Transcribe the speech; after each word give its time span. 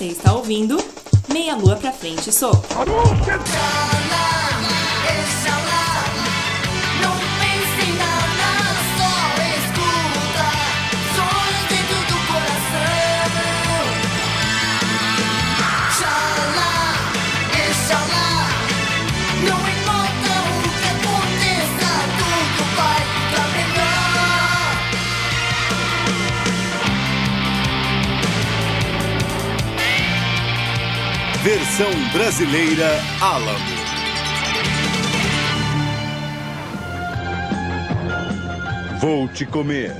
Você 0.00 0.06
está 0.06 0.32
ouvindo 0.32 0.82
Meia 1.30 1.54
Lua 1.54 1.76
pra 1.76 1.92
Frente 1.92 2.32
Soco. 2.32 2.66
Versão 31.60 31.90
brasileira 32.14 32.88
Alamo. 33.20 33.58
Vou 38.98 39.28
te 39.28 39.44
comer. 39.44 39.94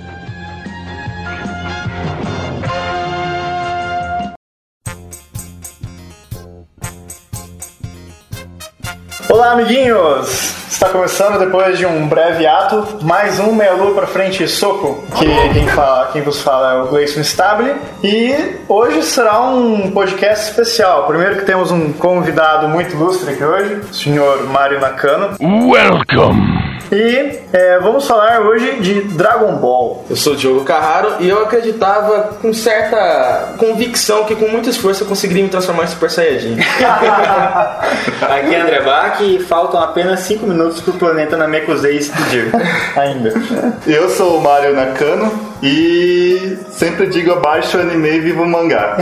Olá, 9.28 9.52
amiguinhos! 9.52 10.59
Está 10.80 10.92
começando 10.92 11.38
depois 11.38 11.76
de 11.76 11.84
um 11.84 12.08
breve 12.08 12.46
ato, 12.46 13.04
mais 13.04 13.38
um 13.38 13.52
Meia 13.52 13.74
Lua 13.74 13.92
pra 13.92 14.06
Frente 14.06 14.48
Soco, 14.48 15.04
que 15.14 15.26
quem, 15.52 15.68
fala, 15.68 16.06
quem 16.10 16.22
vos 16.22 16.40
fala 16.40 16.72
é 16.72 16.82
o 16.82 16.86
Gleison 16.86 17.20
Stable. 17.20 17.74
E 18.02 18.56
hoje 18.66 19.02
será 19.02 19.42
um 19.42 19.90
podcast 19.90 20.48
especial. 20.48 21.06
Primeiro 21.06 21.36
que 21.36 21.44
temos 21.44 21.70
um 21.70 21.92
convidado 21.92 22.66
muito 22.66 22.94
ilustre 22.94 23.34
aqui 23.34 23.44
hoje, 23.44 23.74
o 23.90 23.94
senhor 23.94 24.44
Mário 24.44 24.80
Nakano. 24.80 25.36
Welcome. 25.38 26.49
E 26.92 27.40
é, 27.52 27.78
vamos 27.78 28.06
falar 28.06 28.40
hoje 28.40 28.80
de 28.80 29.02
Dragon 29.02 29.56
Ball. 29.56 30.04
Eu 30.08 30.16
sou 30.16 30.32
o 30.32 30.36
Diogo 30.36 30.64
Carraro 30.64 31.16
e 31.20 31.28
eu 31.28 31.42
acreditava 31.42 32.36
com 32.40 32.52
certa 32.52 33.54
convicção 33.58 34.24
que 34.24 34.34
com 34.34 34.48
muito 34.48 34.68
esforço 34.68 35.04
eu 35.04 35.08
conseguiria 35.08 35.42
me 35.42 35.48
transformar 35.48 35.84
em 35.84 35.88
Super 35.88 36.10
Saiyajin. 36.10 36.58
Aqui 38.20 38.54
é 38.54 38.60
André 38.60 38.80
Bach 38.82 39.20
e 39.20 39.38
faltam 39.40 39.80
apenas 39.80 40.20
5 40.20 40.46
minutos 40.46 40.80
pro 40.80 40.92
planeta 40.94 41.36
Namekusei 41.36 41.96
explodir. 41.96 42.50
Ainda. 42.96 43.32
Eu 43.86 44.08
sou 44.10 44.38
o 44.38 44.40
Mário 44.40 44.74
Nakano 44.74 45.49
e 45.62 46.58
sempre 46.70 47.06
digo 47.08 47.32
abaixo 47.32 47.76
o 47.76 47.80
anime 47.80 48.08
e 48.08 48.20
viva 48.20 48.42
o 48.42 48.46
mangá. 48.46 48.96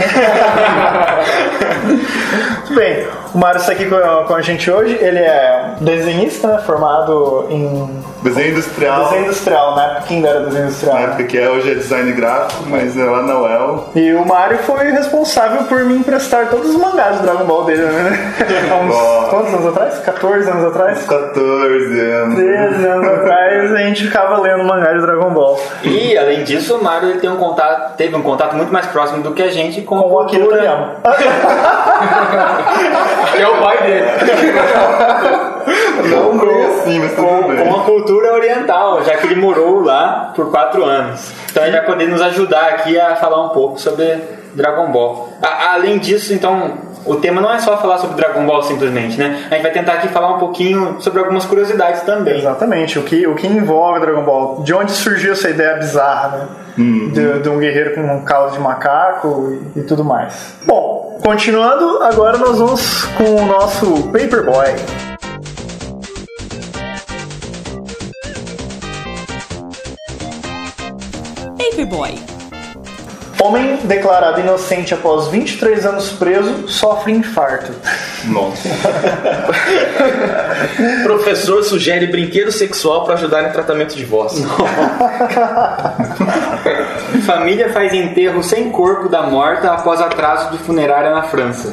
Muito 1.83 2.73
bem, 2.75 3.07
o 3.33 3.37
Mário 3.37 3.59
está 3.59 3.71
aqui 3.71 3.85
com, 3.85 3.97
com 4.25 4.33
a 4.33 4.41
gente 4.41 4.69
hoje. 4.69 4.97
Ele 4.99 5.19
é 5.19 5.75
desenhista, 5.79 6.47
né, 6.47 6.63
formado 6.65 7.47
em 7.49 7.99
Desenho 8.23 8.51
industrial, 8.51 9.05
desenho 9.05 9.25
industrial, 9.25 9.75
na 9.77 9.83
época 9.83 10.01
que 10.01 10.13
ainda 10.15 10.27
era 10.27 10.39
desenho 10.41 10.65
industrial. 10.65 10.95
na 10.95 10.99
né? 10.99 11.07
época 11.07 11.23
que 11.23 11.37
é, 11.37 11.49
hoje 11.49 11.71
é 11.71 11.75
design 11.75 12.11
gráfico, 12.11 12.63
mas 12.67 12.97
é 12.97 13.03
lá 13.05 13.21
na 13.21 13.39
UEL. 13.39 13.89
E 13.95 14.13
o 14.13 14.25
Mário 14.25 14.57
foi 14.59 14.91
responsável 14.91 15.63
por 15.63 15.85
me 15.85 15.95
emprestar 15.95 16.49
todos 16.49 16.69
os 16.69 16.75
mangás 16.75 17.17
de 17.17 17.23
Dragon 17.23 17.45
Ball 17.45 17.63
dele, 17.63 17.83
né? 17.83 18.33
Há 18.69 18.75
uns 18.75 19.29
quantos 19.29 19.53
anos 19.53 19.67
atrás? 19.67 19.99
14 19.99 20.49
anos 20.49 20.65
atrás? 20.65 21.05
14 21.05 21.99
anos. 21.99 22.35
13 22.35 22.87
anos 22.87 23.07
atrás 23.07 23.71
a 23.71 23.77
gente 23.77 24.03
ficava 24.03 24.37
lendo 24.41 24.65
mangá 24.65 24.91
de 24.91 25.01
Dragon 25.01 25.29
Ball. 25.29 25.61
E, 25.83 26.17
além 26.17 26.43
disso, 26.49 26.75
o 26.77 26.83
Mario 26.83 27.09
ele 27.11 27.19
tem 27.19 27.29
um 27.29 27.37
contato, 27.37 27.95
teve 27.95 28.15
um 28.15 28.21
contato 28.21 28.55
muito 28.55 28.71
mais 28.73 28.85
próximo 28.87 29.21
do 29.23 29.33
que 29.33 29.41
a 29.43 29.49
gente 29.49 29.81
com, 29.81 29.99
Com 30.01 30.09
a 30.09 30.13
o 30.13 30.19
Akira 30.21 30.43
cultura... 30.43 30.61
Toriyama. 30.61 30.95
que 33.35 33.41
é 33.41 33.47
o 33.47 33.61
pai 33.61 33.77
dele. 33.83 34.05
Não 36.09 36.39
foi 36.39 36.65
assim, 36.65 36.99
mas 36.99 37.13
tudo 37.15 37.27
Com, 37.27 37.47
bem. 37.47 37.67
com 37.67 37.79
a 37.79 37.83
cultura 37.83 38.33
oriental, 38.33 39.03
já 39.03 39.17
que 39.17 39.27
ele 39.27 39.35
morou 39.35 39.81
lá 39.83 40.31
por 40.35 40.49
4 40.51 40.83
anos. 40.83 41.31
Então 41.51 41.63
ele 41.63 41.71
vai 41.77 41.85
poder 41.85 42.07
nos 42.07 42.21
ajudar 42.21 42.67
aqui 42.69 42.99
a 42.99 43.15
falar 43.15 43.43
um 43.45 43.49
pouco 43.49 43.79
sobre 43.79 44.17
Dragon 44.53 44.91
Ball. 44.91 45.29
A- 45.41 45.73
além 45.73 45.97
disso, 45.99 46.33
então, 46.33 46.73
o 47.05 47.15
tema 47.15 47.41
não 47.41 47.51
é 47.51 47.59
só 47.59 47.77
falar 47.77 47.97
sobre 47.97 48.15
Dragon 48.15 48.45
Ball 48.45 48.61
simplesmente, 48.63 49.17
né? 49.17 49.47
A 49.49 49.53
gente 49.55 49.63
vai 49.63 49.71
tentar 49.71 49.93
aqui 49.93 50.07
falar 50.09 50.35
um 50.35 50.39
pouquinho 50.39 50.97
sobre 50.99 51.19
algumas 51.19 51.45
curiosidades 51.45 52.01
também. 52.01 52.37
Exatamente, 52.37 52.99
o 52.99 53.03
que, 53.03 53.25
o 53.27 53.35
que 53.35 53.47
envolve 53.47 53.99
Dragon 53.99 54.23
Ball. 54.23 54.63
De 54.63 54.73
onde 54.73 54.91
surgiu 54.91 55.33
essa 55.33 55.49
ideia 55.49 55.75
bizarra, 55.75 56.37
né? 56.37 56.47
De, 56.77 57.39
de 57.41 57.49
um 57.49 57.59
guerreiro 57.59 57.93
com 57.95 58.01
um 58.01 58.23
caldo 58.23 58.53
de 58.53 58.59
macaco 58.59 59.59
e, 59.75 59.79
e 59.79 59.83
tudo 59.83 60.03
mais. 60.03 60.55
Bom, 60.65 61.19
continuando, 61.23 62.03
agora 62.03 62.37
nós 62.37 62.57
vamos 62.57 63.05
com 63.17 63.35
o 63.35 63.45
nosso 63.45 64.03
Paperboy. 64.11 64.75
Paperboy. 71.57 72.28
Homem 73.41 73.77
declarado 73.85 74.41
inocente 74.41 74.93
após 74.93 75.29
23 75.29 75.85
anos 75.85 76.11
preso 76.11 76.67
sofre 76.67 77.13
infarto. 77.13 77.71
Nossa. 78.25 78.67
Professor 81.03 81.63
sugere 81.63 82.07
brinquedo 82.07 82.51
sexual 82.51 83.05
para 83.05 83.13
ajudar 83.13 83.47
em 83.47 83.51
tratamento 83.51 83.95
de 83.95 84.03
voz. 84.03 84.33
Família 87.25 87.71
faz 87.71 87.93
enterro 87.93 88.43
sem 88.43 88.69
corpo 88.71 89.07
da 89.07 89.23
morta 89.23 89.71
após 89.71 90.01
atraso 90.01 90.51
de 90.51 90.57
funerária 90.57 91.11
na 91.11 91.23
França. 91.23 91.71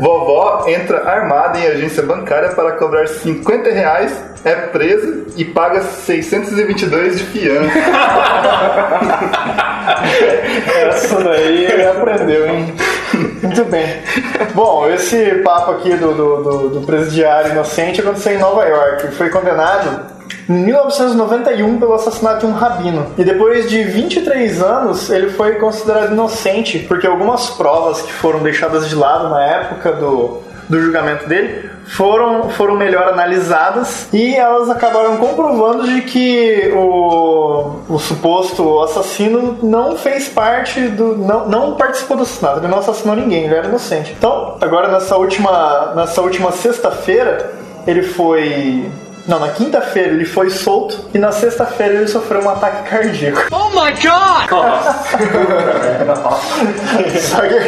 Vovó 0.00 0.64
entra 0.66 1.08
armada 1.08 1.58
em 1.58 1.66
agência 1.66 2.02
bancária 2.02 2.50
para 2.50 2.72
cobrar 2.72 3.06
50 3.08 3.70
reais, 3.70 4.12
é 4.44 4.54
presa 4.54 5.24
e 5.36 5.44
paga 5.44 5.80
622 5.82 7.18
de 7.18 7.24
fiança. 7.24 7.70
Essa 10.88 11.22
daí 11.22 11.64
ele 11.64 11.86
aprendeu, 11.86 12.46
hein? 12.46 12.74
Muito 13.42 13.64
bem. 13.66 14.02
Bom, 14.54 14.88
esse 14.90 15.36
papo 15.44 15.72
aqui 15.72 15.94
do, 15.96 16.12
do, 16.12 16.42
do- 16.42 16.68
do 16.80 16.86
presidiário 16.86 17.52
inocente 17.52 18.00
aconteceu 18.00 18.34
em 18.34 18.38
Nova 18.38 18.64
York. 18.64 19.08
Foi 19.12 19.30
condenado 19.30 20.15
em 20.48 20.52
1991 20.52 21.78
pelo 21.78 21.94
assassinato 21.94 22.40
de 22.40 22.46
um 22.46 22.54
rabino. 22.54 23.06
E 23.18 23.24
depois 23.24 23.68
de 23.68 23.82
23 23.84 24.62
anos, 24.62 25.10
ele 25.10 25.30
foi 25.30 25.56
considerado 25.56 26.12
inocente, 26.12 26.80
porque 26.80 27.06
algumas 27.06 27.50
provas 27.50 28.02
que 28.02 28.12
foram 28.12 28.40
deixadas 28.40 28.88
de 28.88 28.94
lado 28.94 29.28
na 29.28 29.42
época 29.44 29.92
do, 29.92 30.42
do 30.68 30.80
julgamento 30.80 31.28
dele 31.28 31.70
foram, 31.86 32.50
foram 32.50 32.74
melhor 32.74 33.08
analisadas 33.08 34.08
e 34.12 34.34
elas 34.34 34.68
acabaram 34.68 35.16
comprovando 35.18 35.86
de 35.86 36.02
que 36.02 36.72
o, 36.74 37.80
o 37.88 37.98
suposto 37.98 38.80
assassino 38.82 39.58
não 39.62 39.96
fez 39.96 40.28
parte 40.28 40.80
do. 40.88 41.16
Não, 41.16 41.48
não 41.48 41.74
participou 41.76 42.16
do 42.16 42.24
assassinato, 42.24 42.58
ele 42.58 42.68
não 42.68 42.78
assassinou 42.78 43.14
ninguém, 43.14 43.44
ele 43.44 43.54
era 43.54 43.68
inocente. 43.68 44.14
Então, 44.16 44.56
agora 44.60 44.88
nessa 44.88 45.16
última, 45.16 45.92
nessa 45.94 46.20
última 46.20 46.50
sexta-feira, 46.52 47.52
ele 47.86 48.02
foi. 48.02 48.90
Não, 49.28 49.40
na 49.40 49.48
quinta-feira 49.48 50.10
ele 50.10 50.24
foi 50.24 50.50
solto 50.50 51.06
e 51.12 51.18
na 51.18 51.32
sexta-feira 51.32 51.94
ele 51.94 52.06
sofreu 52.06 52.42
um 52.42 52.50
ataque 52.50 52.88
cardíaco. 52.88 53.42
só, 57.20 57.40
que, 57.42 57.60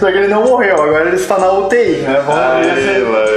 só 0.00 0.06
que 0.10 0.18
ele 0.18 0.28
não 0.28 0.42
morreu, 0.44 0.82
agora 0.82 1.06
ele 1.06 1.16
está 1.16 1.38
na 1.38 1.50
UTI, 1.52 2.02
né? 2.02 2.22
Vamos 2.26 2.66
ver 2.66 2.74
se- 2.82 2.88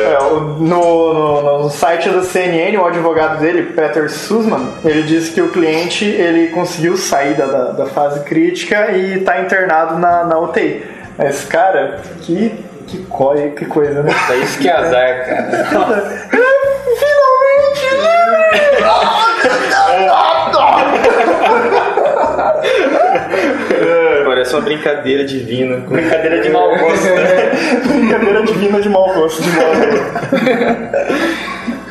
é, 0.05 0.17
no, 0.19 1.13
no- 1.13 1.63
no 1.63 1.69
site 1.69 2.09
da 2.09 2.23
CNN, 2.23 2.77
o 2.77 2.85
advogado 2.85 3.39
dele, 3.39 3.63
Peter 3.73 4.09
Sussman, 4.09 4.69
ele 4.83 5.03
disse 5.03 5.31
que 5.31 5.41
o 5.41 5.49
cliente 5.49 6.03
ele 6.05 6.47
conseguiu 6.49 6.97
sair 6.97 7.35
da, 7.35 7.45
da, 7.45 7.63
da 7.71 7.85
fase 7.85 8.19
crítica 8.21 8.91
e 8.91 9.19
está 9.19 9.39
internado 9.41 9.97
na, 9.97 10.23
na 10.25 10.37
UTI. 10.39 10.83
Mas, 11.17 11.45
cara, 11.45 11.99
que, 12.21 12.53
que, 12.87 12.97
coi, 13.05 13.51
que 13.51 13.65
coisa, 13.65 14.01
né? 14.03 14.13
É 14.29 14.35
isso 14.37 14.57
que 14.59 14.67
é 14.67 14.75
azar, 14.75 15.25
cara. 15.25 16.27
Parece 24.25 24.53
uma 24.53 24.61
brincadeira 24.61 25.23
divina. 25.25 25.77
Brincadeira 25.77 26.41
de 26.41 26.49
mau 26.49 26.69
gosto. 26.77 27.03
né? 27.05 27.51
Brincadeira 27.85 28.43
divina 28.43 28.81
de 28.81 28.89
mau 28.89 29.13
gosto. 29.13 29.41
De 29.41 29.49
mau 29.49 29.65
gosto. 29.65 31.11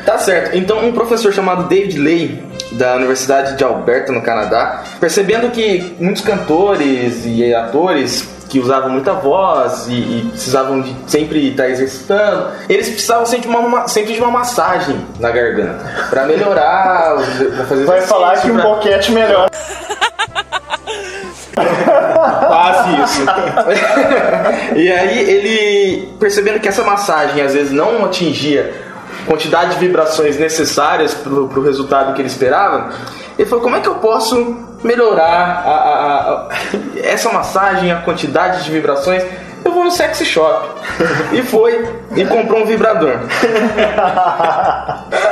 Tá 0.05 0.17
certo. 0.17 0.57
Então, 0.57 0.83
um 0.85 0.91
professor 0.91 1.31
chamado 1.31 1.69
David 1.69 1.97
Lay, 1.99 2.43
da 2.73 2.95
Universidade 2.95 3.55
de 3.55 3.63
Alberta, 3.63 4.11
no 4.11 4.21
Canadá, 4.21 4.83
percebendo 4.99 5.49
que 5.51 5.95
muitos 5.99 6.23
cantores 6.23 7.23
e 7.25 7.53
atores 7.53 8.27
que 8.51 8.59
usavam 8.59 8.89
muita 8.89 9.13
voz 9.13 9.87
e, 9.87 9.93
e 9.93 10.29
precisavam 10.29 10.81
de 10.81 10.93
sempre 11.07 11.49
estar 11.51 11.69
exercitando, 11.69 12.49
eles 12.67 12.89
precisavam 12.89 13.25
sempre 13.25 13.49
de 13.49 13.55
uma, 13.55 13.87
sempre 13.87 14.13
de 14.13 14.19
uma 14.19 14.29
massagem 14.29 14.97
na 15.21 15.31
garganta 15.31 15.79
para 16.09 16.25
melhorar, 16.25 17.15
pra 17.55 17.65
fazer 17.65 17.85
Vai 17.85 18.01
falar 18.01 18.31
que 18.33 18.47
exercício, 18.47 18.53
um 18.53 18.59
pra- 18.61 18.69
boquete 18.75 19.11
melhor. 19.13 19.49
Quase 22.47 23.01
isso. 23.01 23.25
E 24.75 24.91
aí 24.91 25.19
ele, 25.19 26.13
percebendo 26.19 26.59
que 26.59 26.67
essa 26.67 26.83
massagem 26.83 27.41
às 27.41 27.53
vezes 27.53 27.71
não 27.71 28.03
atingia 28.05 28.73
a 29.23 29.29
quantidade 29.29 29.71
de 29.71 29.79
vibrações 29.79 30.37
necessárias 30.37 31.13
pro, 31.13 31.47
pro 31.47 31.61
resultado 31.61 32.13
que 32.13 32.21
ele 32.21 32.27
esperava, 32.27 32.89
ele 33.41 33.49
falou, 33.49 33.63
como 33.63 33.75
é 33.75 33.79
que 33.79 33.87
eu 33.87 33.95
posso 33.95 34.57
melhorar 34.83 35.63
a- 35.65 35.71
a- 35.71 36.31
a- 36.31 36.47
essa 37.03 37.31
massagem, 37.31 37.91
a 37.91 37.97
quantidade 37.97 38.63
de 38.63 38.71
vibrações? 38.71 39.23
Eu 39.63 39.71
vou 39.71 39.83
no 39.83 39.91
sexy 39.91 40.25
shop. 40.25 40.67
E 41.33 41.41
foi 41.43 41.87
e 42.15 42.25
comprou 42.25 42.61
um 42.61 42.65
vibrador. 42.65 43.19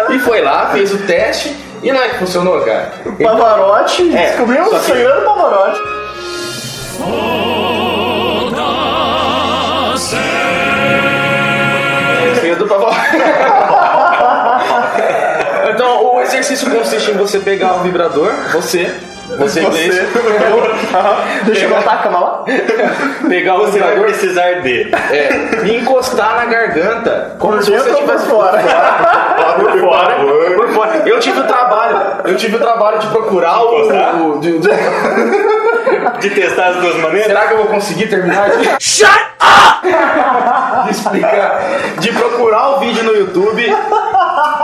E 0.09 0.17
foi 0.19 0.41
lá, 0.41 0.67
fez 0.71 0.91
o 0.93 0.97
teste 0.99 1.55
e 1.83 1.91
não 1.91 2.01
é 2.01 2.09
que 2.09 2.17
funcionou, 2.17 2.59
cara. 2.61 2.91
Pavarotti, 3.21 4.15
É, 4.17 4.27
descobrimos 4.29 4.67
o 4.69 4.79
que- 4.79 4.85
segredo 4.85 5.19
do 5.19 5.25
Pavarotti. 5.25 5.79
Segredo 12.35 12.59
do 12.63 12.67
Pavarotti. 12.67 13.17
Exercício 16.51 16.71
consiste 16.75 17.11
em 17.11 17.13
você 17.17 17.39
pegar 17.39 17.75
o 17.75 17.79
vibrador, 17.81 18.31
você, 18.51 18.91
você, 19.37 19.61
inglês, 19.61 19.93
Deixa 21.45 21.65
eu 21.65 21.69
botar 21.69 21.91
a 21.91 21.97
cama 21.99 22.19
lá. 22.19 22.43
pegar 23.27 23.55
o 23.55 23.67
Você 23.67 23.77
vai 23.79 23.99
precisar 23.99 24.61
de. 24.61 24.91
é, 24.91 25.61
e 25.65 25.77
encostar 25.77 26.35
na 26.37 26.45
garganta, 26.45 27.35
como 27.37 27.53
Por 27.53 27.63
se 27.63 27.69
você 27.71 27.77
dentro 27.77 27.91
ou 27.91 27.97
por 27.97 28.07
tivesse 28.07 28.29
fora? 28.29 28.57
por 29.59 29.79
fora. 29.79 30.15
Por 30.55 30.69
fora. 30.73 31.03
Eu 31.05 31.19
tive 31.19 31.39
o 31.39 31.43
trabalho, 31.43 31.97
eu 32.25 32.35
tive 32.35 32.55
o 32.55 32.59
trabalho 32.59 32.97
de 32.99 33.07
procurar 33.07 33.61
o. 33.61 34.35
O- 34.35 34.39
de- 34.39 34.57
de- 34.59 34.69
De 36.19 36.29
testar 36.31 36.67
as 36.69 36.75
duas 36.77 36.95
maneiras? 36.97 37.27
Será 37.27 37.47
que 37.47 37.53
eu 37.53 37.57
vou 37.59 37.67
conseguir 37.67 38.07
terminar? 38.07 38.49
Shut 38.79 39.07
up! 39.09 39.87
De 40.85 40.91
explicar. 40.91 41.61
De 41.99 42.11
procurar 42.11 42.69
o 42.71 42.79
vídeo 42.79 43.03
no 43.03 43.13
YouTube. 43.15 43.65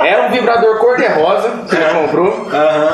Era 0.01 0.27
um 0.27 0.31
vibrador 0.31 0.77
cor-de-rosa 0.77 1.49
que 1.69 1.75
ele 1.75 1.85
comprou. 2.01 2.47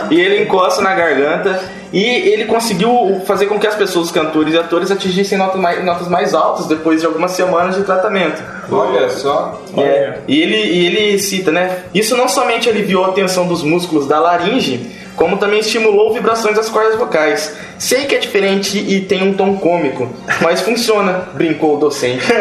E 0.09 0.19
ele 0.19 0.43
encosta 0.43 0.81
na 0.81 0.93
garganta. 0.93 1.59
E 1.93 1.99
ele 1.99 2.45
conseguiu 2.45 3.21
fazer 3.25 3.47
com 3.47 3.59
que 3.59 3.67
as 3.67 3.75
pessoas, 3.75 4.09
cantores 4.11 4.53
e 4.53 4.57
atores, 4.57 4.89
atingissem 4.91 5.37
notas 5.37 5.59
mais, 5.59 5.83
notas 5.83 6.07
mais 6.07 6.33
altas 6.33 6.65
depois 6.65 7.01
de 7.01 7.05
algumas 7.05 7.31
semanas 7.31 7.75
de 7.75 7.83
tratamento. 7.83 8.41
Olha 8.71 9.09
só. 9.09 9.61
É, 9.77 10.19
e 10.25 10.41
ele, 10.41 10.55
e 10.55 10.85
ele 10.85 11.19
cita, 11.19 11.51
né? 11.51 11.79
Isso 11.93 12.15
não 12.15 12.29
somente 12.29 12.69
aliviou 12.69 13.03
a 13.03 13.11
tensão 13.11 13.45
dos 13.45 13.61
músculos 13.61 14.07
da 14.07 14.21
laringe, 14.21 14.89
como 15.15 15.37
também 15.37 15.59
estimulou 15.59 16.13
vibrações 16.13 16.55
das 16.55 16.69
cordas 16.69 16.95
vocais. 16.95 17.55
Sei 17.77 18.05
que 18.05 18.15
é 18.15 18.19
diferente 18.19 18.77
e 18.77 19.01
tem 19.01 19.23
um 19.27 19.33
tom 19.33 19.57
cômico, 19.57 20.07
mas 20.41 20.61
funciona, 20.61 21.27
brincou 21.33 21.75
o 21.75 21.79
docente. 21.79 22.25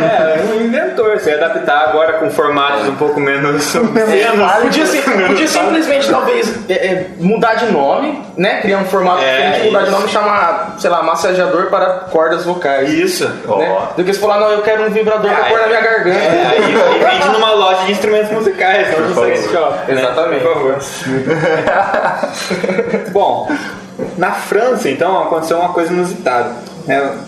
É, 0.00 0.40
um 0.52 0.60
inventor. 0.64 1.18
Você 1.18 1.30
ia 1.30 1.36
adaptar 1.44 1.88
agora 1.88 2.14
com 2.14 2.30
formatos 2.30 2.88
um 2.88 2.96
pouco 2.96 3.20
menos. 3.20 3.74
menos 3.92 4.52
Podia, 4.62 4.86
sim- 4.86 5.00
podia 5.02 5.46
simplesmente, 5.48 6.08
talvez, 6.10 6.68
é, 6.68 6.72
é, 6.74 7.06
mudar 7.18 7.54
de 7.54 7.66
nome, 7.72 8.20
né? 8.36 8.60
Criar 8.60 8.78
um 8.78 8.84
formato 8.84 9.22
É, 9.22 9.36
diferente, 9.36 9.66
mudar 9.66 9.78
de 9.80 9.84
isso. 9.84 9.92
nome 9.96 10.06
e 10.06 10.10
chamar, 10.10 10.74
sei 10.78 10.90
lá, 10.90 11.02
massageador 11.02 11.66
para 11.66 11.86
cordas 12.10 12.44
vocais. 12.44 12.92
Isso. 12.92 13.28
Né? 13.28 13.78
Do 13.96 14.04
que 14.04 14.12
você 14.12 14.18
falar, 14.20 14.40
não, 14.40 14.50
eu 14.50 14.62
quero 14.62 14.84
um 14.84 14.90
vibrador 14.90 15.30
pra 15.30 15.46
É, 15.46 15.50
pôr 15.50 15.60
na 15.60 15.66
minha 15.66 15.80
garganta. 15.80 16.18
É, 16.18 16.46
aí, 16.46 17.04
aí 17.04 17.18
vende 17.18 17.28
numa 17.28 17.52
loja 17.52 17.84
de 17.86 17.92
instrumentos 17.92 18.30
musicais, 18.32 18.88
não 18.98 19.14
sex 19.24 19.50
shop. 19.50 19.92
né? 19.92 20.00
Exatamente. 20.00 20.42
Por 20.44 20.54
favor. 20.54 20.67
Bom, 23.12 23.48
na 24.16 24.32
França, 24.32 24.88
então, 24.88 25.22
aconteceu 25.22 25.58
uma 25.58 25.72
coisa 25.72 25.92
inusitada. 25.92 26.50
né? 26.86 27.18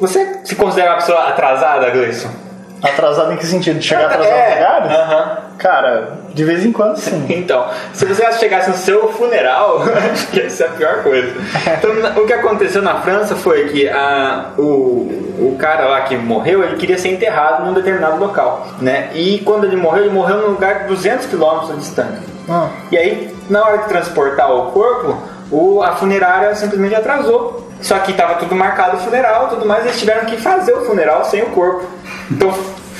Você 0.00 0.40
se 0.44 0.54
considera 0.54 0.90
uma 0.92 0.96
pessoa 0.96 1.28
atrasada, 1.28 1.90
Gleison? 1.90 2.30
Atrasado 2.82 3.32
em 3.32 3.36
que 3.36 3.46
sentido? 3.46 3.78
De 3.78 3.86
chegar 3.86 4.06
atrasado 4.06 4.32
É. 4.32 4.48
no 4.50 4.54
lugar? 4.54 5.00
Aham. 5.00 5.38
Cara, 5.58 6.08
de 6.32 6.44
vez 6.44 6.64
em 6.64 6.70
quando 6.72 6.96
sim. 6.96 7.26
Então, 7.30 7.66
se 7.92 8.04
você 8.04 8.30
chegasse 8.32 8.70
no 8.70 8.76
seu 8.76 9.08
funeral, 9.12 9.82
acho 10.12 10.28
que 10.28 10.40
essa 10.40 10.64
é 10.64 10.66
a 10.68 10.70
pior 10.70 11.02
coisa. 11.02 11.32
Então, 11.76 12.22
o 12.22 12.26
que 12.26 12.32
aconteceu 12.32 12.80
na 12.82 13.00
França 13.00 13.34
foi 13.34 13.68
que 13.68 13.88
a, 13.88 14.50
o, 14.56 14.62
o 14.62 15.56
cara 15.58 15.86
lá 15.86 16.02
que 16.02 16.16
morreu, 16.16 16.62
ele 16.62 16.76
queria 16.76 16.96
ser 16.98 17.08
enterrado 17.08 17.64
num 17.64 17.72
determinado 17.74 18.18
local, 18.18 18.66
né? 18.80 19.10
E 19.14 19.38
quando 19.40 19.64
ele 19.64 19.76
morreu, 19.76 20.04
ele 20.04 20.14
morreu 20.14 20.38
num 20.38 20.48
lugar 20.50 20.80
de 20.80 20.88
200 20.88 21.26
quilômetros 21.26 21.76
distante. 21.78 22.18
Ah. 22.48 22.68
E 22.92 22.96
aí, 22.96 23.36
na 23.50 23.62
hora 23.62 23.78
de 23.78 23.88
transportar 23.88 24.50
o 24.52 24.70
corpo, 24.70 25.16
o, 25.50 25.82
a 25.82 25.92
funerária 25.96 26.54
simplesmente 26.54 26.94
atrasou. 26.94 27.66
Só 27.80 27.96
que 28.00 28.10
estava 28.10 28.34
tudo 28.34 28.56
marcado 28.56 28.96
o 28.96 29.00
funeral 29.00 29.46
e 29.46 29.48
tudo 29.50 29.64
mais, 29.64 29.84
eles 29.84 29.98
tiveram 30.00 30.24
que 30.24 30.36
fazer 30.36 30.72
o 30.72 30.84
funeral 30.84 31.24
sem 31.24 31.42
o 31.42 31.46
corpo. 31.50 31.86
Então, 32.30 32.52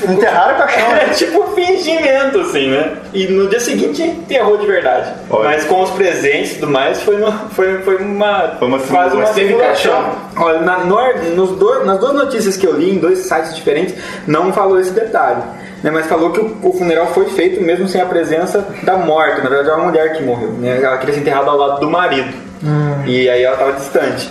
Enterraram 0.09 0.55
o 0.55 0.59
caixão. 0.59 0.93
é 0.95 1.07
tipo 1.07 1.43
fingimento, 1.57 2.39
assim, 2.41 2.71
né? 2.71 2.93
E 3.13 3.27
no 3.27 3.49
dia 3.49 3.59
seguinte 3.59 4.01
enterrou 4.01 4.57
de 4.57 4.65
verdade. 4.65 5.13
Olha. 5.29 5.49
Mas 5.49 5.65
com 5.65 5.83
os 5.83 5.91
presentes 5.91 6.53
e 6.53 6.55
tudo 6.61 6.71
mais, 6.71 7.01
foi, 7.03 7.17
no- 7.17 7.33
foi, 7.51 7.79
foi 7.83 7.97
uma. 7.97 8.55
Foi 8.61 8.69
uma 8.69 8.79
quase 8.79 9.17
uma 9.17 9.27
simulação. 9.27 9.35
Teve 9.35 9.49
simulação. 9.49 9.93
caixão? 9.93 10.15
Olha, 10.37 10.61
na, 10.61 10.79
no- 10.85 11.35
nos 11.35 11.51
dois- 11.59 11.85
nas 11.85 11.99
duas 11.99 12.13
notícias 12.15 12.57
que 12.57 12.65
eu 12.65 12.75
li, 12.79 12.95
em 12.95 12.99
dois 12.99 13.19
sites 13.21 13.57
diferentes, 13.57 13.97
não 14.27 14.53
falou 14.53 14.79
esse 14.81 14.93
detalhe. 14.93 15.43
Né, 15.83 15.91
mas 15.93 16.07
falou 16.07 16.31
que 16.33 16.41
o, 16.41 16.57
o 16.63 16.73
funeral 16.73 17.07
foi 17.09 17.27
feito 17.31 17.61
mesmo 17.63 17.89
sem 17.89 18.01
a 18.01 18.07
presença 18.07 18.67
da 18.85 18.97
morta. 18.97 19.43
Na 19.43 19.49
verdade, 19.49 19.71
é 19.71 19.75
uma 19.75 19.87
mulher 19.87 20.13
que 20.17 20.23
morreu. 20.23 20.51
Né? 20.53 20.81
Ela 20.83 20.97
queria 20.99 21.15
ser 21.15 21.21
enterrada 21.21 21.51
ao 21.51 21.57
lado 21.57 21.81
do 21.81 21.91
marido. 21.91 22.33
E 23.07 23.29
aí 23.29 23.43
ela 23.43 23.55
estava 23.55 23.73
distante. 23.73 24.31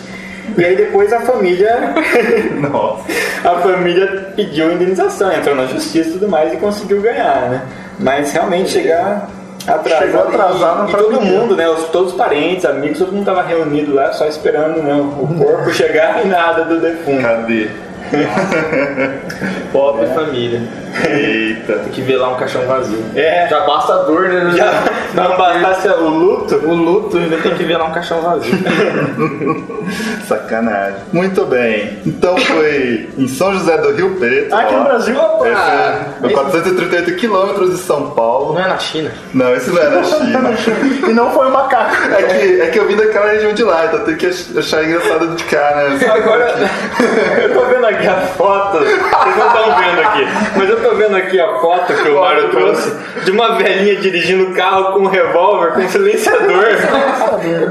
E 0.58 0.66
aí 0.66 0.76
depois 0.76 1.14
a 1.14 1.20
família 1.22 1.94
Nossa. 2.72 3.04
a 3.44 3.56
família 3.62 4.34
pediu 4.36 4.72
indenização, 4.72 5.32
entrou 5.32 5.56
na 5.56 5.68
justiça 5.68 6.10
e 6.10 6.14
tudo 6.14 6.28
mais 6.28 6.52
e 6.52 6.58
conseguiu 6.58 7.02
ganhar, 7.02 7.50
né? 7.50 7.62
Mas 8.00 8.32
realmente 8.32 8.72
chegar 8.72 9.30
atrasado. 9.68 10.06
Chegou 10.06 10.22
atrasado 10.22 10.88
e, 10.88 10.90
e 10.90 10.96
todo 10.96 11.22
mundo, 11.22 11.56
né? 11.56 11.70
Os, 11.70 11.84
todos 11.90 12.12
os 12.12 12.18
parentes, 12.18 12.66
amigos, 12.66 12.98
todo 12.98 13.12
mundo 13.12 13.26
tava 13.26 13.44
reunido 13.44 13.94
lá 13.94 14.12
só 14.14 14.26
esperando 14.26 14.82
né, 14.82 14.96
o 14.96 15.28
corpo 15.38 15.72
chegar 15.72 16.26
e 16.26 16.28
nada 16.28 16.66
do 16.66 16.80
defunto. 16.80 17.22
Cadê? 17.22 17.68
Pobre 19.72 20.08
família. 20.08 20.62
Eita. 21.10 21.74
Tem 21.74 21.92
que 22.06 22.16
lá 22.16 22.30
um 22.30 22.36
caixão 22.36 22.66
vazio. 22.66 23.04
É. 23.16 23.48
Já 23.50 23.60
basta 23.62 23.94
a 23.94 23.98
dor, 24.04 24.30
né? 24.30 24.52
Já 24.56 24.84
não 25.14 25.38
bastasse 25.38 25.88
o 25.90 26.08
luto. 26.10 26.56
O 26.56 26.74
luto 26.76 27.18
ainda 27.18 27.38
tem 27.38 27.54
que 27.56 27.64
lá 27.74 27.86
um 27.86 27.92
caixão 27.92 28.22
vazio. 28.22 28.54
Sacanagem. 30.28 31.00
Muito 31.14 31.46
bem. 31.46 32.00
Então 32.06 32.38
foi 32.38 33.10
em 33.18 33.28
São 33.28 33.54
José 33.54 33.78
do 33.78 33.94
Rio 33.94 34.16
Preto. 34.16 34.54
Aqui 34.54 34.74
ó. 34.74 34.78
no 34.80 34.84
Brasil. 34.86 35.16
Esse 35.46 36.26
é 36.28 36.30
438 36.34 37.16
quilômetros 37.16 37.72
de 37.72 37.78
São 37.78 38.12
Paulo. 38.12 38.54
Não 38.54 38.62
é 38.62 38.68
na 38.68 38.78
China. 38.78 39.12
Não, 39.34 39.54
esse 39.56 39.70
não 39.70 39.82
é 39.82 39.90
na 39.90 40.04
China. 40.04 40.58
E 41.08 41.14
não 41.14 41.32
foi 41.32 41.48
um 41.48 41.52
macaco. 41.52 41.96
É 42.14 42.24
que, 42.24 42.62
é 42.62 42.68
que 42.68 42.80
eu 42.80 42.88
vim 42.88 42.96
daquela 42.96 43.28
região 43.32 43.54
de 43.54 43.64
lá, 43.64 43.86
então 43.86 44.00
tem 44.02 44.16
que 44.16 44.26
ach- 44.28 44.58
achar 44.58 44.84
engraçado 44.84 45.36
de 45.36 45.44
cá, 45.46 45.74
né? 45.76 46.08
Agora, 46.10 46.54
eu 47.42 47.54
tô 47.54 47.66
vendo 47.66 47.86
aqui 47.86 48.08
a 48.08 48.16
foto, 48.38 48.78
vocês 48.80 49.00
não 49.38 49.48
estão 49.48 49.76
vendo 49.78 50.02
aqui, 50.02 50.28
mas 50.56 50.70
eu 50.70 50.82
tô 50.82 50.87
vendo 50.96 51.16
aqui 51.16 51.40
a 51.40 51.60
foto 51.60 51.94
que 51.94 52.10
o 52.10 52.20
Mário 52.20 52.50
trouxe 52.50 52.92
de 53.24 53.32
uma 53.32 53.58
velhinha 53.58 53.96
dirigindo 53.98 54.52
o 54.52 54.54
carro 54.54 54.94
com 54.94 55.00
um 55.00 55.08
revólver, 55.08 55.74
com 55.74 55.82
um 55.82 55.90
silenciador. 55.90 56.66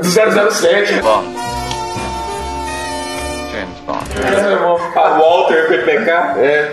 Do 0.01 0.51
007. 0.53 1.01
A 4.97 5.19
Walter 5.19 5.69
PPK. 5.69 6.11
É. 6.39 6.73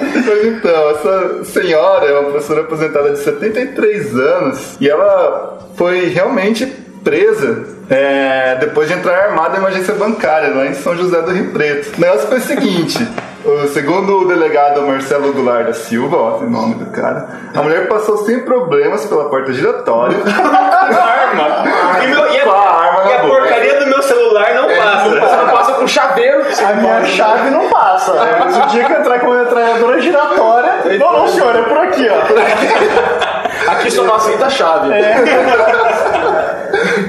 Mas 0.00 0.44
então, 0.44 0.90
essa 0.90 1.44
senhora 1.44 2.06
é 2.06 2.12
uma 2.12 2.30
professora 2.30 2.60
aposentada 2.62 3.10
de 3.10 3.18
73 3.18 4.16
anos 4.16 4.76
e 4.80 4.88
ela 4.88 5.58
foi 5.76 6.08
realmente 6.08 6.72
presa 7.04 7.64
é, 7.88 8.56
depois 8.60 8.88
de 8.88 8.94
entrar 8.94 9.16
armada 9.30 9.56
em 9.56 9.60
uma 9.60 9.68
agência 9.68 9.94
bancária 9.94 10.54
lá 10.54 10.66
em 10.66 10.74
São 10.74 10.96
José 10.96 11.20
do 11.22 11.30
Rio 11.32 11.50
Preto. 11.52 11.96
O 11.96 12.00
negócio 12.00 12.28
foi 12.28 12.38
o 12.38 12.42
seguinte. 12.42 13.08
o- 13.44 13.66
Segundo 13.68 14.18
o 14.22 14.28
delegado 14.28 14.82
Marcelo 14.82 15.32
Goulart 15.32 15.66
da 15.66 15.72
Silva, 15.74 16.16
ó, 16.16 16.30
tem 16.32 16.46
o 16.46 16.50
nome 16.50 16.74
do 16.74 16.86
cara, 16.90 17.26
a 17.54 17.62
mulher 17.62 17.88
passou 17.88 18.18
sem 18.18 18.40
problemas 18.40 19.04
pela 19.06 19.28
porta 19.30 19.52
giratória. 19.52 20.16
Arma. 20.24 21.64
E, 22.02 22.06
meu, 22.08 22.32
e 22.32 22.40
a, 22.40 22.44
Com 22.44 22.50
a 22.50 22.70
arma 22.84 23.10
e 23.10 23.14
a 23.14 23.18
boca. 23.22 23.34
porcaria 23.40 23.78
do 23.80 23.86
meu 23.86 24.02
celular 24.02 24.54
não 24.54 24.68
passa. 24.68 25.08
Você 25.08 25.36
não 25.36 25.48
passa 25.48 25.72
com 25.74 25.86
chaveiro. 25.86 26.42
A 26.42 26.72
minha 26.74 27.04
chave 27.04 27.50
não 27.50 27.68
passa. 27.68 28.12
Mas 28.40 28.56
o 28.56 28.66
dia 28.68 28.84
que 28.84 28.92
eu 28.92 28.98
entrar 29.00 29.20
com 29.20 29.26
uma 29.28 29.42
metralhadora 29.44 30.00
giratória. 30.00 30.72
Não, 30.98 31.12
não, 31.12 31.28
senhor, 31.28 31.54
é 31.56 31.62
por 31.62 31.78
aqui, 31.78 32.08
ó. 32.08 33.70
Aqui 33.72 33.90
só 33.90 34.02
não 34.02 34.14
aceita 34.16 34.46
a 34.46 34.50
chave. 34.50 34.88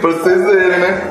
pra 0.02 0.10
vocês 0.12 0.44
verem, 0.46 0.80
né? 0.80 1.02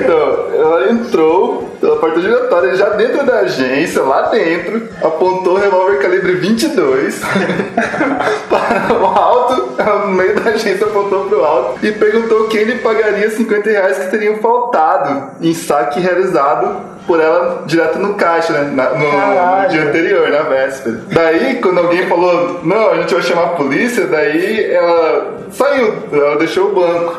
Então, 0.00 0.46
ela 0.54 0.90
entrou 0.90 1.70
pela 1.80 1.96
porta 1.96 2.20
giratória, 2.20 2.74
já 2.76 2.90
dentro 2.90 3.24
da 3.26 3.40
agência, 3.40 4.02
lá 4.02 4.22
dentro, 4.28 4.88
apontou 5.02 5.54
o 5.54 5.58
revólver 5.58 5.98
calibre 5.98 6.32
22 6.34 7.20
para 8.48 8.94
o 9.00 9.04
alto, 9.06 9.72
no 10.06 10.08
meio 10.12 10.34
da 10.40 10.50
agência 10.50 10.86
apontou 10.86 11.24
para 11.26 11.38
o 11.38 11.44
alto 11.44 11.86
e 11.86 11.92
perguntou 11.92 12.46
quem 12.48 12.64
lhe 12.64 12.76
pagaria 12.78 13.30
50 13.30 13.70
reais 13.70 13.98
que 13.98 14.10
teriam 14.10 14.36
faltado 14.36 15.30
em 15.40 15.52
saque 15.54 16.00
realizado 16.00 16.92
por 17.06 17.18
ela 17.20 17.64
direto 17.66 17.98
no 17.98 18.14
caixa, 18.14 18.52
né? 18.52 18.70
Na- 18.72 18.90
no, 18.90 19.10
Caralho. 19.10 19.70
dia 19.70 19.82
anterior, 19.82 20.28
na 20.30 20.42
véspera. 20.42 21.00
Daí, 21.12 21.56
quando 21.60 21.78
alguém 21.78 22.06
falou, 22.06 22.60
não, 22.62 22.90
a 22.90 22.94
gente 22.98 23.12
vai 23.12 23.22
chamar 23.24 23.42
a 23.42 23.48
polícia, 23.48 24.06
daí 24.06 24.70
ela 24.72 25.34
saiu, 25.50 25.94
ela 26.12 26.36
deixou 26.36 26.68
o 26.70 26.74
banco. 26.74 27.16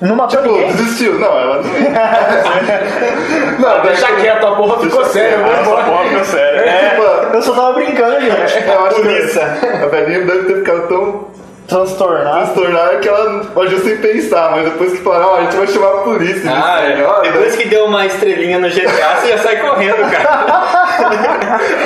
Não 0.00 0.16
matou 0.16 0.40
Tipo, 0.40 0.54
ninguém. 0.54 0.72
desistiu. 0.72 1.18
Não, 1.18 1.28
ela 1.38 1.56
não 1.56 1.62
não, 3.60 3.82
Deixa 3.82 4.06
quieto, 4.16 4.46
a 4.46 4.56
porra 4.56 4.78
ficou 4.80 5.04
séria. 5.04 5.34
eu 5.36 5.44
vou 5.44 5.52
embora. 5.60 5.84
Pô, 5.84 5.98
ficou 6.08 6.24
sério. 6.24 6.60
É, 6.60 6.90
tipo, 6.90 7.02
Eu 7.36 7.42
só 7.42 7.52
tava 7.54 7.72
brincando, 7.74 8.20
gente. 8.20 8.66
eu 8.66 8.84
acho 8.86 8.94
Polícia. 8.96 9.58
que 9.60 9.66
a 9.84 9.88
velhinha 9.88 10.24
deve 10.24 10.44
ter 10.44 10.54
ficado 10.60 10.88
tão 10.88 11.26
Transtornado. 11.70 12.46
transtornada 12.46 12.98
que 12.98 13.08
ela 13.08 13.42
agiu 13.62 13.78
sem 13.78 13.96
pensar, 13.98 14.50
mas 14.50 14.64
depois 14.64 14.92
que 14.92 14.98
falaram, 14.98 15.28
ó, 15.28 15.36
a 15.36 15.40
gente 15.42 15.56
vai 15.56 15.66
chamar 15.68 15.86
a 15.86 15.98
polícia. 15.98 16.50
Ah, 16.50 16.80
disse, 16.80 17.00
é. 17.00 17.06
ó, 17.06 17.20
Depois 17.20 17.56
que 17.56 17.68
deu 17.68 17.84
uma 17.84 18.06
estrelinha 18.06 18.58
no 18.58 18.68
GTA, 18.68 19.16
você 19.20 19.28
já 19.28 19.38
sai 19.38 19.56
correndo, 19.60 20.10
cara. 20.10 20.80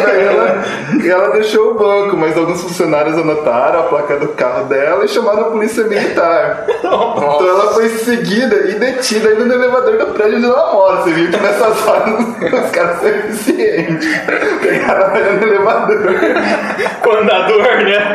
Daí 0.05 0.25
ela, 0.25 0.65
e 1.03 1.09
ela 1.09 1.29
deixou 1.33 1.73
o 1.73 1.75
banco, 1.75 2.17
mas 2.17 2.37
alguns 2.37 2.63
funcionários 2.63 3.17
anotaram 3.19 3.81
a 3.81 3.83
placa 3.85 4.17
do 4.17 4.29
carro 4.29 4.65
dela 4.65 5.05
e 5.05 5.09
chamaram 5.09 5.43
a 5.43 5.51
polícia 5.51 5.85
militar. 5.85 6.65
Então 6.69 7.49
ela 7.49 7.75
foi 7.75 7.89
seguida 7.91 8.71
e 8.71 8.75
detida 8.75 9.29
ainda 9.29 9.45
no 9.45 9.55
elevador 9.55 9.99
do 9.99 10.07
prédio 10.07 10.39
onde 10.39 10.47
ela 10.47 10.73
mora. 10.73 10.97
Você 11.03 11.13
viu 11.13 11.31
que 11.31 11.37
nessas 11.37 11.87
horas 11.87 12.15
os 12.65 12.71
caras 12.71 13.01
são 13.01 13.09
eficientes. 13.09 14.09
Pegaram 14.63 15.17
ela 15.17 15.33
no 15.33 15.43
elevador. 15.43 15.99
Com 17.03 17.11
andador, 17.11 17.63
né? 17.85 18.15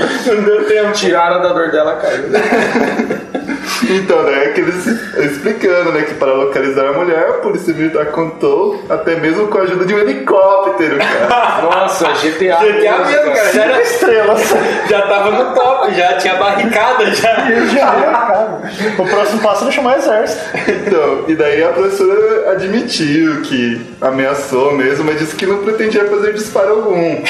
Não 0.26 0.42
deu 0.42 0.64
tempo. 0.66 0.92
Tiraram 0.92 1.42
da 1.42 1.52
dor 1.52 1.70
dela, 1.70 1.96
caiu. 1.96 2.24
Então, 3.90 4.22
né, 4.22 4.48
que 4.48 4.60
eles 4.60 4.86
explicando, 4.86 5.92
né, 5.92 6.02
que 6.02 6.14
para 6.14 6.32
localizar 6.32 6.86
a 6.86 6.92
mulher, 6.92 7.28
a 7.28 7.32
polícia 7.34 7.74
militar 7.74 8.06
contou 8.06 8.84
até 8.88 9.16
mesmo 9.16 9.48
com 9.48 9.58
a 9.58 9.62
ajuda 9.62 9.84
de 9.84 9.94
um 9.94 9.98
helicóptero, 9.98 10.98
cara. 10.98 11.62
Nossa, 11.62 12.08
GTA. 12.08 12.56
GTA 12.56 12.98
mesmo, 13.04 13.32
cara. 13.34 13.52
Já, 13.52 13.62
era, 13.62 13.82
Estrelas. 13.82 14.54
já 14.88 15.02
tava 15.02 15.30
no 15.30 15.54
top, 15.54 15.94
já 15.94 16.14
tinha 16.18 16.36
barricada, 16.36 17.06
já. 17.14 18.60
O 18.98 19.08
próximo 19.08 19.40
passo 19.40 19.68
é 19.68 19.70
chamar 19.70 19.96
o 19.96 19.98
exército. 19.98 20.40
Então, 20.68 21.24
e 21.28 21.34
daí 21.34 21.64
a 21.64 21.68
professora 21.68 22.52
admitiu 22.52 23.42
que 23.42 23.86
ameaçou 24.00 24.72
mesmo, 24.72 25.04
mas 25.04 25.18
disse 25.18 25.36
que 25.36 25.46
não 25.46 25.58
pretendia 25.58 26.04
fazer 26.06 26.32
disparo 26.34 26.70
algum. 26.70 27.22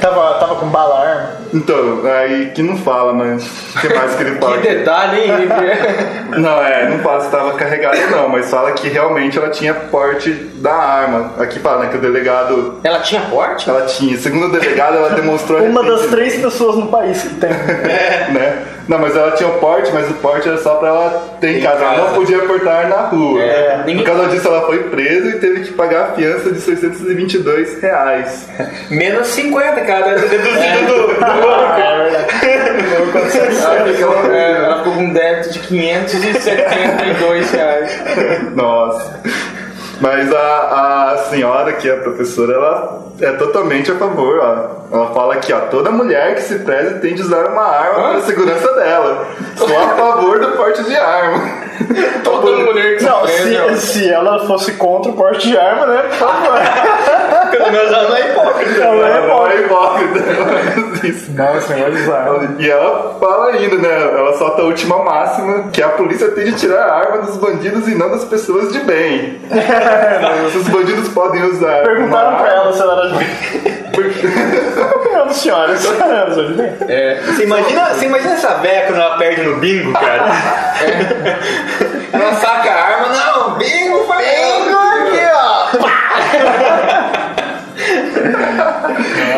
Tava, 0.00 0.34
tava 0.38 0.54
com 0.56 0.66
bala 0.66 1.00
arma. 1.00 1.30
Então, 1.52 2.02
aí 2.04 2.50
que 2.54 2.62
não 2.62 2.76
fala, 2.76 3.12
mas 3.12 3.44
o 3.74 3.80
que 3.80 3.94
mais 3.94 4.14
que 4.14 4.22
ele 4.22 4.38
fala? 4.38 4.58
Que 4.58 4.68
detalhe, 4.68 5.20
hein? 5.22 5.48
Não, 6.38 6.62
é, 6.62 6.88
não 6.88 6.98
fala 6.98 7.20
se 7.20 7.26
estava 7.26 7.52
carregado 7.54 7.96
não, 8.10 8.28
mas 8.28 8.50
fala 8.50 8.72
que 8.72 8.86
realmente 8.88 9.38
ela 9.38 9.48
tinha 9.48 9.72
porte 9.72 10.30
da 10.56 10.72
arma. 10.72 11.32
Aqui 11.38 11.58
fala, 11.58 11.84
né, 11.84 11.90
que 11.90 11.96
o 11.96 12.00
delegado, 12.00 12.78
Ela 12.84 13.00
tinha 13.00 13.22
porte? 13.22 13.68
ela 13.68 13.82
tinha, 13.86 14.16
segundo 14.18 14.46
o 14.46 14.52
delegado, 14.52 14.96
ela 14.98 15.10
demonstrou 15.10 15.58
Uma 15.64 15.82
das 15.82 16.06
três 16.06 16.36
pessoas 16.36 16.76
no 16.76 16.88
país 16.88 17.22
que 17.22 17.34
tem. 17.36 17.48
né? 18.32 18.62
Não, 18.86 18.98
mas 18.98 19.14
ela 19.16 19.32
tinha 19.32 19.48
o 19.48 19.54
porte, 19.58 19.90
mas 19.92 20.08
o 20.10 20.14
porte 20.14 20.48
era 20.48 20.56
só 20.58 20.76
pra 20.76 20.88
ela 20.88 21.36
ter 21.40 21.50
em 21.50 21.58
Em 21.58 21.62
casa, 21.62 21.84
ela 21.84 21.96
não 21.96 22.04
casa. 22.04 22.14
podia 22.16 22.38
portar 22.40 22.88
na 22.88 22.96
rua. 23.08 23.42
É, 23.42 23.82
Por 23.84 24.02
causa 24.04 24.28
disso 24.28 24.48
ela 24.48 24.62
foi 24.66 24.78
presa 24.84 25.28
e 25.28 25.38
teve 25.40 25.60
que 25.60 25.72
pagar 25.72 26.02
a 26.04 26.12
fiança 26.12 26.50
de 26.52 26.60
622 26.60 27.82
reais. 27.82 28.48
Menos 28.90 29.26
50, 29.28 29.80
cara. 29.82 30.14
Deduzido 30.18 30.86
do, 30.86 31.06
do 31.14 31.20
banco. 31.20 31.48
Ela 33.60 33.84
ficou, 33.92 34.32
é, 34.32 34.52
ela 34.64 34.78
ficou 34.78 34.94
com 34.94 35.00
um 35.02 35.12
débito 35.12 35.52
de 35.52 35.58
572 35.78 37.50
reais. 37.52 38.00
Nossa. 38.54 39.20
Mas 40.00 40.32
a, 40.32 41.12
a 41.12 41.18
senhora, 41.28 41.72
que 41.72 41.88
é 41.88 41.92
a 41.92 41.96
professora, 41.96 42.52
ela 42.54 43.02
é 43.20 43.32
totalmente 43.32 43.90
a 43.90 43.96
favor, 43.96 44.38
ó. 44.38 44.96
Ela 44.96 45.12
fala 45.12 45.36
que, 45.36 45.52
ó, 45.52 45.58
toda 45.62 45.90
mulher 45.90 46.36
que 46.36 46.42
se 46.42 46.60
preze 46.60 47.00
tem 47.00 47.14
de 47.14 47.22
usar 47.22 47.46
uma 47.46 47.62
arma 47.62 47.94
para 48.10 48.18
a 48.18 48.22
segurança 48.22 48.72
dela. 48.74 49.26
Sou 49.56 49.76
a 49.76 49.88
favor 49.96 50.38
do 50.38 50.52
porte 50.52 50.84
de 50.84 50.96
arma. 50.96 51.68
Toda 52.24 52.64
mulher 52.64 52.96
que 52.98 53.04
Não, 53.04 53.26
se 53.26 53.32
prende, 53.42 53.56
ó. 53.58 53.68
se, 53.74 53.80
se 53.86 54.08
ela 54.08 54.46
fosse 54.46 54.72
contra 54.72 55.10
o 55.12 55.14
porte 55.16 55.48
de 55.48 55.56
arma, 55.56 55.86
né? 55.86 56.02
Por 56.02 56.12
favor. 56.12 56.58
Menos 57.70 57.92
ela 57.92 58.08
não 58.08 58.16
é 58.16 58.30
hipócrita. 58.30 58.80
Ela 58.80 59.08
é 59.08 59.26
Não 59.26 59.46
é 59.46 59.56
hipócrita. 59.56 60.18
Não, 61.30 61.56
esse 61.56 61.72
negócio 61.72 62.04
de 62.04 62.12
arma. 62.12 62.56
E 62.58 62.70
ela 62.70 63.16
fala 63.18 63.50
ainda, 63.52 63.76
né? 63.76 64.18
Ela 64.18 64.36
solta 64.36 64.62
a 64.62 64.64
última 64.64 65.02
máxima, 65.04 65.68
que 65.72 65.82
a 65.82 65.88
polícia 65.90 66.28
tem 66.32 66.46
de 66.46 66.52
tirar 66.52 66.88
a 66.88 66.94
arma 66.94 67.18
dos 67.18 67.36
bandidos 67.36 67.86
e 67.88 67.94
não 67.94 68.10
das 68.10 68.24
pessoas 68.24 68.72
de 68.72 68.80
bem. 68.80 69.40
Se 70.50 70.58
os 70.58 70.68
bandidos 70.68 71.08
podem 71.08 71.42
usar. 71.44 71.82
Perguntaram 71.82 72.36
pra 72.38 72.48
ela 72.48 72.72
se 72.72 72.80
ela 72.80 72.92
era 72.94 73.08
de 73.10 73.14
bem. 73.18 73.28
Da 75.12 75.34
senhora? 75.34 75.76
Senhora 75.76 76.30
de 76.30 76.54
bem? 76.54 76.72
Você 77.26 77.42
imagina, 77.42 77.94
você 77.94 78.06
imagina 78.06 78.32
essa 78.34 78.54
véia 78.54 78.86
quando 78.86 79.00
ela 79.00 79.18
perde 79.18 79.42
no 79.42 79.56
bingo, 79.56 79.92
cara? 79.92 80.28
Ela 82.10 82.34
saca 82.36 82.70
a 82.70 82.84
arma, 82.84 83.08
não, 83.08 83.58
bingo 83.58 84.04
foi 84.06 84.16
bingo 84.16 84.78
aqui, 84.78 85.20
ó. 85.34 85.68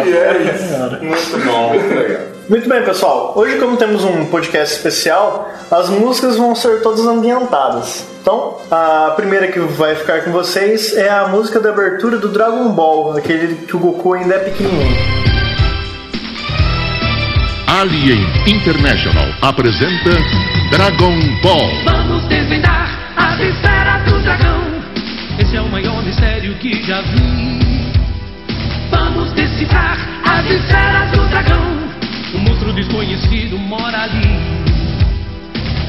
E 0.06 0.12
é 0.12 0.54
isso. 0.54 1.04
Muito 1.04 1.46
bom, 1.46 1.68
muito 1.70 1.94
legal. 1.94 2.30
Muito 2.48 2.68
bem, 2.68 2.82
pessoal. 2.82 3.32
Hoje, 3.36 3.58
como 3.58 3.76
temos 3.76 4.02
um 4.04 4.26
podcast 4.26 4.74
especial, 4.74 5.48
as 5.70 5.88
músicas 5.88 6.36
vão 6.36 6.52
ser 6.54 6.82
todas 6.82 7.06
ambientadas. 7.06 8.04
Então, 8.20 8.56
a 8.68 9.12
primeira 9.14 9.46
que 9.48 9.60
vai 9.60 9.94
ficar 9.94 10.24
com 10.24 10.32
vocês 10.32 10.96
é 10.96 11.08
a 11.08 11.28
música 11.28 11.60
da 11.60 11.70
abertura 11.70 12.18
do 12.18 12.28
Dragon 12.28 12.68
Ball, 12.70 13.16
aquele 13.16 13.54
que 13.66 13.76
o 13.76 13.78
Goku 13.78 14.14
ainda 14.14 14.34
é 14.34 14.38
pequenininho. 14.40 15.20
Alien 17.68 18.26
International 18.48 19.28
apresenta 19.42 20.10
Dragon 20.72 21.20
Ball. 21.40 21.70
Vamos 21.84 22.26
desvendar 22.26 23.14
as 23.16 23.38
esferas 23.38 24.04
do 24.06 24.18
dragão. 24.24 24.60
Esse 25.38 25.56
é 25.56 25.60
o 25.60 25.68
maior 25.68 26.02
mistério 26.04 26.52
que 26.56 26.82
já 26.84 27.00
vi. 27.00 27.29
Decifrar 29.60 29.98
as 30.24 30.50
esferas 30.50 31.10
do 31.10 31.28
dragão. 31.28 31.60
Um 32.34 32.38
monstro 32.38 32.72
desconhecido 32.72 33.58
mora 33.58 34.04
ali. 34.04 34.40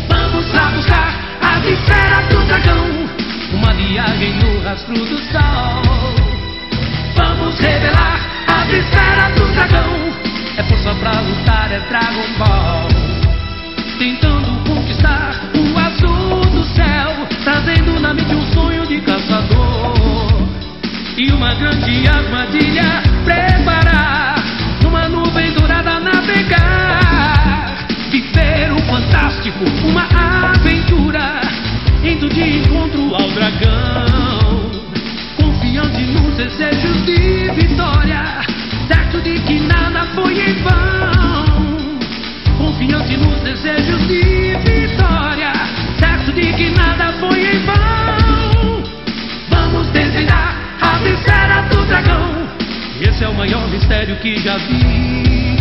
Vamos 0.10 0.54
lá 0.54 0.72
buscar 0.72 1.16
as 1.42 1.66
esferas 1.66 2.28
do 2.28 2.46
dragão. 2.48 2.86
Uma 3.54 3.74
viagem 3.74 4.34
no 4.34 4.62
rastro 4.62 4.94
do 4.94 5.18
sol. 5.32 6.16
Vamos 7.16 7.58
revelar 7.60 8.20
as 8.48 8.74
esferas 8.74 9.36
do 9.36 9.54
dragão. 9.54 9.94
É 10.58 10.64
força 10.64 10.94
pra 10.96 11.22
lutar, 11.22 11.72
é 11.72 11.80
Dragon 11.88 12.28
Ball 12.38 12.88
tentando 13.98 14.68
conquistar 14.68 15.40
o 15.56 15.78
azul 15.78 16.42
do 16.52 16.64
céu, 16.66 17.28
trazendo 17.44 18.00
na 18.02 18.14
mente 18.16 18.34
um 18.36 18.52
sonho 18.52 18.86
de 18.88 19.00
caçador 19.00 20.42
e 21.16 21.32
uma 21.32 21.54
grande 21.54 22.08
armadilha 22.08 23.11
preparar, 23.24 24.36
numa 24.82 25.08
nuvem 25.08 25.52
dourada 25.54 26.00
navegar, 26.00 27.86
viver 28.10 28.72
o 28.72 28.80
fantástico, 28.84 29.64
uma 29.84 30.08
aventura, 30.54 31.42
indo 32.04 32.30
de 32.30 32.60
encontro 32.60 33.16
ao 33.16 33.30
dragão, 33.30 34.72
confiante 35.38 36.02
nos 36.04 36.36
desejos 36.36 37.06
de 37.06 37.52
vitória, 37.52 38.42
certo 38.88 39.22
de 39.22 39.40
que 39.40 39.60
nada 39.60 40.06
foi 40.16 40.34
em 40.40 40.54
vão 40.64 41.82
confiante 42.62 43.18
nos 43.18 43.40
desejos 43.42 44.08
de 44.08 44.51
Esse 53.22 53.28
é 53.28 53.30
o 53.30 53.36
maior 53.36 53.68
mistério 53.68 54.16
que 54.16 54.36
já 54.40 54.58
vi. 54.58 55.56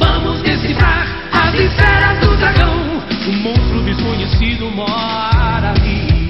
Vamos 0.00 0.42
decifrar 0.42 1.06
as 1.30 1.54
esferas 1.54 2.18
do 2.18 2.36
dragão. 2.38 2.74
Um 3.28 3.32
monstro 3.34 3.82
desconhecido 3.84 4.68
mora 4.72 5.70
ali. 5.76 6.28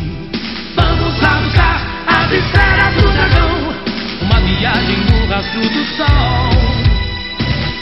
Vamos 0.74 1.18
lá 1.22 1.40
buscar 1.40 1.80
as 2.06 2.30
esferas 2.30 2.94
do 2.96 3.12
dragão. 3.14 3.74
Uma 4.20 4.40
viagem 4.40 4.98
no 5.06 5.26
rastro 5.26 5.62
do 5.62 5.84
sol. 5.96 6.50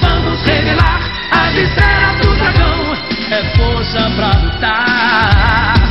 Vamos 0.00 0.40
revelar 0.44 1.00
as 1.32 1.54
esferas 1.56 2.20
do 2.20 2.36
dragão. 2.36 2.96
É 3.32 3.42
força 3.56 4.10
pra 4.14 4.28
lutar. 4.28 5.83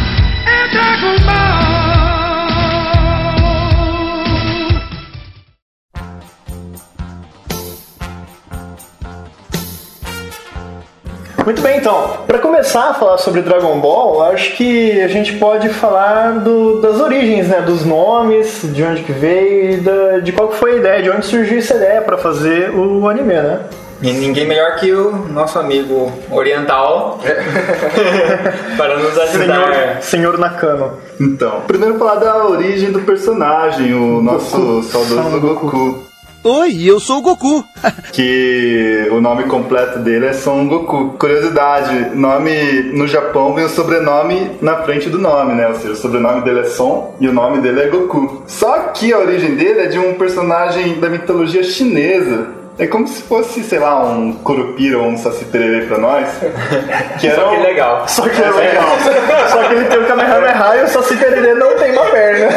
Muito 11.45 11.61
bem, 11.61 11.77
então. 11.77 12.17
Pra 12.25 12.39
começar 12.39 12.89
a 12.89 12.93
falar 12.93 13.17
sobre 13.17 13.41
Dragon 13.41 13.79
Ball, 13.79 14.23
acho 14.31 14.53
que 14.55 15.01
a 15.01 15.07
gente 15.07 15.33
pode 15.33 15.69
falar 15.69 16.39
do- 16.39 16.79
das 16.81 16.99
origens, 17.01 17.47
né? 17.49 17.61
Dos 17.61 17.83
nomes, 17.85 18.61
de 18.63 18.83
onde 18.83 19.03
que 19.03 19.11
veio 19.11 19.71
e 19.71 19.77
da- 19.77 20.19
de 20.19 20.31
qual 20.31 20.47
que 20.49 20.55
foi 20.55 20.73
a 20.73 20.75
ideia, 20.77 21.03
de 21.03 21.09
onde 21.09 21.25
surgiu 21.25 21.57
essa 21.59 21.75
ideia 21.75 22.01
pra 22.01 22.17
fazer 22.17 22.69
o 22.71 23.07
anime, 23.09 23.33
né? 23.33 23.59
E 24.01 24.11
ninguém 24.11 24.45
melhor 24.45 24.75
que 24.75 24.91
o 24.91 25.11
nosso 25.29 25.57
amigo 25.57 26.11
oriental 26.29 27.19
para 28.77 28.97
nos 28.97 29.17
ajudar. 29.17 30.01
Senhor 30.01 30.37
Nakano. 30.37 30.93
Então, 31.19 31.61
primeiro 31.67 31.97
falar 31.97 32.15
da 32.15 32.45
origem 32.47 32.91
do 32.91 32.99
personagem, 33.01 33.93
o 33.93 34.21
nosso 34.21 34.83
saudoso 34.83 35.39
Goku. 35.39 36.03
Oi, 36.45 36.83
eu 36.85 36.99
sou 36.99 37.19
o 37.19 37.21
Goku. 37.21 37.63
que 38.11 39.07
o 39.11 39.21
nome 39.21 39.43
completo 39.43 39.99
dele 39.99 40.25
é 40.27 40.33
Son 40.33 40.67
Goku. 40.67 41.15
Curiosidade, 41.17 42.09
nome 42.15 42.91
no 42.93 43.07
Japão 43.07 43.53
vem 43.53 43.63
o 43.63 43.69
sobrenome 43.69 44.57
na 44.61 44.77
frente 44.83 45.09
do 45.09 45.17
nome, 45.17 45.53
né? 45.55 45.67
Ou 45.69 45.75
seja, 45.75 45.93
o 45.93 45.95
sobrenome 45.95 46.41
dele 46.41 46.59
é 46.61 46.65
Son 46.65 47.15
e 47.21 47.27
o 47.29 47.33
nome 47.33 47.61
dele 47.61 47.81
é 47.83 47.87
Goku. 47.87 48.43
Só 48.45 48.73
que 48.93 49.13
a 49.13 49.19
origem 49.19 49.55
dele 49.55 49.81
é 49.81 49.85
de 49.87 49.97
um 49.99 50.15
personagem 50.15 50.99
da 50.99 51.09
mitologia 51.09 51.63
chinesa. 51.63 52.47
É 52.77 52.87
como 52.87 53.07
se 53.07 53.21
fosse, 53.21 53.63
sei 53.63 53.79
lá, 53.79 54.03
um 54.03 54.33
Curupira 54.33 54.97
ou 54.97 55.05
um 55.05 55.15
Saci 55.15 55.45
Pererê 55.45 55.85
pra 55.85 55.97
nós. 55.97 56.27
Que 57.21 57.27
era 57.27 57.39
Só 57.41 57.49
que 57.51 57.55
um- 57.55 57.63
legal. 57.63 58.07
Só 58.07 58.27
que 58.27 58.41
é 58.41 58.49
legal. 58.49 58.83
Só 59.49 59.63
que 59.63 59.73
ele 59.75 59.85
tem 59.85 59.99
o 59.99 60.07
Kamehameha 60.07 60.75
e 60.81 60.83
o 60.83 60.87
Saci 60.87 61.15
Pererê 61.15 61.53
não 61.53 61.77
tem 61.77 61.91
uma 61.93 62.05
perna. 62.05 62.49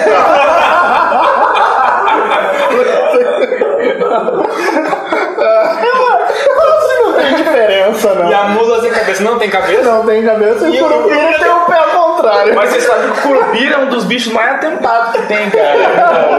Assim 6.77 7.01
não 7.03 7.13
tem 7.15 7.37
diferença, 7.97 8.15
não. 8.23 8.31
E 8.31 8.35
a 8.35 8.45
mula 8.45 8.81
sem 8.81 8.91
cabeça 8.91 9.23
não 9.23 9.39
tem 9.39 9.51
cabeça? 9.51 9.83
Não 9.83 10.07
tem 10.07 10.25
cabeça 10.25 10.69
e 10.69 10.77
E 10.77 10.81
o 10.83 10.89
Curupira 10.89 11.39
tem 11.39 11.51
o 11.51 11.61
pé 11.67 11.79
ao 11.79 11.89
contrário. 12.15 12.55
Mas 12.55 12.71
vocês 12.71 12.85
sabem 12.85 13.11
que 13.11 13.19
o 13.19 13.23
Curupira 13.23 13.75
é 13.75 13.79
um 13.79 13.89
dos 13.89 14.05
bichos 14.05 14.33
mais 14.33 14.55
atentados 14.57 15.13
que 15.13 15.23
tem, 15.27 15.51
cara. 15.51 16.37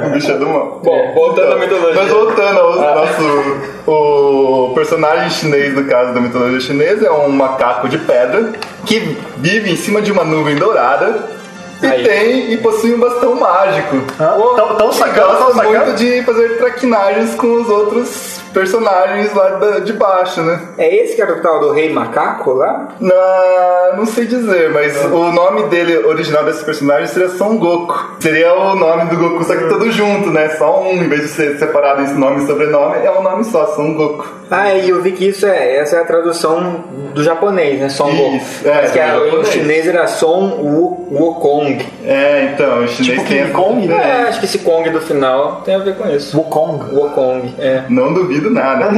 O 0.06 0.10
bicho 0.10 0.30
é 0.30 0.34
do 0.34 0.46
mal. 0.48 0.80
Bom, 0.82 1.12
voltando 1.14 1.52
à 1.52 1.56
mitologia. 1.56 1.94
Mas 2.02 2.10
voltando 2.10 2.58
ao 2.58 2.72
nosso. 2.74 3.56
O 3.86 4.72
personagem 4.74 5.30
chinês, 5.30 5.74
no 5.74 5.84
caso 5.84 6.12
da 6.14 6.20
mitologia 6.20 6.60
chinesa, 6.60 7.06
é 7.06 7.10
um 7.10 7.28
macaco 7.30 7.88
de 7.88 7.98
pedra 7.98 8.52
que 8.86 9.16
vive 9.36 9.70
em 9.72 9.76
cima 9.76 10.00
de 10.00 10.10
uma 10.12 10.24
nuvem 10.24 10.56
dourada. 10.56 11.40
E 11.82 11.86
Aí. 11.86 12.02
tem 12.04 12.52
e 12.52 12.56
possui 12.58 12.94
um 12.94 13.00
bastão 13.00 13.34
mágico. 13.36 13.96
Tão, 14.18 14.76
tão 14.76 14.90
E 14.90 14.94
sacando, 14.94 15.28
tão 15.28 15.46
gosta 15.46 15.62
muito 15.62 15.78
sacando. 15.78 15.96
de 15.96 16.22
fazer 16.24 16.58
traquinagens 16.58 17.34
com 17.34 17.54
os 17.62 17.68
outros 17.70 18.38
personagens 18.52 19.34
lá 19.34 19.50
da- 19.50 19.78
de 19.80 19.92
baixo, 19.92 20.40
né? 20.42 20.60
É 20.78 20.94
esse 21.02 21.16
que 21.16 21.22
era 21.22 21.32
o 21.34 21.40
tal 21.42 21.60
do 21.60 21.72
rei 21.72 21.92
macaco 21.92 22.52
lá? 22.52 22.88
Na, 23.00 23.94
não 23.96 24.06
sei 24.06 24.26
dizer, 24.26 24.70
mas 24.70 25.04
o 25.06 25.32
nome 25.32 25.64
dele, 25.64 25.98
original 26.06 26.44
desse 26.44 26.64
personagem, 26.64 27.06
seria 27.06 27.28
Son 27.30 27.56
Goku. 27.58 27.94
Seria 28.20 28.52
o 28.54 28.74
nome 28.76 29.04
do 29.06 29.16
Goku, 29.16 29.44
só 29.44 29.56
que 29.56 29.64
todo 29.68 29.90
junto, 29.90 30.30
né? 30.30 30.50
Só 30.58 30.82
um, 30.82 30.92
em 31.02 31.08
vez 31.08 31.22
de 31.22 31.28
ser 31.28 31.58
separado 31.58 32.02
em 32.02 32.14
nome 32.14 32.42
e 32.44 32.46
sobrenome, 32.46 32.96
é 33.04 33.10
um 33.10 33.22
nome 33.22 33.44
só, 33.44 33.66
Son 33.74 33.94
Goku. 33.94 34.26
Ah, 34.50 34.74
e 34.74 34.90
eu 34.90 35.00
vi 35.00 35.12
que 35.12 35.28
isso 35.28 35.46
é, 35.46 35.76
essa 35.76 35.96
é 35.96 36.00
a 36.00 36.04
tradução 36.04 36.84
do 37.14 37.22
japonês, 37.22 37.78
né? 37.80 37.88
Son 37.88 38.10
Goku. 38.14 38.36
Isso, 38.36 38.68
é, 38.68 38.74
Mas 38.82 38.90
que 38.92 38.98
a- 39.00 39.16
o 39.18 39.24
japonês. 39.26 39.48
chinês 39.48 39.86
era 39.88 40.06
Son 40.06 40.58
Wu- 40.60 41.08
Wukong. 41.12 41.84
É, 42.04 42.50
então, 42.52 42.84
o 42.84 42.88
chinês 42.88 43.18
Tipo 43.20 43.28
tem 43.28 43.50
Kong, 43.52 43.86
né? 43.86 43.94
É, 44.24 44.28
acho 44.28 44.38
que 44.40 44.46
esse 44.46 44.58
Kong 44.60 44.88
do 44.90 45.00
final 45.00 45.62
tem 45.64 45.74
a 45.74 45.78
ver 45.78 45.96
com 45.96 46.08
isso. 46.08 46.36
Wukong. 46.36 46.94
Wukong, 46.94 47.54
é. 47.58 47.82
Não 47.88 48.12
duvido 48.12 48.39
nada. 48.48 48.88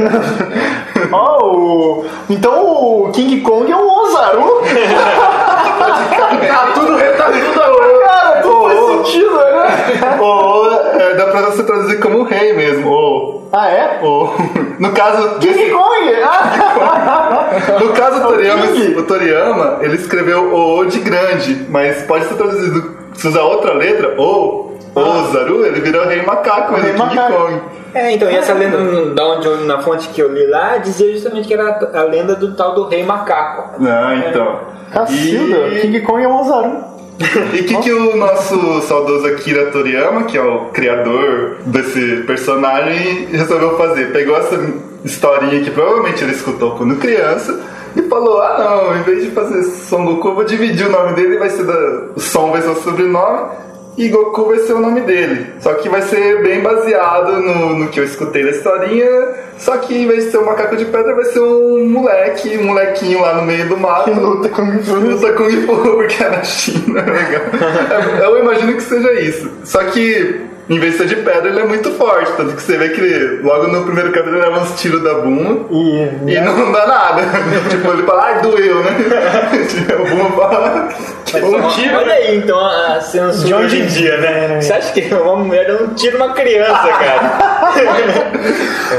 Ó, 1.11 1.47
o... 1.47 2.05
então 2.29 2.65
o 2.65 3.11
King 3.11 3.41
Kong 3.41 3.69
é 3.69 3.75
um 3.75 3.89
Ozaru? 3.89 4.61
tá 6.47 6.71
tudo 6.73 6.95
retalhado. 6.95 7.53
Cara, 8.07 8.41
tudo 8.41 8.63
faz 8.63 8.79
sentido, 8.85 9.35
né? 9.35 10.17
Ou 10.21 10.71
é, 10.71 11.13
dá 11.15 11.27
pra 11.27 11.41
você 11.41 11.63
traduzir 11.63 11.99
como 11.99 12.23
rei 12.23 12.53
mesmo. 12.53 12.89
Ou. 12.89 13.49
Ah, 13.51 13.69
é? 13.69 13.99
ou 14.01 14.33
no 14.79 14.91
caso 14.91 15.39
King 15.39 15.53
desse, 15.53 15.71
Kong! 15.71 16.13
Ah! 16.25 17.79
no 17.79 17.93
caso 17.93 18.21
do 18.21 18.27
Toriyama, 18.29 18.67
King. 18.67 18.95
o 18.95 19.03
Toriyama, 19.03 19.77
ele 19.81 19.95
escreveu 19.95 20.53
o 20.53 20.79
O 20.79 20.85
de 20.85 20.99
grande, 20.99 21.65
mas 21.69 22.03
pode 22.03 22.25
ser 22.25 22.35
traduzido 22.35 22.97
se 23.13 23.27
usar 23.27 23.43
outra 23.43 23.73
letra, 23.73 24.15
ou 24.17 24.72
Ozaru, 24.95 25.65
ele 25.65 25.81
virou 25.81 26.05
rei 26.05 26.21
macaco, 26.23 26.73
ele 26.73 26.81
Rei 26.81 26.91
é 26.91 26.93
King 26.93 27.15
macaco. 27.15 27.33
Kong. 27.33 27.61
É, 27.95 28.11
então, 28.11 28.29
e 28.29 28.35
essa 28.35 28.53
lenda, 28.53 28.77
hum, 28.77 29.13
da 29.13 29.25
onde 29.27 29.45
eu, 29.47 29.57
na 29.65 29.79
fonte 29.79 30.07
que 30.09 30.21
eu 30.21 30.33
li 30.33 30.47
lá, 30.47 30.77
dizia 30.77 31.11
justamente 31.13 31.47
que 31.47 31.53
era 31.53 31.79
a 31.93 32.03
lenda 32.03 32.35
do 32.35 32.53
tal 32.55 32.73
do 32.73 32.87
rei 32.87 33.03
macaco. 33.03 33.81
Ah, 33.85 34.15
então. 34.27 34.59
Cacilda, 34.91 35.67
E- 35.69 35.81
King 35.81 36.01
Kong 36.01 36.23
é 36.23 36.27
um 36.27 36.39
Ozaru. 36.39 36.93
E 37.53 37.59
o 37.61 37.63
que, 37.65 37.77
que 37.77 37.91
o 37.93 38.15
nosso 38.17 38.81
saudoso 38.81 39.27
Akira 39.27 39.67
Toriyama, 39.67 40.23
que 40.23 40.35
é 40.37 40.41
o 40.41 40.65
criador 40.71 41.57
desse 41.67 42.23
personagem, 42.25 43.27
resolveu 43.31 43.77
fazer? 43.77 44.11
Pegou 44.11 44.35
essa 44.35 44.59
historinha 45.05 45.61
que 45.63 45.69
provavelmente 45.69 46.23
ele 46.23 46.33
escutou 46.33 46.71
quando 46.75 46.95
criança 46.95 47.59
e 47.95 48.01
falou: 48.03 48.41
Ah, 48.41 48.57
não, 48.87 48.97
em 48.97 49.03
vez 49.03 49.23
de 49.25 49.29
fazer 49.31 49.61
Son 49.63 50.03
Goku, 50.05 50.29
eu 50.29 50.35
vou 50.35 50.43
dividir 50.43 50.87
o 50.87 50.91
nome 50.91 51.13
dele, 51.13 51.37
vai 51.37 51.49
ser 51.51 51.63
da... 51.65 51.73
o 52.15 52.19
Son 52.19 52.51
vai 52.51 52.61
ser 52.63 52.69
o 52.69 52.75
sobrenome. 52.81 53.49
E 53.97 54.09
Goku 54.09 54.45
vai 54.45 54.59
ser 54.59 54.73
o 54.73 54.79
nome 54.79 55.01
dele. 55.01 55.53
Só 55.59 55.73
que 55.75 55.87
vai 55.87 56.01
ser 56.01 56.41
bem 56.41 56.61
baseado 56.61 57.33
no, 57.33 57.75
no 57.75 57.87
que 57.89 57.99
eu 57.99 58.03
escutei 58.03 58.43
da 58.43 58.49
historinha. 58.49 59.35
Só 59.57 59.77
que 59.77 59.95
em 59.95 60.07
vez 60.07 60.25
de 60.25 60.31
ser 60.31 60.39
um 60.39 60.45
macaco 60.45 60.75
de 60.75 60.85
pedra, 60.85 61.13
vai 61.13 61.25
ser 61.25 61.39
um 61.39 61.87
moleque, 61.87 62.57
um 62.57 62.65
molequinho 62.65 63.21
lá 63.21 63.35
no 63.35 63.43
meio 63.43 63.67
do 63.69 63.77
mato. 63.77 64.05
Que 64.05 64.19
luta 64.19 64.49
Kung 64.49 64.83
Fu. 64.83 64.95
Luta 64.95 65.33
Kung 65.33 65.51
Fu, 65.65 65.77
porque 65.95 66.23
é 66.23 66.29
na 66.29 66.43
China, 66.43 67.01
legal. 67.01 67.43
Eu 68.23 68.39
imagino 68.39 68.73
que 68.73 68.81
seja 68.81 69.13
isso. 69.13 69.51
Só 69.63 69.83
que, 69.85 70.41
em 70.73 70.79
vez 70.79 70.93
de 70.93 70.97
ser 70.99 71.07
de 71.07 71.15
pedra, 71.17 71.49
ele 71.49 71.59
é 71.59 71.63
muito 71.65 71.91
forte. 71.91 72.31
Tanto 72.35 72.55
que 72.55 72.61
você 72.61 72.77
vê 72.77 72.89
que 72.89 73.39
logo 73.43 73.67
no 73.67 73.83
primeiro 73.83 74.11
capítulo, 74.11 74.37
ele 74.37 74.45
leva 74.45 74.61
uns 74.61 74.79
tiros 74.81 75.03
da 75.03 75.13
Buma 75.15 75.67
E, 75.69 76.31
e 76.31 76.41
não 76.41 76.71
dá 76.71 76.87
nada. 76.87 77.21
tipo, 77.69 77.91
ele 77.91 78.03
fala, 78.03 78.23
ai, 78.23 78.41
doeu, 78.41 78.83
né? 78.83 78.91
o 80.01 80.07
Buma 80.09 80.31
fala. 80.31 80.89
Um 81.35 81.67
tiro, 81.69 81.97
olha 81.97 82.13
aí, 82.13 82.37
então, 82.37 82.59
a 82.59 83.01
censura 83.01 83.47
De 83.47 83.53
hoje 83.53 83.81
em 83.81 83.85
dia, 83.87 84.17
né? 84.17 84.57
é, 84.57 84.61
Você 84.61 84.73
acha 84.73 84.93
que 84.93 85.13
uma 85.13 85.35
mulher 85.35 85.65
dá 85.65 85.83
um 85.83 85.93
tiro 85.95 86.19
numa 86.19 86.33
criança, 86.33 86.87
cara? 86.93 87.73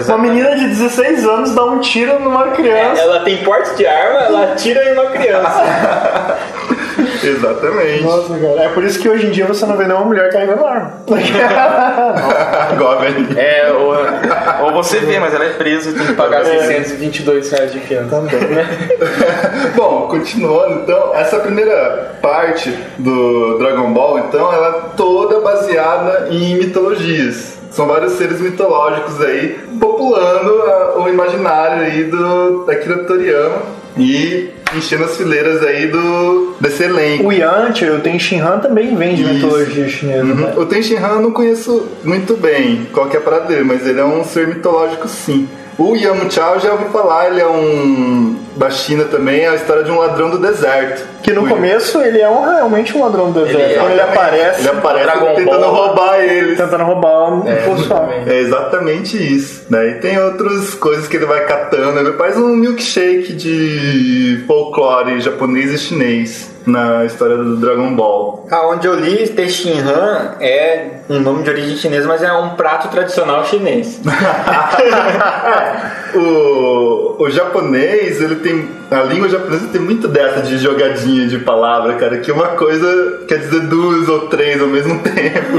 Uma 0.07 0.19
menina 0.19 0.57
de 0.57 0.67
16 0.67 1.25
anos 1.27 1.55
dá 1.55 1.65
um 1.65 1.79
tiro 1.79 2.19
numa 2.21 2.49
criança. 2.49 3.01
Ela 3.01 3.21
tem 3.21 3.37
porte 3.39 3.77
de 3.77 3.87
arma, 3.87 4.21
ela 4.21 4.53
atira 4.53 4.85
em 4.85 4.93
uma 4.95 5.07
criança. 5.07 5.63
Exatamente. 7.29 8.03
Nossa, 8.03 8.39
cara. 8.39 8.63
É 8.63 8.69
por 8.69 8.85
isso 8.85 8.99
que 8.99 9.09
hoje 9.09 9.27
em 9.27 9.31
dia 9.31 9.47
você 9.47 9.65
não 9.67 9.77
vê 9.77 9.85
nenhuma 9.85 10.05
mulher 10.05 10.31
carregando 10.31 10.65
arma. 10.65 10.95
Igual 12.73 12.99
a. 12.99 13.41
É, 13.41 13.73
ou, 13.73 14.67
ou 14.67 14.73
você 14.73 15.01
vê, 15.01 15.19
mas 15.19 15.35
ela 15.35 15.45
é 15.45 15.51
presa 15.51 15.91
e 15.91 15.95
tem 15.95 16.07
que 16.07 16.13
pagar 16.15 16.45
622 16.45 17.51
reais 17.51 17.73
de 17.73 17.81
fiança. 17.81 18.23
Bom, 19.75 20.09
continuando 20.09 20.83
então, 20.83 21.15
essa 21.15 21.39
primeira 21.39 22.17
parte 22.21 22.75
do 22.99 23.59
Dragon 23.59 23.93
Ball, 23.93 24.19
então, 24.21 24.53
ela 24.53 24.69
é 24.69 24.97
toda 24.97 25.41
baseada 25.41 26.29
em 26.31 26.57
mitologias. 26.57 27.54
São 27.75 27.87
vários 27.87 28.13
seres 28.13 28.41
mitológicos 28.41 29.21
aí 29.21 29.57
populando 29.81 30.63
a- 30.63 30.99
o 31.03 31.09
imaginário 31.09 31.83
aí 31.83 32.05
do 32.05 32.65
Akira 32.71 32.99
Toriyama 33.05 33.63
e 33.97 34.51
enchendo 34.77 35.05
as 35.05 35.17
fileiras 35.17 35.61
aí 35.63 35.89
do 35.89 36.55
desse 36.61 36.85
elenco. 36.85 37.25
O 37.27 37.33
Yanti, 37.33 37.85
o 37.85 37.99
Ten 38.01 38.17
Shinhan 38.19 38.59
também 38.61 38.95
vem 38.95 39.17
de 39.17 39.23
Isso. 39.23 39.35
mitologia 39.35 39.89
chinesa, 39.89 40.25
Uhum. 40.25 40.35
né? 40.35 40.55
O 40.57 40.67
Ten 40.67 40.83
Shinhan 40.83 41.09
eu 41.15 41.21
não 41.21 41.33
conheço 41.33 41.87
muito 42.05 42.37
bem 42.37 42.87
qual 42.93 43.09
que 43.09 43.17
é 43.17 43.21
a 43.21 43.23
parada 43.23 43.47
dele, 43.47 43.65
mas 43.65 43.85
ele 43.87 43.99
é 44.01 44.05
um 44.05 44.23
ser 44.25 44.47
mitológico 44.47 45.09
sim. 45.09 45.49
O 45.77 45.97
Yamcha 45.97 46.41
eu 46.55 46.61
já 46.61 46.73
ouvi 46.73 46.85
falar, 46.93 47.29
ele 47.31 47.41
é 47.41 47.47
um 47.49 48.39
da 48.57 48.71
China 48.71 49.05
também, 49.05 49.41
é 49.41 49.49
a 49.49 49.55
história 49.57 49.83
de 49.83 49.91
um 49.91 49.99
ladrão 49.99 50.31
do 50.31 50.39
deserto. 50.39 51.05
Que 51.23 51.33
no 51.33 51.49
começo 51.49 52.01
ele 52.01 52.21
é 52.21 52.29
um, 52.31 52.45
realmente 52.45 52.97
um 52.97 53.03
ladrão 53.03 53.33
do 53.33 53.41
deserto. 53.45 53.61
Ele- 53.61 53.75
Quando 53.81 53.91
ele 53.91 54.01
aparece, 54.01 54.61
Ele 54.61 54.69
aparece 54.69 55.05
Dragon 55.05 55.35
tentando 55.35 55.61
Ball. 55.61 55.75
roubar 55.75 56.21
ele. 56.21 56.55
tentando 56.55 56.85
roubar 56.85 57.33
um 57.35 57.41
pessoal. 57.43 58.09
É 58.27 58.39
exatamente 58.39 59.17
isso. 59.17 59.65
Daí 59.69 59.95
tem 59.95 60.17
outras 60.23 60.75
coisas 60.75 61.09
que 61.09 61.17
ele 61.17 61.27
vai 61.27 61.45
catando. 61.45 61.99
Ele 61.99 62.13
faz 62.13 62.37
um 62.37 62.55
milkshake 62.55 63.33
de 63.33 64.45
folclore 64.47 65.21
japonês 65.21 65.73
e 65.73 65.79
chinês 65.79 66.54
na 66.67 67.05
história 67.05 67.37
do 67.37 67.57
Dragon 67.57 67.95
Ball. 67.95 68.47
Aonde 68.51 68.87
eu 68.87 68.95
li, 68.95 69.29
Texinhan 69.29 70.35
é 70.41 71.01
um 71.09 71.21
nome 71.21 71.43
de 71.43 71.51
origem 71.51 71.77
chinesa, 71.77 72.09
mas 72.09 72.23
é 72.23 72.33
um 72.33 72.51
prato 72.51 72.89
tradicional 72.89 73.45
chinês. 73.45 74.01
O, 76.15 77.17
o 77.25 77.29
japonês, 77.31 78.21
ele 78.21 78.37
tem. 78.37 78.69
A 78.89 79.03
língua 79.03 79.29
japonesa 79.29 79.67
tem 79.73 79.81
muito 79.81 80.07
dessa 80.07 80.43
de 80.43 80.59
jogadinha 80.59 81.27
de 81.27 81.39
palavra, 81.39 81.95
cara, 81.95 82.19
que 82.19 82.31
uma 82.31 82.49
coisa 82.51 83.25
quer 83.27 83.39
dizer 83.39 83.63
duas 83.63 84.09
ou 84.09 84.29
três 84.29 84.61
ao 84.63 84.69
mesmo 84.69 85.01
tempo. 85.03 85.59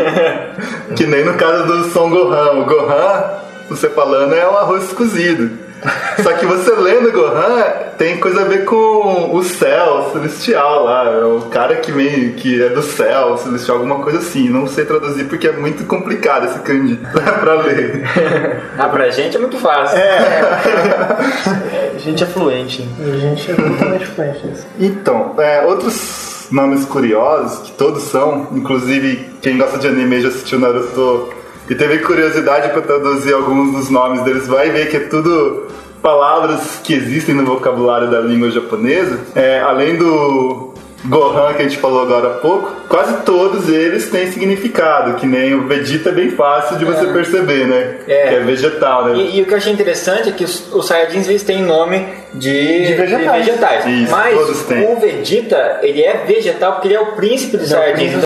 que 0.95 1.05
nem 1.05 1.25
no 1.25 1.33
caso 1.33 1.67
do 1.67 1.83
Son 1.89 2.09
Gohan. 2.09 2.51
O 2.61 2.65
Gohan, 2.65 3.23
você 3.69 3.89
falando, 3.89 4.33
é 4.33 4.49
um 4.49 4.55
arroz 4.55 4.93
cozido. 4.93 5.64
Só 6.21 6.33
que 6.33 6.45
você 6.45 6.71
lendo 6.71 7.11
Gohan 7.11 7.63
tem 7.97 8.17
coisa 8.17 8.41
a 8.41 8.45
ver 8.45 8.65
com 8.65 9.33
o 9.33 9.43
céu 9.43 10.09
celestial 10.11 10.83
lá. 10.83 11.05
É 11.05 11.25
o 11.25 11.41
cara 11.43 11.75
que 11.77 11.91
vem, 11.91 12.33
que 12.33 12.61
é 12.61 12.69
do 12.69 12.81
céu 12.81 13.37
celestial, 13.37 13.77
alguma 13.77 13.99
coisa 13.99 14.19
assim. 14.19 14.49
Não 14.49 14.67
sei 14.67 14.85
traduzir 14.85 15.25
porque 15.25 15.47
é 15.47 15.51
muito 15.51 15.85
complicado 15.85 16.45
esse 16.45 16.59
kanji 16.59 16.99
pra 17.39 17.53
ler. 17.55 18.03
Ah, 18.77 18.89
pra 18.89 19.09
gente 19.09 19.37
é 19.37 19.39
muito 19.39 19.57
fácil. 19.57 19.97
A 19.97 21.97
gente 21.97 22.23
é 22.23 22.27
fluente. 22.27 22.87
A 22.99 23.17
gente 23.17 23.51
é 23.51 23.55
totalmente 23.55 24.05
fluente 24.05 24.47
nisso. 24.47 24.67
Então, 24.79 25.33
é, 25.37 25.65
outros 25.65 26.47
nomes 26.51 26.85
curiosos, 26.85 27.59
que 27.59 27.71
todos 27.71 28.03
são, 28.03 28.47
inclusive 28.51 29.29
quem 29.41 29.57
gosta 29.57 29.77
de 29.77 29.87
anime 29.87 30.21
já 30.21 30.27
assistiu 30.27 30.59
Naruto 30.59 31.33
e 31.69 31.75
teve 31.75 31.99
curiosidade 31.99 32.69
para 32.69 32.81
traduzir 32.81 33.33
alguns 33.33 33.73
dos 33.73 33.89
nomes 33.89 34.21
deles, 34.21 34.47
vai 34.47 34.69
ver 34.69 34.89
que 34.89 34.97
é 34.97 34.99
tudo 35.01 35.67
palavras 36.01 36.79
que 36.83 36.93
existem 36.93 37.33
no 37.33 37.45
vocabulário 37.45 38.11
da 38.11 38.21
língua 38.21 38.51
japonesa. 38.51 39.19
É, 39.33 39.59
além 39.61 39.95
do 39.95 40.73
Gohan 41.05 41.53
que 41.53 41.63
a 41.63 41.67
gente 41.67 41.79
falou 41.79 42.03
agora 42.03 42.27
há 42.27 42.33
pouco, 42.35 42.71
quase 42.87 43.23
todos 43.23 43.69
eles 43.69 44.09
têm 44.09 44.31
significado, 44.31 45.15
que 45.15 45.25
nem 45.25 45.53
o 45.53 45.67
Vegeta 45.67 46.09
é 46.09 46.11
bem 46.11 46.31
fácil 46.31 46.77
de 46.77 46.85
você 46.85 47.07
perceber, 47.07 47.67
né? 47.67 47.95
É. 48.07 48.27
Que 48.29 48.35
é 48.35 48.39
vegetal, 48.41 49.05
né? 49.05 49.15
E, 49.15 49.37
e 49.37 49.41
o 49.41 49.45
que 49.45 49.53
eu 49.53 49.57
achei 49.57 49.71
interessante 49.71 50.29
é 50.29 50.31
que 50.31 50.43
os, 50.43 50.71
os 50.73 50.87
Saiyajins 50.87 51.27
eles 51.27 51.43
têm 51.43 51.61
nome 51.61 52.05
de, 52.33 52.85
De 52.85 52.93
vegetais. 52.93 53.85
Isso, 53.85 54.11
Mas 54.11 54.35
todos 54.35 54.63
têm. 54.63 54.83
o 54.85 54.99
Vegeta, 54.99 55.79
ele 55.81 56.03
é 56.03 56.23
vegetal 56.25 56.73
porque 56.73 56.87
ele 56.87 56.95
é 56.95 56.99
o 56.99 57.13
príncipe 57.13 57.57
dos 57.57 57.69
Saiyajins. 57.69 58.23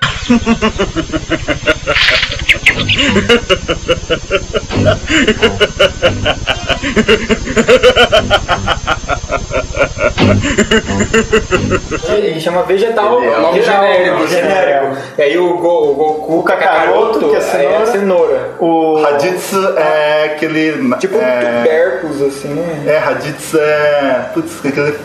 Ele 12.07 12.39
chama 12.39 12.63
vegetal. 12.63 13.21
Ele 13.21 13.31
é 13.31 13.39
um 13.39 13.61
genérico, 13.63 14.27
genérico. 14.49 14.97
E 15.17 15.21
aí 15.21 15.37
o, 15.37 15.57
Go, 15.57 15.91
o 15.91 15.93
Goku, 15.95 16.39
O 16.39 16.43
Kakaroto, 16.43 17.29
que 17.29 17.35
é 17.35 17.41
cenoura. 17.41 17.83
é 17.83 17.85
cenoura. 17.85 18.49
O... 18.59 19.01
Raditsu 19.01 19.77
é 19.77 20.23
aquele. 20.25 20.95
Tipo 20.97 21.17
um 21.17 21.21
é, 21.21 21.61
tubercus, 21.63 22.21
assim, 22.21 22.49
né? 22.49 22.83
É, 22.87 22.97
Raditsu 22.97 23.57
é. 23.59 24.29
Putz, 24.33 24.65
aquele 24.65 24.95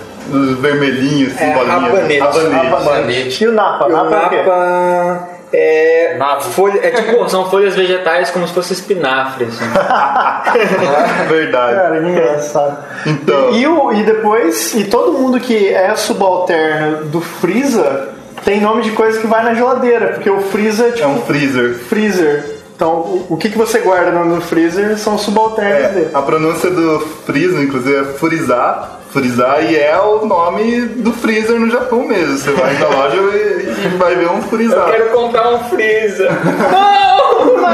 vermelhinho, 0.61 1.29
assim, 1.29 1.45
É, 1.45 1.55
bolinha. 1.55 1.75
rabanete. 1.75 2.19
Rabanete. 2.19 2.67
Rabanete. 2.71 3.45
E 3.45 3.49
o 3.49 3.53
Napa? 3.53 3.87
E 3.89 3.93
o 3.93 3.97
Napa 3.97 4.17
é? 4.17 4.37
Napa 4.37 5.29
é, 5.57 6.17
Napa. 6.19 6.41
folha, 6.41 6.81
é 6.83 6.91
tipo, 6.91 7.29
são 7.31 7.49
folhas 7.49 7.77
vegetais 7.77 8.31
como 8.31 8.47
se 8.47 8.53
fosse 8.53 8.73
espinafre. 8.73 9.45
Assim. 9.45 9.65
Verdade. 11.29 11.77
Cara, 11.77 12.01
que 12.01 12.09
engraçado. 12.09 12.85
Então. 13.07 13.51
E, 13.53 13.67
o, 13.67 13.93
e 13.93 14.03
depois, 14.03 14.75
e 14.75 14.85
todo 14.85 15.13
mundo 15.13 15.39
que 15.39 15.69
é 15.69 15.95
subalterno 15.95 17.05
do 17.05 17.21
Freeza 17.21 18.09
tem 18.45 18.61
nome 18.61 18.83
de 18.83 18.91
coisa 18.93 19.19
que 19.21 19.27
vai 19.27 19.43
na 19.45 19.55
geladeira, 19.55 20.09
porque 20.15 20.31
o 20.31 20.41
Freeza 20.43 20.85
é 20.85 20.89
É 20.89 20.93
tipo 20.93 21.09
um 21.09 21.23
freezer. 21.23 21.75
freezer. 21.75 22.55
Então, 22.77 22.91
o, 22.91 23.27
o 23.31 23.37
que, 23.37 23.51
que 23.51 23.57
você 23.59 23.79
guarda 23.79 24.11
no, 24.11 24.41
freezer 24.41 24.99
são 24.99 25.15
os 25.15 25.23
subalternos 25.23 25.85
É, 25.85 25.89
dele. 25.89 26.09
a 26.13 26.21
pronúncia 26.23 26.71
do 26.71 26.99
freezer, 27.25 27.63
inclusive, 27.63 27.97
é 28.01 28.05
furizar. 28.05 28.99
Furizar 29.13 29.63
e 29.65 29.77
é 29.77 29.97
o 29.97 30.27
nome 30.27 30.81
do 30.87 31.13
freezer 31.13 31.61
no 31.61 31.71
Japão 31.71 32.05
mesmo. 32.05 32.37
Você 32.37 32.51
vai 32.51 32.75
na 32.75 32.89
loja 32.89 33.17
e, 33.17 33.87
e 33.87 33.89
vai 33.97 34.17
ver 34.17 34.29
um 34.29 34.39
Eu 34.39 34.43
furizar. 34.43 34.91
quero 34.91 35.11
comprar 35.11 35.55
um 35.55 35.61
freezer. 35.69 36.29
Não! 36.73 37.57
Não! 37.57 37.65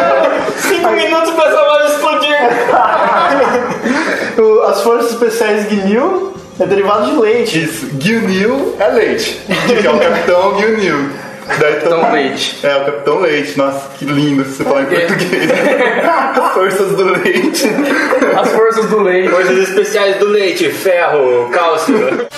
Cinco 0.59 0.91
minutos 0.91 1.31
pra 1.31 1.47
essa 1.47 1.61
loja 1.63 1.95
explodir. 1.95 2.37
As 4.69 4.83
forças 4.83 5.13
especiais 5.13 5.65
Gnil 5.67 6.35
é 6.61 6.67
derivado 6.67 7.11
de 7.11 7.21
leite. 7.21 7.63
Isso, 7.63 7.89
Gilnil 7.99 8.77
é 8.79 8.89
leite. 8.89 9.41
Que 9.67 9.87
é 9.87 9.91
o 9.91 9.99
Capitão. 9.99 10.57
Daí 11.59 11.75
Capitão 11.75 12.13
Leite. 12.13 12.59
É, 12.63 12.77
o 12.77 12.85
Capitão 12.85 13.19
Leite. 13.21 13.59
Nossa, 13.59 13.89
que 13.99 14.05
lindo 14.05 14.45
você 14.45 14.63
falar 14.63 14.83
em 14.83 14.87
português. 14.87 15.51
As 16.37 16.53
forças 16.53 16.97
do 16.97 17.05
leite. 17.05 17.65
As 18.39 18.53
forças 18.53 18.87
do 18.87 19.03
leite. 19.03 19.31
Coisas 19.31 19.69
especiais 19.69 20.17
do 20.19 20.27
leite, 20.27 20.71
ferro, 20.71 21.49
cálcio. 21.51 22.29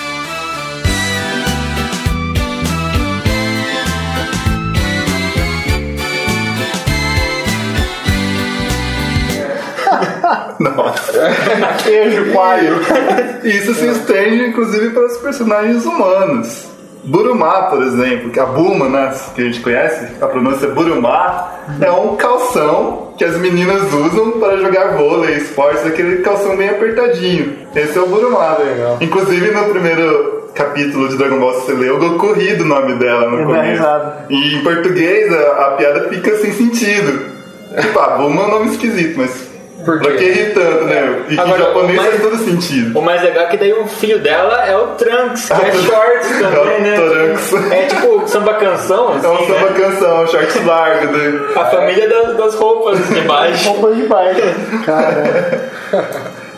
Nossa. 10.59 11.31
Queijo, 11.85 12.33
coalho. 12.33 12.81
Isso 13.45 13.75
se 13.75 13.87
estende, 13.87 14.49
inclusive, 14.49 14.91
para 14.91 15.07
os 15.07 15.17
personagens 15.19 15.85
humanos. 15.85 16.73
Burumá, 17.05 17.65
por 17.65 17.83
exemplo, 17.83 18.31
que 18.31 18.39
a 18.39 18.47
Buma, 18.47 18.89
né, 18.89 19.13
que 19.35 19.43
a 19.43 19.45
gente 19.45 19.61
conhece, 19.61 20.23
a 20.23 20.27
pronúncia 20.27 20.69
Burumá, 20.69 21.53
é 21.81 21.91
um 21.91 22.15
calção 22.15 23.13
que 23.19 23.25
as 23.25 23.37
meninas 23.39 23.93
usam 23.93 24.33
para 24.33 24.57
jogar 24.59 24.97
vôlei, 24.97 25.37
esportes, 25.37 25.85
aquele 25.85 26.23
calção 26.23 26.57
bem 26.57 26.69
apertadinho. 26.69 27.57
Esse 27.75 27.99
é 27.99 28.01
o 28.01 28.07
Burumá. 28.07 28.57
Legal. 28.57 28.99
Inclusive, 29.01 29.51
no 29.51 29.65
primeiro 29.65 30.49
capítulo 30.55 31.09
de 31.09 31.17
Dragon 31.17 31.41
Ball, 31.41 31.55
você 31.55 31.73
lê, 31.73 31.91
o 31.91 31.99
Goku 31.99 32.35
ri 32.35 32.55
do 32.55 32.65
nome 32.65 32.95
dela 32.95 33.31
no 33.31 33.47
começo. 33.47 33.83
E 34.31 34.55
em 34.55 34.63
português, 34.63 35.33
a, 35.33 35.67
a 35.67 35.71
piada 35.73 36.09
fica 36.09 36.37
sem 36.37 36.53
sentido. 36.53 37.33
Tipo, 37.81 37.99
a 37.99 38.09
Buma 38.19 38.43
é 38.43 38.47
um 38.47 38.51
nome 38.51 38.71
esquisito, 38.71 39.19
mas... 39.19 39.52
Por 39.85 40.01
quê? 40.01 40.09
Pra 40.09 40.17
que 40.17 40.31
rir 40.31 40.55
tanto, 40.55 40.85
né? 40.85 41.23
E 41.29 41.39
Agora, 41.41 41.57
em 41.57 41.65
japonês 41.65 41.97
mas- 41.97 42.07
faz 42.09 42.23
todo 42.23 42.37
sentido. 42.39 42.99
O 42.99 43.03
mais 43.03 43.23
legal 43.23 43.45
é 43.45 43.47
que 43.49 43.57
daí 43.57 43.73
o 43.73 43.87
filho 43.87 44.19
dela 44.21 44.65
é 44.67 44.77
o 44.77 44.87
Trunks, 44.89 45.47
que 45.47 45.53
Ah, 45.53 45.61
é 45.67 45.71
o- 45.71 45.83
shorts 45.83 46.29
também, 46.41 46.75
é 46.75 46.79
o 46.79 46.81
né? 46.83 46.97
Trunks. 47.37 47.73
É 47.73 47.83
tipo 47.87 48.29
samba 48.29 48.55
canção, 48.55 49.09
assim, 49.15 49.27
É 49.27 49.31
um 49.31 49.47
samba 49.47 49.71
né? 49.71 49.81
canção, 49.81 50.27
shorts 50.29 50.65
largo. 50.67 51.07
Né? 51.13 51.41
A 51.57 51.65
família 51.67 52.09
das, 52.09 52.37
das 52.37 52.55
roupas 52.55 53.09
de 53.09 53.21
baixo. 53.27 53.69
Roupa 53.71 53.95
de 53.95 54.03
baixo. 54.07 54.41
Cara, 54.87 55.71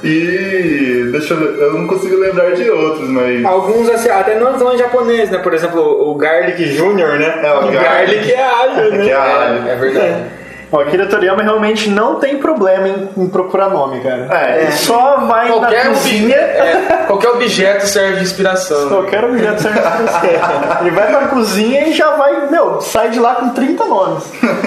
E 0.03 1.09
deixa 1.13 1.33
eu 1.33 1.39
ver, 1.41 1.63
eu 1.63 1.73
não 1.73 1.87
consigo 1.87 2.17
lembrar 2.19 2.51
de 2.53 2.69
outros, 2.71 3.09
mas. 3.09 3.43
Alguns 3.45 3.89
assim, 3.89 4.11
até 4.11 4.39
não 4.39 4.59
são 4.59 4.75
em 4.75 4.79
japonês, 4.79 5.31
né? 5.31 5.39
Por 5.39 5.55
exemplo, 5.55 5.81
o 6.11 6.15
Garlic 6.15 6.63
Jr., 6.63 7.19
né? 7.19 7.41
É, 7.43 7.53
o 7.55 7.71
Garlic. 7.73 8.31
é 8.33 8.43
alho, 8.45 8.91
né? 8.93 9.05
Que 9.05 9.11
é 9.11 9.15
alho. 9.15 9.69
É 9.69 9.77
verdade. 9.77 10.25
O 10.71 10.79
Akira 10.79 11.07
Toriyama 11.07 11.43
realmente 11.43 11.89
não 11.91 12.17
tem 12.17 12.39
problema 12.39 12.89
em, 12.89 13.09
em 13.17 13.29
procurar 13.29 13.69
nome, 13.71 14.01
cara. 14.01 14.29
É. 14.33 14.63
Ele 14.63 14.73
só 14.73 15.19
vai 15.27 15.49
Qualquer, 15.49 15.85
na 15.85 15.91
cozinha. 15.91 16.37
é, 16.37 17.05
qualquer 17.07 17.29
objeto 17.31 17.87
serve 17.87 18.17
de 18.17 18.23
inspiração. 18.25 18.89
Qualquer 18.89 19.25
objeto 19.25 19.63
serve 19.63 19.81
pra 19.81 19.91
você. 19.91 20.41
Ele 20.81 20.91
vai 20.91 21.07
pra 21.09 21.29
cozinha 21.29 21.89
e 21.89 21.93
já 21.93 22.11
vai, 22.17 22.49
meu, 22.51 22.81
sai 22.81 23.11
de 23.11 23.19
lá 23.21 23.35
com 23.37 23.51
30 23.51 23.85
nomes. 23.85 24.25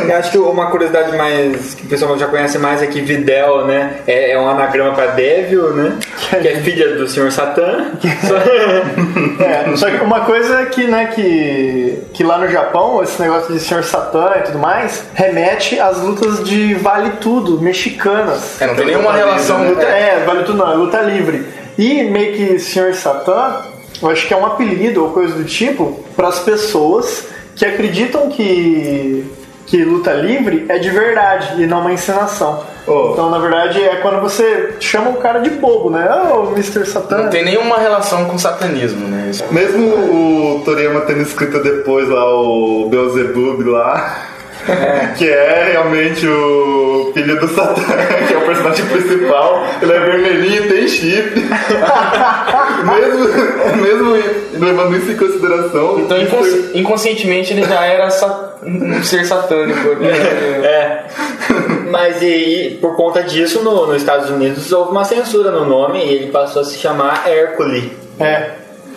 Eu 0.08 0.16
acho 0.18 0.32
que 0.32 0.38
uma 0.38 0.70
curiosidade 0.72 1.16
mais 1.18 1.74
que 1.76 1.84
o 1.86 1.90
pessoal 1.90 2.18
já 2.18 2.28
conhece 2.28 2.58
mais 2.58 2.82
é 2.82 2.88
que 2.88 3.02
Videl, 3.02 3.66
né? 3.66 3.98
É, 4.08 4.32
é 4.32 4.40
um 4.40 4.48
anagrama 4.50 4.94
pra 4.94 5.08
Devil, 5.08 5.74
né? 5.74 5.98
Que 6.42 6.48
é 6.50 6.56
filha 6.58 6.96
do 6.98 7.08
Sr. 7.08 7.32
Satã. 7.32 7.92
É, 9.40 9.76
só 9.76 9.90
que 9.90 9.98
uma 10.04 10.22
coisa 10.22 10.66
que, 10.66 10.88
né, 10.88 11.08
que, 11.14 12.04
que 12.14 12.24
lá 12.24 12.38
no 12.38 12.48
Japão, 12.48 13.02
esse 13.04 13.22
negócio 13.22 13.54
de 13.54 13.60
Sr. 13.60 13.84
Satã 13.84 14.32
e 14.38 14.42
tudo 14.42 14.58
mais, 14.60 15.06
remete 15.14 15.80
às 15.88 16.02
lutas 16.02 16.44
de 16.44 16.74
Vale 16.76 17.12
Tudo, 17.22 17.60
mexicanas. 17.62 18.62
É, 18.62 18.68
não 18.68 18.76
tem 18.76 18.86
nenhuma 18.86 19.12
relação. 19.14 19.68
Luta- 19.68 19.84
é, 19.84 20.24
Vale 20.26 20.44
Tudo 20.44 20.58
não, 20.58 20.72
é 20.72 20.76
luta 20.76 21.02
livre. 21.02 21.46
E 21.78 22.04
meio 22.04 22.36
que 22.36 22.60
Sr. 22.60 22.94
Satã, 22.94 23.62
eu 24.02 24.10
acho 24.10 24.28
que 24.28 24.34
é 24.34 24.38
um 24.38 24.46
apelido 24.46 25.04
ou 25.04 25.12
coisa 25.12 25.34
do 25.36 25.44
tipo 25.44 26.04
para 26.16 26.28
as 26.28 26.40
pessoas 26.40 27.28
que 27.56 27.66
acreditam 27.66 28.30
que, 28.30 29.26
que 29.66 29.84
luta 29.84 30.14
livre 30.14 30.66
é 30.70 30.78
de 30.78 30.90
verdade 30.90 31.62
e 31.62 31.68
não 31.68 31.82
uma 31.82 31.92
encenação. 31.92 32.64
Oh. 32.86 33.10
Então, 33.12 33.30
na 33.30 33.38
verdade, 33.38 33.82
é 33.84 33.98
quando 33.98 34.22
você 34.22 34.76
chama 34.80 35.10
o 35.10 35.18
cara 35.18 35.40
de 35.40 35.50
bobo, 35.50 35.90
né? 35.90 36.08
Oh, 36.34 36.52
Mr. 36.54 36.86
Satã. 36.86 37.18
Não 37.24 37.30
tem 37.30 37.44
nenhuma 37.44 37.78
relação 37.78 38.26
com 38.26 38.38
satanismo, 38.38 39.08
né? 39.08 39.32
Mesmo 39.52 39.88
o 39.88 40.62
Toriyama 40.64 41.02
tendo 41.02 41.22
escrito 41.22 41.62
depois 41.62 42.08
lá 42.08 42.26
o 42.34 42.88
Beelzebub 42.90 43.62
lá. 43.66 44.27
Que 45.18 45.30
é 45.30 45.70
realmente 45.72 46.28
o 46.28 47.12
filho 47.14 47.40
do 47.40 47.48
Satã, 47.48 47.82
que 48.28 48.34
é 48.34 48.38
o 48.38 48.42
personagem 48.46 48.86
principal. 48.86 49.66
Ele 49.82 49.92
é 49.94 50.00
vermelhinho 50.00 50.66
e 50.66 50.68
tem 50.68 50.88
chifre. 50.88 51.42
mesmo, 52.86 53.78
mesmo 53.82 54.16
levando 54.66 54.98
isso 54.98 55.12
em 55.12 55.16
consideração. 55.18 56.00
Então, 56.00 56.22
incons- 56.22 56.76
inconscientemente, 56.76 57.54
ele 57.54 57.64
já 57.64 57.84
era 57.86 58.10
um 58.64 59.04
ser 59.04 59.26
satânico. 59.26 59.96
né? 59.96 60.10
É. 60.64 61.04
Mas 61.90 62.22
e, 62.22 62.26
e 62.28 62.78
por 62.82 62.96
conta 62.96 63.24
disso, 63.24 63.64
no, 63.64 63.88
nos 63.88 63.98
Estados 63.98 64.30
Unidos 64.30 64.72
houve 64.72 64.92
uma 64.92 65.06
censura 65.06 65.52
no 65.52 65.66
nome 65.66 66.04
e 66.06 66.14
ele 66.14 66.32
passou 66.32 66.62
a 66.62 66.66
se 66.66 66.78
chamar 66.78 67.24
Hércules. 67.28 67.86
É. 68.20 68.50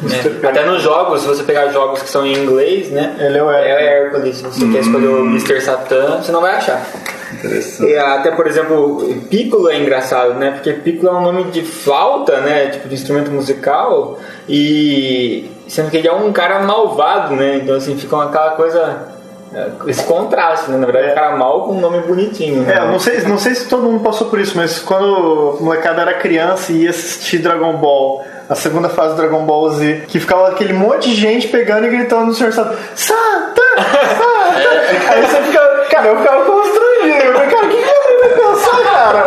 né? 0.03 0.49
Até 0.49 0.65
nos 0.65 0.83
jogos, 0.83 1.23
se 1.23 1.29
você 1.29 1.43
pegar 1.43 1.69
jogos 1.69 2.03
que 2.03 2.09
são 2.09 2.27
em 2.27 2.33
inglês, 2.33 2.91
né? 2.91 3.17
Ele 3.19 3.39
é 3.39 3.43
o 3.43 3.51
Hércules. 3.51 3.71
É 3.71 3.75
o 3.75 3.79
Hércules. 3.79 4.37
Se 4.37 4.43
você 4.43 4.73
quer 4.73 4.81
escolher 4.81 5.09
o 5.09 5.27
Mr. 5.27 5.61
Satan, 5.61 6.23
você 6.23 6.33
não 6.33 6.41
vai 6.41 6.57
achar. 6.57 6.87
Interessante. 7.33 7.91
E 7.91 7.97
até, 7.97 8.31
por 8.33 8.47
exemplo, 8.47 9.15
Piccolo 9.31 9.71
é 9.71 9.79
engraçado, 9.79 10.35
né? 10.35 10.51
Porque 10.51 10.73
Piccolo 10.73 11.09
é 11.09 11.19
um 11.19 11.23
nome 11.23 11.45
de 11.45 11.63
flauta, 11.63 12.41
né? 12.41 12.69
Tipo, 12.71 12.89
de 12.89 12.95
instrumento 12.95 13.31
musical. 13.31 14.19
E 14.49 15.51
sendo 15.69 15.91
que 15.91 15.97
ele 15.97 16.09
é 16.09 16.13
um 16.13 16.33
cara 16.33 16.61
malvado, 16.61 17.37
né? 17.37 17.61
Então, 17.63 17.77
assim, 17.77 17.97
fica 17.97 18.23
aquela 18.23 18.51
coisa... 18.53 19.20
é, 19.55 19.69
Esse 19.87 20.05
contraste, 20.05 20.71
né? 20.71 20.77
Na 20.79 20.87
verdade, 20.87 21.13
um 21.13 21.15
cara 21.15 21.37
mal 21.37 21.65
com 21.65 21.73
um 21.73 21.81
nome 21.81 22.01
bonitinho. 22.01 22.63
né? 22.63 22.75
É, 22.77 22.81
não 22.87 22.99
sei, 23.01 23.21
não 23.23 23.39
sei 23.39 23.55
se 23.55 23.69
todo 23.69 23.83
mundo 23.83 24.01
passou 24.03 24.29
por 24.29 24.39
isso, 24.39 24.57
mas 24.57 24.79
quando 24.79 25.59
o 25.59 25.63
molecada 25.63 26.03
era 26.03 26.15
criança 26.15 26.73
e 26.73 26.85
ia 26.85 26.91
assistir 26.91 27.39
Dragon 27.39 27.73
Ball, 27.77 28.25
a 28.49 28.55
segunda 28.55 28.89
fase 28.89 29.15
do 29.15 29.17
Dragon 29.17 29.45
Ball 29.45 29.71
Z, 29.71 30.05
que 30.09 30.21
ficava 30.21 30.49
aquele 30.49 30.73
monte 30.73 31.11
de 31.11 31.17
gente 31.17 31.49
pegando 31.49 31.87
e 31.87 31.91
gritando 31.91 32.27
no 32.27 32.35
Senhor 32.35 32.53
Sato, 32.53 32.77
Satan! 32.95 33.77
Satan! 33.77 35.11
Aí 35.11 35.27
você 35.27 35.43
fica, 35.43 35.87
cara, 35.91 36.09
eu 36.09 36.19
ficava 36.19 36.45
constrangido. 36.45 37.25
Eu 37.25 37.33
falei, 37.35 37.49
cara, 37.51 37.67
o 37.67 37.69
que 37.71 37.77
que 37.77 38.25
eu 38.25 38.51
pensar, 38.51 38.83
cara? 38.93 39.23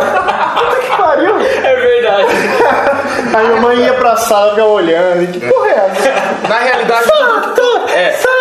Puta 0.54 0.76
que 0.80 0.96
pariu! 0.96 1.36
É 1.40 1.76
verdade. 1.76 2.28
Aí 3.34 3.48
minha 3.48 3.60
mãe 3.60 3.76
ia 3.78 3.94
pra 3.94 4.16
sala, 4.16 4.50
ficava 4.50 4.68
olhando, 4.70 5.22
e 5.22 5.26
que 5.26 5.40
porra 5.40 5.68
é 5.68 5.90
essa? 5.90 6.48
Na 6.48 6.58
realidade, 6.58 7.04
tudo, 7.56 7.88
é, 7.90 8.12
Satan! 8.12 8.33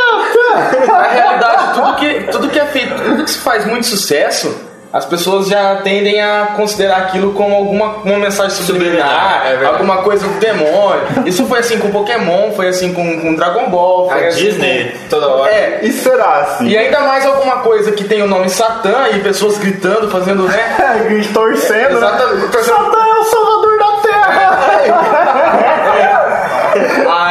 na 0.87 1.03
realidade 1.03 1.73
tudo, 1.73 1.95
que, 1.95 2.13
tudo 2.31 2.49
que 2.49 2.59
é 2.59 2.65
feito, 2.65 2.95
tudo 2.95 3.23
que 3.23 3.31
se 3.31 3.39
faz 3.39 3.65
muito 3.65 3.85
sucesso, 3.87 4.73
as 4.93 5.05
pessoas 5.05 5.47
já 5.47 5.77
tendem 5.77 6.21
a 6.21 6.53
considerar 6.55 6.97
aquilo 6.97 7.33
como 7.33 7.55
alguma 7.55 7.95
uma 8.03 8.19
mensagem 8.19 8.51
subliminar, 8.63 9.41
É 9.47 9.65
alguma 9.65 10.03
coisa 10.03 10.27
do 10.27 10.39
demônio. 10.39 11.01
Isso 11.25 11.47
foi 11.47 11.59
assim 11.59 11.79
com 11.79 11.89
Pokémon, 11.89 12.51
foi 12.51 12.67
assim 12.67 12.93
com, 12.93 13.19
com 13.19 13.33
Dragon 13.33 13.71
Ball, 13.71 14.07
foi 14.07 14.25
A 14.25 14.27
assim 14.27 14.43
Disney, 14.43 14.95
toda 15.09 15.27
hora. 15.27 15.51
É, 15.51 15.79
E 15.81 15.91
será 15.91 16.41
assim? 16.41 16.67
e 16.67 16.77
ainda 16.77 16.99
mais 16.99 17.25
alguma 17.25 17.57
coisa 17.61 17.91
que 17.91 18.03
tem 18.03 18.21
o 18.21 18.27
nome 18.27 18.47
Satã 18.49 19.07
e 19.15 19.19
pessoas 19.19 19.57
gritando, 19.57 20.11
fazendo, 20.11 20.43
né? 20.43 20.59
É, 20.79 21.23
torcendo, 21.33 21.99
né? 21.99 22.07
Exatamente, 22.07 22.51
torcendo. 22.51 22.75
Satan 22.75 23.03
é 23.03 23.19
o 23.19 23.23
salvador 23.23 23.79
da 23.79 23.91
terra! 24.03 25.19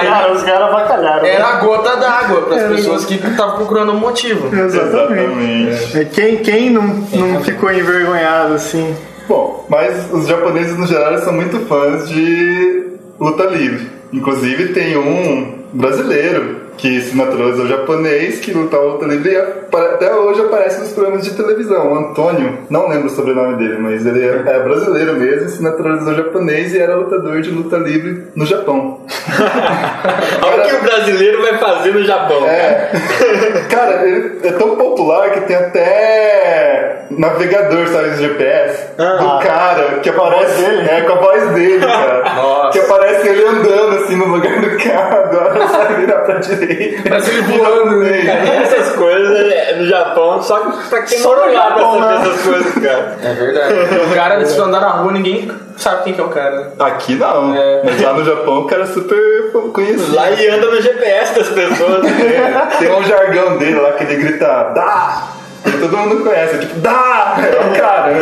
Aí 0.02 0.08
Cara, 0.08 0.32
os 0.32 0.42
caras 0.42 0.62
avacalharam. 0.68 1.24
era 1.26 1.46
a 1.46 1.56
gota 1.60 1.96
d'água 1.96 2.42
para 2.42 2.56
as 2.56 2.62
pessoas 2.68 3.04
que 3.04 3.14
estavam 3.14 3.56
procurando 3.56 3.92
um 3.92 3.98
motivo. 3.98 4.54
Exatamente. 4.54 5.68
Exatamente. 5.68 5.98
É, 5.98 6.04
Quem, 6.04 6.36
quem 6.38 6.70
não, 6.70 6.82
não 6.86 7.42
ficou 7.42 7.70
envergonhado 7.72 8.54
assim? 8.54 8.94
Bom, 9.28 9.64
mas 9.68 10.12
os 10.12 10.26
japoneses 10.26 10.76
no 10.76 10.86
geral 10.86 11.16
são 11.18 11.32
muito 11.32 11.60
fãs 11.66 12.08
de 12.08 12.90
luta 13.20 13.44
livre. 13.44 13.88
Inclusive 14.12 14.72
tem 14.72 14.96
um 14.96 15.58
brasileiro 15.72 16.61
que 16.76 17.00
se 17.00 17.16
naturalizou 17.16 17.66
japonês 17.66 18.40
que 18.40 18.52
lutava 18.52 18.84
luta 18.84 19.06
livre 19.06 19.30
e 19.30 19.36
até 19.36 20.14
hoje 20.14 20.40
aparece 20.40 20.80
nos 20.80 20.92
programas 20.92 21.24
de 21.24 21.34
televisão. 21.34 21.92
O 21.92 21.94
Antônio, 21.94 22.58
não 22.68 22.88
lembro 22.88 23.06
o 23.06 23.10
sobrenome 23.10 23.56
dele, 23.56 23.78
mas 23.78 24.04
ele 24.04 24.24
é, 24.24 24.42
é 24.46 24.60
brasileiro 24.60 25.14
mesmo, 25.14 25.48
se 25.48 25.62
naturalizou 25.62 26.14
japonês 26.14 26.74
e 26.74 26.78
era 26.78 26.96
lutador 26.96 27.40
de 27.40 27.50
luta 27.50 27.76
livre 27.76 28.26
no 28.34 28.46
Japão. 28.46 29.00
Olha 30.42 30.64
o 30.64 30.68
que 30.68 30.74
o 30.74 30.82
brasileiro 30.82 31.42
vai 31.42 31.58
fazer 31.58 31.92
no 31.92 32.04
Japão. 32.04 32.46
É. 32.46 32.90
Cara, 33.70 34.06
ele 34.06 34.40
é 34.42 34.52
tão 34.52 34.76
popular 34.76 35.30
que 35.30 35.40
tem 35.42 35.56
até 35.56 37.01
navegador, 37.18 37.86
sabe, 37.88 38.10
de 38.10 38.16
GPS 38.22 38.86
do 38.96 39.38
cara 39.46 39.98
que 40.02 40.08
aparece 40.10 40.62
dele? 40.62 40.88
É, 40.90 41.00
com 41.02 41.12
a 41.12 41.16
voz 41.16 41.50
dele, 41.52 41.80
cara. 41.86 42.34
Nossa. 42.34 42.70
Que 42.72 42.78
aparece 42.80 43.28
ele 43.28 43.44
andando 43.44 43.96
assim 44.04 44.16
no 44.16 44.26
lugar 44.26 44.60
do 44.60 44.76
carro, 44.78 45.16
agora 45.24 45.66
sabe 45.68 45.94
virar 45.94 46.18
pra 46.20 46.38
direita. 46.38 47.08
Parece 47.08 47.30
ele 47.30 47.42
voando, 47.42 47.96
né, 47.98 48.22
Cara, 48.24 48.54
essas 48.62 48.92
coisas 48.96 49.52
é, 49.52 49.74
no 49.76 49.86
Japão, 49.86 50.42
só 50.42 50.58
pra 50.88 51.02
quem 51.02 51.18
Só 51.18 51.30
no 51.34 51.36
lá 51.36 51.42
pra 51.46 51.52
Japão, 51.52 52.00
saber 52.00 52.06
né? 52.14 52.20
essas 52.22 52.42
coisas, 52.42 52.74
cara. 52.74 53.16
É 53.22 53.34
verdade. 53.34 53.72
O 54.12 54.14
cara, 54.14 54.44
se 54.44 54.60
andar 54.60 54.80
na 54.80 54.88
rua, 54.90 55.12
ninguém 55.12 55.50
sabe 55.76 56.04
quem 56.04 56.12
que 56.14 56.20
é 56.20 56.24
o 56.24 56.28
cara. 56.28 56.72
Aqui 56.78 57.14
não, 57.14 57.54
É. 57.54 57.80
mas 57.84 58.00
lá 58.00 58.12
no 58.12 58.24
Japão 58.24 58.58
o 58.60 58.66
cara 58.66 58.82
é 58.82 58.86
super 58.86 59.52
conhecido. 59.72 60.14
Lá 60.14 60.30
ele 60.30 60.48
anda 60.48 60.66
no 60.70 60.80
GPS 60.82 61.34
das 61.38 61.48
pessoas. 61.48 62.02
né? 62.02 62.68
Tem 62.78 62.92
um 62.92 63.02
jargão 63.04 63.56
dele 63.58 63.80
lá 63.80 63.92
que 63.92 64.04
ele 64.04 64.16
grita, 64.16 64.46
dá! 64.74 65.22
Todo 65.62 65.96
mundo 65.96 66.24
conhece, 66.24 66.58
tipo, 66.58 66.80
dá! 66.80 67.36
É 67.38 67.60
o 67.60 67.72
cara, 67.80 68.12
né? 68.12 68.20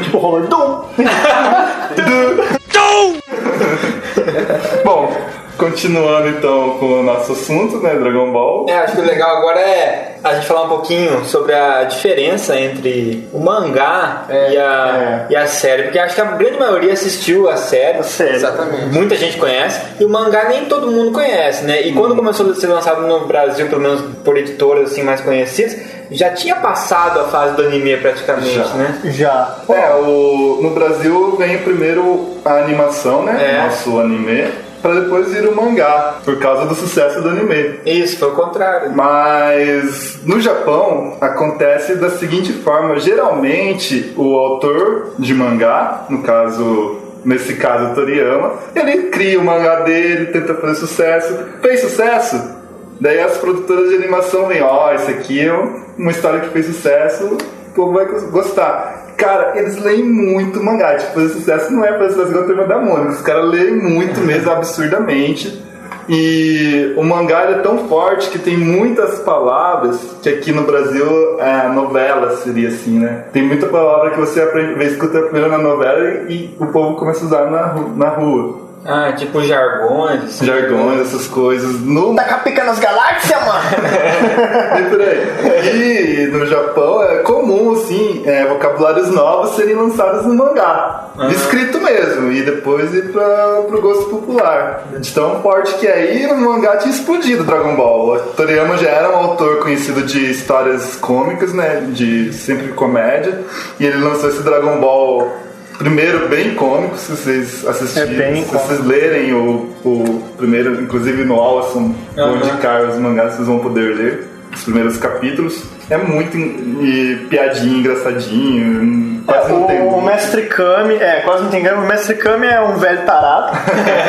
Tipo, 0.02 0.18
Robert 0.18 0.48
Doom. 0.48 0.84
Bom, 4.84 5.12
continuando 5.60 6.28
então 6.28 6.78
com 6.78 7.00
o 7.00 7.02
nosso 7.02 7.32
assunto, 7.32 7.76
né? 7.78 7.94
Dragon 7.94 8.32
Ball. 8.32 8.66
É, 8.68 8.78
acho 8.78 8.96
que 8.96 9.02
o 9.02 9.04
legal 9.04 9.36
agora 9.36 9.60
é 9.60 10.16
a 10.24 10.34
gente 10.34 10.46
falar 10.46 10.62
um 10.62 10.68
pouquinho 10.68 11.24
sobre 11.26 11.54
a 11.54 11.84
diferença 11.84 12.58
entre 12.58 13.28
o 13.32 13.38
mangá 13.38 14.24
e, 14.28 14.56
a, 14.56 15.26
e 15.30 15.36
a 15.36 15.46
série, 15.46 15.84
porque 15.84 15.98
acho 15.98 16.14
que 16.14 16.20
a 16.20 16.24
grande 16.24 16.58
maioria 16.58 16.92
assistiu 16.92 17.48
a 17.48 17.56
série. 17.56 18.02
série. 18.02 18.36
Exatamente. 18.36 18.86
Muita 18.86 19.14
gente 19.16 19.36
conhece, 19.36 19.80
e 20.00 20.04
o 20.04 20.08
mangá 20.08 20.48
nem 20.48 20.64
todo 20.64 20.90
mundo 20.90 21.12
conhece, 21.12 21.64
né? 21.64 21.82
E 21.82 21.92
quando 21.92 22.16
começou 22.16 22.50
a 22.50 22.54
ser 22.54 22.66
lançado 22.66 23.02
no 23.06 23.26
Brasil, 23.26 23.68
pelo 23.68 23.82
menos 23.82 24.00
por 24.24 24.36
editoras 24.36 24.92
assim 24.92 25.02
mais 25.02 25.20
conhecidas, 25.20 25.76
já 26.10 26.30
tinha 26.30 26.56
passado 26.56 27.20
a 27.20 27.24
fase 27.24 27.54
do 27.54 27.62
anime 27.62 27.96
praticamente, 27.98 28.54
Já. 28.54 28.64
né? 28.74 29.00
Já. 29.04 29.56
É, 29.68 29.94
o, 29.94 30.58
no 30.62 30.70
Brasil 30.70 31.36
vem 31.36 31.58
primeiro 31.58 32.36
a 32.44 32.54
animação, 32.54 33.22
né? 33.22 33.58
É. 33.58 33.62
Nosso 33.62 34.00
anime, 34.00 34.48
pra 34.80 34.94
depois 34.94 35.32
vir 35.32 35.46
o 35.46 35.54
mangá, 35.54 36.16
por 36.24 36.38
causa 36.38 36.66
do 36.66 36.74
sucesso 36.74 37.20
do 37.20 37.28
anime. 37.28 37.80
Isso, 37.84 38.18
foi 38.18 38.28
o 38.28 38.34
contrário. 38.34 38.92
Mas 38.94 40.18
no 40.24 40.40
Japão 40.40 41.16
acontece 41.20 41.96
da 41.96 42.10
seguinte 42.10 42.52
forma: 42.52 42.98
geralmente 42.98 44.12
o 44.16 44.36
autor 44.36 45.14
de 45.18 45.34
mangá, 45.34 46.06
no 46.08 46.22
caso, 46.22 46.98
nesse 47.24 47.54
caso 47.54 47.94
Toriyama, 47.94 48.54
ele 48.74 49.08
cria 49.10 49.38
o 49.38 49.44
mangá 49.44 49.80
dele, 49.80 50.26
tenta 50.26 50.54
fazer 50.54 50.74
sucesso, 50.74 51.38
fez 51.60 51.80
sucesso. 51.80 52.60
Daí 53.00 53.18
as 53.18 53.38
produtoras 53.38 53.88
de 53.88 53.96
animação 53.96 54.46
vêm, 54.46 54.62
ó, 54.62 54.92
esse 54.92 55.10
aqui 55.10 55.40
é 55.40 55.52
uma 55.96 56.10
história 56.10 56.40
que 56.40 56.50
fez 56.50 56.66
sucesso, 56.66 57.38
o 57.70 57.74
povo 57.74 57.92
vai 57.92 58.04
gostar. 58.04 58.79
Cara, 59.20 59.52
eles 59.54 59.76
leem 59.76 60.02
muito 60.02 60.64
mangá. 60.64 60.96
Tipo, 60.96 61.12
fazer 61.12 61.28
sucesso 61.28 61.72
não 61.72 61.84
é 61.84 61.92
fazer 61.98 62.14
sucesso 62.14 62.30
igual 62.30 62.44
a 62.44 62.46
turma 62.46 62.64
da 62.64 62.78
Mônica. 62.78 63.10
Os 63.10 63.20
caras 63.20 63.50
leem 63.50 63.76
muito 63.76 64.18
mesmo, 64.20 64.50
absurdamente. 64.50 65.62
E 66.08 66.94
o 66.96 67.04
mangá 67.04 67.42
é 67.42 67.58
tão 67.58 67.86
forte 67.86 68.30
que 68.30 68.38
tem 68.38 68.56
muitas 68.56 69.18
palavras 69.20 70.16
que 70.22 70.28
aqui 70.28 70.50
no 70.50 70.62
Brasil 70.62 71.38
é 71.38 71.68
novela 71.68 72.36
seria 72.38 72.68
assim, 72.68 72.98
né? 72.98 73.26
Tem 73.32 73.42
muita 73.42 73.66
palavra 73.66 74.10
que 74.10 74.18
você 74.18 74.40
aprende, 74.40 74.82
escuta 74.86 75.20
primeiro 75.22 75.50
na 75.50 75.58
novela 75.58 76.24
e 76.28 76.56
o 76.58 76.66
povo 76.66 76.96
começa 76.96 77.22
a 77.22 77.26
usar 77.26 77.50
na, 77.50 77.74
na 77.94 78.08
rua. 78.08 78.69
Ah, 78.84 79.12
tipo 79.12 79.42
jargões. 79.42 80.24
assim. 80.24 80.46
Jargões, 80.46 81.00
essas 81.00 81.26
coisas. 81.26 81.80
No 81.80 82.14
Taca 82.14 82.38
pica 82.38 82.64
nas 82.64 82.78
galáxias, 82.78 83.38
mano! 83.40 83.60
e 84.80 84.90
por 84.90 85.00
aí. 85.00 86.24
E 86.24 86.26
no 86.28 86.46
Japão 86.46 87.02
é 87.02 87.16
comum, 87.18 87.72
assim, 87.72 88.22
é, 88.24 88.46
vocabulários 88.46 89.10
novos 89.10 89.54
serem 89.56 89.74
lançados 89.74 90.24
no 90.24 90.34
mangá. 90.34 91.08
Escrito 91.30 91.80
mesmo, 91.80 92.32
e 92.32 92.42
depois 92.42 92.94
ir 92.94 93.12
pra, 93.12 93.62
pro 93.68 93.80
gosto 93.82 94.04
popular. 94.06 94.84
De 94.98 95.12
tão 95.12 95.42
forte 95.42 95.74
que 95.74 95.86
é. 95.86 96.16
E 96.16 96.26
no 96.26 96.36
mangá 96.36 96.78
tinha 96.78 96.94
explodido 96.94 97.44
Dragon 97.44 97.76
Ball. 97.76 98.14
O 98.14 98.18
Toriyama 98.18 98.78
já 98.78 98.88
era 98.88 99.10
um 99.10 99.16
autor 99.16 99.58
conhecido 99.58 100.02
de 100.02 100.30
histórias 100.30 100.96
cômicas, 100.96 101.52
né? 101.52 101.86
De 101.90 102.32
sempre 102.32 102.68
comédia. 102.68 103.40
E 103.78 103.84
ele 103.84 103.98
lançou 103.98 104.30
esse 104.30 104.42
Dragon 104.42 104.80
Ball. 104.80 105.49
Primeiro, 105.80 106.28
bem 106.28 106.54
cômico, 106.54 106.94
se 106.98 107.10
vocês 107.10 107.66
assistirem, 107.66 108.14
É 108.14 108.32
bem 108.32 108.44
se 108.44 108.52
vocês 108.52 108.84
lerem 108.84 109.32
o, 109.32 109.66
o 109.82 110.22
primeiro, 110.36 110.82
inclusive 110.82 111.24
no 111.24 111.36
Awesome, 111.36 111.94
vou 112.14 112.24
Aham. 112.24 112.36
indicar 112.36 112.82
os 112.86 112.98
mangás, 112.98 113.32
vocês 113.32 113.48
vão 113.48 113.60
poder 113.60 113.96
ler 113.96 114.28
os 114.54 114.62
primeiros 114.62 114.98
capítulos. 114.98 115.64
É 115.88 115.96
muito 115.96 116.36
e 116.36 117.26
piadinha, 117.30 117.78
engraçadinho, 117.78 119.19
quase 119.32 119.52
não 119.52 119.66
tem. 119.66 119.80
O, 119.80 120.00
Mestre 120.00 120.42
Kami, 120.46 120.94
é, 120.96 121.20
quase 121.20 121.44
não 121.44 121.50
tem 121.50 121.68
o 121.72 121.80
Mestre 121.82 122.14
Kami 122.16 122.46
é 122.46 122.60
um 122.60 122.76
velho 122.76 123.04
tarado 123.04 123.52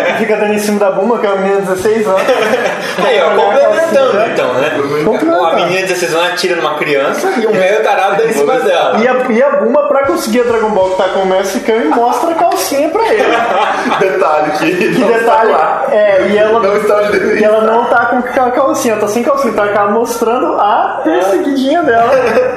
que 0.07 0.13
fica 0.25 0.37
dando 0.37 0.53
em 0.53 0.59
cima 0.59 0.79
da 0.79 0.91
Buma, 0.91 1.19
que 1.19 1.25
é 1.25 1.29
uma 1.29 1.41
menina 1.41 1.61
de 1.61 1.67
16 1.67 2.07
anos. 2.07 2.21
Aí, 3.05 3.21
ó, 3.21 3.35
complementando 3.35 4.31
então, 4.31 4.53
né? 4.55 4.69
Complementando. 5.05 5.45
A 5.45 5.55
menina 5.55 5.81
de 5.81 5.87
16 5.87 6.15
anos 6.15 6.31
atira 6.31 6.55
numa 6.55 6.75
criança 6.75 7.31
e 7.37 7.47
um 7.47 7.51
velho 7.51 7.83
tarado 7.83 8.17
dá 8.17 8.25
em 8.25 8.33
cima 8.33 8.59
dela. 8.59 8.99
E 8.99 9.07
a, 9.07 9.13
e 9.29 9.43
a 9.43 9.49
Buma, 9.57 9.87
pra 9.87 10.05
conseguir 10.05 10.41
a 10.41 10.43
Dragon 10.43 10.69
Ball 10.69 10.91
que 10.91 10.97
tá 10.97 11.09
com 11.09 11.19
o 11.19 11.25
Mestre 11.25 11.61
Kami, 11.61 11.85
mostra 11.85 12.31
a 12.31 12.35
calcinha 12.35 12.89
pra 12.89 13.01
ele. 13.13 13.21
Detalhe 13.99 14.51
que 14.57 14.93
Que 14.93 14.99
não 14.99 15.07
detalhe, 15.07 15.53
é, 15.91 16.27
e 16.29 16.37
ela, 16.37 16.59
Não 16.59 16.77
está 16.77 17.01
e 17.11 17.43
ela 17.43 17.61
não 17.61 17.85
tá 17.85 18.05
com 18.05 18.17
aquela 18.17 18.51
calcinha, 18.51 18.93
ela 18.93 19.01
tá 19.01 19.07
sem 19.07 19.23
calcinha, 19.23 19.51
então 19.51 19.63
ela 19.63 19.73
acaba 19.73 19.91
mostrando 19.91 20.53
a 20.59 21.01
perseguidinha 21.03 21.83
dela 21.83 22.11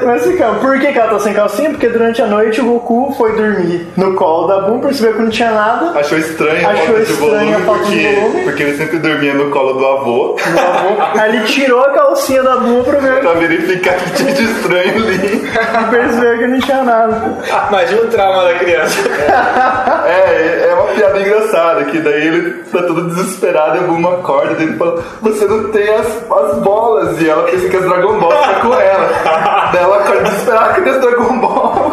nesse 0.05 0.37
campo. 0.37 0.61
Por 0.61 0.79
que, 0.79 0.93
que 0.93 0.99
ela 0.99 1.11
tá 1.11 1.19
sem 1.19 1.35
calcinha? 1.35 1.71
Porque 1.71 1.89
durante 1.89 2.23
a 2.23 2.27
noite 2.27 2.54
o 2.61 2.65
Goku 2.65 3.15
foi 3.17 3.33
dormir 3.37 3.87
no 3.97 4.15
colo 4.15 4.47
da 4.47 4.61
Boom, 4.63 4.81
percebeu 4.81 5.15
que 5.15 5.23
não 5.23 5.31
tinha 5.31 5.51
nada. 5.53 5.99
Achou 5.99 6.19
estranho 6.19 6.67
a 6.67 6.71
Achou 6.73 6.87
falta 6.87 7.01
de 7.03 7.13
estranho 7.13 7.57
a 7.57 7.59
volume 7.59 7.65
porque, 7.85 8.15
volume. 8.21 8.45
porque 8.45 8.63
ele 8.63 8.77
sempre 8.77 8.99
dormia 8.99 9.35
no 9.35 9.51
colo 9.51 9.73
do 9.75 9.87
avô 9.87 10.37
Aí 11.19 11.37
ele 11.37 11.45
tirou 11.45 11.81
a 11.83 11.91
calcinha 11.91 12.43
da 12.43 12.57
Boom 12.57 12.83
pra 12.83 12.99
ver 12.99 13.21
pra 13.21 13.33
verificar 13.35 13.95
que 13.97 14.11
tinha 14.13 14.33
de 14.33 14.43
estranho 14.45 14.97
ali. 14.97 15.45
e 15.45 15.91
percebeu 15.91 16.39
que 16.39 16.47
não 16.47 16.61
tinha 16.61 16.83
nada. 16.83 17.39
Imagina 17.69 18.03
o 18.03 18.07
trauma 18.09 18.45
da 18.45 18.55
criança. 18.55 18.99
É, 20.07 20.69
é 20.71 20.75
uma 20.75 20.85
piada 20.95 21.21
engraçada, 21.21 21.85
que 21.85 21.99
daí 22.01 22.27
ele 22.27 22.63
tá 22.65 22.83
todo 22.83 23.09
desesperado 23.09 23.77
e 23.77 23.79
a 23.81 23.83
Bulma 23.83 24.15
acorda 24.15 24.61
e 24.63 24.65
ele 24.67 24.77
fala, 24.77 25.03
você 25.23 25.45
não 25.47 25.65
tem 25.71 25.89
as, 25.95 26.07
as 26.31 26.59
bolas. 26.59 27.21
E 27.21 27.29
ela 27.29 27.43
pensa 27.45 27.69
que 27.69 27.77
as 27.77 27.85
Dragon 27.85 28.19
Ball 28.19 28.31
tá 28.33 28.55
com 28.61 28.75
ela. 28.75 29.09
daí 29.73 29.83
ela 29.83 29.97
acorda 29.97 30.23
desesperada, 30.25 30.75
cadê 30.75 30.91
as 30.91 31.01
Dragon 31.01 31.39
Ball? 31.39 31.93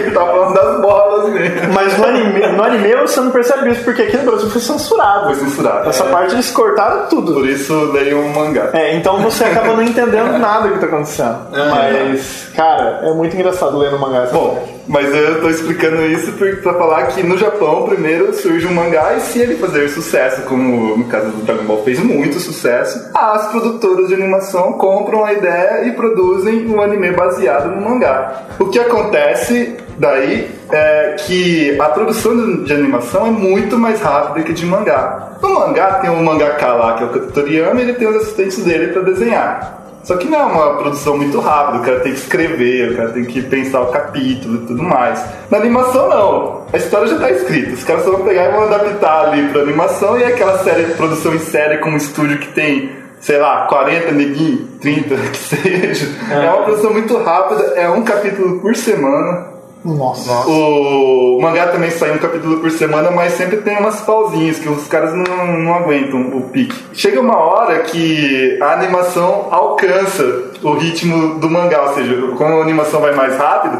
Ele 0.00 0.10
tá 0.10 0.20
falando 0.20 0.54
das 0.54 0.80
bolas 0.80 1.28
mesmo. 1.32 1.72
Mas 1.74 1.96
no 1.98 2.04
anime, 2.04 2.46
no 2.48 2.62
anime 2.64 2.96
você 2.96 3.20
não 3.20 3.30
percebe 3.30 3.70
isso, 3.70 3.84
porque 3.84 4.02
aqui 4.02 4.16
no 4.16 4.24
Brasil 4.30 4.50
foi 4.50 4.60
censurado. 4.60 5.26
Foi 5.26 5.34
censurado. 5.34 5.88
Essa 5.88 6.04
É. 6.04 6.08
parte 6.08 6.34
eles 6.34 6.50
cortaram 6.50 7.06
tudo. 7.08 7.34
Por 7.34 7.48
isso 7.48 7.74
leio 7.92 8.18
um 8.18 8.28
mangá. 8.32 8.70
É, 8.72 8.94
então 8.96 9.18
você 9.20 9.44
acaba 9.44 9.74
não 9.74 9.82
entendendo 9.82 10.36
nada 10.38 10.68
que 10.70 10.78
tá 10.78 10.86
acontecendo. 10.86 11.38
Mas, 11.70 12.48
cara, 12.54 13.00
é 13.04 13.12
muito 13.12 13.34
engraçado 13.34 13.76
ler 13.78 13.90
no 13.90 13.98
mangá 13.98 14.22
essa 14.24 14.32
Bom, 14.32 14.54
parte. 14.54 14.74
mas 14.88 15.14
eu 15.14 15.40
tô 15.40 15.48
explicando 15.48 16.02
isso 16.06 16.32
pra 16.62 16.74
falar 16.74 17.06
que 17.08 17.22
no 17.22 17.36
Japão 17.38 17.84
primeiro 17.84 18.32
surge 18.34 18.66
um 18.66 18.74
mangá 18.74 19.14
e 19.16 19.20
se 19.20 19.38
ele 19.40 19.56
fazer 19.56 19.88
sucesso, 19.88 20.42
como 20.42 20.96
no 20.96 21.04
caso 21.04 21.26
do 21.30 21.44
Dragon 21.44 21.64
Ball 21.64 21.82
fez 21.84 21.98
muito 22.00 22.38
sucesso, 22.40 23.10
as 23.14 23.46
produtoras 23.48 24.08
de 24.08 24.14
animação 24.14 24.72
compram 24.74 25.24
a 25.24 25.32
ideia 25.32 25.84
e 25.86 25.92
produzem 25.92 26.66
um 26.68 26.80
anime 26.80 27.10
baseado 27.12 27.68
no 27.68 27.80
mangá. 27.88 28.42
O 28.58 28.66
que 28.66 28.78
acontece 28.78 29.76
daí 29.98 30.50
é 30.70 31.16
que 31.18 31.78
a 31.80 31.86
produção 31.86 32.36
de- 32.36 32.64
de 32.64 32.72
animação 32.72 33.26
é 33.26 33.30
muito 33.30 33.76
mais 33.78 34.00
rápida 34.00 34.44
que 34.46 34.52
de 34.52 34.64
mangá. 34.66 35.32
No 35.42 35.54
mangá 35.54 35.94
tem 36.00 36.10
um 36.10 36.22
mangaka 36.22 36.72
lá, 36.72 36.94
que 36.94 37.02
é 37.02 37.06
o 37.06 37.26
Toriyama, 37.32 37.80
e 37.80 37.84
ele 37.84 37.94
tem 37.94 38.08
os 38.08 38.16
assistentes 38.16 38.62
dele 38.64 38.92
pra 38.92 39.02
desenhar. 39.02 39.76
Só 40.04 40.16
que 40.16 40.26
não 40.28 40.38
é 40.40 40.44
uma 40.44 40.74
produção 40.78 41.16
muito 41.18 41.38
rápida, 41.38 41.78
o 41.78 41.82
cara 41.84 42.00
tem 42.00 42.12
que 42.12 42.18
escrever, 42.18 42.92
o 42.92 42.96
cara 42.96 43.08
tem 43.10 43.24
que 43.24 43.42
pensar 43.42 43.82
o 43.82 43.86
capítulo 43.88 44.62
e 44.62 44.66
tudo 44.66 44.82
mais. 44.82 45.22
Na 45.50 45.58
animação 45.58 46.08
não, 46.08 46.62
a 46.72 46.76
história 46.78 47.08
já 47.08 47.16
está 47.16 47.30
escrita, 47.30 47.72
os 47.74 47.84
caras 47.84 48.04
só 48.04 48.12
vão 48.12 48.20
pegar 48.22 48.44
e 48.48 48.52
vão 48.52 48.62
adaptar 48.62 49.26
ali 49.26 49.48
pra 49.48 49.60
animação 49.62 50.18
e 50.18 50.22
é 50.22 50.28
aquela 50.28 50.58
série, 50.60 50.84
produção 50.94 51.34
em 51.34 51.38
série 51.40 51.78
com 51.78 51.90
um 51.90 51.96
estúdio 51.96 52.38
que 52.38 52.48
tem, 52.52 52.90
sei 53.20 53.36
lá, 53.38 53.66
40 53.68 54.12
neguinhos, 54.12 54.60
30, 54.80 55.14
que 55.30 55.36
seja. 55.38 56.08
É 56.32 56.48
uma 56.48 56.62
produção 56.62 56.92
muito 56.92 57.14
rápida, 57.18 57.64
é 57.76 57.90
um 57.90 58.02
capítulo 58.02 58.60
por 58.60 58.74
semana. 58.76 59.57
Nossa. 59.84 60.48
O 60.48 61.38
mangá 61.40 61.68
também 61.68 61.90
sai 61.90 62.12
um 62.12 62.18
capítulo 62.18 62.60
por 62.60 62.70
semana, 62.70 63.10
mas 63.10 63.34
sempre 63.34 63.58
tem 63.58 63.78
umas 63.78 64.00
pausinhas 64.00 64.58
que 64.58 64.68
os 64.68 64.86
caras 64.88 65.14
não, 65.14 65.46
não 65.58 65.74
aguentam 65.74 66.20
o 66.36 66.42
pique. 66.42 66.76
Chega 66.92 67.20
uma 67.20 67.36
hora 67.36 67.80
que 67.80 68.58
a 68.60 68.72
animação 68.72 69.48
alcança 69.50 70.24
o 70.62 70.72
ritmo 70.72 71.38
do 71.38 71.48
mangá, 71.48 71.82
ou 71.82 71.94
seja, 71.94 72.16
como 72.36 72.58
a 72.58 72.62
animação 72.62 73.00
vai 73.00 73.14
mais 73.14 73.36
rápido, 73.36 73.78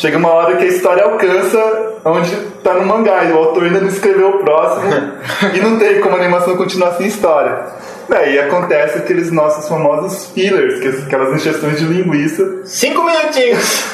chega 0.00 0.16
uma 0.16 0.30
hora 0.30 0.56
que 0.56 0.64
a 0.64 0.68
história 0.68 1.04
alcança 1.04 1.98
onde 2.06 2.34
tá 2.64 2.72
no 2.72 2.86
mangá 2.86 3.22
e 3.24 3.32
o 3.32 3.36
autor 3.36 3.64
ainda 3.64 3.80
não 3.80 3.88
escreveu 3.88 4.30
o 4.30 4.38
próximo 4.38 5.12
e 5.52 5.60
não 5.60 5.78
tem 5.78 6.00
como 6.00 6.16
a 6.16 6.18
animação 6.18 6.56
continuar 6.56 6.94
sem 6.94 7.06
história. 7.06 7.66
Daí 8.08 8.38
acontece 8.38 8.98
aqueles 8.98 9.30
nossos 9.30 9.68
famosos 9.68 10.32
fillers, 10.32 10.80
que 10.80 10.88
é 10.88 10.90
aquelas 10.90 11.34
injeções 11.34 11.78
de 11.78 11.84
linguiça 11.84 12.62
Cinco 12.64 13.04
minutinhos. 13.04 13.84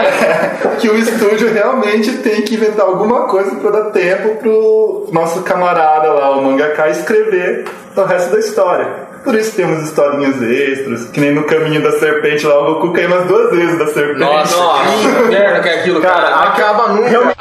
que 0.80 0.88
o 0.88 0.96
estúdio 0.96 1.52
realmente 1.52 2.18
tem 2.18 2.42
que 2.42 2.54
inventar 2.54 2.86
alguma 2.86 3.28
coisa 3.28 3.54
para 3.56 3.70
dar 3.70 3.90
tempo 3.90 4.36
pro 4.36 5.08
nosso 5.12 5.42
camarada 5.42 6.10
lá, 6.12 6.30
o 6.36 6.42
mangaka, 6.42 6.88
escrever 6.88 7.66
o 7.94 8.02
resto 8.02 8.32
da 8.32 8.38
história. 8.40 9.09
Por 9.22 9.34
isso 9.34 9.54
temos 9.54 9.84
historinhas 9.84 10.40
extras, 10.42 11.04
que 11.10 11.20
nem 11.20 11.34
no 11.34 11.44
caminho 11.44 11.82
da 11.82 11.92
serpente 11.98 12.46
lá, 12.46 12.58
o 12.58 12.74
Goku 12.74 12.92
caiu 12.92 13.08
umas 13.08 13.26
duas 13.26 13.50
vezes 13.50 13.78
da 13.78 13.86
serpente. 13.88 14.20
Nossa, 14.20 14.56
que 14.96 15.28
merda 15.28 15.60
que 15.60 15.68
é 15.68 15.80
aquilo, 15.80 16.00
cara. 16.00 16.30
Não 16.30 16.42
acaba 16.42 16.88
nunca. 16.88 17.34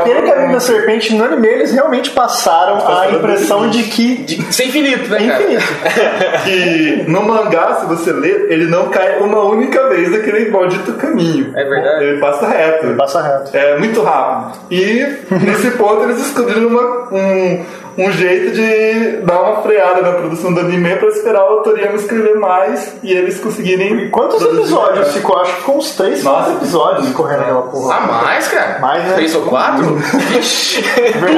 Aquele 0.00 0.22
caminho 0.22 0.52
da 0.52 0.60
serpente 0.60 0.79
no 1.14 1.24
anime, 1.24 1.48
eles 1.48 1.72
realmente 1.72 2.10
passaram 2.10 2.86
a 2.88 3.10
impressão 3.10 3.68
de 3.68 3.82
que. 3.84 4.24
Isso 4.48 4.62
é 4.62 4.64
infinito, 4.66 5.08
né, 5.10 5.18
É 5.18 5.22
infinito. 5.26 5.64
que 6.44 7.04
no 7.10 7.22
mangá, 7.22 7.74
se 7.80 7.86
você 7.86 8.12
ler, 8.12 8.46
ele 8.50 8.66
não 8.66 8.88
cai 8.88 9.18
uma 9.20 9.42
única 9.44 9.88
vez 9.88 10.10
daquele 10.10 10.50
maldito 10.50 10.92
caminho. 10.94 11.52
É 11.56 11.64
verdade? 11.64 12.04
Ele 12.04 12.20
passa 12.20 12.48
reto. 12.48 12.86
Ele 12.86 12.94
passa 12.94 13.22
reto. 13.22 13.56
É 13.56 13.78
muito 13.78 14.02
rápido. 14.02 14.58
E 14.70 15.06
nesse 15.30 15.70
ponto 15.72 16.04
eles 16.04 16.16
descobriram 16.18 16.68
uma- 16.68 17.08
um, 17.12 17.64
um 17.98 18.12
jeito 18.12 18.52
de 18.54 19.24
dar 19.26 19.40
uma 19.42 19.62
freada 19.62 20.00
na 20.00 20.12
produção 20.12 20.52
do 20.52 20.60
anime 20.60 20.96
pra 20.96 21.08
esperar 21.08 21.44
o 21.44 21.60
Toriyama 21.62 21.96
escrever 21.96 22.36
mais 22.36 22.94
e 23.02 23.12
eles 23.12 23.38
conseguirem. 23.40 24.08
Quantos 24.10 24.36
produzir 24.38 24.60
episódios 24.62 24.98
mais. 25.00 25.12
ficou? 25.12 25.38
Acho 25.40 25.52
que 25.54 25.58
ficou 25.60 25.76
uns 25.78 25.90
3, 25.96 26.22
Nossa. 26.24 26.36
4 26.44 26.52
episódios 26.54 27.12
correndo 27.12 27.40
aquela 27.42 27.62
porra. 27.62 27.94
Ah, 27.96 28.00
mais, 28.24 28.48
cara? 28.48 28.78
Mais, 28.80 29.04
né? 29.04 29.12
Três 29.14 29.34
ou 29.34 29.42
quatro? 29.42 29.84
Vixe, 30.30 30.79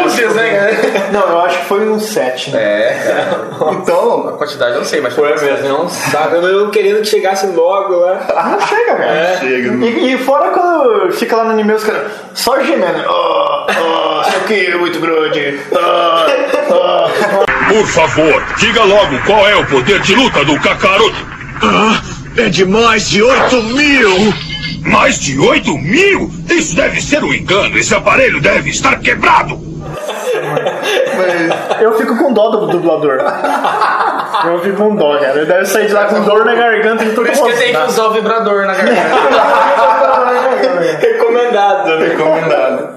dúzias, 0.04 0.34
né? 0.34 1.10
Não, 1.12 1.20
eu 1.28 1.40
acho 1.42 1.58
que 1.60 1.64
foi 1.66 1.88
uns 1.88 2.04
7, 2.06 2.50
né? 2.50 2.62
É, 2.62 3.28
Então, 3.72 4.28
a 4.28 4.32
quantidade 4.32 4.72
eu 4.72 4.78
não 4.78 4.84
sei, 4.84 5.00
mas 5.00 5.14
Foi 5.14 5.28
mesmo, 5.28 5.68
não 5.68 5.88
sabe? 5.88 6.36
Eu 6.36 6.70
querendo 6.70 7.00
que 7.00 7.06
chegasse 7.06 7.46
logo 7.46 7.94
lá. 7.96 8.26
Ah, 8.34 8.48
não 8.50 8.60
chega, 8.66 8.94
cara. 8.96 9.36
chega. 9.38 9.84
E, 9.84 10.14
e 10.14 10.18
fora 10.18 10.50
quando 10.50 11.12
fica 11.12 11.36
lá 11.36 11.44
no 11.44 11.50
anime, 11.50 11.72
os 11.72 11.84
caras 11.84 12.10
só 12.34 12.60
gemendo. 12.62 13.04
Oh, 13.08 13.66
oh, 13.68 14.20
isso 14.28 14.36
aqui 14.38 14.66
é 14.66 14.76
muito 14.76 15.00
grande. 15.00 15.60
Oh, 15.72 16.74
oh. 16.74 17.72
Por 17.72 17.86
favor, 17.86 18.42
diga 18.58 18.84
logo 18.84 19.18
qual 19.24 19.48
é 19.48 19.56
o 19.56 19.66
poder 19.66 20.00
de 20.00 20.14
luta 20.14 20.44
do 20.44 20.58
Kakaroto. 20.60 21.16
É 22.36 22.48
de 22.48 22.64
mais 22.64 23.08
de 23.08 23.22
8 23.22 23.62
mil! 23.62 24.51
Mais 24.84 25.18
de 25.18 25.38
8 25.38 25.78
mil? 25.78 26.30
Isso 26.50 26.74
deve 26.74 27.00
ser 27.00 27.22
um 27.22 27.32
engano. 27.32 27.78
Esse 27.78 27.94
aparelho 27.94 28.40
deve 28.40 28.70
estar 28.70 28.98
quebrado. 28.98 29.60
Eu 31.80 31.96
fico 31.96 32.16
com 32.16 32.32
dó 32.32 32.48
do 32.50 32.66
dublador. 32.66 33.18
Eu 34.44 34.60
fico 34.60 34.76
com 34.76 34.96
dó, 34.96 35.18
cara. 35.18 35.36
Ele 35.36 35.46
deve 35.46 35.66
sair 35.66 35.86
de 35.86 35.92
lá 35.92 36.06
com 36.06 36.22
dor 36.22 36.44
na 36.44 36.54
garganta 36.54 37.04
e 37.04 37.10
todo 37.10 37.24
por 37.24 37.32
isso 37.32 37.44
que 37.44 37.52
tem 37.52 37.74
que 37.74 37.80
usar 37.80 38.06
o 38.06 38.12
vibrador 38.12 38.66
na 38.66 38.74
garganta. 38.74 39.02
Recomendado, 41.00 41.98
né? 41.98 42.08
recomendado. 42.08 42.94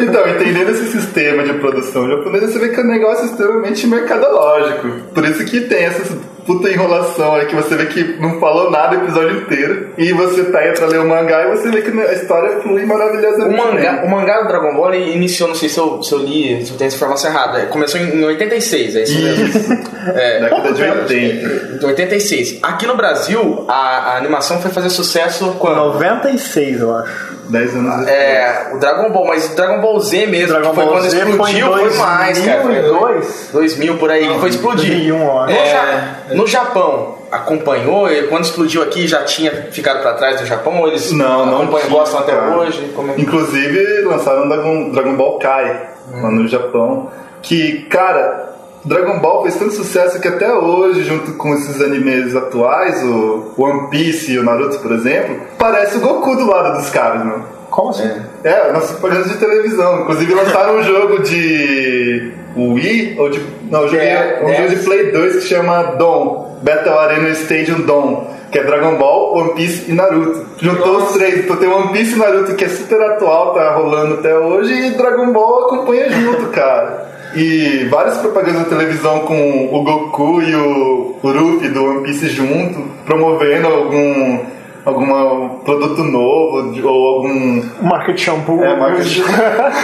Então, 0.00 0.28
entendendo 0.28 0.70
esse 0.70 0.86
sistema 0.86 1.42
de 1.42 1.54
produção 1.54 2.08
japonesa, 2.08 2.48
você 2.48 2.58
vê 2.58 2.68
que 2.70 2.80
é 2.80 2.82
um 2.82 2.86
negócio 2.86 3.26
extremamente 3.26 3.86
mercadológico. 3.86 4.88
Por 5.12 5.24
isso 5.24 5.44
que 5.44 5.60
tem 5.62 5.84
essas 5.84 6.16
puta 6.46 6.70
enrolação 6.70 7.34
aí 7.34 7.46
que 7.46 7.54
você 7.54 7.74
vê 7.76 7.86
que 7.86 8.04
não 8.20 8.38
falou 8.38 8.70
nada 8.70 8.96
o 8.96 9.02
episódio 9.02 9.38
inteiro. 9.38 9.90
E 9.98 10.12
você 10.12 10.44
pega 10.44 10.72
pra 10.74 10.86
ler 10.86 11.00
o 11.00 11.08
mangá 11.08 11.42
e 11.44 11.56
você 11.56 11.70
vê 11.70 11.82
que 11.82 11.90
a 12.00 12.12
história 12.12 12.60
flui 12.60 12.84
O 12.84 12.88
maravilhosamente. 12.88 13.56
mangá, 13.60 13.92
bem. 13.92 14.04
o 14.04 14.10
mangá 14.10 14.40
do 14.42 14.48
Dragon 14.48 14.74
Ball 14.74 14.94
ele 14.94 15.12
iniciou, 15.14 15.48
não 15.48 15.56
sei 15.56 15.68
se 15.68 15.78
eu, 15.78 16.02
se 16.02 16.12
eu 16.12 16.18
li, 16.18 16.64
se 16.64 16.72
eu 16.72 16.76
tenho 16.78 16.88
essa 16.88 16.96
informação 16.96 17.30
errada. 17.30 17.66
Começou 17.66 18.00
em, 18.00 18.16
em 18.20 18.24
86, 18.24 18.96
é 18.96 19.02
isso 19.02 19.18
mesmo. 19.20 19.86
É, 20.14 20.40
Década 20.40 20.72
de 20.72 20.82
80. 20.82 21.84
em 21.84 21.86
86. 21.88 22.58
Aqui 22.62 22.86
no 22.86 22.96
Brasil, 22.96 23.64
a, 23.68 24.12
a 24.12 24.16
animação 24.16 24.60
foi 24.60 24.70
fazer 24.70 24.90
sucesso 24.90 25.56
quando? 25.58 25.76
96, 25.76 26.80
eu 26.80 26.94
acho. 26.94 27.35
10 27.48 27.74
anos 27.76 27.90
depois. 27.96 28.08
É, 28.08 28.70
o 28.74 28.78
Dragon 28.78 29.10
Ball, 29.10 29.26
mas 29.26 29.52
o 29.52 29.56
Dragon 29.56 29.80
Ball 29.80 30.00
Z 30.00 30.26
mesmo, 30.26 30.48
Dragon 30.48 30.68
que 30.70 30.74
foi 30.74 30.84
Ball 30.84 30.94
quando 30.94 31.02
Z 31.10 31.20
foi 31.20 31.30
explodiu, 31.30 31.66
foi, 31.72 31.96
mais, 31.98 32.38
cara. 32.40 32.62
Foi 32.62 32.74
2002? 32.74 33.48
2000 33.52 33.98
por 33.98 34.10
aí, 34.10 34.28
que 34.28 34.38
foi 34.40 34.48
explodir. 34.50 34.90
2001, 34.90 35.22
eu 35.22 35.38
acho. 35.40 35.52
No, 35.54 35.66
Ja- 35.66 36.16
no 36.34 36.46
Japão, 36.46 37.14
acompanhou? 37.30 38.10
E 38.10 38.24
quando 38.28 38.44
explodiu 38.44 38.82
aqui, 38.82 39.06
já 39.06 39.22
tinha 39.24 39.50
ficado 39.70 40.00
pra 40.02 40.14
trás 40.14 40.40
do 40.40 40.46
Japão? 40.46 40.80
Ou 40.80 40.88
eles 40.88 41.12
Não, 41.12 41.46
não 41.46 41.56
acompanham, 41.62 41.86
tinha, 41.86 41.98
gostam 41.98 42.20
até 42.20 42.32
cara. 42.32 42.56
hoje? 42.56 42.92
Como 42.94 43.10
é 43.10 43.14
que- 43.14 43.22
Inclusive, 43.22 44.02
lançaram 44.02 44.48
Dragon, 44.48 44.90
Dragon 44.90 45.14
Ball 45.14 45.38
Kai 45.38 45.88
lá 46.22 46.30
no 46.30 46.46
Japão. 46.48 47.10
Que, 47.42 47.82
cara, 47.90 48.55
Dragon 48.86 49.18
Ball 49.18 49.42
fez 49.42 49.56
tanto 49.56 49.72
sucesso 49.74 50.20
que 50.20 50.28
até 50.28 50.52
hoje, 50.52 51.02
junto 51.02 51.32
com 51.32 51.52
esses 51.54 51.80
animes 51.82 52.36
atuais, 52.36 53.02
o 53.02 53.52
One 53.58 53.90
Piece 53.90 54.32
e 54.32 54.38
o 54.38 54.44
Naruto, 54.44 54.78
por 54.78 54.92
exemplo, 54.92 55.40
parece 55.58 55.96
o 55.96 56.00
Goku 56.00 56.36
do 56.36 56.46
lado 56.46 56.78
dos 56.78 56.88
caras, 56.90 57.24
não? 57.24 57.56
Como 57.68 57.90
assim? 57.90 58.08
É, 58.44 58.72
nas 58.72 58.92
propagandas 58.92 59.32
de 59.32 59.38
televisão. 59.38 60.02
Inclusive 60.02 60.32
lançaram 60.34 60.76
um 60.76 60.82
jogo 60.84 61.18
de 61.22 62.32
Wii, 62.56 63.16
ou 63.18 63.28
de. 63.28 63.42
Não, 63.70 63.84
um 63.84 63.88
jogo, 63.88 64.00
É, 64.00 64.40
um 64.44 64.48
é. 64.48 64.56
jogo 64.56 64.68
de 64.68 64.76
Play 64.76 65.10
2 65.10 65.34
que 65.36 65.40
chama 65.42 65.82
Dom. 65.98 66.56
Battle 66.62 66.98
Arena 66.98 67.28
Stadium 67.30 67.80
Dom. 67.80 68.34
Que 68.52 68.60
é 68.60 68.62
Dragon 68.62 68.94
Ball, 68.96 69.36
One 69.36 69.54
Piece 69.54 69.90
e 69.90 69.94
Naruto. 69.94 70.46
Juntou 70.58 70.98
os 70.98 71.12
três. 71.14 71.40
Então 71.40 71.56
tem 71.56 71.68
One 71.68 71.92
Piece 71.92 72.14
e 72.14 72.18
Naruto 72.18 72.54
que 72.54 72.64
é 72.64 72.68
super 72.68 73.00
atual, 73.02 73.52
tá 73.52 73.74
rolando 73.74 74.14
até 74.14 74.38
hoje, 74.38 74.72
e 74.72 74.90
Dragon 74.92 75.32
Ball 75.32 75.66
acompanha 75.66 76.08
junto, 76.08 76.46
cara. 76.52 77.15
E 77.36 77.84
várias 77.90 78.16
propagandas 78.16 78.62
na 78.62 78.64
televisão 78.64 79.20
com 79.20 79.68
o 79.70 79.82
Goku 79.82 80.40
e 80.40 80.56
o, 80.56 81.16
Luffy 81.22 81.68
do 81.68 81.84
One 81.84 82.02
Piece 82.02 82.30
junto, 82.30 82.80
promovendo 83.04 83.66
algum 83.68 84.55
algum 84.86 85.48
produto 85.64 86.02
novo 86.02 86.72
ou 86.88 87.14
algum 87.16 87.62
Marca 87.82 88.12
de 88.12 88.20
shampoo. 88.20 88.62
é, 88.62 88.76
marca, 88.76 89.02
de, 89.02 89.20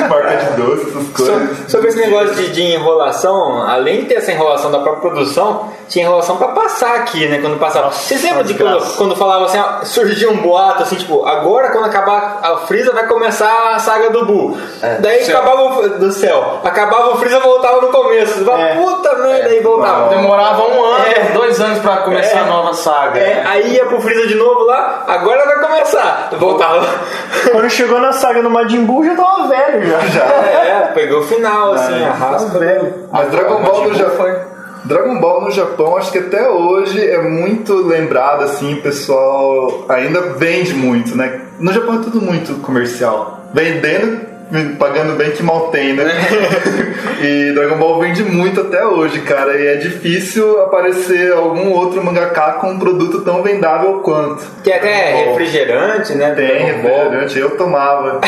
marca 0.09 0.37
de 0.37 0.63
doce, 0.63 0.89
essas 0.91 1.09
coisas. 1.09 1.59
So- 1.59 1.71
Sobre 1.73 1.89
esse 1.89 1.99
negócio 1.99 2.35
de, 2.37 2.53
de 2.53 2.63
enrolação, 2.63 3.63
além 3.69 4.01
de 4.03 4.07
ter 4.07 4.15
essa 4.15 4.31
enrolação 4.33 4.71
da 4.71 4.79
própria 4.79 5.11
produção, 5.11 5.69
tinha 5.89 6.05
enrolação 6.05 6.37
pra 6.37 6.49
passar 6.49 6.95
aqui, 6.97 7.27
né? 7.29 7.39
Quando 7.41 7.59
passava. 7.59 7.91
Vocês 7.91 8.23
lembram 8.23 8.45
de 8.45 8.55
quando, 8.55 8.97
quando 8.97 9.17
falava 9.17 9.45
assim, 9.47 9.59
ó, 9.59 9.85
surgia 9.85 10.31
um 10.31 10.37
boato 10.37 10.83
assim, 10.85 10.97
tipo, 10.97 11.25
agora 11.27 11.71
quando 11.71 11.87
acabar 11.87 12.39
a 12.43 12.57
Freeza 12.67 12.93
vai 12.93 13.07
começar 13.07 13.75
a 13.75 13.79
saga 13.79 14.11
do 14.11 14.25
Buu. 14.25 14.57
Daí 15.01 15.25
céu. 15.25 15.37
acabava 15.37 15.63
o, 15.81 15.89
do 15.99 16.13
céu. 16.13 16.61
Acabava 16.65 17.11
o 17.15 17.17
Freeza 17.17 17.41
voltava 17.41 17.81
no 17.81 17.89
começo. 17.89 18.39
Você 18.39 18.45
fala, 18.45 18.63
É. 18.63 18.75
Puta 18.77 19.15
merda, 19.17 19.49
aí 19.49 19.61
voltava. 19.61 20.09
Demorava 20.09 20.63
um 20.63 20.85
ano, 20.85 21.05
É. 21.07 21.33
dois 21.33 21.61
anos 21.61 21.79
pra 21.81 21.99
começar 21.99 22.39
É. 22.39 22.41
a 22.43 22.47
nova 22.47 22.73
saga. 22.75 23.19
É, 23.19 23.43
aí 23.47 23.75
ia 23.75 23.85
pro 23.87 24.01
Freeza 24.01 24.29
de 24.29 24.35
novo 24.35 24.65
lá, 24.65 24.92
agora 25.07 25.45
vai 25.47 25.61
começar. 25.61 26.29
Voltava. 26.39 26.87
Quando 27.51 27.71
chegou 27.71 28.01
na 28.01 28.13
saga 28.13 28.43
do 28.43 28.51
Majin 28.51 28.85
Buu, 28.85 29.05
já 29.05 29.15
tava 29.15 29.49
velho 29.49 29.87
já. 29.87 30.23
É, 30.63 30.93
pegou 30.95 31.21
o 31.21 31.25
final, 31.25 31.73
assim, 31.73 32.05
arrasta. 32.05 32.59
velho. 32.59 33.09
Mas 33.11 33.31
Dragon 33.31 33.63
Ball 33.63 33.85
no 33.85 33.91
tipo, 33.91 33.99
Japão. 33.99 34.37
Dragon 34.85 35.21
Ball 35.21 35.43
no 35.43 35.51
Japão, 35.53 35.97
acho 35.97 36.11
que 36.11 36.19
até 36.19 36.49
hoje 36.49 37.09
é 37.09 37.23
muito 37.23 37.75
lembrado, 37.87 38.43
assim, 38.43 38.75
o 38.75 38.83
pessoal 38.83 39.85
ainda 39.89 40.21
vende 40.35 40.75
muito, 40.75 41.17
né? 41.17 41.41
No 41.59 41.73
Japão 41.73 41.97
é 42.01 42.05
tudo 42.05 42.21
muito 42.21 42.55
comercial. 42.63 43.41
Vendendo, 43.55 44.32
pagando 44.79 45.17
bem 45.17 45.31
que 45.31 45.43
mal 45.43 45.69
tem, 45.69 45.95
né? 45.95 46.05
e 47.23 47.53
Dragon 47.53 47.77
Ball 47.77 48.01
vende 48.01 48.23
muito 48.23 48.61
até 48.61 48.85
hoje, 48.85 49.21
cara. 49.21 49.57
E 49.59 49.67
é 49.67 49.77
difícil 49.77 50.61
aparecer 50.61 51.33
algum 51.33 51.71
outro 51.71 52.05
mangaká 52.05 52.53
com 52.55 52.73
um 52.73 52.79
produto 52.79 53.21
tão 53.23 53.43
vendável 53.43 54.01
quanto. 54.01 54.45
Tem 54.63 54.75
até 54.75 55.13
Bom, 55.13 55.31
refrigerante, 55.31 56.15
né? 56.15 56.35
Tem 56.35 56.47
Dragon 56.47 56.83
Ball. 56.83 57.11
refrigerante, 57.11 57.39
eu 57.39 57.57
tomava. 57.57 58.21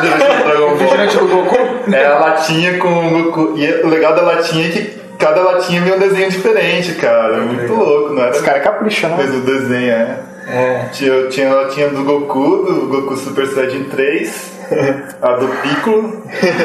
refrigerante 0.00 0.26
do 0.26 0.44
Dragon 0.44 0.60
Ball. 0.60 0.76
Refrigerante 0.76 1.16
do 1.18 1.28
Goku? 1.28 1.94
É 1.94 2.06
a 2.06 2.18
latinha 2.18 2.78
com 2.78 2.88
o 2.88 3.10
Goku. 3.10 3.54
E 3.56 3.82
o 3.84 3.88
legal 3.88 4.14
da 4.14 4.22
latinha 4.22 4.66
é 4.66 4.70
que 4.70 5.06
cada 5.18 5.42
latinha 5.42 5.80
vinha 5.80 5.96
um 5.96 5.98
desenho 5.98 6.30
diferente, 6.30 6.92
cara. 6.94 7.38
Muito 7.38 7.72
louco, 7.72 8.14
não 8.14 8.22
era? 8.22 8.32
Os 8.32 8.40
caras 8.40 8.62
capricham, 8.62 9.10
né? 9.10 9.16
Mas 9.18 9.34
o 9.34 9.40
desenho 9.40 9.90
é. 9.90 10.18
É. 10.48 10.84
Tinha, 10.92 11.26
tinha 11.26 11.50
a 11.50 11.54
latinha 11.54 11.88
do 11.88 12.04
Goku, 12.04 12.64
do 12.64 12.86
Goku 12.86 13.16
Super 13.16 13.48
Saiyajin 13.48 13.84
3, 13.84 14.52
a 15.22 15.32
do 15.32 15.48
Piccolo, 15.48 16.22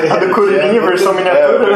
A 0.10 0.16
do 0.18 0.34
Kuririn, 0.34 0.80
versão 0.80 1.14
miniatura. 1.14 1.74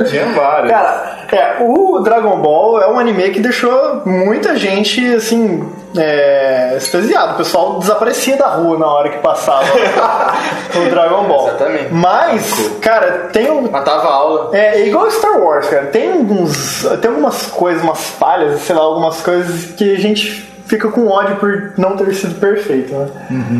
É, 0.00 0.04
tinha 0.10 0.26
várias. 0.32 0.70
Cara, 0.70 1.26
é, 1.32 1.56
o 1.60 2.00
Dragon 2.00 2.36
Ball 2.40 2.82
é 2.82 2.88
um 2.90 2.98
anime 2.98 3.30
que 3.30 3.40
deixou 3.40 4.02
muita 4.04 4.56
gente, 4.56 5.14
assim, 5.14 5.70
é, 5.96 6.74
extasiado. 6.76 7.34
O 7.34 7.36
pessoal 7.36 7.78
desaparecia 7.78 8.36
da 8.36 8.48
rua 8.48 8.78
na 8.78 8.86
hora 8.86 9.08
que 9.08 9.18
passava 9.18 9.64
o 10.74 10.90
Dragon 10.90 11.24
Ball. 11.24 11.48
Exatamente. 11.48 11.94
Mas, 11.94 12.70
cara, 12.80 13.28
tem 13.32 13.50
um... 13.50 13.70
Matava 13.70 14.08
a 14.08 14.12
aula. 14.12 14.50
É, 14.52 14.80
é 14.80 14.88
igual 14.88 15.10
Star 15.10 15.40
Wars, 15.40 15.68
cara. 15.68 15.86
Tem 15.86 16.12
alguns. 16.12 16.86
Tem 17.00 17.10
algumas 17.10 17.46
coisas, 17.46 17.82
umas 17.82 18.04
falhas, 18.10 18.60
sei 18.62 18.74
lá, 18.74 18.82
algumas 18.82 19.20
coisas 19.22 19.72
que 19.72 19.94
a 19.94 19.98
gente 19.98 20.51
fica 20.66 20.88
com 20.88 21.06
ódio 21.08 21.36
por 21.36 21.72
não 21.78 21.96
ter 21.96 22.12
sido 22.14 22.38
perfeito, 22.40 22.94
né? 22.94 23.08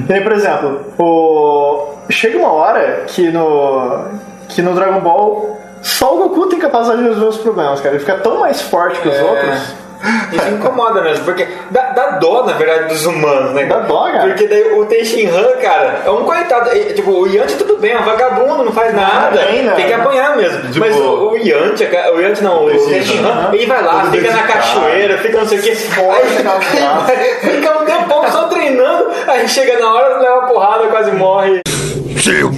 Que 0.07 0.12
nem, 0.12 0.22
por 0.22 0.32
exemplo, 0.32 0.80
o... 0.98 1.94
chega 2.11 2.38
uma 2.38 2.53
hora 2.53 3.05
que 3.07 3.30
no. 3.30 4.05
que 4.48 4.62
no 4.62 4.74
Dragon 4.74 5.00
Ball 5.00 5.59
só 5.82 6.14
o 6.14 6.28
Goku 6.28 6.46
tem 6.46 6.59
capacidade 6.61 7.03
de 7.03 7.09
resolver 7.09 7.28
os 7.28 7.38
problemas, 7.38 7.80
cara. 7.80 7.94
Ele 7.96 8.05
fica 8.05 8.16
tão 8.18 8.38
mais 8.38 8.61
forte 8.62 9.00
que 9.00 9.09
os 9.09 9.14
É. 9.16 9.22
outros. 9.22 9.74
Isso 10.32 10.48
incomoda 10.48 11.00
mesmo, 11.03 11.24
porque 11.24 11.46
dá, 11.70 11.90
dá 11.90 12.07
dó, 12.18 12.44
na 12.44 12.55
verdade, 12.55 12.88
dos 12.88 13.07
humanos, 13.07 13.53
né? 13.53 13.66
Dá 13.66 13.80
dó, 13.80 14.05
cara. 14.05 14.26
Porque 14.28 14.48
daí 14.48 14.72
o 14.72 14.84
Tenshinhan, 14.86 15.57
cara, 15.62 16.03
é 16.05 16.11
um 16.11 16.24
coitado. 16.24 16.70
É, 16.70 16.92
tipo, 16.92 17.11
o 17.11 17.26
Yanti 17.26 17.55
tudo 17.55 17.76
bem, 17.78 17.92
é 17.92 17.98
um 18.00 18.03
vagabundo, 18.03 18.64
não 18.64 18.72
faz 18.72 18.94
nada. 18.94 19.38
tem 19.76 19.86
que 19.86 19.92
apanhar 19.92 20.36
mesmo. 20.36 20.62
De 20.68 20.80
Mas 20.80 20.96
o, 20.96 21.30
o 21.30 21.36
Yanti, 21.36 21.84
o 21.84 22.20
Yanti 22.20 22.42
não, 22.42 22.64
o 22.64 22.70
Tenshinhan. 22.70 22.92
Tenshinhan, 22.92 23.50
ele 23.53 23.66
vai 23.66 23.82
lá, 23.82 24.11
fica 24.11 24.30
na 24.32 24.42
cachoeira, 24.42 25.18
fica 25.18 25.38
não 25.38 25.46
sei 25.46 25.59
o 25.59 25.62
Aí, 25.62 27.38
fica 27.40 27.78
um 27.80 27.84
tempão 27.84 28.30
só 28.30 28.44
treinando, 28.48 29.11
aí 29.26 29.48
chega 29.48 29.78
na 29.78 29.94
hora, 29.94 30.18
leva 30.18 30.38
uma 30.38 30.48
porrada, 30.48 30.88
quase 30.88 31.12
morre. 31.12 31.61
Seu 32.18 32.50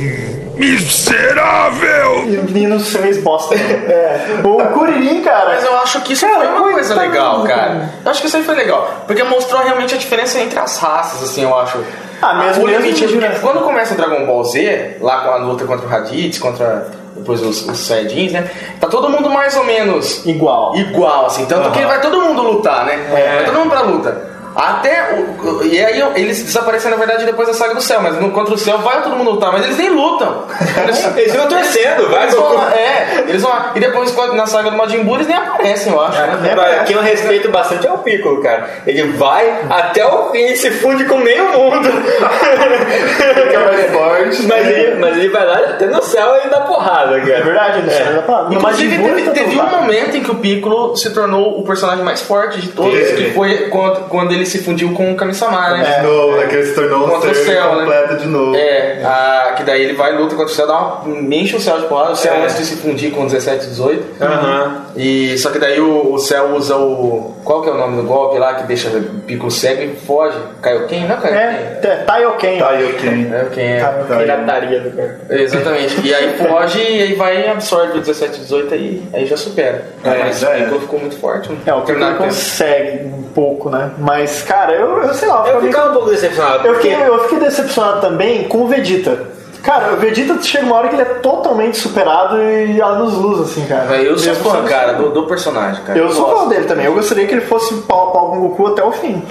miserável! 0.57 2.25
E 2.27 2.37
o 2.39 2.45
menino 2.45 2.79
se 2.81 2.97
fez 2.99 3.19
bosta. 3.23 3.55
É. 3.55 4.41
O 4.45 4.57
Kuririn, 4.73 5.23
cara. 5.23 5.55
Mas 5.55 5.65
eu 5.65 5.77
acho 5.79 6.01
que 6.03 6.13
isso 6.13 6.27
foi 6.27 6.47
uma 6.47 6.73
coisa 6.73 6.95
legal, 6.95 7.43
cara. 7.45 7.91
Eu 8.05 8.11
acho 8.11 8.21
que 8.21 8.27
isso 8.27 8.37
aí 8.37 8.43
foi 8.45 8.55
legal. 8.55 9.05
Porque 9.07 9.23
mostrou 9.25 9.63
realmente 9.63 9.95
a 9.95 9.99
diferença 9.99 10.39
entre 10.41 10.59
as 10.59 10.79
raças, 10.79 11.23
assim, 11.23 11.43
eu 11.43 11.59
acho. 11.59 11.79
Ah, 12.23 12.35
mesmo- 12.35 12.65
o 12.65 12.67
limite, 12.67 13.03
mesmo- 13.07 13.21
porque 13.21 13.39
quando 13.41 13.61
começa 13.63 13.95
o 13.95 13.97
Dragon 13.97 14.25
Ball 14.27 14.45
Z, 14.45 14.97
lá 15.01 15.21
com 15.21 15.31
a 15.31 15.37
luta 15.37 15.65
contra 15.65 15.87
o 15.87 15.89
Raditz, 15.89 16.39
contra 16.39 16.87
depois 17.17 17.41
os, 17.43 17.69
os 17.69 17.79
Saiyajins, 17.79 18.33
né? 18.33 18.49
Tá 18.81 18.89
todo 18.89 19.09
mundo 19.09 19.31
mais 19.31 19.57
ou 19.57 19.65
menos 19.65 20.25
Igual. 20.27 20.75
igual, 20.77 21.27
assim. 21.27 21.45
Tanto 21.47 21.71
que 21.71 21.85
vai 21.85 22.01
todo 22.01 22.21
mundo 22.21 22.43
lutar, 22.43 22.85
né? 22.87 22.99
Vai 23.11 23.45
todo 23.45 23.59
mundo 23.59 23.71
pra 23.71 23.81
luta. 23.83 24.34
Até 24.55 25.15
o, 25.15 25.65
E 25.65 25.85
aí 25.85 26.03
eles 26.17 26.43
desapareceram, 26.43 26.97
na 26.97 27.05
verdade, 27.05 27.27
depois 27.27 27.49
da 27.49 27.55
saga 27.55 27.75
do 27.75 27.81
céu. 27.81 28.01
Mas 28.03 28.21
no 28.21 28.31
contra 28.31 28.55
o 28.55 28.59
céu 28.59 28.79
vai 28.79 29.03
todo 29.03 29.17
mundo 29.17 29.33
lutar, 29.33 29.53
mas 29.53 29.65
eles 29.65 29.79
nem 29.79 29.91
lutam. 29.91 30.45
Eles, 30.83 31.05
Eles 31.17 31.33
ficam 31.33 31.49
torcendo, 31.49 32.11
vai, 32.11 32.23
eles 32.25 32.35
vão 32.35 32.71
É, 32.71 33.25
eles 33.29 33.43
vão 33.43 33.51
lá. 33.51 33.73
E 33.75 33.81
depois 33.81 34.15
na 34.35 34.47
saga 34.47 34.71
do 34.71 34.77
Majin 34.77 35.03
Buu 35.03 35.17
eles 35.17 35.27
nem 35.27 35.37
aparecem, 35.37 35.93
eu 35.93 36.01
acho. 36.01 36.19
né? 36.19 36.53
Agora, 36.53 36.85
quem 36.85 36.97
eu 36.97 37.03
respeito 37.03 37.51
bastante 37.51 37.87
é 37.87 37.93
o 37.93 37.99
Piccolo, 37.99 38.41
cara. 38.43 38.69
Ele 38.87 39.05
vai 39.13 39.63
até 39.71 40.05
o 40.07 40.31
fim 40.31 40.45
e 40.47 40.57
se 40.57 40.71
funde 40.71 41.05
com 41.05 41.19
meio 41.19 41.45
mundo. 41.53 41.89
Fica 41.89 43.61
mais 43.61 43.91
forte. 43.91 44.43
Mas 44.47 44.67
ele, 44.69 44.95
mas 44.97 45.17
ele 45.17 45.29
vai 45.29 45.45
lá 45.47 45.59
até 45.59 45.87
no 45.87 46.03
céu 46.03 46.37
e 46.45 46.49
dá 46.49 46.61
porrada, 46.61 47.21
cara. 47.21 47.39
É 47.39 47.43
verdade, 47.43 47.79
ele 47.79 47.91
é. 47.91 48.23
dá 48.27 48.49
Inclusive, 48.51 48.99
teve, 49.03 49.31
teve 49.31 49.59
um 49.59 49.67
momento 49.67 50.17
em 50.17 50.23
que 50.23 50.31
o 50.31 50.37
Piccolo 50.37 50.97
se 50.97 51.11
tornou 51.11 51.59
o 51.59 51.65
personagem 51.65 52.05
mais 52.05 52.21
forte 52.21 52.61
de 52.61 52.69
todos, 52.69 53.11
que 53.13 53.33
foi 53.33 53.69
quando, 53.69 54.09
quando 54.09 54.33
ele 54.33 54.44
se 54.47 54.59
fundiu 54.63 54.93
com 54.95 55.13
o 55.13 55.17
Kami-sama, 55.17 55.71
né? 55.77 55.99
De 56.01 56.07
novo, 56.07 56.37
né? 56.37 56.47
Que 56.47 56.55
ele 56.57 56.67
se 56.67 56.75
tornou 56.75 57.17
um 57.17 57.21
ser 57.21 57.35
céu, 57.35 57.75
né? 57.75 57.81
completo 57.81 58.17
de 58.17 58.27
novo. 58.29 58.55
É, 58.57 59.03
a- 59.05 59.55
que 59.57 59.63
daí 59.63 59.83
ele 59.83 59.95
vai 59.95 60.17
luta 60.17 60.35
contra 60.35 60.53
o 60.53 60.55
céu, 60.57 60.67
dá 60.67 60.75
uma, 60.79 61.05
me 61.07 61.43
enche 61.43 61.57
o 61.57 61.61
céu 61.61 61.81
de 61.81 61.87
porrada, 61.87 62.13
o 62.13 62.17
céu 62.17 62.35
É. 62.35 62.43
antes 62.43 62.57
de 62.59 62.65
se 62.65 62.77
fundir 62.77 63.13
com 63.13 63.27
17 63.27 63.65
e 63.67 63.69
18. 63.69 64.05
Aham. 64.23 64.85
E 64.97 65.37
só 65.39 65.51
que 65.51 65.59
daí 65.59 65.81
o, 65.81 66.13
o 66.15 66.19
céu 66.19 66.55
usa 66.55 66.77
o. 66.77 67.35
Qual 67.45 67.63
que 67.63 67.69
é 67.69 67.73
o 67.73 67.77
nome 67.77 67.97
do 68.01 68.05
golpe 68.09 68.39
lá 68.39 68.55
que 68.55 68.63
deixa 68.67 68.89
o 68.89 69.03
Piccolo 69.27 69.51
cego 69.51 69.83
e 69.83 69.95
foge? 69.97 70.37
Kaioken? 70.63 71.07
Não 71.07 71.17
é 71.17 71.21
Kaioken? 71.21 71.39
É, 71.43 71.81
é 71.83 71.97
Taioken. 72.07 72.63
Aí, 72.63 72.85
ok. 72.85 73.27
Kaioken, 73.31 73.73
é. 73.75 73.83
Aí. 73.83 74.19
Pirataria 74.19 74.81
do 74.81 74.91
cara. 74.97 75.21
Exatamente. 75.31 76.01
E 76.07 76.15
aí 76.15 76.35
foge 76.39 76.79
e 76.79 77.03
aí 77.03 77.15
vai 77.15 77.45
e 77.45 77.49
absorve 77.49 77.99
o 77.99 78.01
17 78.01 78.37
e 78.37 78.41
18 78.41 78.75
aí, 78.75 79.03
aí 79.13 79.27
já 79.27 79.37
supera. 79.37 79.85
É, 80.05 80.19
Mas 80.21 80.43
o 80.43 80.47
é. 80.47 80.61
Piccolo 80.63 80.81
ficou 80.81 81.01
muito 81.01 81.17
forte. 81.19 81.51
É, 81.67 81.75
o 81.75 81.85
ele 81.87 82.03
a 82.03 82.07
tempo. 82.09 82.25
consegue 82.25 83.11
pouco, 83.35 83.69
né? 83.71 83.91
Mas, 83.99 84.43
cara, 84.43 84.73
eu, 84.73 85.03
eu 85.03 85.15
sei 85.15 85.29
lá, 85.29 85.47
Eu 85.49 85.61
mim- 85.61 85.69
ficava 85.69 85.91
um 85.91 85.93
pouco 85.95 86.11
decepcionado, 86.11 86.67
eu 86.67 86.75
porque... 86.75 86.91
fiquei, 86.91 87.07
eu 87.09 87.23
fiquei 87.25 87.39
decepcionado 87.41 88.01
também 88.01 88.45
com 88.45 88.59
o 88.63 88.69
Vegeta. 88.69 89.19
Cara, 89.65 89.95
o 89.95 89.97
Vegeta 89.97 90.41
chega 90.43 90.67
uma 90.67 90.77
hora 90.77 90.89
que 90.89 90.95
ele 90.95 91.03
é 91.03 91.07
totalmente 91.07 91.79
superado 91.79 92.37
e 92.43 92.81
anos 92.83 93.15
luz, 93.15 93.41
assim, 93.41 93.65
cara. 93.67 93.97
Eu 93.97 94.19
sou 94.19 94.35
fã, 94.35 94.63
cara, 94.65 94.93
do, 94.93 95.09
do 95.11 95.23
personagem, 95.27 95.83
cara. 95.85 95.99
Eu 95.99 96.11
sou 96.11 96.27
gosto. 96.27 96.41
fã 96.43 96.49
dele 96.51 96.65
também. 96.67 96.85
Eu 96.85 96.93
gostaria 96.95 97.27
que 97.27 97.33
ele 97.33 97.41
fosse 97.41 97.73
pau 97.83 98.09
a 98.09 98.13
pau 98.13 98.31
com 98.31 98.37
o 98.37 98.41
Goku 98.49 98.67
até 98.67 98.85
o 98.85 98.93
fim. 98.93 99.23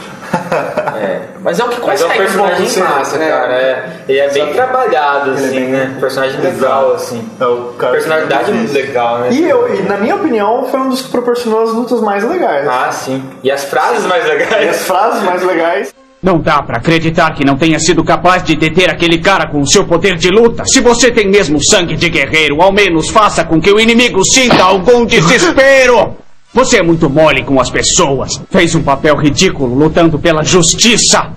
É. 0.99 1.19
Mas 1.39 1.59
é 1.59 1.63
o 1.63 1.69
que 1.69 1.79
Mas 1.85 2.01
é 2.01 2.05
um 2.05 2.07
consegue 2.09 2.25
personagem 2.25 2.79
massa, 2.83 3.17
né? 3.17 3.29
cara. 3.29 3.53
É, 3.53 3.89
ele 4.09 4.19
é 4.19 4.29
bem 4.29 4.53
trabalhado, 4.53 5.31
é 5.31 5.33
assim, 5.35 5.49
bem- 5.51 5.67
né? 5.67 5.97
Personagem 5.99 6.39
legal, 6.41 6.93
assim. 6.93 7.29
É 7.39 7.45
o 7.45 7.73
cara 7.77 7.91
Personalidade 7.93 8.51
muito 8.51 8.73
legal, 8.73 9.19
né? 9.19 9.29
E, 9.31 9.47
eu, 9.47 9.75
e 9.75 9.83
na 9.83 9.97
minha 9.97 10.15
opinião, 10.15 10.65
foi 10.65 10.79
um 10.79 10.89
dos 10.89 11.01
que 11.03 11.11
proporcionou 11.11 11.61
as 11.61 11.69
lutas 11.71 12.01
mais 12.01 12.23
legais. 12.23 12.67
Ah, 12.67 12.91
sim. 12.91 13.23
E 13.43 13.51
as 13.51 13.65
frases 13.65 14.03
mais 14.05 14.25
E 14.25 14.31
as 14.31 14.33
legais. 14.39 14.81
frases 14.87 15.21
mais 15.23 15.43
legais. 15.43 15.93
Não 16.23 16.39
dá 16.39 16.63
pra 16.63 16.77
acreditar 16.77 17.33
que 17.33 17.43
não 17.43 17.57
tenha 17.57 17.77
sido 17.77 18.01
capaz 18.01 18.41
de 18.45 18.55
deter 18.55 18.89
aquele 18.89 19.17
cara 19.17 19.45
com 19.45 19.59
o 19.59 19.67
seu 19.67 19.85
poder 19.85 20.15
de 20.15 20.29
luta. 20.29 20.63
Se 20.63 20.79
você 20.79 21.11
tem 21.11 21.27
mesmo 21.27 21.61
sangue 21.61 21.97
de 21.97 22.07
guerreiro, 22.07 22.61
ao 22.61 22.71
menos 22.71 23.09
faça 23.09 23.43
com 23.43 23.59
que 23.59 23.69
o 23.69 23.77
inimigo 23.77 24.23
sinta 24.23 24.63
algum 24.63 25.05
desespero. 25.05 26.15
Você 26.53 26.77
é 26.77 26.81
muito 26.81 27.09
mole 27.09 27.43
com 27.43 27.59
as 27.59 27.69
pessoas. 27.69 28.41
Fez 28.49 28.73
um 28.73 28.81
papel 28.81 29.17
ridículo 29.17 29.75
lutando 29.75 30.17
pela 30.17 30.43
justiça. 30.43 31.27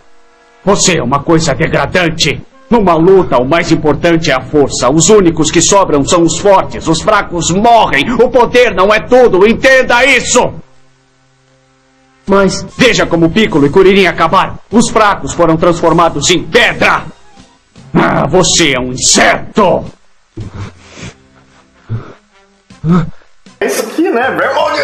Você 0.64 0.98
é 0.98 1.02
uma 1.02 1.18
coisa 1.18 1.52
degradante. 1.52 2.40
Numa 2.70 2.94
luta, 2.94 3.38
o 3.38 3.44
mais 3.44 3.72
importante 3.72 4.30
é 4.30 4.34
a 4.34 4.40
força. 4.40 4.88
Os 4.88 5.10
únicos 5.10 5.50
que 5.50 5.60
sobram 5.60 6.04
são 6.04 6.22
os 6.22 6.38
fortes. 6.38 6.86
Os 6.86 7.02
fracos 7.02 7.50
morrem. 7.50 8.12
O 8.12 8.28
poder 8.28 8.72
não 8.72 8.94
é 8.94 9.00
tudo. 9.00 9.44
Entenda 9.48 10.04
isso! 10.04 10.52
Mas 12.26 12.66
veja 12.76 13.06
como 13.06 13.30
Piccolo 13.30 13.66
e 13.66 13.70
Kuririn 13.70 14.06
acabaram. 14.06 14.58
Os 14.70 14.88
fracos 14.88 15.32
foram 15.32 15.56
transformados 15.56 16.28
em 16.30 16.42
pedra. 16.42 17.04
Ah, 17.94 18.26
você 18.26 18.74
é 18.74 18.80
um 18.80 18.92
inseto. 18.92 19.84
Isso 23.60 23.82
aqui, 23.86 24.10
né? 24.10 24.30
Vermont! 24.30 24.76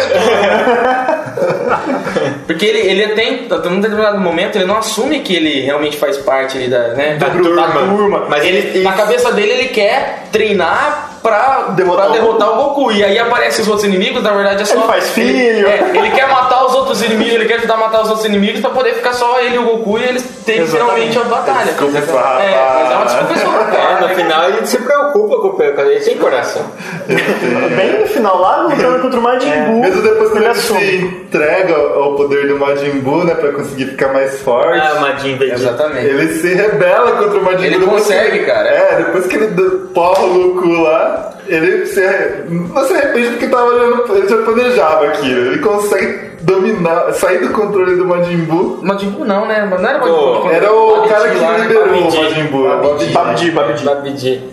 Porque 2.47 2.65
ele, 2.65 2.79
ele 2.79 3.07
tem, 3.13 3.47
até 3.49 3.69
um 3.69 3.79
determinado 3.79 4.19
momento, 4.19 4.55
ele 4.57 4.65
não 4.65 4.77
assume 4.77 5.19
que 5.21 5.35
ele 5.35 5.61
realmente 5.61 5.97
faz 5.97 6.17
parte 6.17 6.57
ali 6.57 6.67
da, 6.67 6.89
né, 6.89 7.15
Da 7.15 7.29
do- 7.29 7.41
turma. 7.43 8.25
Mas 8.29 8.43
ele, 8.43 8.83
na 8.83 8.93
cabeça 8.93 9.31
dele, 9.31 9.51
ele 9.51 9.67
quer 9.69 10.25
treinar 10.31 11.09
pra 11.23 11.67
derrotar, 11.69 12.07
pra 12.07 12.13
derrotar 12.15 12.51
o 12.51 12.55
Goku. 12.63 12.91
E 12.91 13.01
aí 13.03 13.17
aparecem 13.17 13.61
os 13.61 13.67
outros 13.69 13.85
inimigos, 13.87 14.21
na 14.21 14.31
verdade 14.31 14.63
é 14.63 14.65
só. 14.65 14.73
Ele 14.75 14.83
faz 14.83 15.09
filho. 15.11 15.37
Ele, 15.39 15.65
é, 15.67 15.91
ele 15.95 16.11
quer 16.11 16.27
matar 16.27 16.65
os 16.65 16.75
outros 16.75 17.01
inimigos, 17.01 17.33
ele 17.33 17.45
quer 17.45 17.55
ajudar 17.55 17.75
a 17.75 17.77
matar 17.77 18.01
os 18.01 18.09
outros 18.09 18.25
inimigos 18.25 18.59
pra 18.59 18.71
poder 18.71 18.93
ficar 18.95 19.13
só 19.13 19.39
ele 19.39 19.55
e 19.55 19.59
o 19.59 19.63
Goku 19.63 19.97
e 19.99 20.03
eles 20.03 20.23
terem 20.45 20.67
finalmente 20.67 21.17
a 21.17 21.23
batalha. 21.23 21.71
Desculpa, 21.71 21.99
rapaz. 21.99 22.43
É, 22.43 22.73
mas 22.83 22.91
é 22.91 22.95
uma 22.95 23.05
desculpa 23.05 23.35
só. 23.37 23.53
É, 23.83 24.01
no 24.01 24.09
final 24.15 24.49
ele 24.49 24.65
se 24.67 24.77
preocupa 24.77 25.37
com 25.41 25.47
o 25.47 25.53
Pedro, 25.53 25.81
ele 25.89 25.99
tem 25.99 26.17
coração. 26.17 26.61
Bem 27.07 27.99
no 28.01 28.07
final, 28.07 28.39
lá 28.39 28.57
lutando 28.63 28.99
contra 29.01 29.19
o 29.19 29.23
Majin 29.23 29.49
Buu. 29.65 29.81
Mesmo 29.81 30.01
depois 30.01 30.31
que 30.31 30.37
ele 30.37 30.45
ele 30.45 30.53
se 30.55 30.59
assume. 30.73 31.27
Entrega 31.33 31.75
ao 31.75 32.15
poder 32.15 32.47
do 32.47 32.59
Majin 32.59 32.99
Buu, 32.99 33.23
né, 33.23 33.33
pra 33.33 33.51
conseguir 33.51 33.85
ficar 33.87 34.13
mais 34.13 34.39
forte. 34.41 34.79
Ah, 34.79 34.99
Madinho 34.99 35.37
Vegeta. 35.37 35.59
Exatamente. 35.59 36.05
Ele 36.05 36.27
se 36.33 36.53
rebela 36.53 37.11
contra 37.13 37.39
o 37.39 37.43
Majin 37.43 37.65
Ele 37.65 37.77
Buu. 37.77 37.85
depois 37.85 38.03
consegue, 38.03 38.39
que- 38.39 38.45
cara. 38.45 38.69
É, 38.69 38.95
depois 38.97 39.25
que 39.25 39.35
ele 39.35 39.47
porra 39.93 40.23
o 40.23 40.33
Goku 40.53 40.81
lá, 40.81 41.33
ele 41.47 41.85
se, 41.87 42.01
não 42.49 42.85
se 42.85 42.93
arrepende 42.93 43.29
porque 43.31 43.47
tava, 43.47 43.71
ele 44.15 44.27
já 44.29 44.37
planejava 44.37 45.05
aquilo. 45.07 45.47
Ele 45.47 45.59
consegue 45.59 46.33
dominar, 46.41 47.13
sair 47.13 47.39
do 47.39 47.49
controle 47.53 47.95
do 47.95 48.05
Majin 48.05 48.37
Buu. 48.45 48.79
Majin 48.83 49.09
Buu 49.09 49.25
não, 49.25 49.45
né? 49.47 49.65
Não 49.69 49.77
era 49.89 49.97
Majin 49.99 50.11
Buu. 50.11 50.49
Era 50.51 50.71
o 50.71 50.91
Babidi 50.97 51.13
cara 51.13 51.29
que 51.29 51.39
lá, 51.39 51.51
né? 51.53 51.59
liderou 51.61 51.85
o. 51.87 52.03
Majin 52.23 52.43
Buu. 52.47 52.63
Babidi, 52.67 53.51
Babidi. 53.51 53.83
Babidi. 53.85 54.43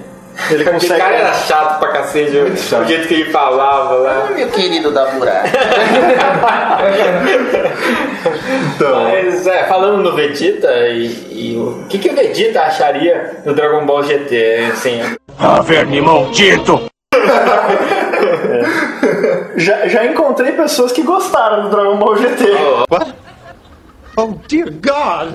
Ele 0.51 0.65
consegue. 0.65 1.01
cara 1.01 1.15
era 1.17 1.35
chato 1.35 1.79
pra 1.79 1.89
cacete, 1.91 2.37
o 2.37 2.85
jeito 2.87 3.09
que 3.09 3.15
ele 3.15 3.31
falava 3.31 3.95
lá. 3.95 4.27
Ah, 4.29 4.33
meu 4.33 4.49
querido 4.49 4.91
da 4.93 5.07
buraco. 5.07 5.49
Então, 8.75 9.05
Mas, 9.05 9.47
é, 9.47 9.65
falando 9.65 10.03
no 10.03 10.15
Vegeta, 10.15 10.71
e, 10.89 11.07
e 11.31 11.57
o 11.57 11.85
que, 11.89 11.99
que 11.99 12.09
o 12.11 12.15
Vegeta 12.15 12.63
acharia 12.63 13.39
no 13.45 13.55
Dragon 13.55 13.85
Ball 13.87 14.03
GT? 14.05 14.69
Assim, 14.73 15.01
Ah, 15.39 15.61
verme 15.63 16.01
maldito. 16.01 16.83
Já, 19.57 19.89
já 19.89 20.07
encontrei 20.07 20.53
pessoas 20.53 20.93
que 20.93 21.03
gostaram 21.03 21.65
do 21.65 21.71
Dragon 21.71 21.97
Ball 21.97 22.17
GT. 22.17 22.45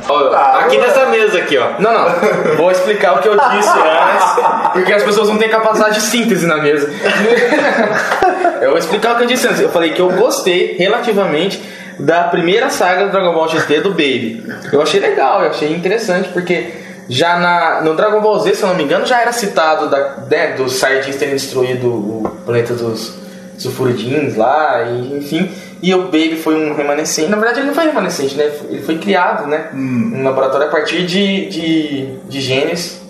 Ó, 0.07 0.59
aqui 0.59 0.77
nessa 0.77 1.05
mesa 1.07 1.37
aqui, 1.37 1.57
ó. 1.57 1.79
Não, 1.79 1.93
não. 1.93 2.05
Vou 2.57 2.71
explicar 2.71 3.15
o 3.15 3.19
que 3.19 3.27
eu 3.27 3.35
disse 3.35 3.69
antes, 3.69 4.71
porque 4.73 4.93
as 4.93 5.03
pessoas 5.03 5.29
não 5.29 5.37
têm 5.37 5.49
capacidade 5.49 5.95
de 5.95 6.01
síntese 6.01 6.45
na 6.45 6.57
mesa. 6.57 6.89
Eu 8.61 8.69
vou 8.69 8.79
explicar 8.79 9.13
o 9.13 9.17
que 9.17 9.23
eu 9.23 9.27
disse 9.27 9.47
antes. 9.47 9.59
Eu 9.59 9.69
falei 9.69 9.91
que 9.91 9.99
eu 9.99 10.09
gostei 10.11 10.75
relativamente 10.77 11.61
da 11.99 12.23
primeira 12.23 12.69
saga 12.69 13.05
do 13.05 13.11
Dragon 13.11 13.33
Ball 13.33 13.47
GT 13.49 13.81
do 13.81 13.89
Baby. 13.89 14.43
Eu 14.71 14.81
achei 14.81 14.99
legal, 14.99 15.43
eu 15.43 15.49
achei 15.49 15.71
interessante, 15.71 16.29
porque 16.29 16.73
já 17.07 17.37
na, 17.37 17.81
no 17.81 17.95
Dragon 17.95 18.21
Ball 18.21 18.39
Z, 18.39 18.55
se 18.55 18.63
eu 18.63 18.69
não 18.69 18.75
me 18.75 18.83
engano, 18.83 19.05
já 19.05 19.21
era 19.21 19.31
citado 19.31 19.89
da, 19.89 20.15
né, 20.29 20.53
dos 20.53 20.77
Saiyajins 20.77 21.15
terem 21.17 21.35
destruído 21.35 21.87
o 21.87 22.37
planeta 22.45 22.73
dos 22.73 23.24
Sulfuridins 23.57 24.35
lá, 24.35 24.83
e, 24.83 25.17
enfim. 25.17 25.49
E 25.81 25.93
o 25.93 26.03
Baby 26.03 26.35
foi 26.35 26.55
um 26.55 26.75
remanescente. 26.75 27.29
Na 27.29 27.37
verdade, 27.37 27.59
ele 27.59 27.67
não 27.67 27.75
foi 27.75 27.85
remanescente, 27.85 28.35
né? 28.35 28.51
Ele 28.69 28.81
foi 28.81 28.97
criado, 28.97 29.47
né? 29.47 29.69
Num 29.73 30.23
laboratório 30.23 30.67
a 30.67 30.69
partir 30.69 31.05
de, 31.05 31.47
de, 31.47 32.05
de 32.27 32.41
genes 32.41 33.01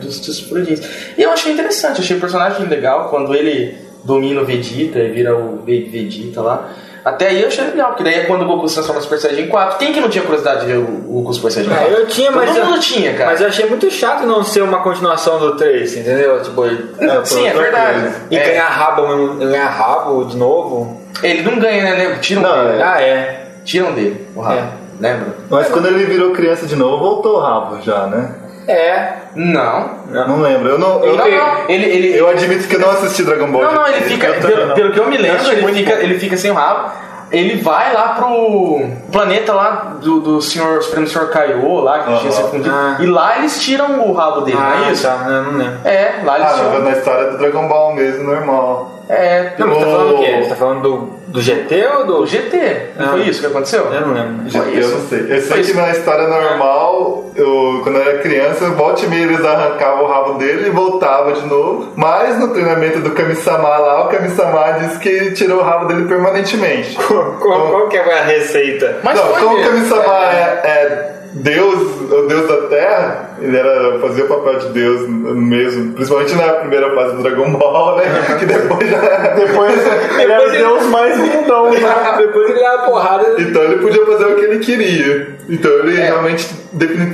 dos, 0.00 0.20
dos 0.20 0.36
Sulfuridins. 0.36 0.80
E 1.16 1.22
eu 1.22 1.30
achei 1.30 1.52
interessante, 1.52 2.00
achei 2.00 2.16
o 2.16 2.20
personagem 2.20 2.66
legal 2.66 3.08
quando 3.08 3.34
ele 3.34 3.76
domina 4.04 4.40
o 4.40 4.44
Vegeta 4.44 4.98
e 4.98 5.10
vira 5.10 5.36
o 5.36 5.56
Baby 5.58 5.88
Vegeta 5.90 6.40
lá. 6.40 6.72
Até 7.08 7.28
aí 7.28 7.40
eu 7.42 7.48
achei 7.48 7.64
legal, 7.64 7.88
porque 7.88 8.04
daí 8.04 8.14
é 8.14 8.24
quando 8.24 8.42
o 8.42 8.44
Goku 8.44 8.68
se 8.68 8.74
transforma 8.74 8.98
no 9.00 9.04
Super 9.04 9.18
Saiyajin 9.18 9.48
4. 9.48 9.78
Quem 9.78 9.92
que 9.94 10.00
não 10.00 10.08
tinha 10.10 10.22
curiosidade 10.22 10.60
de 10.60 10.66
ver 10.66 10.76
o 10.78 10.82
Goku 10.84 11.32
Super 11.32 11.50
Saiyajin 11.50 11.74
4? 11.74 11.94
É, 11.94 12.00
eu 12.00 12.06
tinha, 12.06 12.30
mas. 12.30 12.48
Todo 12.50 12.58
eu, 12.58 12.66
mundo 12.66 12.80
tinha, 12.80 13.14
cara. 13.14 13.30
Mas 13.30 13.40
eu 13.40 13.48
achei 13.48 13.66
muito 13.66 13.90
chato 13.90 14.26
não 14.26 14.44
ser 14.44 14.62
uma 14.62 14.80
continuação 14.80 15.38
do 15.38 15.56
3, 15.56 15.96
entendeu? 15.96 16.42
Tipo, 16.42 16.66
ele- 16.66 16.84
Sim, 17.24 17.46
é 17.46 17.52
verdade. 17.54 18.00
coisa. 18.00 18.16
e 18.30 18.36
É. 18.36 18.44
ganhar 18.44 18.66
rabo, 18.68 19.08
mesmo- 19.08 19.34
ganhar 19.38 19.68
rabo 19.68 20.24
de 20.24 20.36
novo. 20.36 21.00
Ele 21.22 21.42
não 21.42 21.58
ganha, 21.58 21.82
né? 21.94 22.18
Tiram 22.20 22.42
Não, 22.42 22.64
dele. 22.66 22.78
é. 22.78 22.82
Ah, 22.84 23.00
é. 23.02 23.44
Tiram 23.64 23.92
dele, 23.92 24.26
o 24.36 24.40
rabo. 24.40 24.58
É. 24.58 24.88
Lembra? 25.00 25.28
mas 25.48 25.68
quando 25.68 25.86
ele 25.86 26.04
virou 26.06 26.32
criança 26.32 26.66
de 26.66 26.74
novo, 26.74 26.98
voltou 26.98 27.36
o 27.36 27.40
rabo 27.40 27.80
já, 27.82 28.06
né? 28.08 28.34
É. 28.68 29.12
Não. 29.34 29.90
Não 30.10 30.40
lembro. 30.42 30.68
Eu 30.68 30.78
não. 30.78 31.02
Eu, 31.02 31.16
Não, 31.16 31.28
não. 31.30 31.68
Ele, 31.68 31.86
ele, 31.86 32.18
eu 32.18 32.28
admito 32.28 32.68
que 32.68 32.76
eu 32.76 32.80
não 32.80 32.90
assisti 32.90 33.22
Dragon 33.24 33.50
Ball. 33.50 33.62
Não, 33.62 33.74
não, 33.74 33.86
ele 33.88 34.02
fica. 34.02 34.32
Pelo, 34.34 34.66
não. 34.66 34.74
pelo 34.74 34.92
que 34.92 35.00
eu 35.00 35.08
me 35.08 35.16
lembro, 35.16 35.50
ele 35.50 35.72
fica, 35.72 35.92
ele 35.94 36.18
fica 36.18 36.36
sem 36.36 36.50
o 36.50 36.54
rabo. 36.54 36.90
Ele 37.30 37.60
vai 37.60 37.92
lá 37.92 38.14
pro 38.14 38.80
planeta 39.12 39.52
lá 39.52 39.96
do, 40.00 40.18
do 40.20 40.40
senhor 40.40 40.82
Supremo 40.82 41.06
Senhor 41.06 41.28
Kaiô, 41.28 41.80
lá, 41.80 41.98
que 41.98 42.18
tinha 42.20 42.32
se 42.32 42.42
fundido. 42.44 42.74
Ah. 42.74 42.96
E 43.00 43.06
lá 43.06 43.36
eles 43.38 43.60
tiram 43.62 44.00
o 44.00 44.14
rabo 44.14 44.40
dele, 44.42 44.56
não 44.56 44.86
é 44.86 44.92
isso? 44.92 45.06
Tá, 45.06 45.26
eu 45.28 45.42
não 45.42 45.58
lembro. 45.58 45.78
É, 45.84 46.22
lá 46.24 46.38
eles 46.38 46.52
Ah, 46.52 46.56
não, 46.56 46.70
tiram. 46.70 46.84
na 46.84 46.90
história 46.92 47.30
do 47.30 47.36
Dragon 47.36 47.68
Ball 47.68 47.94
mesmo, 47.94 48.24
normal. 48.24 49.02
É, 49.10 49.52
Não, 49.58 49.66
mas 49.66 49.76
você 49.78 49.84
tá 49.84 49.90
falando 49.90 50.14
o 50.14 50.18
quê? 50.24 50.38
Você 50.42 50.48
tá 50.48 50.56
falando 50.56 50.80
do, 50.82 51.17
do 51.28 51.40
GT 51.40 51.86
ou 51.98 52.06
do. 52.06 52.22
o 52.22 52.26
GT. 52.26 52.90
Não 52.96 53.06
Ah. 53.06 53.08
foi 53.10 53.20
isso 53.22 53.40
que 53.40 53.46
aconteceu? 53.46 53.84
Eu 53.92 54.00
não 54.00 54.14
lembro. 54.14 54.50
Foi 54.50 54.68
Eu 54.74 54.80
isso. 54.80 54.90
não 54.94 55.00
sei. 55.08 55.20
Eu 55.20 55.26
sei 55.26 55.40
Foi 55.42 55.56
que 55.60 55.70
isso. 55.70 55.76
na 55.76 55.90
história 55.90 56.26
normal, 56.26 57.24
eu, 57.36 57.80
quando 57.82 57.96
eu 57.96 58.02
era 58.02 58.18
criança, 58.18 58.70
volta 58.70 59.04
e 59.04 59.08
meia 59.08 59.22
eles 59.24 59.44
arrancavam 59.44 60.04
o 60.04 60.08
rabo 60.08 60.32
dele 60.34 60.68
e 60.68 60.70
voltava 60.70 61.32
de 61.32 61.46
novo. 61.46 61.92
Mas 61.96 62.38
no 62.38 62.48
treinamento 62.52 63.00
do 63.00 63.10
Kami-sama 63.10 63.68
lá, 63.76 64.04
o 64.06 64.08
Kami-sama 64.08 64.78
disse 64.80 64.98
que 64.98 65.32
tirou 65.32 65.58
o 65.60 65.62
rabo 65.62 65.86
dele 65.86 66.06
permanentemente. 66.08 66.94
Qual, 66.96 67.32
qual 67.70 67.88
que 67.88 67.96
é 67.96 68.18
a 68.20 68.24
receita? 68.24 68.98
Mas 69.02 69.18
não, 69.18 69.28
como 69.34 69.58
o. 69.58 69.62
Kami-sama 69.64 70.24
é, 70.32 70.60
é 70.64 71.17
Deus, 71.34 72.10
o 72.10 72.26
Deus 72.26 72.48
da 72.48 72.56
Terra, 72.68 73.30
ele 73.40 73.56
era 73.56 73.98
fazer 74.00 74.22
o 74.22 74.26
papel 74.28 74.58
de 74.58 74.68
Deus 74.70 75.08
mesmo, 75.08 75.92
principalmente 75.92 76.34
na 76.34 76.52
primeira 76.54 76.94
fase 76.94 77.16
do 77.16 77.22
Dragon 77.22 77.52
Ball, 77.52 77.96
né? 77.96 78.04
Que 78.38 78.46
depois 78.46 78.90
já. 78.90 78.98
Depois 79.38 79.86
ele 80.18 80.32
era 80.32 80.48
o 80.48 80.50
deus 80.50 80.82
mais 80.86 81.16
lindão, 81.18 81.70
né? 81.70 81.78
Depois 82.18 82.50
ele 82.50 82.60
uma 82.60 82.78
porrada. 82.78 83.34
Então 83.38 83.62
ele 83.62 83.76
podia 83.76 84.04
fazer 84.06 84.24
o 84.24 84.34
que 84.36 84.44
ele 84.44 84.58
queria. 84.58 85.36
Então 85.48 85.70
ele 85.70 86.00
É. 86.00 86.04
realmente 86.06 86.48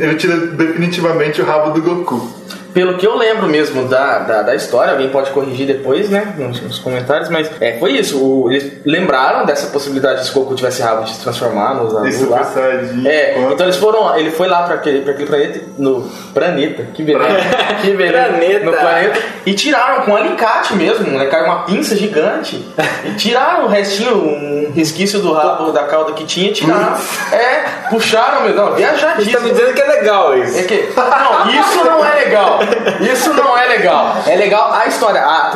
ele 0.00 0.14
tira 0.14 0.36
definitivamente 0.36 1.42
o 1.42 1.44
rabo 1.44 1.70
do 1.70 1.82
Goku. 1.82 2.28
Pelo 2.74 2.98
que 2.98 3.06
eu 3.06 3.16
lembro 3.16 3.46
mesmo 3.46 3.86
da, 3.88 4.18
da, 4.18 4.42
da 4.42 4.54
história, 4.54 4.92
alguém 4.92 5.08
pode 5.08 5.30
corrigir 5.30 5.66
depois, 5.66 6.10
né, 6.10 6.34
nos, 6.36 6.60
nos 6.60 6.78
comentários, 6.80 7.28
mas 7.28 7.48
é, 7.60 7.78
foi 7.78 7.92
isso. 7.92 8.18
o- 8.22 8.50
eles 8.50 8.72
lembraram 8.84 9.46
dessa 9.46 9.68
possibilidade 9.68 10.20
de 10.20 10.26
se 10.26 10.32
o 10.32 10.34
Goku 10.40 10.54
tivesse 10.56 10.82
rabo 10.82 11.04
de 11.04 11.14
se 11.14 11.20
transformar 11.22 11.74
nos 11.74 11.92
lá. 12.28 12.44
Saiyajin. 12.44 13.06
É, 13.06 13.32
quanto- 13.34 13.52
então 13.54 13.66
eles 13.66 13.76
foram, 13.76 14.16
ele 14.18 14.30
foi 14.32 14.48
lá 14.48 14.64
pra 14.64 14.74
aquele, 14.74 15.02
pra 15.02 15.12
aquele 15.12 15.28
planeta, 15.28 15.60
no 15.78 16.02
planeta, 16.34 16.82
que 16.92 17.02
beleza, 17.04 17.28
que 17.80 17.90
beleza, 17.92 18.28
Planeta. 18.28 18.64
no 18.66 18.72
planeta, 18.72 19.20
e 19.46 19.54
tiraram 19.54 20.02
com 20.02 20.10
um 20.10 20.16
alicate 20.16 20.74
mesmo, 20.74 21.06
né, 21.16 21.26
caiu 21.26 21.44
uma 21.46 21.62
pinça 21.62 21.96
gigante, 21.96 22.64
e 23.04 23.10
tiraram 23.12 23.66
o 23.66 23.68
restinho, 23.68 24.16
um 24.16 24.72
resquício 24.74 25.20
do 25.20 25.32
rabo 25.32 25.70
da 25.70 25.84
cauda 25.84 26.12
que 26.12 26.24
tinha, 26.24 26.52
tiraram, 26.52 26.96
é, 27.30 27.64
puxaram, 27.88 28.42
meu, 28.42 28.54
não, 28.54 28.64
Você 28.72 28.82
tá 28.82 28.88
me 29.16 29.24
viajadíssimo. 29.24 29.48
dizendo 29.50 29.74
que 29.74 29.80
é 29.80 29.86
legal 29.86 30.36
isso. 30.38 30.58
É 30.58 30.62
que, 30.62 30.88
não, 30.96 31.50
isso 31.50 31.84
não 31.84 32.04
é 32.04 32.14
legal. 32.24 32.63
Isso 33.12 33.32
não 33.34 33.56
é 33.56 33.66
legal. 33.66 34.16
É 34.26 34.36
legal 34.36 34.72
a 34.72 34.86
história. 34.86 35.20
A 35.20 35.52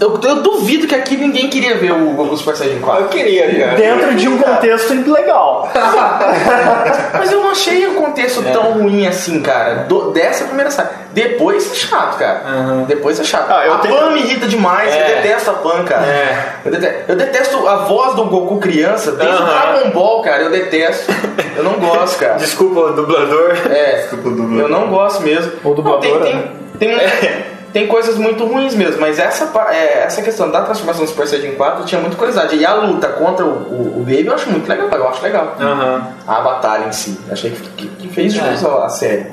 eu, 0.00 0.20
eu 0.22 0.42
duvido 0.42 0.86
que 0.86 0.94
aqui 0.94 1.16
ninguém 1.16 1.48
queria 1.48 1.76
ver 1.76 1.92
o 1.92 2.10
Goku 2.12 2.36
Super 2.36 2.56
Saiyajin 2.56 2.80
4. 2.80 3.04
Eu 3.04 3.08
queria, 3.08 3.58
cara. 3.66 3.76
Dentro 3.76 4.14
de 4.14 4.28
um 4.28 4.38
contexto 4.38 4.92
legal. 5.12 5.68
Mas 7.18 7.32
eu 7.32 7.40
não 7.42 7.50
achei 7.50 7.86
o 7.86 7.94
contexto 7.94 8.42
tão 8.52 8.72
ruim 8.74 9.06
assim, 9.06 9.40
cara. 9.40 9.84
Do- 9.88 10.10
dessa 10.12 10.44
primeira 10.44 10.70
saga. 10.70 10.90
Depois 11.12 11.72
é 11.72 11.74
chato, 11.74 12.18
cara. 12.18 12.42
Depois 12.86 13.18
é 13.18 13.24
chato. 13.24 13.50
Ah, 13.50 13.66
eu 13.66 13.74
a 13.74 13.78
tenho- 13.78 13.96
Pan 13.96 14.10
me 14.10 14.20
irrita 14.20 14.46
demais. 14.46 14.92
É. 14.94 15.02
Eu 15.12 15.16
detesto 15.22 15.50
a 15.50 15.54
Pan, 15.54 15.84
cara. 15.84 16.04
É. 16.06 16.52
Eu, 16.64 16.70
detesto, 16.70 17.04
eu 17.08 17.16
detesto 17.16 17.68
a 17.68 17.76
voz 17.76 18.14
do 18.14 18.24
Goku 18.26 18.58
criança. 18.58 19.12
Desde 19.12 19.34
o 19.34 19.38
Aham. 19.38 19.46
Dragon 19.72 19.90
Ball, 19.90 20.22
cara. 20.22 20.42
Eu 20.42 20.50
detesto. 20.50 21.10
Eu 21.56 21.64
não 21.64 21.72
gosto, 21.74 22.18
cara. 22.18 22.34
Desculpa 22.38 22.80
o 22.80 22.92
dublador. 22.92 23.56
É, 23.70 23.96
Desculpa 24.02 24.28
o 24.28 24.32
dublador. 24.32 24.58
eu 24.60 24.68
não 24.68 24.88
gosto 24.88 25.22
mesmo. 25.22 25.52
Ou 25.64 25.74
dubladora, 25.74 26.12
Não, 26.14 26.20
tem, 26.20 26.34
né? 26.34 26.37
tem, 26.37 26.37
tem, 26.78 26.96
tem 27.72 27.86
coisas 27.86 28.16
muito 28.16 28.44
ruins 28.46 28.74
mesmo, 28.74 29.00
mas 29.00 29.18
essa, 29.18 29.50
é, 29.70 30.04
essa 30.04 30.22
questão 30.22 30.50
da 30.50 30.62
transformação 30.62 31.04
do 31.04 31.08
Super 31.10 31.26
Saiyajin 31.26 31.54
4 31.56 31.84
tinha 31.84 32.00
muita 32.00 32.16
curiosidade. 32.16 32.56
E 32.56 32.64
a 32.64 32.74
luta 32.74 33.08
contra 33.08 33.44
o, 33.44 33.48
o, 33.50 33.98
o 34.00 34.04
Baby 34.04 34.26
eu 34.26 34.34
acho 34.34 34.50
muito 34.50 34.68
legal, 34.68 34.88
eu 34.90 35.08
acho 35.08 35.22
legal. 35.22 35.56
Aham. 35.60 36.08
A 36.26 36.40
batalha 36.40 36.86
em 36.86 36.92
si. 36.92 37.18
Achei 37.30 37.50
que, 37.50 37.60
que, 37.70 37.86
que 37.88 38.08
fez 38.08 38.32
jus 38.32 38.42
É. 38.64 38.66
à 38.84 38.88
série. 38.88 39.26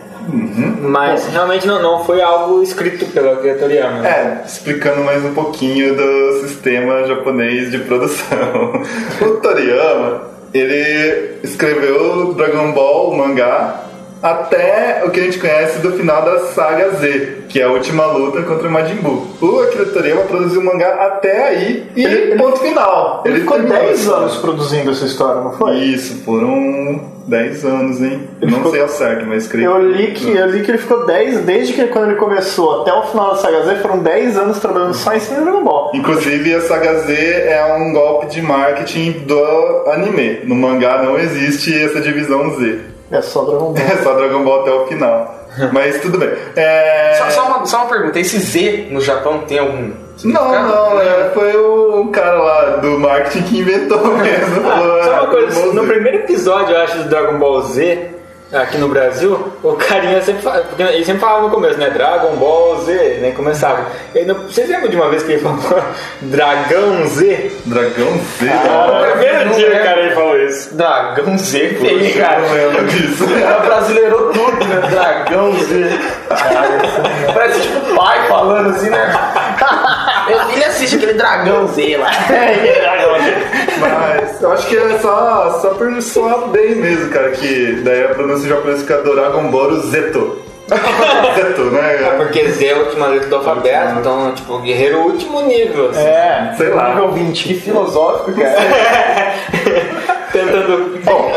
Mas 0.82 1.28
realmente 1.28 1.68
não, 1.68 1.80
não 1.82 2.04
foi 2.04 2.20
algo 2.22 2.64
escrito 2.64 3.06
pela 3.08 3.36
Toriyama. 3.36 4.00
né? 4.00 4.10
É, 4.10 4.46
explicando 4.46 5.04
mais 5.04 5.24
um 5.24 5.34
pouquinho 5.36 5.96
do 5.96 6.48
sistema 6.48 7.06
japonês 7.06 7.70
de 7.72 7.78
produção. 7.80 8.82
O 9.22 9.36
Toriyama, 9.36 10.24
ele 10.54 11.38
escreveu 11.44 12.34
Dragon 12.34 12.72
Ball, 12.72 13.12
o 13.12 13.18
mangá, 13.18 13.82
até 14.22 15.04
o 15.06 15.12
que 15.12 15.20
a 15.20 15.24
gente 15.24 15.38
conhece 15.40 15.80
do 15.80 15.92
final 15.94 16.24
da 16.24 16.40
saga 16.48 16.90
Z, 16.92 17.44
que 17.50 17.60
é 17.60 17.64
a 17.64 17.70
última 17.70 18.06
luta 18.08 18.42
contra 18.44 18.68
o 18.68 18.72
Majin 18.72 18.96
Buu. 18.96 19.28
O 19.42 19.60
Akira 19.62 19.86
Toriyama 19.86 20.22
produziu 20.24 20.62
o 20.62 20.64
mangá 20.66 20.90
até 21.06 21.48
aí 21.50 21.86
e 21.96 22.04
Ele- 22.04 22.36
ponto 22.36 22.58
final. 22.60 23.24
Ele 23.26 23.40
ficou 23.42 23.58
terminou 23.58 23.78
10 23.80 23.92
a 23.92 23.94
história. 23.94 24.22
anos 24.24 24.38
produzindo 24.38 24.92
essa 24.92 25.06
história, 25.06 25.42
não 25.42 25.52
foi? 25.54 25.78
Isso, 25.78 26.24
foram 26.24 27.14
10 27.28 27.64
anos, 27.66 28.02
hein? 28.02 28.28
Eu 28.42 28.50
não 28.50 28.58
ficou- 28.58 28.72
sei 28.72 28.82
ao 28.82 28.88
certo, 28.90 29.26
mas 29.28 29.48
creio 29.48 29.70
Eu 29.70 29.92
li, 29.92 30.12
que, 30.12 30.30
eu 30.30 30.48
li 30.48 30.64
que 30.64 30.72
ele 30.72 30.78
ficou 30.78 31.06
10, 31.06 31.40
desde 31.42 31.74
que 31.74 31.86
quando 31.88 32.08
ele 32.10 32.16
começou 32.20 32.82
até 32.82 32.94
o 32.94 33.04
final 33.04 33.32
da 33.32 33.36
saga 33.38 33.64
Z, 33.64 33.76
foram 33.76 34.00
10 34.00 34.38
anos 34.38 34.60
trabalhando 34.60 34.94
só 34.96 35.14
em 35.14 35.20
cima 35.20 35.38
de 35.40 35.44
Dragon 35.46 35.64
Ball. 35.64 35.92
Inclusive, 35.94 36.54
a 36.56 36.62
Saga 36.62 37.00
Z 37.02 37.14
é 37.14 37.76
um 37.78 37.94
golpe 37.94 38.28
de 38.28 38.42
marketing 38.42 39.12
do 39.26 39.84
anime. 39.92 40.40
No 40.46 40.56
mangá 40.56 41.02
não 41.04 41.18
existe 41.18 41.74
essa 41.84 42.02
divisão 42.02 42.50
Z. 42.58 42.80
É 43.12 43.22
só 43.22 43.44
Dragon 43.44 43.74
Ball. 43.74 43.76
É 43.86 44.04
só 44.04 44.14
Dragon 44.14 44.44
Ball 44.44 44.62
até 44.62 44.72
o 44.72 44.88
final. 44.88 45.36
Mas 45.72 46.02
tudo 46.02 46.18
bem. 46.18 46.30
É... 46.56 47.16
Só, 47.18 47.30
só 47.30 47.48
uma, 47.48 47.66
só 47.66 47.78
uma 47.78 47.86
pergunta, 47.90 48.20
esse 48.20 48.40
Z 48.40 48.88
no 48.92 49.00
Japão 49.00 49.40
tem 49.48 49.60
algum 49.60 49.92
Não, 50.24 50.52
não, 50.68 51.02
é, 51.02 51.30
foi 51.34 51.56
o 51.56 52.08
cara 52.12 52.38
lá 52.38 52.66
do 52.78 53.00
marketing 53.00 53.44
que 53.44 53.60
inventou 53.60 54.06
mesmo. 54.18 54.62
Falou, 54.68 55.04
Só 55.04 55.12
"Ah, 55.16 55.22
uma 55.22 55.28
coisa, 55.28 55.66
no 55.74 55.82
Z." 55.82 55.88
primeiro 55.88 56.18
episódio, 56.20 56.76
eu 56.76 56.82
acho, 56.82 56.98
do 56.98 57.10
Dragon 57.10 57.38
Ball 57.40 57.62
Z, 57.62 58.15
aqui 58.54 58.78
no 58.78 58.88
Brasil, 58.88 59.54
o 59.64 59.74
carinha 59.74 60.22
sempre 60.22 60.42
fala, 60.42 60.62
porque 60.64 60.82
ele 60.84 61.04
sempre 61.04 61.22
falava 61.22 61.42
no 61.44 61.50
começo, 61.50 61.78
né? 61.78 61.90
Dragon 61.90 62.36
Ball 62.36 62.82
Z, 62.82 62.94
né? 63.22 63.32
Começava. 63.36 63.86
E 64.14 64.24
no, 64.24 64.36
vocês 64.36 64.70
lembram 64.70 64.90
de 64.90 64.96
uma 64.96 65.10
vez 65.10 65.24
que 65.24 65.34
ele 65.34 65.42
falou 65.42 65.60
Dragão 66.22 67.08
Z? 67.08 67.52
Dragão 67.66 68.12
Z? 68.40 68.46
No 68.46 69.12
primeiro 69.12 69.50
dia, 69.56 69.70
o 69.80 69.84
cara, 69.84 70.00
ele 70.02 70.16
falou 70.16 70.38
isso. 70.40 70.76
Dragão 70.76 71.38
Z, 71.38 71.78
Poxa, 71.80 72.20
cara. 72.20 72.42
eu 72.42 72.48
não 72.48 72.54
lembro 72.56 72.86
disso. 72.88 73.26
O 73.36 73.40
cara 73.42 73.60
brasileirou 73.60 74.32
tudo, 74.32 74.66
né? 74.66 74.82
Dragão 74.90 75.54
Z. 75.60 75.90
Parece 77.34 77.62
tipo 77.62 77.96
pai 77.96 78.28
falando 78.28 78.70
assim, 78.70 78.90
né? 78.90 79.14
Meu 80.28 80.40
filho 80.48 80.66
assiste 80.68 80.96
aquele 80.96 81.14
Dragão 81.14 81.68
Z 81.68 81.98
lá. 81.98 82.12
Mas 83.80 84.42
eu 84.42 84.52
acho 84.52 84.68
que 84.68 84.78
é 84.78 85.00
só, 85.00 85.60
só 85.62 85.70
por 85.70 85.90
bem 86.48 86.76
mesmo, 86.76 87.10
cara, 87.10 87.32
que 87.32 87.82
daí 87.84 88.06
a 88.06 88.10
pronúncia 88.10 88.50
japonesa 88.50 88.80
fica 88.80 89.02
Dragon 89.02 89.50
Ball 89.50 89.76
Zeto. 89.82 90.42
Zeto, 91.36 91.62
né? 91.66 92.16
Porque 92.18 92.50
Z 92.50 92.66
é 92.66 92.74
a 92.74 92.78
última 92.78 93.08
letra 93.08 93.30
do 93.30 93.36
alfabeto, 93.36 94.00
então, 94.00 94.34
tipo, 94.34 94.58
guerreiro 94.60 95.00
último 95.02 95.42
nível. 95.42 95.90
assim. 95.92 96.00
É, 96.00 96.54
Sei 96.58 96.70
lá. 96.70 96.90
nível 96.90 97.12
20. 97.12 97.44
Que 97.48 97.54
filosófico, 97.60 98.34
cara. 98.40 98.56
Tentando. 100.32 101.00
Bom, 101.04 101.32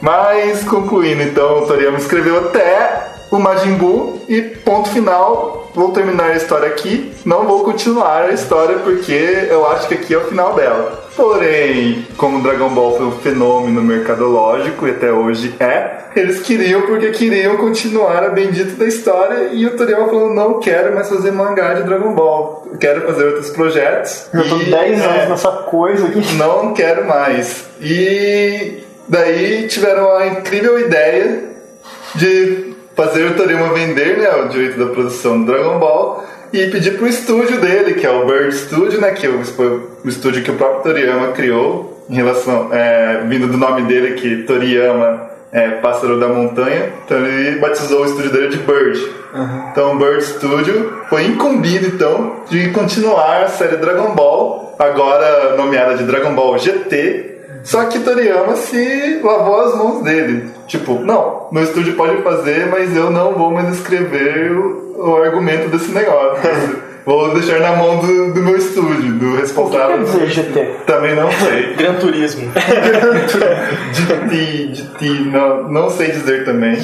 mas 0.00 0.62
concluindo, 0.64 1.22
então, 1.22 1.62
o 1.62 1.66
Toriyama 1.66 1.98
escreveu 1.98 2.38
até 2.38 3.08
o 3.30 3.38
Majin 3.38 3.74
Buu 3.74 4.24
e 4.28 4.42
ponto 4.42 4.88
final. 4.90 5.61
Vou 5.74 5.90
terminar 5.92 6.30
a 6.30 6.36
história 6.36 6.68
aqui. 6.68 7.12
Não 7.24 7.46
vou 7.46 7.64
continuar 7.64 8.24
a 8.24 8.32
história 8.32 8.78
porque 8.78 9.46
eu 9.48 9.66
acho 9.68 9.88
que 9.88 9.94
aqui 9.94 10.14
é 10.14 10.18
o 10.18 10.24
final 10.24 10.54
dela. 10.54 11.02
Porém, 11.16 12.06
como 12.16 12.42
Dragon 12.42 12.68
Ball 12.70 12.96
foi 12.96 13.06
um 13.06 13.12
fenômeno 13.12 13.82
mercadológico 13.82 14.86
e 14.86 14.90
até 14.90 15.12
hoje 15.12 15.54
é, 15.60 16.04
eles 16.16 16.40
queriam 16.40 16.82
porque 16.82 17.10
queriam 17.10 17.56
continuar 17.56 18.24
a 18.24 18.28
bendita 18.30 18.72
da 18.76 18.86
história 18.86 19.50
e 19.52 19.66
o 19.66 19.76
Toriyama 19.76 20.06
falou: 20.08 20.34
não 20.34 20.60
quero 20.60 20.94
mais 20.94 21.08
fazer 21.08 21.30
mangá 21.32 21.74
de 21.74 21.82
Dragon 21.84 22.14
Ball, 22.14 22.66
quero 22.80 23.02
fazer 23.06 23.24
outros 23.26 23.50
projetos. 23.50 24.26
Eu 24.32 24.48
tô 24.48 24.56
E, 24.56 24.64
10 24.70 25.00
é, 25.00 25.04
anos 25.04 25.28
nessa 25.30 25.50
coisa 25.50 26.06
aqui. 26.06 26.34
não 26.36 26.72
quero 26.74 27.06
mais. 27.06 27.66
E 27.80 28.82
daí 29.08 29.66
tiveram 29.68 30.16
a 30.16 30.26
incrível 30.28 30.78
ideia 30.78 31.44
de 32.14 32.71
fazer 33.06 33.26
o 33.26 33.34
Toriyama 33.34 33.74
vender 33.74 34.18
né, 34.18 34.30
o 34.36 34.48
direito 34.48 34.78
da 34.78 34.86
produção 34.86 35.40
do 35.40 35.46
Dragon 35.52 35.78
Ball 35.78 36.24
e 36.52 36.68
pedir 36.68 36.96
pro 36.96 37.08
estúdio 37.08 37.60
dele, 37.60 37.94
que 37.94 38.06
é 38.06 38.10
o 38.10 38.26
Bird 38.26 38.54
Studio, 38.54 39.00
né, 39.00 39.10
que 39.10 39.26
foi 39.26 39.66
o 40.04 40.08
estúdio 40.08 40.42
que 40.42 40.50
o 40.50 40.54
próprio 40.54 40.82
Toriyama 40.82 41.28
criou, 41.28 42.04
em 42.08 42.14
relação, 42.14 42.68
é, 42.72 43.24
vindo 43.26 43.48
do 43.48 43.56
nome 43.56 43.82
dele, 43.82 44.14
que 44.14 44.44
Toriyama 44.44 45.30
é 45.50 45.70
pássaro 45.70 46.18
da 46.18 46.28
montanha, 46.28 46.92
então 47.04 47.18
ele 47.18 47.58
batizou 47.58 48.02
o 48.02 48.06
estúdio 48.06 48.30
dele 48.30 48.48
de 48.48 48.58
Bird. 48.58 49.00
Então 49.70 49.94
o 49.94 49.98
Bird 49.98 50.22
Studio 50.22 51.02
foi 51.08 51.24
incumbido 51.24 51.86
então 51.86 52.36
de 52.48 52.70
continuar 52.70 53.42
a 53.42 53.48
série 53.48 53.76
Dragon 53.76 54.14
Ball, 54.14 54.74
agora 54.78 55.56
nomeada 55.56 55.94
de 55.94 56.04
Dragon 56.04 56.34
Ball 56.34 56.58
GT, 56.58 57.31
só 57.62 57.84
que 57.84 58.00
Toriyama 58.00 58.56
se 58.56 59.20
lavou 59.22 59.60
as 59.60 59.76
mãos 59.76 60.02
dele. 60.02 60.50
Tipo, 60.66 60.94
não, 60.98 61.48
meu 61.52 61.62
estúdio 61.62 61.94
pode 61.94 62.22
fazer, 62.22 62.66
mas 62.66 62.94
eu 62.96 63.10
não 63.10 63.32
vou 63.34 63.50
mais 63.50 63.74
escrever 63.76 64.52
o, 64.52 64.94
o 64.96 65.22
argumento 65.22 65.68
desse 65.68 65.90
negócio. 65.92 66.82
vou 67.04 67.34
deixar 67.34 67.60
na 67.60 67.72
mão 67.72 67.98
do, 67.98 68.32
do 68.32 68.42
meu 68.42 68.56
estúdio, 68.56 69.12
do 69.12 69.28
O 69.28 69.34
que 69.34 69.40
responsável. 69.42 69.98
quer 69.98 70.04
dizer 70.04 70.26
GT? 70.30 70.64
Também 70.86 71.14
não 71.14 71.30
sei. 71.30 71.74
Gran 71.76 71.94
Turismo. 71.94 72.50
de 73.92 74.28
ti, 74.28 74.66
de 74.72 74.98
ti, 74.98 75.30
não, 75.30 75.68
não 75.68 75.90
sei 75.90 76.10
dizer 76.12 76.44
também. 76.44 76.78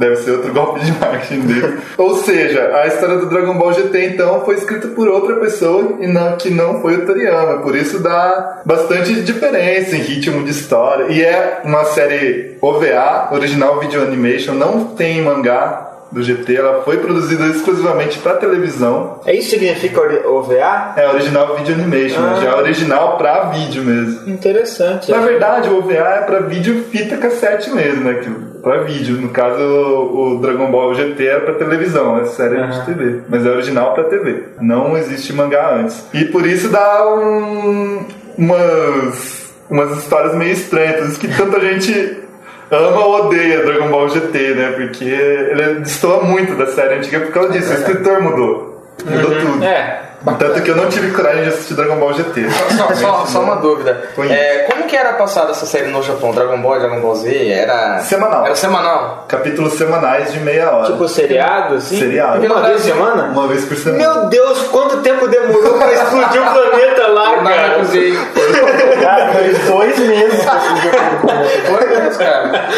Deve 0.00 0.16
ser 0.16 0.30
outro 0.30 0.50
golpe 0.54 0.80
de 0.80 0.92
marketing 0.98 1.40
dele. 1.40 1.78
Ou 1.98 2.14
seja, 2.16 2.74
a 2.74 2.86
história 2.86 3.18
do 3.18 3.26
Dragon 3.26 3.58
Ball 3.58 3.74
GT 3.74 4.06
então 4.06 4.40
foi 4.46 4.54
escrita 4.54 4.88
por 4.88 5.06
outra 5.06 5.36
pessoa 5.36 5.98
e 6.00 6.06
não, 6.06 6.38
que 6.38 6.48
não 6.48 6.80
foi 6.80 6.96
o 6.96 7.04
Toriyama. 7.04 7.58
Por 7.58 7.76
isso 7.76 8.02
dá 8.02 8.62
bastante 8.64 9.20
diferença 9.20 9.94
em 9.94 10.00
ritmo 10.00 10.42
de 10.42 10.52
história. 10.52 11.12
E 11.12 11.22
é 11.22 11.60
uma 11.64 11.84
série 11.84 12.56
OVA, 12.62 13.28
original 13.30 13.78
video 13.78 14.02
animation, 14.02 14.54
não 14.54 14.86
tem 14.86 15.20
mangá 15.20 15.90
do 16.10 16.22
GT. 16.22 16.56
Ela 16.56 16.82
foi 16.82 16.98
produzida 16.98 17.46
exclusivamente 17.46 18.18
para 18.18 18.34
televisão. 18.34 19.20
É 19.24 19.34
isso 19.34 19.50
que 19.50 19.58
significa 19.58 20.00
OVA? 20.28 20.94
É 20.96 21.08
original 21.08 21.56
video 21.56 21.74
animation, 21.74 22.20
né? 22.20 22.40
já 22.42 22.50
é 22.50 22.54
original 22.54 23.16
para 23.16 23.44
vídeo 23.50 23.84
mesmo. 23.84 24.28
Interessante. 24.28 25.10
Na 25.10 25.18
verdade, 25.18 25.68
o 25.68 25.78
OVA 25.78 25.92
é 25.92 26.22
pra 26.22 26.40
vídeo 26.40 26.84
fita 26.90 27.16
cassete 27.16 27.70
mesmo, 27.70 28.04
né? 28.04 28.14
Que, 28.14 28.30
pra 28.62 28.82
vídeo. 28.82 29.16
No 29.16 29.28
caso, 29.30 29.60
o, 29.60 30.36
o 30.36 30.38
Dragon 30.40 30.70
Ball 30.70 30.94
GT 30.94 31.26
era 31.26 31.40
pra 31.40 31.54
televisão, 31.54 32.18
é 32.18 32.24
série 32.26 32.62
de 32.66 32.86
TV. 32.86 33.22
Mas 33.28 33.44
é 33.44 33.50
original 33.50 33.94
pra 33.94 34.04
TV. 34.04 34.44
Não 34.60 34.96
existe 34.96 35.32
mangá 35.32 35.74
antes. 35.74 36.04
E 36.12 36.24
por 36.26 36.46
isso 36.46 36.68
dá 36.68 37.08
um, 37.14 38.04
umas, 38.38 39.52
umas 39.68 39.98
histórias 39.98 40.34
meio 40.34 40.52
estranhas. 40.52 41.16
Que 41.18 41.28
tanta 41.28 41.60
gente 41.60 42.18
ama 42.70 43.04
ou 43.04 43.26
odeia 43.26 43.64
Dragon 43.64 43.88
Ball 43.88 44.08
GT, 44.08 44.54
né? 44.54 44.72
Porque 44.72 45.04
ele 45.04 45.80
destoa 45.80 46.22
muito 46.22 46.54
da 46.54 46.66
série 46.66 46.94
antiga 46.94 47.20
por 47.20 47.32
causa 47.32 47.52
disso. 47.52 47.70
O 47.70 47.74
escritor 47.74 48.20
mudou. 48.20 48.86
Mudou 49.04 49.40
tudo. 49.40 49.64
É. 49.64 50.09
Tanto 50.38 50.60
que 50.62 50.70
eu 50.70 50.76
não 50.76 50.86
tive 50.88 51.12
coragem 51.12 51.44
de 51.44 51.48
assistir 51.48 51.72
Dragon 51.74 51.96
Ball 51.96 52.12
GT. 52.12 52.46
Só, 52.50 52.94
só- 52.94 53.26
só 53.26 53.40
uma 53.40 53.56
dúvida. 53.56 54.02
É, 54.28 54.66
como 54.70 54.84
que 54.84 54.94
era 54.94 55.14
passada 55.14 55.52
essa 55.52 55.64
série 55.64 55.86
no 55.86 56.02
Japão? 56.02 56.30
Dragon 56.32 56.60
Ball, 56.60 56.78
Dragon 56.78 57.00
Ball 57.00 57.14
Z? 57.16 57.48
Era. 57.48 58.00
Semanal. 58.00 58.44
Era 58.44 58.54
semanal. 58.54 59.24
Capítulos 59.28 59.72
semanais 59.74 60.32
de 60.32 60.40
meia 60.40 60.70
hora. 60.70 60.92
Tipo 60.92 61.08
seriado, 61.08 61.76
assim? 61.76 61.98
Seriado. 61.98 62.32
Porque 62.38 62.46
Uma 62.52 62.60
vez 62.62 62.76
por 62.82 62.84
semana? 62.86 63.22
Uma 63.32 63.46
vez 63.48 63.64
por 63.64 63.76
semana. 63.78 63.98
Meu 64.14 64.26
Deus, 64.28 64.62
quanto 64.68 64.96
tempo 64.98 65.26
demorou 65.26 65.78
pra 65.78 65.92
explodir 65.92 66.42
o 66.42 66.52
planeta 66.52 67.06
lá, 67.08 67.36
cara? 67.42 67.80
Cara, 69.00 69.30
dois 69.66 69.98
meses 69.98 70.44
pra 70.44 70.58
jogo. 70.58 71.78
Foi 71.78 71.86
mesmo, 71.88 72.18
cara. 72.18 72.68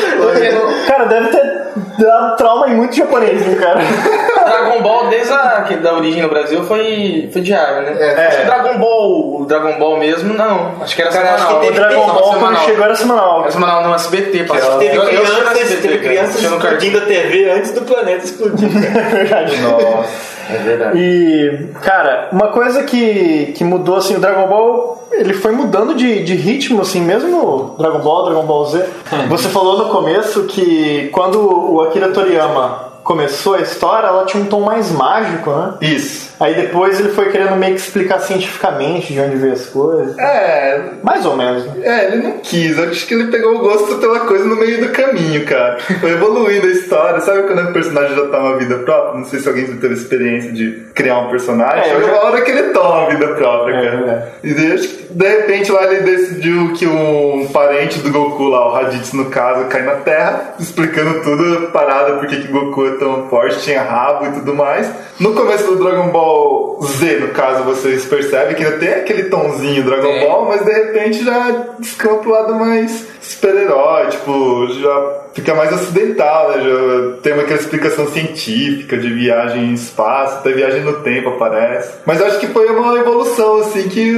Cara, 0.87 1.05
deve 1.07 1.29
ter 1.29 1.63
dado 1.99 2.37
trauma 2.37 2.62
muito 2.93 2.97
japonês, 2.97 3.47
né, 3.47 3.55
cara? 3.57 3.81
Dragon 4.45 4.83
Ball, 4.83 5.09
desde 5.09 5.33
a 5.33 5.63
que 5.67 5.77
da 5.77 5.95
origem 5.95 6.23
no 6.23 6.29
Brasil, 6.29 6.63
foi, 6.65 7.29
foi 7.33 7.41
diário, 7.43 7.83
né? 7.83 7.97
É. 7.99 8.27
Acho 8.27 8.39
que 8.39 8.45
Dragon 8.47 8.79
Ball, 8.79 9.41
o 9.41 9.45
Dragon 9.47 9.79
Ball 9.79 9.99
mesmo, 9.99 10.35
não. 10.35 10.73
Acho 10.81 10.95
que 10.95 11.03
era 11.03 11.11
Cara, 11.11 11.35
acho 11.35 11.39
semanal. 11.47 11.61
que 11.61 11.69
O 11.69 11.73
Dragon 11.75 12.07
Ball, 12.07 12.23
quando 12.23 12.35
semanal. 12.35 12.65
chegou, 12.65 12.85
era 12.85 12.95
semanal. 12.95 13.43
Era 13.43 13.51
semanal 13.51 13.85
no 13.89 13.95
SBT, 13.95 14.45
passava. 14.45 14.79
Teve 14.79 14.97
Eu- 14.97 15.03
eu 15.05 15.09
crianças, 15.09 15.47
SBT, 15.61 15.77
teve 15.83 15.99
crianças 15.99 16.43
explodindo 16.43 16.99
a 16.99 17.01
TV 17.03 17.51
antes 17.51 17.73
do 17.73 17.83
planeta 17.83 18.25
explodir. 18.25 18.69
É 19.03 19.15
verdade. 19.15 19.57
Nossa. 19.61 20.33
É 20.51 20.57
verdade. 20.59 20.99
E, 20.99 21.69
cara, 21.83 22.29
uma 22.33 22.49
coisa 22.49 22.83
que, 22.83 23.53
que 23.57 23.63
mudou, 23.65 23.97
assim, 23.97 24.17
o 24.17 24.21
Dragon 24.21 24.49
Ball, 24.49 25.09
ele 25.13 25.33
foi 25.35 25.53
mudando 25.53 25.95
de, 25.95 26.23
de 26.25 26.35
ritmo, 26.35 26.83
assim, 26.83 27.01
mesmo 27.01 27.77
Dragon 27.79 28.01
Ball, 28.01 28.25
Dragon 28.25 28.43
Ball 28.45 28.65
Z. 28.67 28.85
Você 29.31 29.49
falou 29.49 29.79
no 29.79 29.89
começo 29.91 30.45
que 30.45 31.09
quando 31.13 31.73
o 31.73 31.81
Akira 31.83 32.09
Toriyama 32.09 32.82
começou 33.05 33.55
a 33.55 33.61
história, 33.61 34.07
ela 34.07 34.25
tinha 34.25 34.43
um 34.43 34.47
tom 34.47 34.61
mais 34.61 34.91
mágico, 34.91 35.51
né? 35.51 35.75
Isso. 35.81 36.33
Aí 36.41 36.55
depois 36.55 36.99
ele 36.99 37.11
foi 37.11 37.31
querendo 37.31 37.55
meio 37.57 37.75
que 37.75 37.81
explicar 37.81 38.19
cientificamente 38.21 39.13
de 39.13 39.21
onde 39.21 39.37
veio 39.37 39.53
as 39.53 39.67
coisas. 39.67 40.19
É, 40.19 40.81
Mais 41.03 41.25
ou 41.25 41.37
menos, 41.37 41.65
né? 41.67 41.75
É, 41.83 42.07
ele 42.07 42.17
não 42.23 42.39
quis. 42.39 42.79
Acho 42.79 43.07
que 43.07 43.15
ele 43.15 43.31
pegou 43.31 43.57
o 43.57 43.59
gosto 43.61 43.97
pela 43.97 44.21
coisa 44.21 44.45
no 44.45 44.57
meio 44.57 44.81
do 44.81 44.89
caminho, 44.93 45.45
cara. 45.45 45.79
Foi 46.01 46.11
evoluindo 46.11 46.67
a 46.67 46.71
história. 46.71 47.21
Sabe 47.21 47.43
quando 47.45 47.69
o 47.69 47.73
personagem 47.73 48.17
já 48.17 48.27
tá 48.27 48.39
uma 48.39 48.57
vida 48.57 48.77
própria? 48.79 49.21
Não 49.21 49.25
sei 49.27 49.39
se 49.39 49.49
alguém 49.49 49.67
já 49.67 49.77
teve 49.77 49.95
experiência 49.95 50.53
de 50.53 50.87
criar 50.95 51.19
um 51.19 51.31
personagem. 51.31 51.81
É, 51.81 51.95
Chega 51.95 52.07
já- 52.07 52.13
uma 52.13 52.25
hora 52.25 52.41
que 52.41 52.51
ele 52.51 52.63
toma 52.71 52.99
uma 53.01 53.09
vida 53.11 53.29
própria, 53.35 53.75
É, 53.77 53.91
cara. 53.91 54.33
é. 54.43 54.49
E 54.49 54.55
de 54.55 55.29
repente 55.29 55.71
lá 55.71 55.85
ele 55.93 56.01
decidiu 56.03 56.73
que 56.73 56.87
um 56.87 57.49
parente 57.53 58.01
do 58.01 58.11
Goku 58.11 58.45
lá, 58.49 58.67
o 58.69 58.73
Raditz 58.73 59.13
no 59.13 59.27
caso, 59.27 59.67
cai 59.67 59.83
na 59.83 59.97
Terra, 59.97 60.55
explicando 60.59 61.21
tudo 61.23 61.67
a 61.67 61.71
parada, 61.71 62.15
porque 62.15 62.37
que 62.37 62.49
Goku 62.49 62.92
é 62.93 62.99
tão 62.99 63.29
forte, 63.29 63.61
tinha 63.61 63.83
rabo 63.83 64.27
e 64.27 64.33
tudo 64.33 64.55
mais. 64.55 64.91
No 65.19 65.35
começo 65.35 65.65
do 65.65 65.83
Dragon 65.83 66.09
Ball 66.09 66.81
Z, 66.83 67.19
no 67.21 67.29
caso, 67.29 67.65
vocês 67.65 68.05
percebem 68.05 68.55
que 68.55 68.65
ainda 68.65 68.79
tem 68.79 68.95
aquele 68.95 69.25
tonzinho 69.25 69.85
Dragon 69.85 70.03
Tem. 70.09 70.27
Ball, 70.27 70.47
mas 70.47 70.65
de 70.65 70.73
repente 70.73 71.25
já 71.25 71.51
descamba 71.79 72.19
pro 72.19 72.31
lado 72.31 72.55
mais 72.55 73.07
super-herói, 73.21 74.09
tipo, 74.09 74.67
já 74.81 75.23
fica 75.35 75.55
mais 75.55 75.73
ocidental, 75.73 76.51
né? 76.51 76.63
Já 76.63 77.17
tem 77.23 77.33
uma 77.33 77.43
aquela 77.43 77.61
explicação 77.61 78.07
científica 78.09 78.97
de 78.97 79.13
viagem 79.13 79.65
em 79.65 79.75
espaço, 79.75 80.39
até 80.39 80.53
viagem 80.53 80.83
no 80.83 80.95
tempo 81.01 81.31
aparece. 81.31 81.93
Mas 82.05 82.21
eu 82.21 82.27
acho 82.27 82.39
que 82.39 82.49
foi 82.49 82.67
uma 82.67 82.99
evolução, 82.99 83.59
assim, 83.59 83.89
que 83.89 84.13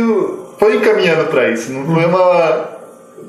foi 0.59 0.77
encaminhando 0.77 1.29
pra 1.29 1.51
isso, 1.51 1.73
não 1.73 1.95
foi 1.95 2.05
uma 2.05 2.75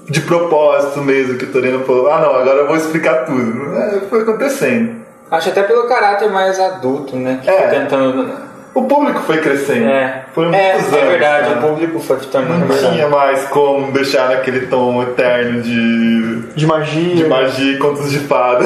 de 0.09 0.21
propósito 0.21 1.01
mesmo 1.01 1.37
que 1.37 1.45
o 1.45 1.51
Torino 1.51 1.83
falou, 1.83 2.09
ah 2.11 2.19
não, 2.19 2.35
agora 2.35 2.59
eu 2.59 2.67
vou 2.67 2.75
explicar 2.75 3.25
tudo. 3.25 3.75
É, 3.75 4.01
foi 4.09 4.21
acontecendo. 4.21 5.04
Acho 5.31 5.49
até 5.49 5.63
pelo 5.63 5.87
caráter 5.87 6.29
mais 6.29 6.59
adulto, 6.59 7.15
né? 7.15 7.39
Que 7.43 7.49
É. 7.49 7.57
foi 7.69 7.79
tentando. 7.79 8.45
O 8.73 8.83
público 8.83 9.19
foi 9.21 9.37
crescendo. 9.39 9.87
É, 9.87 10.25
Foram 10.33 10.53
é, 10.53 10.73
muitos 10.73 10.91
é 10.93 10.97
anos, 10.97 11.09
verdade, 11.11 11.47
cara. 11.53 11.59
o 11.59 11.69
público 11.69 11.99
foi 12.01 12.17
tornando 12.17 12.59
Não 12.59 12.67
verdade. 12.67 12.93
tinha 12.93 13.07
mais 13.07 13.45
como 13.45 13.91
deixar 13.93 14.29
naquele 14.29 14.67
tom 14.67 15.01
eterno 15.01 15.61
de, 15.61 16.41
De 16.53 16.65
magia. 16.67 17.15
de 17.15 17.25
magia 17.25 17.71
e 17.73 17.77
contos 17.77 18.11
de 18.11 18.19
fada. 18.19 18.65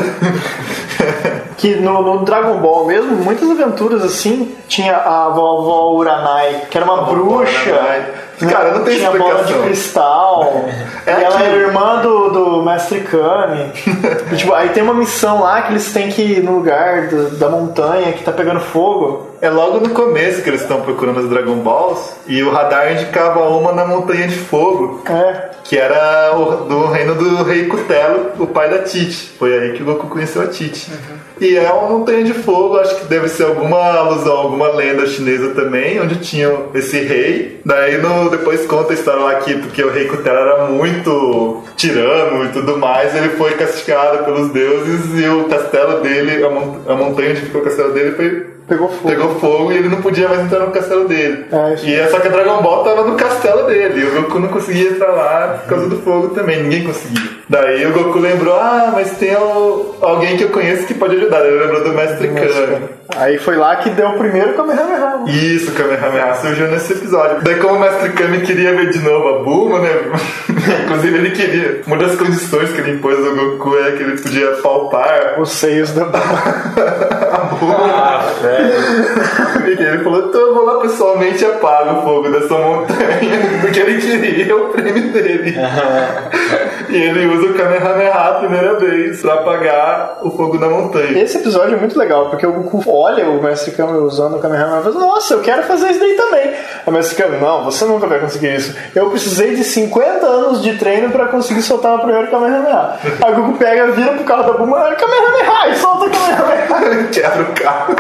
Que 1.58 1.76
no, 1.76 2.02
no 2.02 2.26
Dragon 2.26 2.58
Ball 2.58 2.86
mesmo, 2.86 3.12
muitas 3.18 3.50
aventuras 3.52 4.04
assim, 4.04 4.56
tinha 4.68 4.96
a 4.96 5.30
vovó 5.30 5.92
Uranai, 5.98 6.62
que 6.72 6.78
era 6.78 6.86
uma 6.86 7.04
bruxa. 7.04 8.06
Cara, 8.48 8.72
não 8.74 8.84
tem 8.84 8.98
tinha 8.98 9.12
bola 9.12 9.44
de 9.44 9.52
explicação. 9.54 9.64
cristal. 9.64 10.66
É 11.06 11.12
ela 11.12 11.28
aquilo. 11.30 11.44
era 11.44 11.56
irmã 11.58 12.02
do, 12.02 12.30
do 12.30 12.64
Mestre 12.64 13.02
Kami. 13.02 13.72
E, 14.32 14.36
tipo, 14.36 14.54
aí 14.54 14.70
tem 14.70 14.84
uma 14.84 14.94
missão 14.94 15.42
lá 15.42 15.64
que 15.64 15.72
eles 15.74 15.92
têm 15.92 16.10
que 16.10 16.22
ir 16.22 16.44
no 16.44 16.56
lugar 16.58 17.08
do- 17.08 17.32
da 17.38 17.50
montanha 17.50 18.12
que 18.14 18.24
tá 18.24 18.32
pegando 18.32 18.60
fogo. 18.60 19.28
É 19.42 19.50
logo 19.50 19.80
no 19.80 19.90
começo 19.90 20.42
que 20.44 20.50
eles 20.50 20.62
estão 20.62 20.82
procurando 20.82 21.20
as 21.22 21.30
Dragon 21.30 21.56
Balls 21.56 22.14
e 22.28 22.44
o 22.44 22.52
radar 22.52 22.92
indicava 22.92 23.40
uma 23.50 23.72
na 23.72 23.86
Montanha 23.86 24.28
de 24.28 24.36
Fogo, 24.36 25.02
É. 25.10 25.50
que 25.64 25.78
era 25.78 26.36
o- 26.36 26.66
do 26.66 26.88
reino 26.88 27.16
do 27.16 27.42
rei 27.44 27.66
Cutelo, 27.68 28.32
o 28.38 28.46
pai 28.48 28.70
da 28.70 28.80
Tite. 28.80 29.32
Foi 29.40 29.58
aí 29.58 29.74
que 29.74 29.82
o 29.82 29.86
Goku 29.86 30.08
conheceu 30.08 30.42
a 30.42 30.48
Tite. 30.48 30.92
E 31.40 31.56
é 31.58 31.72
uma 31.72 31.88
montanha 31.90 32.22
de 32.26 32.34
fogo, 32.34 32.78
acho 32.80 32.96
que 32.98 33.06
deve 33.06 33.30
ser 33.30 33.44
alguma 33.46 33.80
alusão, 33.98 34.36
alguma 34.36 34.68
lenda 34.74 35.08
chinesa 35.08 35.52
também, 35.56 36.02
onde 36.02 36.16
tinha 36.18 36.52
esse 36.74 37.00
rei. 37.00 37.62
Daí 37.66 37.98
no, 37.98 38.29
depois 38.30 38.66
conta 38.66 38.92
a 38.92 38.96
história 38.96 39.22
lá 39.22 39.36
que 39.36 39.56
porque 39.56 39.84
o 39.84 39.92
rei 39.92 40.08
Cutelo 40.08 40.38
era 40.38 40.66
muito 40.66 41.64
tirano 41.76 42.46
e 42.46 42.50
tudo 42.50 42.78
mais, 42.78 43.16
ele 43.16 43.30
foi 43.30 43.52
castigado 43.52 44.24
pelos 44.26 44.52
deuses 44.52 45.20
e 45.20 45.28
o 45.28 45.46
castelo 45.46 46.02
dele, 46.02 46.44
a 46.44 46.96
montanha 46.96 47.32
onde 47.32 47.42
ficou 47.42 47.62
o 47.62 47.64
castelo 47.64 47.94
dele 47.94 48.12
foi 48.12 48.59
Pegou 48.70 48.88
fogo. 48.90 49.10
pegou 49.10 49.40
fogo 49.40 49.72
e 49.72 49.78
ele 49.78 49.90
não 49.90 50.02
podia 50.02 50.28
mais 50.30 50.42
entrar 50.42 50.60
no 50.60 50.72
castelo 50.72 51.08
dele. 51.08 51.46
É, 51.52 51.76
e 51.84 51.96
é 51.96 52.08
só 52.08 52.20
que 52.20 52.28
a 52.28 52.32
Dragon 52.32 52.62
Ball 52.62 52.84
tava 52.84 53.04
no 53.04 53.16
castelo 53.16 53.64
dele. 53.68 54.00
E 54.02 54.06
o 54.06 54.22
Goku 54.22 54.40
não 54.40 54.48
conseguia 54.50 54.90
entrar 54.92 55.10
lá 55.12 55.60
por 55.64 55.70
causa 55.70 55.90
do 55.90 55.98
fogo 56.02 56.30
também. 56.30 56.64
Ninguém 56.64 56.84
conseguia. 56.86 57.30
Daí 57.50 57.86
o 57.88 57.92
Goku 57.94 58.20
lembrou: 58.20 58.56
ah, 58.56 58.92
mas 58.94 59.12
tem 59.18 59.36
o- 59.36 59.96
alguém 60.02 60.38
que 60.38 60.44
eu 60.44 60.50
conheço 60.50 60.86
que 60.86 60.94
pode 60.94 61.16
ajudar. 61.16 61.44
Ele 61.46 61.60
lembrou 61.60 61.84
do 61.84 61.94
Mestre 61.94 62.28
Kami. 62.28 62.90
Aí 63.16 63.40
foi 63.40 63.56
lá 63.56 63.76
que 63.78 63.90
deu 63.90 64.10
o 64.10 64.18
primeiro 64.20 64.54
Kamehameha. 64.54 65.18
né? 65.26 65.32
Isso, 65.32 65.72
Kamehameha 65.72 66.36
surgiu 66.36 66.68
nesse 66.68 66.94
episódio. 66.94 67.38
Daí, 67.42 67.56
como 67.56 67.74
o 67.74 67.80
Mestre 67.80 68.10
Kami 68.12 68.42
queria 68.42 68.76
ver 68.76 68.90
de 68.92 69.00
novo 69.00 69.28
a 69.30 69.40
Bulma, 69.44 69.80
né? 69.80 69.90
Inclusive, 70.86 71.18
ele 71.18 71.32
queria. 71.32 71.82
Uma 71.88 71.98
das 71.98 72.16
condições 72.16 72.70
que 72.72 72.82
ele 72.82 72.92
impôs 72.92 73.18
ao 73.26 73.34
Goku 73.34 73.76
é 73.80 73.92
que 73.94 74.04
ele 74.04 74.22
podia 74.22 74.48
palpar 74.62 75.40
Os 75.40 75.50
seios 75.50 75.92
da 75.92 76.04
a 76.06 77.38
Bulma. 77.56 78.24
E 78.60 79.70
ele 79.84 80.04
falou, 80.04 80.28
então 80.28 80.42
eu 80.42 80.54
vou 80.54 80.66
lá 80.66 80.80
pessoalmente 80.82 81.44
e 81.44 81.48
apago 81.48 82.00
o 82.00 82.02
fogo 82.04 82.30
dessa 82.30 82.58
montanha. 82.58 83.20
Porque 83.62 83.80
ele 83.80 84.02
queria 84.02 84.56
o 84.56 84.70
prêmio 84.70 85.12
dele. 85.12 85.56
e 86.90 86.96
ele 86.96 87.26
usa 87.28 87.48
o 87.48 87.54
Kamehameha 87.54 88.12
a 88.14 88.34
primeira 88.36 88.80
vez 88.80 89.22
pra 89.22 89.36
apagar 89.36 90.18
o 90.22 90.32
fogo 90.32 90.58
da 90.58 90.68
montanha. 90.70 91.22
Esse 91.22 91.38
episódio 91.38 91.76
é 91.76 91.80
muito 91.80 91.98
legal, 91.98 92.30
porque 92.30 92.46
o 92.46 92.54
Goku 92.54 92.84
olha 92.88 93.30
o 93.30 93.42
Mestre 93.42 93.72
Kami 93.72 93.98
usando 94.00 94.38
o 94.38 94.40
Kamehameha 94.40 94.80
e 94.80 94.84
fala, 94.84 94.96
nossa, 95.00 95.34
eu 95.36 95.42
quero 95.42 95.64
fazer 95.64 95.90
isso 95.92 96.00
daí 96.00 96.14
também. 96.16 96.54
O 96.86 96.92
Mestre 96.92 97.22
Kami, 97.22 97.38
não, 97.38 97.64
você 97.66 97.86
nunca 97.86 98.08
vai 98.08 98.20
conseguir 98.20 98.56
isso. 98.56 98.76
Eu 98.96 99.10
precisei 99.10 99.56
de 99.56 99.64
50 99.64 100.26
anos 100.26 100.62
de 100.64 100.78
treino 100.78 101.12
pra 101.12 101.26
conseguir 101.28 101.62
soltar 101.62 101.96
o 101.96 102.00
primeiro 102.00 102.30
Kamehameha. 102.32 102.94
Aí 103.24 103.34
o 103.34 103.36
Goku 103.36 103.58
pega, 103.58 103.92
vira 103.92 104.14
pro 104.14 104.24
carro 104.24 104.44
da 104.44 104.58
Bulma, 104.58 104.78
"Ah, 104.80 104.96
Kamehameha, 104.96 105.70
e 105.70 105.76
solta 105.76 106.06
o 106.06 106.10
Kamehameha. 106.10 107.08
Quebra 107.12 107.42
o 107.44 107.54
carro. 107.64 107.96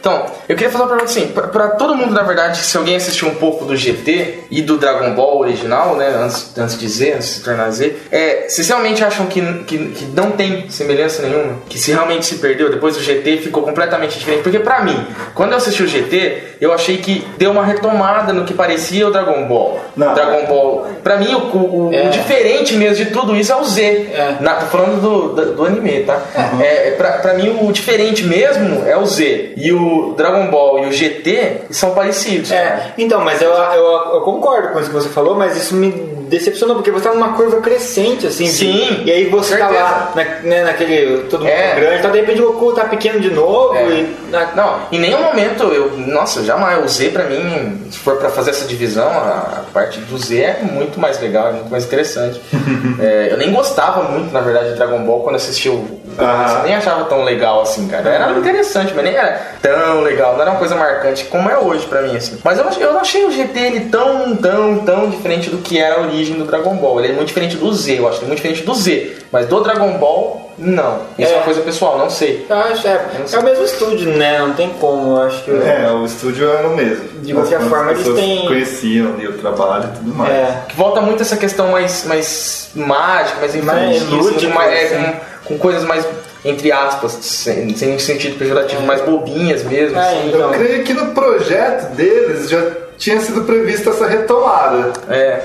Então, 0.00 0.26
eu 0.48 0.56
queria 0.56 0.68
fazer 0.70 0.82
uma 0.82 0.88
pergunta 0.90 1.10
assim, 1.12 1.28
pra, 1.28 1.46
pra 1.46 1.68
todo 1.68 1.94
mundo, 1.94 2.12
na 2.12 2.22
verdade, 2.22 2.58
se 2.58 2.76
alguém 2.76 2.96
assistiu 2.96 3.28
um 3.28 3.36
pouco 3.36 3.64
do 3.64 3.76
GT 3.76 4.40
e 4.50 4.60
do 4.60 4.76
Dragon 4.76 5.14
Ball 5.14 5.38
original, 5.38 5.94
né, 5.96 6.08
antes, 6.18 6.50
antes 6.58 6.76
de 6.76 6.88
Z, 6.88 7.12
antes 7.12 7.28
de 7.28 7.34
se 7.34 7.40
tornar 7.44 7.70
Z, 7.70 7.94
é, 8.10 8.46
vocês 8.48 8.66
realmente 8.68 9.04
acham 9.04 9.26
que, 9.26 9.40
que, 9.64 9.78
que 9.78 10.04
não 10.06 10.32
tem 10.32 10.68
semelhança 10.70 11.22
nenhuma? 11.22 11.58
Que 11.68 11.78
se 11.78 11.92
realmente 11.92 12.26
se 12.26 12.36
perdeu, 12.36 12.68
depois 12.68 12.96
do 12.96 13.02
GT 13.02 13.36
ficou 13.38 13.62
completamente 13.62 14.18
diferente? 14.18 14.42
Porque 14.42 14.58
pra 14.58 14.82
mim, 14.82 15.06
quando 15.36 15.52
eu 15.52 15.58
assisti 15.58 15.84
o 15.84 15.86
GT, 15.86 16.42
eu 16.60 16.72
achei 16.72 16.96
que 16.96 17.24
deu 17.38 17.52
uma 17.52 17.64
retomada 17.64 18.32
no 18.32 18.44
que 18.44 18.54
parecia 18.54 19.06
o 19.06 19.10
Dragon 19.12 19.46
Ball. 19.46 19.80
Não. 19.96 20.10
O 20.10 20.14
Dragon 20.16 20.46
Ball, 20.46 20.86
pra 21.04 21.16
mim, 21.16 21.32
o, 21.32 21.38
o- 21.56 21.88
o 21.90 21.94
É. 21.94 22.08
diferente 22.08 22.74
mesmo 22.74 23.04
de 23.04 23.10
tudo 23.12 23.36
isso 23.36 23.52
é 23.52 23.56
o 23.56 23.64
Z. 23.64 23.82
É. 23.84 24.36
Na- 24.40 24.54
tô 24.54 24.66
falando 24.66 25.00
do, 25.00 25.28
do, 25.34 25.54
do 25.54 25.64
anime, 25.64 26.02
tá? 26.02 26.20
É, 26.60 26.90
pra, 26.92 27.12
pra 27.18 27.34
mim, 27.34 27.56
o 27.62 27.70
diferente 27.72 28.24
mesmo 28.24 28.84
é 28.86 28.96
o 28.96 29.06
Z. 29.06 29.51
E 29.56 29.72
o 29.72 30.14
Dragon 30.16 30.50
Ball 30.50 30.84
e 30.84 30.86
o 30.88 30.92
GT 30.92 31.62
são 31.70 31.90
parecidos. 31.92 32.50
É, 32.50 32.92
então, 32.98 33.20
mas 33.22 33.40
eu, 33.42 33.50
eu, 33.50 34.14
eu 34.14 34.20
concordo 34.22 34.68
com 34.68 34.80
isso 34.80 34.88
que 34.88 34.94
você 34.94 35.08
falou, 35.08 35.34
mas 35.34 35.56
isso 35.56 35.74
me 35.74 35.90
decepcionou, 35.90 36.76
porque 36.76 36.90
você 36.90 37.08
tá 37.08 37.14
numa 37.14 37.34
curva 37.34 37.60
crescente, 37.60 38.26
assim. 38.26 38.44
de- 38.44 38.50
Sim, 38.50 39.02
e 39.04 39.10
aí 39.10 39.26
você 39.26 39.56
tá 39.56 39.66
certeza. 39.68 39.84
lá, 39.84 40.12
na, 40.14 40.24
né, 40.48 40.64
naquele. 40.64 41.24
Todo 41.28 41.40
mundo 41.40 41.50
É. 41.50 41.74
grande, 41.74 41.98
então 41.98 42.10
de 42.10 42.20
repente 42.20 42.40
o 42.42 42.52
Goku 42.52 42.72
tá 42.72 42.84
pequeno 42.84 43.20
de 43.20 43.30
novo 43.30 43.74
É. 43.76 43.82
e. 43.90 44.16
na- 44.30 44.54
Não, 44.54 44.78
em 44.90 44.98
nenhum 44.98 45.22
momento 45.22 45.64
eu. 45.64 45.90
Nossa, 45.98 46.42
jamais. 46.42 46.82
O 46.82 46.88
Z 46.88 47.10
pra 47.10 47.24
mim, 47.24 47.82
se 47.90 47.98
for 47.98 48.16
pra 48.16 48.30
fazer 48.30 48.50
essa 48.50 48.64
divisão, 48.66 49.08
a 49.08 49.62
parte 49.74 49.98
do 50.00 50.16
Z 50.18 50.38
é 50.40 50.58
muito 50.62 50.98
mais 50.98 51.20
legal, 51.20 51.48
é 51.48 51.52
muito 51.52 51.70
mais 51.70 51.84
interessante. 51.84 52.40
É, 53.00 53.28
eu 53.32 53.36
nem 53.38 53.52
gostava 53.52 54.02
muito, 54.04 54.32
na 54.32 54.40
verdade, 54.40 54.70
de 54.70 54.74
Dragon 54.76 54.98
Ball 55.04 55.20
quando 55.20 55.36
assisti 55.36 55.68
o. 55.68 55.84
Eu 56.18 56.62
nem 56.64 56.74
achava 56.74 57.04
tão 57.04 57.22
legal 57.22 57.62
assim, 57.62 57.88
cara. 57.88 58.08
Era 58.08 58.32
interessante, 58.32 58.92
mas 58.94 59.04
nem 59.04 59.14
era 59.14 59.40
tão 59.60 60.00
legal, 60.00 60.34
não 60.34 60.42
era 60.42 60.50
uma 60.50 60.58
coisa 60.58 60.74
marcante 60.74 61.24
como 61.24 61.48
é 61.48 61.58
hoje 61.58 61.86
pra 61.86 62.02
mim, 62.02 62.16
assim. 62.16 62.38
Mas 62.44 62.58
eu, 62.58 62.64
eu 62.80 62.92
não 62.92 63.00
achei 63.00 63.24
o 63.24 63.30
GT 63.30 63.58
ele 63.58 63.80
tão, 63.90 64.36
tão, 64.36 64.78
tão 64.78 65.10
diferente 65.10 65.50
do 65.50 65.58
que 65.58 65.78
era 65.78 65.96
a 65.96 66.00
origem 66.02 66.36
do 66.36 66.44
Dragon 66.44 66.74
Ball. 66.76 67.00
Ele 67.00 67.12
é 67.12 67.16
muito 67.16 67.28
diferente 67.28 67.56
do 67.56 67.72
Z, 67.72 67.98
eu 67.98 68.08
acho 68.08 68.18
ele 68.18 68.24
é 68.24 68.28
muito 68.28 68.38
diferente 68.38 68.62
do 68.62 68.74
Z. 68.74 69.16
Mas 69.30 69.46
do 69.46 69.60
Dragon 69.60 69.98
Ball, 69.98 70.51
não. 70.58 71.00
Isso 71.18 71.30
é, 71.30 71.34
É. 71.34 71.36
uma 71.36 71.44
coisa 71.44 71.60
pessoal, 71.60 71.98
não 71.98 72.10
sei. 72.10 72.46
Eu 72.48 72.56
acho, 72.56 72.86
é, 72.86 73.00
é 73.32 73.38
o 73.38 73.42
mesmo 73.42 73.64
estúdio, 73.64 74.10
né? 74.16 74.38
Não 74.38 74.52
tem 74.54 74.70
como, 74.80 75.16
eu 75.16 75.22
acho 75.22 75.42
que. 75.44 75.50
É, 75.50 75.90
o 75.92 76.04
estúdio 76.04 76.48
era 76.50 76.68
o 76.68 76.76
mesmo. 76.76 77.08
De 77.22 77.32
qualquer 77.32 77.56
As- 77.56 77.62
as 77.64 77.68
forma, 77.68 77.90
eles 77.92 78.08
têm- 78.14 78.46
conheciam 78.46 79.14
ali 79.14 79.28
o 79.28 79.32
trabalho 79.38 79.84
e 79.92 79.96
tudo 79.98 80.14
mais. 80.14 80.32
É. 80.32 80.62
Que 80.68 80.76
volta 80.76 81.00
muito 81.00 81.22
essa 81.22 81.36
questão 81.36 81.68
mais, 81.68 82.04
mais 82.04 82.70
mágica, 82.74 83.38
mais 83.40 83.54
Mais 83.64 83.96
infantil, 84.02 84.16
lúdica, 84.18 84.62
é, 84.64 84.84
assim. 84.84 85.18
com, 85.44 85.54
com 85.54 85.58
coisas 85.58 85.84
mais, 85.84 86.06
entre 86.44 86.72
aspas, 86.72 87.12
sem, 87.22 87.74
sem 87.76 87.98
sentido 87.98 88.38
pejorativo, 88.38 88.82
mais 88.82 89.00
bobinhas 89.02 89.62
mesmo. 89.64 89.96
É, 89.98 90.00
assim. 90.00 90.30
Eu 90.30 90.36
então. 90.38 90.50
creio 90.52 90.84
que 90.84 90.92
no 90.94 91.06
projeto 91.14 91.94
deles 91.94 92.48
já 92.48 92.62
tinha 92.98 93.20
sido 93.20 93.42
prevista 93.42 93.90
essa 93.90 94.06
retomada. 94.06 94.92
É, 95.08 95.40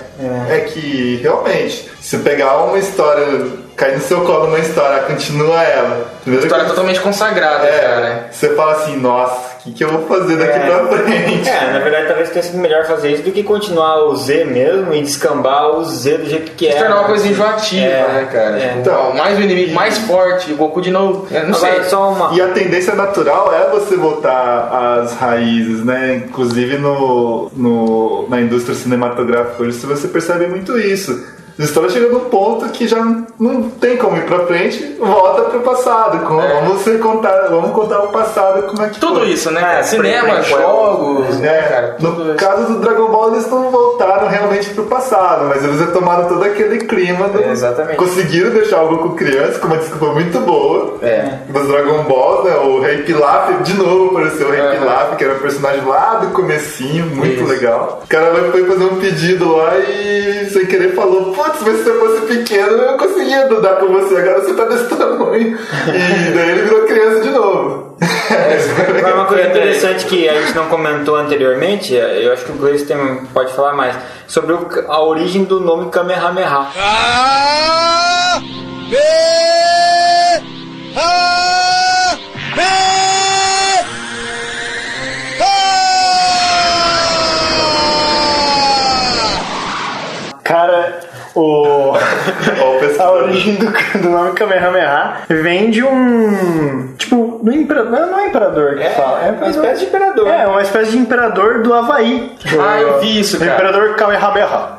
É 0.50 0.60
que 0.62 1.20
realmente, 1.22 1.90
se 2.02 2.18
pegar 2.20 2.58
uma 2.64 2.78
história 2.78 3.26
cai 3.78 3.94
no 3.96 4.02
seu 4.02 4.22
colo 4.22 4.48
uma 4.48 4.58
história, 4.60 5.04
continua 5.04 5.62
ela. 5.62 6.08
Primeira 6.24 6.46
História 6.46 6.66
coisa- 6.66 6.70
totalmente 6.76 7.00
consagrada, 7.00 7.66
É, 7.68 7.80
cara. 7.80 8.28
você 8.32 8.50
fala 8.56 8.72
assim, 8.74 8.98
nossa, 8.98 9.58
o 9.60 9.64
que, 9.64 9.72
que 9.72 9.84
eu 9.84 9.90
vou 9.90 10.08
fazer 10.08 10.36
daqui 10.36 10.60
pra 10.60 10.88
frente? 10.98 11.48
É, 11.48 11.72
na 11.74 11.80
verdade 11.80 12.08
talvez 12.08 12.30
tenha 12.32 12.42
sido 12.44 12.58
melhor 12.58 12.86
fazer 12.86 13.12
isso 13.12 13.22
do 13.24 13.32
que 13.32 13.44
continuar 13.44 14.04
o 14.06 14.16
Z 14.16 14.46
mesmo 14.46 14.94
e 14.94 15.02
descambar 15.04 15.70
o 15.78 15.86
Z 15.86 16.18
do 16.18 16.26
jeito 16.30 16.52
que 16.54 16.68
é. 16.68 16.72
Se 16.72 16.80
tornar 16.80 16.96
uma 17.02 17.04
coisa 17.08 17.28
enjoativa, 17.28 17.86
É, 17.86 18.14
né, 18.14 18.30
cara? 18.32 18.58
é. 18.58 18.68
Tipo, 18.68 18.80
Então, 18.80 19.14
mais 19.14 19.38
o 19.38 19.42
inimigo 19.42 19.74
mais 19.76 19.98
forte, 20.00 20.52
o 20.52 20.56
Goku 20.58 20.82
de 20.82 20.90
novo. 20.90 21.28
Eu 21.30 21.48
não 21.48 21.56
Agora, 21.56 21.74
sei. 21.76 21.84
só 21.84 22.10
uma. 22.12 22.34
E 22.36 22.42
a 22.42 22.48
tendência 22.48 22.96
natural 22.96 23.54
é 23.54 23.70
você 23.70 23.96
voltar 23.96 25.00
às 25.04 25.14
raízes, 25.14 25.86
né? 25.86 26.24
Inclusive 26.28 26.78
no, 26.80 27.52
no, 27.56 28.28
na 28.28 28.42
indústria 28.42 28.76
cinematográfica 28.76 29.62
hoje 29.64 29.78
você 29.78 30.08
percebe 30.08 30.48
muito 30.48 30.78
isso. 30.80 31.37
A 31.60 31.64
história 31.64 31.90
chega 31.90 32.10
num 32.10 32.22
ponto 32.26 32.70
que 32.70 32.88
já 32.88 33.04
não, 33.40 33.64
tem 33.70 33.98
como 33.98 34.16
ir 34.18 34.26
pra 34.26 34.46
frente, 34.46 34.96
volta 35.00 35.42
pro 35.44 35.62
passado. 35.62 36.20
Com- 36.26 36.38
Vamos, 36.38 36.82
ser 36.84 37.00
contar, 37.00 37.48
vamos 37.50 37.72
contar 37.72 38.00
o 38.04 38.10
passado 38.10 38.64
como 38.68 38.84
é 38.84 38.90
que 38.90 39.00
Tudo 39.00 39.20
foi. 39.22 39.30
isso, 39.30 39.50
né? 39.52 39.62
cara? 39.62 39.84
Cinema, 39.84 40.36
pre- 40.36 40.44
jogos, 40.44 41.38
né, 41.40 41.48
É, 41.48 41.62
cara? 41.64 41.96
no 42.00 42.36
caso 42.36 42.74
do 42.74 42.80
Dragon 42.80 43.08
Ball, 43.10 43.34
eles 43.34 43.50
não 43.50 43.72
voltaram 43.72 44.28
realmente 44.28 44.70
pro 44.72 44.84
passado, 44.84 45.46
mas 45.46 45.64
eles 45.64 45.80
retomaram 45.80 46.28
todo 46.28 46.44
aquele 46.44 46.78
clima. 46.80 47.28
Do, 47.28 47.42
É, 47.42 47.52
exatamente. 47.52 47.96
Conseguiram 47.98 48.52
deixar 48.52 48.84
o 48.84 48.90
Goku 48.90 49.16
criança 49.16 49.58
com 49.60 49.68
uma 49.68 49.78
desculpa 49.78 50.14
muito 50.14 50.40
boa 50.40 50.98
É. 51.02 51.40
dos 51.50 51.68
Dragon 51.68 52.04
Balls, 52.04 52.44
né? 52.46 52.56
O 52.58 52.80
Rei 52.82 53.00
Pilaf, 53.04 53.52
de 53.64 53.74
novo 53.76 54.12
apareceu 54.16 54.48
o 54.48 54.52
Rei. 54.52 54.78
Pilaf, 54.78 55.16
que 55.16 55.24
era 55.24 55.34
um 55.34 55.40
personagem 55.40 55.84
lá 55.86 56.16
do 56.16 56.28
comecinho, 56.28 57.06
muito 57.08 57.42
Isso. 57.42 57.50
legal. 57.52 58.02
O 58.04 58.08
cara 58.08 58.32
foi 58.52 58.64
fazer 58.66 58.84
um 58.86 58.98
pedido 59.00 59.56
lá 59.56 59.76
e 59.80 60.50
sem 60.52 60.66
querer 60.68 60.94
falou, 60.96 61.34
putz, 61.52 61.62
mas 61.66 61.78
se 61.78 61.84
você 61.84 61.94
fosse 62.00 62.22
pequeno 62.26 62.72
eu 62.78 62.98
conseguia 62.98 63.46
andar 63.46 63.76
com 63.78 63.88
você, 63.88 64.16
agora 64.18 64.42
você 64.42 64.54
tá 64.54 64.66
desse 64.66 64.86
tamanho. 64.96 65.58
E 65.58 66.32
daí 66.34 66.50
ele 66.52 66.62
virou 66.64 66.86
criança 66.86 67.22
de 67.22 67.30
novo. 67.30 67.98
Agora, 68.98 69.16
uma 69.16 69.26
coisa 69.26 69.48
interessante 69.48 70.06
que 70.06 70.28
a 70.28 70.34
gente 70.42 70.54
não 70.56 70.66
comentou 70.68 71.16
anteriormente, 71.16 71.94
eu 71.94 72.34
acho 72.34 72.46
que 72.46 72.52
o 72.52 72.56
Gleice 72.56 72.86
tem- 72.86 73.26
pode 73.34 73.54
falar 73.54 73.74
mais, 73.74 73.96
sobre 74.28 74.54
o- 74.54 74.68
a 74.88 75.02
origem 75.02 75.44
do 75.46 75.60
nome 75.60 75.90
Kamehameha. 75.90 76.68
Cara, 80.94 81.37
o... 91.42 91.94
a 93.00 93.12
origem 93.12 93.56
do, 93.56 93.68
do 94.02 94.10
nome 94.10 94.32
Kamehameha 94.32 95.18
vem 95.28 95.70
de 95.70 95.84
um. 95.84 96.94
Tipo, 96.98 97.40
do 97.44 97.54
imperador. 97.54 98.08
Não 98.08 98.20
é 98.20 98.28
imperador 98.28 98.76
que 98.76 98.90
fala. 98.90 99.26
É 99.26 99.32
uma 99.32 99.50
espécie 99.50 99.80
de 99.82 99.86
imperador. 99.88 100.28
É, 100.28 100.48
uma 100.48 100.62
espécie 100.62 100.92
de 100.92 100.98
imperador 100.98 101.62
do 101.62 101.74
Havaí. 101.74 102.36
Ah, 102.60 102.82
eu 102.82 103.00
vi 103.00 103.20
isso, 103.20 103.38
O 103.38 103.40
cara. 103.40 103.54
imperador 103.54 103.96
Kamehameha. 103.96 104.78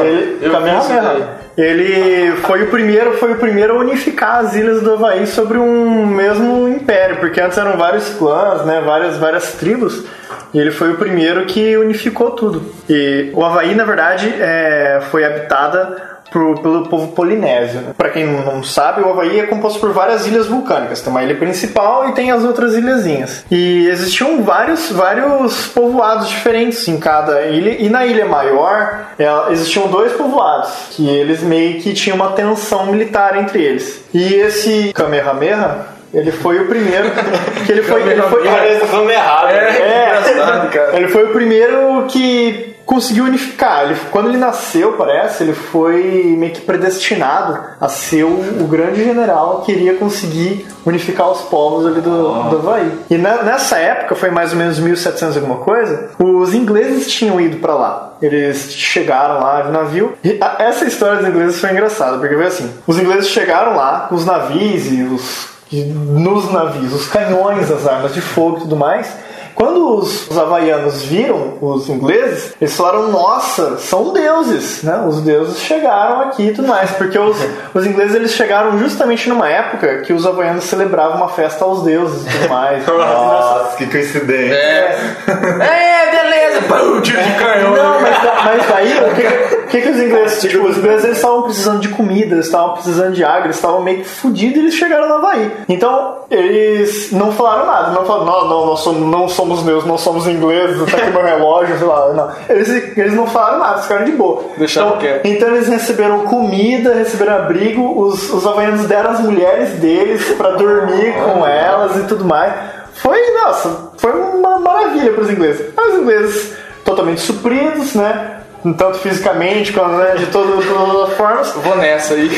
Ele, 0.00 0.38
eu 0.42 0.62
vi 0.62 0.78
isso 0.78 0.88
Kamehameha. 0.88 1.45
Ele 1.56 2.36
foi 2.42 2.64
o 2.64 2.66
primeiro, 2.66 3.16
foi 3.16 3.32
o 3.32 3.36
primeiro 3.36 3.74
a 3.74 3.80
unificar 3.80 4.44
as 4.44 4.54
ilhas 4.54 4.82
do 4.82 4.92
Havaí 4.92 5.26
sobre 5.26 5.56
um 5.56 6.06
mesmo 6.06 6.68
império, 6.68 7.16
porque 7.16 7.40
antes 7.40 7.56
eram 7.56 7.78
vários 7.78 8.10
clãs, 8.10 8.66
né, 8.66 8.82
várias 8.84 9.16
várias 9.16 9.52
tribos. 9.52 10.04
E 10.52 10.58
ele 10.58 10.70
foi 10.70 10.92
o 10.92 10.96
primeiro 10.96 11.46
que 11.46 11.76
unificou 11.76 12.32
tudo. 12.32 12.62
E 12.88 13.30
o 13.34 13.42
Havaí, 13.44 13.74
na 13.74 13.84
verdade, 13.84 14.34
é, 14.38 15.00
foi 15.10 15.24
habitada 15.24 16.15
pro- 16.36 16.54
pelo 16.60 16.86
povo 16.88 17.08
polinésio. 17.08 17.80
Né? 17.80 17.94
Para 17.96 18.10
quem 18.10 18.26
não 18.26 18.62
sabe, 18.62 19.00
o 19.00 19.08
Havaí 19.08 19.40
é 19.40 19.46
composto 19.46 19.80
por 19.80 19.92
várias 19.92 20.26
ilhas 20.26 20.46
vulcânicas. 20.46 21.00
Tem 21.00 21.10
uma 21.10 21.22
ilha 21.22 21.34
principal 21.36 22.08
e 22.10 22.12
tem 22.12 22.30
as 22.30 22.44
outras 22.44 22.74
ilhazinhas. 22.74 23.44
E 23.50 23.88
existiam 23.88 24.42
vários, 24.42 24.90
vários 24.92 25.68
povoados 25.68 26.28
diferentes 26.28 26.86
em 26.88 26.98
cada 26.98 27.42
ilha. 27.46 27.76
E 27.82 27.88
na 27.88 28.04
ilha 28.04 28.26
maior, 28.26 29.06
é, 29.18 29.26
existiam 29.52 29.88
dois 29.88 30.12
povoados 30.12 30.70
que 30.90 31.08
eles 31.08 31.42
meio 31.42 31.80
que 31.80 31.94
tinham 31.94 32.16
uma 32.16 32.32
tensão 32.32 32.86
militar 32.86 33.36
entre 33.38 33.62
eles. 33.62 34.04
E 34.12 34.34
esse 34.34 34.92
Kamehameha 34.94 35.96
ele 36.14 36.30
foi 36.32 36.58
o 36.60 36.66
primeiro 36.66 37.10
que 37.66 37.72
ele 37.72 37.82
foi, 37.82 38.02
ele 38.02 38.22
foi 38.22 38.44
Parece 38.44 38.86
falando 38.86 39.10
errado. 39.10 39.48
é, 39.50 40.06
engraçado, 40.20 40.70
cara. 40.70 40.96
Ele 40.96 41.08
foi 41.08 41.24
o 41.24 41.28
primeiro 41.32 42.04
que 42.08 42.75
conseguiu 42.86 43.24
unificar. 43.24 43.82
Ele, 43.84 43.96
quando 44.10 44.28
ele 44.28 44.38
nasceu, 44.38 44.92
parece, 44.92 45.42
ele 45.42 45.52
foi 45.52 46.34
meio 46.38 46.52
que 46.52 46.60
predestinado 46.62 47.58
a 47.80 47.88
ser 47.88 48.24
o, 48.24 48.62
o 48.62 48.66
grande 48.68 49.04
general 49.04 49.62
que 49.62 49.72
iria 49.72 49.94
conseguir 49.94 50.66
unificar 50.86 51.28
os 51.30 51.42
povos 51.42 51.84
ali 51.86 52.00
do, 52.00 52.48
do 52.48 52.56
Havaí. 52.58 52.90
E 53.10 53.18
na- 53.18 53.42
nessa 53.42 53.76
época, 53.76 54.14
foi 54.14 54.30
mais 54.30 54.52
ou 54.52 54.58
menos 54.58 54.78
1700 54.78 55.36
alguma 55.36 55.56
coisa, 55.56 56.10
os 56.18 56.54
ingleses 56.54 57.08
tinham 57.12 57.40
ido 57.40 57.56
pra 57.58 57.74
lá. 57.74 58.12
Eles 58.22 58.70
chegaram 58.72 59.40
lá 59.40 59.62
de 59.62 59.72
navio. 59.72 60.14
E 60.24 60.38
a- 60.40 60.56
essa 60.60 60.84
história 60.84 61.18
dos 61.18 61.28
ingleses 61.28 61.60
foi 61.60 61.70
engraçada, 61.72 62.16
porque 62.18 62.34
foi 62.34 62.46
assim: 62.46 62.70
os 62.86 62.98
ingleses 62.98 63.28
chegaram 63.28 63.74
lá 63.76 64.06
com 64.08 64.14
os 64.14 64.24
navios 64.24 64.86
e 64.90 65.02
os 65.02 65.56
e 65.72 65.82
nos 65.82 66.52
navios, 66.52 66.92
os 66.92 67.08
canhões, 67.08 67.68
as 67.72 67.84
armas 67.88 68.14
de 68.14 68.20
fogo 68.20 68.58
e 68.58 68.60
tudo 68.60 68.76
mais. 68.76 69.08
Quando 69.56 69.96
os, 69.96 70.30
os 70.30 70.38
havaianos 70.38 71.02
viram 71.02 71.54
os 71.62 71.88
ingleses, 71.88 72.54
eles 72.60 72.76
falaram: 72.76 73.10
Nossa, 73.10 73.78
são 73.78 74.12
deuses, 74.12 74.82
né? 74.82 75.02
Os 75.08 75.22
deuses 75.22 75.58
chegaram 75.60 76.20
aqui 76.20 76.48
e 76.48 76.52
tudo 76.52 76.68
mais, 76.68 76.90
porque 76.90 77.18
os, 77.18 77.38
os 77.72 77.86
ingleses 77.86 78.14
eles 78.14 78.32
chegaram 78.32 78.78
justamente 78.78 79.30
numa 79.30 79.48
época 79.48 80.02
que 80.02 80.12
os 80.12 80.26
havaianos 80.26 80.64
celebravam 80.64 81.16
uma 81.16 81.30
festa 81.30 81.64
aos 81.64 81.82
deuses 81.82 82.26
e 82.26 82.38
tudo 82.38 82.48
mais. 82.50 82.84
Nossa, 82.86 83.76
que 83.78 83.86
coincidência. 83.86 84.54
É, 84.54 86.10
beleza. 86.10 86.62
Pum, 86.68 87.00
tiro 87.00 87.22
de 87.22 87.32
canhão. 87.34 87.74
Não, 87.74 88.00
mas, 88.00 88.16
mas 88.44 88.68
daí, 88.68 88.92
o 88.92 89.14
que, 89.14 89.56
o 89.56 89.66
que, 89.68 89.80
que 89.80 89.88
os 89.88 90.00
ingleses, 90.00 90.40
tipo, 90.40 90.66
os 90.66 90.76
ingleses 90.76 91.04
eles 91.04 91.16
estavam 91.16 91.42
precisando 91.42 91.80
de 91.80 91.88
comida, 91.88 92.34
eles 92.34 92.46
estavam 92.46 92.74
precisando 92.74 93.14
de 93.14 93.24
água, 93.24 93.44
eles 93.44 93.56
estavam 93.56 93.80
meio 93.80 93.98
que 93.98 94.08
fodidos 94.08 94.56
e 94.56 94.60
eles 94.60 94.74
chegaram 94.74 95.08
no 95.08 95.14
Havaí. 95.14 95.50
Então, 95.68 96.18
eles 96.30 97.10
não 97.12 97.32
falaram 97.32 97.66
nada, 97.66 97.90
não 97.92 98.04
falaram, 98.04 98.26
não, 98.26 98.48
não, 98.48 98.66
nós 98.66 98.86
não 98.86 99.28
somos 99.28 99.45
meus, 99.62 99.84
não 99.84 99.96
somos 99.96 100.26
ingleses, 100.26 100.78
tá 100.90 100.96
aqui 100.96 101.10
meu 101.10 101.22
relógio, 101.22 101.78
sei 101.78 101.86
lá, 101.86 102.12
não. 102.12 102.30
Eles, 102.48 102.68
eles 102.96 103.14
não 103.14 103.26
falaram 103.26 103.58
nada, 103.58 103.82
ficaram 103.82 104.04
de 104.04 104.12
boa. 104.12 104.44
Deixaram 104.56 104.88
então, 104.88 104.98
quieto. 105.00 105.26
então 105.26 105.48
eles 105.48 105.68
receberam 105.68 106.20
comida, 106.20 106.94
receberam 106.94 107.36
abrigo, 107.36 108.00
os, 108.00 108.30
os 108.32 108.46
havaianos 108.46 108.86
deram 108.86 109.10
as 109.10 109.20
mulheres 109.20 109.70
deles 109.78 110.24
pra 110.36 110.50
dormir 110.52 111.14
com 111.14 111.46
elas 111.46 111.96
e 111.96 112.04
tudo 112.04 112.24
mais. 112.24 112.52
Foi, 112.94 113.18
nossa, 113.32 113.90
foi 113.98 114.12
uma 114.12 114.58
maravilha 114.58 115.12
pros 115.12 115.30
ingleses. 115.30 115.72
Aí 115.76 115.88
os 115.90 116.00
ingleses 116.00 116.56
totalmente 116.84 117.20
supridos, 117.20 117.94
né? 117.94 118.35
Tanto 118.74 118.98
fisicamente 118.98 119.72
quanto 119.72 119.92
né, 119.96 120.14
de 120.16 120.26
todas 120.26 120.58
as 120.58 121.16
formas. 121.16 121.52
Vou 121.52 121.76
nessa 121.76 122.14
aí. 122.14 122.30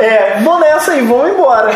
É, 0.00 0.40
vou 0.42 0.58
nessa 0.58 0.92
aí, 0.92 1.02
vamos 1.02 1.30
embora. 1.30 1.70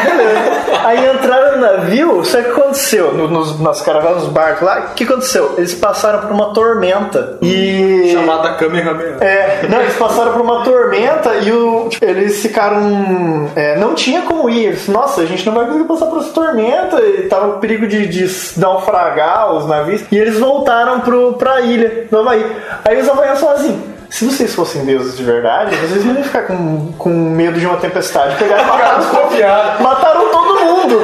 Aí 0.84 1.11
entraram 1.11 1.56
no 1.56 1.61
navio, 1.61 2.24
só 2.24 2.40
que 2.42 2.50
aconteceu, 2.50 3.12
no- 3.12 3.28
nos, 3.28 3.61
nas 3.61 3.80
caravanas, 3.82 4.22
nos 4.24 4.32
barcos 4.32 4.62
lá, 4.62 4.88
o 4.90 4.94
que 4.94 5.04
aconteceu? 5.04 5.54
Eles 5.59 5.74
passaram 5.74 6.20
por 6.20 6.30
uma 6.30 6.52
tormenta 6.52 7.38
e. 7.42 8.11
Chamada 8.12 8.54
Kamehameha. 8.54 9.16
É, 9.20 9.66
não, 9.68 9.80
eles 9.80 9.94
passaram 9.96 10.32
por 10.32 10.40
uma 10.42 10.62
tormenta 10.64 11.34
e 11.36 11.52
o, 11.52 11.88
tipo, 11.88 12.04
eles 12.04 12.40
ficaram. 12.40 13.50
é, 13.56 13.76
não 13.76 13.94
tinha 13.94 14.22
como 14.22 14.48
ir. 14.48 14.66
Eles, 14.66 14.88
Nossa, 14.88 15.20
a 15.22 15.26
gente 15.26 15.44
não 15.46 15.54
vai 15.54 15.66
conseguir 15.66 15.84
passar 15.88 16.06
por 16.06 16.18
essa 16.20 16.30
tormenta 16.30 17.00
e 17.00 17.22
tava 17.28 17.52
com 17.52 17.61
perigo 17.61 17.86
de, 17.86 18.06
de 18.06 18.28
naufragar 18.59 19.52
os 19.52 19.66
navios. 19.66 20.02
E 20.11 20.18
eles 20.18 20.38
voltaram 20.38 21.00
pro, 21.00 21.34
pra 21.34 21.61
ilha 21.61 22.06
do 22.11 22.18
Havaí. 22.18 22.44
Aí 22.84 23.00
os 23.00 23.09
havaianos 23.09 23.40
falaram 23.40 23.61
assim. 23.61 23.82
Se 24.11 24.24
vocês 24.24 24.54
fossem 24.54 24.84
deuses 24.84 25.16
de 25.16 25.22
verdade, 25.22 25.76
vocês 25.76 26.04
não 26.04 26.14
iam 26.14 26.24
ficar 26.24 26.42
com, 26.42 26.92
com 26.98 27.11
medo 27.11 27.59
de 27.61 27.66
uma 27.66 27.76
tempestade. 27.76 28.36
Pegaram 28.36 28.64
mataram, 28.64 28.98
desconfiado. 29.00 29.82
mataram 29.82 30.30
todo 30.30 30.61
mundo. 30.64 31.02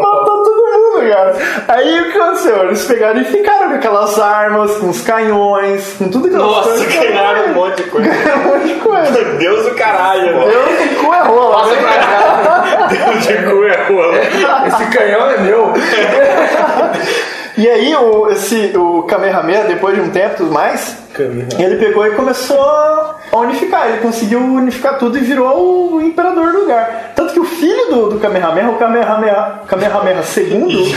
Matou 0.00 0.42
todo 0.42 0.72
mundo, 0.72 1.10
cara. 1.10 1.34
Aí 1.68 2.00
o 2.00 2.12
que 2.12 2.18
aconteceu? 2.18 2.64
Eles 2.64 2.84
pegaram 2.84 3.20
e 3.20 3.24
ficaram 3.24 3.68
com 3.70 3.74
aquelas 3.76 4.18
armas, 4.18 4.76
com 4.76 4.88
os 4.90 5.00
canhões, 5.02 5.94
com 5.98 6.08
tudo 6.08 6.28
que 6.28 6.36
Nossa, 6.36 6.84
ganharam 6.86 7.46
um 7.46 7.54
monte 7.54 7.82
de 7.82 7.90
coisa. 7.90 8.08
Ganharam 8.08 8.40
um 8.40 8.44
monte 8.44 8.66
de 8.68 8.74
coisa. 8.80 9.24
Deus 9.38 9.64
do 9.64 9.74
caralho, 9.74 10.36
né? 10.36 10.46
Deus 10.46 10.78
que 10.78 10.94
cu 10.96 11.14
é 11.14 11.22
rola. 11.22 11.66
né? 11.66 12.59
Deus 12.90 13.26
de 13.26 13.34
cu 13.34 13.64
é 13.64 13.88
rola. 13.88 14.18
Esse 14.66 14.86
canhão 14.96 15.30
é 15.30 15.38
meu. 15.38 15.72
E 17.56 17.68
aí 17.68 17.94
o, 17.94 18.30
esse, 18.30 18.72
o 18.76 19.02
Kamehameha, 19.02 19.64
depois 19.64 19.94
de 19.94 20.00
um 20.00 20.10
tempo 20.10 20.34
e 20.34 20.36
tudo 20.36 20.52
mais, 20.52 20.96
ele 21.58 21.76
pegou 21.76 22.06
e 22.06 22.12
começou 22.12 23.14
unificar. 23.38 23.88
Ele 23.88 23.98
conseguiu 23.98 24.40
unificar 24.40 24.98
tudo 24.98 25.16
e 25.16 25.20
virou 25.20 25.94
o 25.94 26.00
imperador 26.02 26.52
do 26.52 26.60
lugar. 26.60 27.12
Tanto 27.14 27.32
que 27.32 27.40
o 27.40 27.44
filho 27.44 27.86
do, 27.90 28.10
do 28.10 28.18
Kamehameha, 28.18 28.68
o 28.70 28.76
Kamehameha, 28.76 29.60
Kamehameha 29.66 30.20
II, 30.36 30.94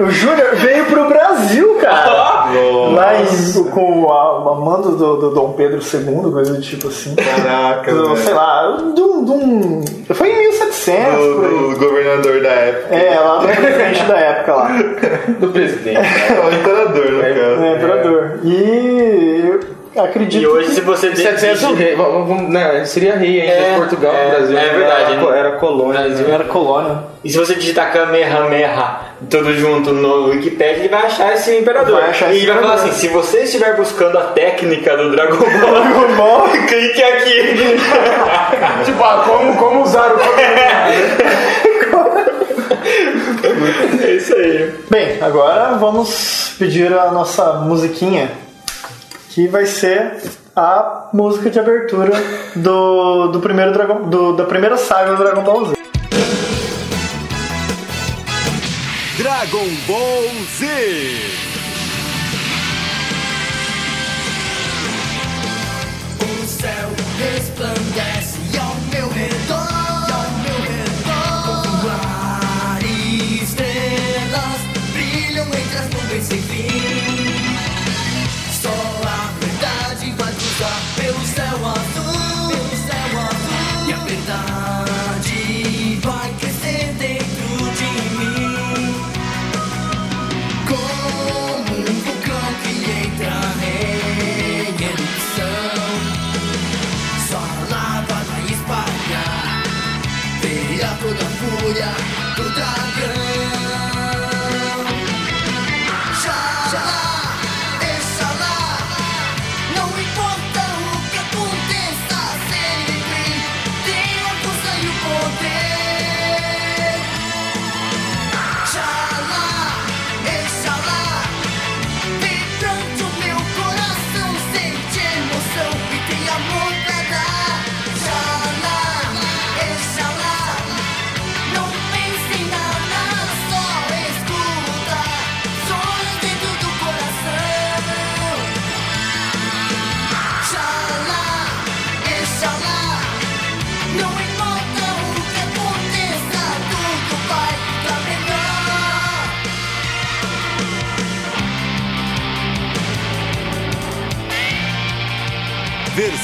o 0.00 0.10
Júnior, 0.10 0.54
veio 0.56 0.84
pro 0.86 1.08
Brasil, 1.08 1.76
cara. 1.80 2.44
Lá 2.94 3.12
em, 3.20 3.64
com 3.70 4.12
a, 4.12 4.52
a 4.52 4.54
mando 4.54 4.96
do, 4.96 5.16
do 5.16 5.30
Dom 5.30 5.52
Pedro 5.52 5.80
II, 5.80 6.30
coisa 6.32 6.54
do 6.54 6.60
tipo 6.60 6.88
assim. 6.88 7.14
Caraca, 7.16 7.92
Do- 7.92 8.16
sei 8.16 8.32
lá, 8.34 8.76
de 8.94 9.00
um, 9.02 9.82
Foi 10.12 10.30
em 10.30 10.38
1700, 10.38 11.14
por 11.14 11.44
aí. 11.44 11.52
O, 11.52 11.70
o 11.72 11.78
governador 11.78 12.42
da 12.42 12.48
época. 12.50 12.94
É, 12.94 13.18
lá 13.18 13.38
do 13.38 13.46
presidente 13.48 14.04
da 14.04 14.16
época 14.18 14.54
lá. 14.54 14.68
Do 15.40 15.48
presidente. 15.48 15.98
É 16.34 16.40
o 16.40 16.52
imperador, 16.52 17.12
no 17.12 17.20
caso. 17.20 17.62
É, 17.64 17.74
imperador. 17.76 18.40
E 18.44 19.60
acredito 19.96 20.42
E 20.42 20.46
hoje, 20.46 20.68
que... 20.68 20.74
se 20.74 20.80
você 20.80 21.14
700 21.14 21.60
digite- 21.60 21.74
rei, 21.74 21.96
né, 22.48 22.84
seria 22.84 23.16
rei 23.16 23.40
ainda 23.42 23.52
É, 23.52 23.70
de 23.72 23.76
Portugal, 23.78 24.14
é, 24.14 24.30
Brasil. 24.30 24.58
é 24.58 24.68
verdade, 24.70 25.12
Era, 25.12 25.30
né? 25.30 25.38
era 25.38 25.52
colônia. 25.52 26.00
Brasil 26.02 26.26
né? 26.28 26.34
Era 26.34 26.44
colônia. 26.44 26.98
E 27.22 27.30
se 27.30 27.38
você 27.38 27.54
digitar 27.54 27.92
Kamehameha 27.92 29.00
tudo 29.30 29.54
junto 29.54 29.92
no 29.92 30.26
Wikipedia, 30.30 30.76
ele 30.84 30.88
vai 30.88 31.06
achar 31.06 31.32
esse 31.34 31.56
imperador. 31.56 32.00
Vai 32.00 32.10
achar 32.10 32.32
e 32.34 32.38
ele 32.38 32.46
vai 32.52 32.60
falar 32.62 32.74
assim: 32.74 32.92
se 32.92 33.08
você 33.08 33.42
estiver 33.44 33.76
buscando 33.76 34.18
a 34.18 34.22
técnica 34.24 34.96
do 34.96 35.10
Dragon 35.12 35.36
Ball, 35.36 35.48
Dragon 35.82 36.16
Ball. 36.16 36.48
clique 36.68 37.02
aqui. 37.02 37.54
Tipo, 38.84 39.02
ah, 39.02 39.24
como, 39.26 39.56
como 39.56 39.82
usar 39.82 40.12
o 40.12 40.18
é 44.02 44.10
isso 44.16 44.34
aí. 44.34 44.72
Bem, 44.90 45.18
agora 45.22 45.76
vamos 45.78 46.54
pedir 46.58 46.92
a 46.92 47.10
nossa 47.10 47.54
musiquinha, 47.54 48.30
que 49.34 49.48
vai 49.48 49.66
ser 49.66 50.14
a 50.54 51.10
música 51.12 51.50
de 51.50 51.58
abertura 51.58 52.12
do, 52.54 53.32
do 53.32 53.40
primeiro 53.40 53.72
Dragon, 53.72 54.08
do, 54.08 54.36
da 54.36 54.44
primeira 54.44 54.76
saga 54.76 55.16
do 55.16 55.24
Dragon 55.24 55.42
Ball 55.42 55.66
Z. 55.66 55.74
Dragon 59.18 59.66
Ball 59.88 60.22
Z. 60.56 60.66
O 66.22 66.46
céu 66.46 66.90
resplandece 67.18 68.13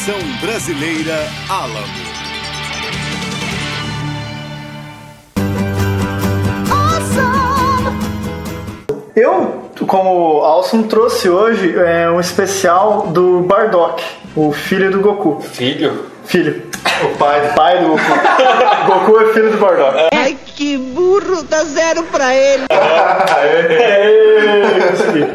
Versão 0.00 0.18
brasileira 0.40 1.28
Alamo. 1.46 1.84
Eu, 9.14 9.70
como 9.86 10.40
Alson, 10.40 10.84
trouxe 10.84 11.28
hoje 11.28 11.74
é, 11.76 12.10
um 12.10 12.18
especial 12.18 13.08
do 13.08 13.40
Bardock, 13.40 14.02
o 14.34 14.52
filho 14.52 14.90
do 14.90 15.00
Goku. 15.00 15.42
Filho? 15.42 16.06
Filho. 16.24 16.62
O 17.04 17.18
pai. 17.18 17.52
Pai 17.54 17.80
do 17.80 17.88
Goku. 17.88 18.00
Goku 18.86 19.20
é 19.20 19.34
filho 19.34 19.50
do 19.50 19.58
Bardock. 19.58 20.08
Ai, 20.14 20.34
que 20.56 20.78
burro, 20.78 21.42
dá 21.42 21.62
zero 21.64 22.04
pra 22.04 22.34
ele. 22.34 22.64
Aê, 23.36 24.80
consegui. 24.92 25.26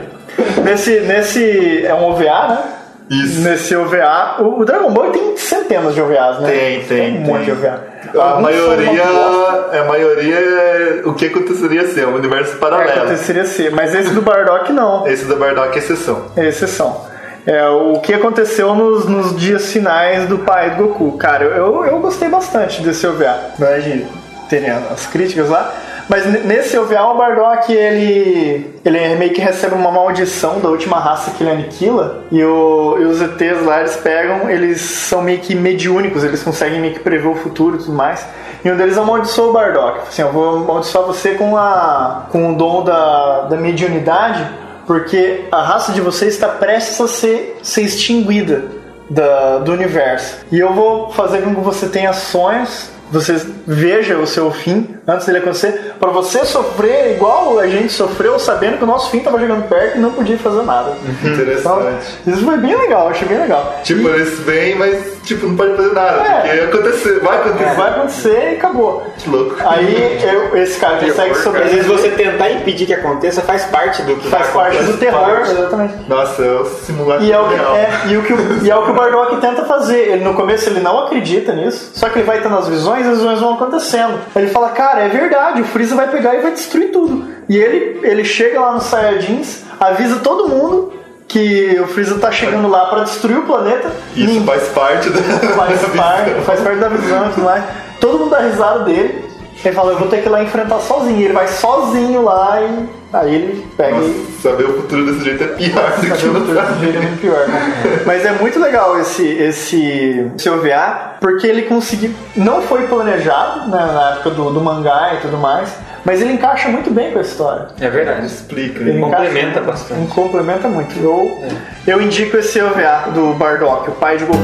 Nesse, 0.64 1.02
nesse. 1.02 1.86
É 1.86 1.94
um 1.94 2.06
OVA, 2.06 2.48
né? 2.48 2.75
Isso. 3.10 3.42
Nesse 3.42 3.76
OVA. 3.76 4.38
O, 4.40 4.62
o 4.62 4.66
Dragon 4.66 4.92
Ball 4.92 5.12
tem 5.12 5.38
centenas 5.38 5.94
de 5.94 6.02
OVAs, 6.02 6.40
né? 6.40 6.50
Tem, 6.50 6.84
tem, 6.86 7.18
um 7.18 7.22
monte 7.22 7.46
de 7.46 7.52
tem. 7.52 7.70
OVA. 7.70 7.96
A 8.18 8.40
maioria, 8.40 9.04
bosta. 9.04 9.80
a 9.82 9.86
maioria 9.86 10.36
é 10.36 11.02
o 11.06 11.14
que 11.14 11.26
aconteceria 11.26 11.88
ser, 11.88 12.08
um 12.08 12.16
universo 12.16 12.56
É, 12.56 12.60
paralelo. 12.60 12.92
aconteceria 12.92 13.46
ser, 13.46 13.72
mas 13.72 13.94
esse 13.94 14.12
do 14.12 14.22
Bardock 14.22 14.72
não. 14.72 15.06
Esse 15.08 15.26
da 15.26 15.36
Bardock 15.36 15.76
é 15.76 15.80
exceção. 15.80 16.26
É 16.36 16.46
exceção. 16.48 17.06
É 17.46 17.68
o 17.68 18.00
que 18.00 18.14
aconteceu 18.14 18.74
nos, 18.74 19.06
nos 19.06 19.36
dias 19.36 19.72
finais 19.72 20.28
do 20.28 20.40
pai 20.40 20.72
do 20.72 20.86
Goku. 20.86 21.18
Cara, 21.18 21.44
eu, 21.44 21.86
eu 21.86 22.00
gostei 22.00 22.28
bastante 22.30 22.82
desse 22.82 23.06
OVA. 23.06 23.38
Apesar 23.54 23.80
de 23.82 24.06
terem 24.50 24.72
as 24.72 25.06
críticas 25.08 25.50
lá. 25.50 25.74
Mas 26.08 26.46
nesse 26.46 26.78
OVA, 26.78 27.02
o 27.02 27.18
Bardock, 27.18 27.74
ele, 27.74 28.80
ele 28.86 29.16
meio 29.16 29.34
que 29.34 29.42
recebe 29.42 29.74
uma 29.74 29.92
maldição 29.92 30.60
da 30.60 30.70
última 30.70 31.00
raça 31.00 31.32
que 31.32 31.44
ele 31.44 31.52
aniquila. 31.52 32.24
E, 32.32 32.44
o, 32.44 32.98
e 33.00 33.06
os 33.06 33.22
ETs 33.22 33.66
lá, 33.66 33.80
eles 33.80 33.96
pegam, 33.98 34.50
eles 34.50 34.82
são 34.82 35.22
meio 35.22 35.40
que 35.40 35.56
mediúnicos, 35.56 36.24
eles 36.24 36.44
conseguem 36.44 36.80
meio 36.80 36.94
que 36.94 37.00
prever 37.00 37.28
o 37.28 37.36
futuro 37.36 37.76
e 37.76 37.80
tudo 37.80 37.94
mais. 37.94 38.26
E 38.64 38.72
um 38.72 38.78
deles 38.78 38.98
amaldiçoa 38.98 39.50
o 39.50 39.54
Bardock. 39.54 40.00
Assim, 40.08 40.22
eu 40.22 40.32
vou 40.32 40.58
amaldiçoar 40.58 41.06
você 41.06 41.32
com, 41.32 41.58
a, 41.58 42.28
com 42.32 42.54
o 42.54 42.56
dom 42.56 42.84
da, 42.84 43.42
da 43.42 43.58
mediunidade, 43.58 44.48
porque 44.86 45.46
a 45.52 45.62
raça 45.62 45.92
de 45.92 46.02
vocês 46.02 46.34
está 46.34 46.48
prestes 46.48 47.02
a 47.02 47.08
ser, 47.08 47.60
ser 47.64 47.82
extinguida 47.82 48.66
da, 49.10 49.60
do 49.60 49.72
universo. 49.72 50.38
E 50.52 50.60
eu 50.60 50.74
vou 50.74 51.12
fazer 51.12 51.42
com 51.42 51.54
que 51.54 51.62
você 51.62 51.88
tenha 51.88 52.14
sonhos, 52.14 52.90
você 53.12 53.40
veja 53.68 54.18
o 54.18 54.26
seu 54.26 54.52
fim 54.52 54.96
antes 55.08 55.26
dele 55.26 55.40
acontecer, 55.40 55.94
para 56.00 56.10
você 56.10 56.44
sofrer 56.46 57.16
igual 57.16 57.60
a 57.60 57.68
gente 57.68 57.92
sofreu, 57.94 58.40
sabendo 58.40 58.78
que 58.78 58.84
o 58.84 58.88
nosso 58.88 59.10
fim 59.12 59.20
estava 59.20 59.40
chegando 59.40 59.68
perto 59.68 59.98
e 59.98 60.00
não 60.00 60.12
podia 60.12 60.38
fazer 60.38 60.64
nada. 60.64 60.94
Interessante. 61.24 62.20
Isso 62.26 62.44
foi 62.44 62.58
bem 62.58 62.76
legal, 62.76 63.10
achei 63.10 63.28
bem 63.28 63.38
legal. 63.38 63.80
Tipo, 63.84 64.10
eles 64.10 64.40
vêm, 64.40 64.76
mas 64.76 65.15
tipo, 65.26 65.48
não 65.48 65.56
pode 65.58 65.76
fazer 65.76 65.94
nada. 65.94 66.22
É. 66.24 66.58
Porque 66.68 66.78
acontecer, 66.78 67.20
vai 67.20 67.38
acontecer. 67.38 67.76
Vai 67.76 67.90
acontecer 67.90 68.52
e 68.52 68.56
acabou. 68.56 69.04
Que 69.18 69.30
louco. 69.30 69.56
Aí 69.66 70.20
eu- 70.24 70.58
esse 70.58 70.80
cara 70.80 70.98
consegue 70.98 71.12
Às 71.22 71.28
vezes 71.28 71.44
sobreviver. 71.44 71.84
você 71.86 72.10
tentar 72.10 72.50
impedir 72.52 72.86
que 72.86 72.94
aconteça 72.94 73.42
faz 73.42 73.64
parte 73.66 74.02
do 74.04 74.16
que 74.16 74.30
Faz 74.30 74.48
vai 74.50 74.72
parte 74.72 74.84
do 74.84 74.98
terror, 74.98 75.40
exatamente. 75.42 75.94
Nossa, 76.08 76.42
é 76.44 76.52
o 76.60 76.66
simulacro 76.66 77.26
E 77.26 77.32
é 77.32 77.40
o, 77.40 77.48
que, 77.50 77.56
real. 77.56 77.76
é, 77.76 77.90
e, 78.08 78.18
o 78.18 78.22
que 78.24 78.34
o, 78.34 78.66
e 78.66 78.70
é 78.70 78.76
o 78.76 78.84
que 78.84 78.92
o 78.92 78.94
Bardock 78.94 79.38
tenta 79.38 79.66
fazer. 79.66 79.96
Ele 80.10 80.24
no 80.24 80.34
começo 80.34 80.70
ele 80.70 80.80
não 80.80 81.00
acredita 81.06 81.54
nisso, 81.54 81.92
só 81.94 82.10
que 82.10 82.20
ele 82.20 82.26
vai 82.26 82.42
tendo 82.42 82.56
as 82.56 82.68
visões 82.68 83.06
e 83.06 83.10
as 83.10 83.18
visões 83.18 83.40
vão 83.40 83.54
acontecendo. 83.56 84.20
Ele 84.36 84.48
fala, 84.48 84.70
cara, 84.70 85.02
é 85.02 85.10
verdade, 85.10 85.62
o 85.62 85.66
Freeza 85.66 85.96
vai 85.96 86.08
pegar 86.10 86.36
e 86.36 86.42
vai 86.42 86.52
destruir 86.52 86.92
tudo. 86.92 87.26
E 87.48 87.58
ele, 87.58 88.00
ele 88.04 88.24
chega 88.26 88.60
lá 88.60 88.72
nos 88.74 88.84
Saiyajins, 88.86 89.64
avisa 89.80 90.18
todo 90.20 90.48
mundo 90.50 90.94
que 91.28 91.80
o 91.80 91.88
Freeza 91.88 92.20
tá 92.20 92.32
chegando 92.32 92.68
lá 92.68 92.86
pra 92.88 93.04
destruir 93.04 93.40
o 93.40 93.44
planeta. 93.44 93.92
Isso 94.16 94.28
Ninguém 94.28 94.46
faz 94.46 94.68
parte 94.70 95.10
da. 95.10 95.22
faz, 95.56 95.82
parte, 95.96 96.32
faz 96.46 96.60
parte 96.62 96.80
da 96.80 96.90
visão 96.90 97.28
e 97.28 97.34
tudo 97.34 97.44
mais. 97.44 97.64
Todo 98.00 98.20
mundo 98.20 98.32
dá 98.32 98.40
risada 98.40 98.80
dele. 98.80 99.26
Ele 99.64 99.74
fala, 99.74 99.94
eu 99.94 99.98
vou 99.98 100.08
ter 100.08 100.22
que 100.22 100.28
ir 100.28 100.30
lá 100.30 100.44
enfrentar 100.44 100.80
sozinho. 100.80 101.20
Ele 101.20 101.34
vai 101.34 101.48
sozinho 101.48 102.22
lá 102.22 102.62
e 102.62 102.90
aí 103.12 103.36
ele 103.36 103.68
pega 103.76 103.98
e 103.98 104.26
Saber 104.42 104.66
o 104.66 104.82
futuro 104.82 105.06
desse 105.06 105.24
jeito 105.24 105.44
é 105.44 105.48
pior 105.48 105.92
do 105.92 106.02
que 106.02 106.08
Cadê 106.08 106.28
o 106.28 106.34
futuro 106.34 106.62
desse 106.62 106.80
jeito 106.80 106.98
é 106.98 107.02
muito 107.02 107.22
pior, 107.22 107.48
né? 107.48 108.04
Mas 108.06 108.26
é 108.26 108.32
muito 108.34 108.60
legal 108.60 109.00
esse, 109.00 109.26
esse, 109.26 110.32
esse 110.38 110.50
OVA, 110.50 111.16
porque 111.20 111.48
ele 111.48 111.64
conseguiu. 111.64 112.14
Não 112.36 112.62
foi 112.62 112.86
planejado 112.88 113.70
né, 113.70 113.92
na 113.92 114.12
época 114.12 114.32
do, 114.32 114.52
do 114.52 114.62
mangá 114.62 115.16
e 115.16 115.22
tudo 115.22 115.38
mais, 115.38 115.74
mas 116.06 116.22
ele 116.22 116.34
encaixa 116.34 116.70
muito 116.70 116.90
bem 116.92 117.12
com 117.12 117.20
a 117.20 117.22
história. 117.22 117.68
É 117.82 117.90
verdade. 117.90 118.26
Explica. 118.28 118.80
Ele 118.82 119.00
Complementa 119.00 119.40
encaixa- 119.60 119.62
bastante. 119.62 120.00
ele 120.02 120.08
complementa 120.10 120.68
muito. 120.70 120.98
Eu, 121.00 121.44
eu 121.88 122.02
indico 122.02 122.38
esse 122.38 122.62
OVA 122.62 123.10
do 123.14 123.34
Bardock, 123.34 123.90
o 123.90 123.94
pai 123.94 124.18
de 124.18 124.26
Goku. 124.26 124.40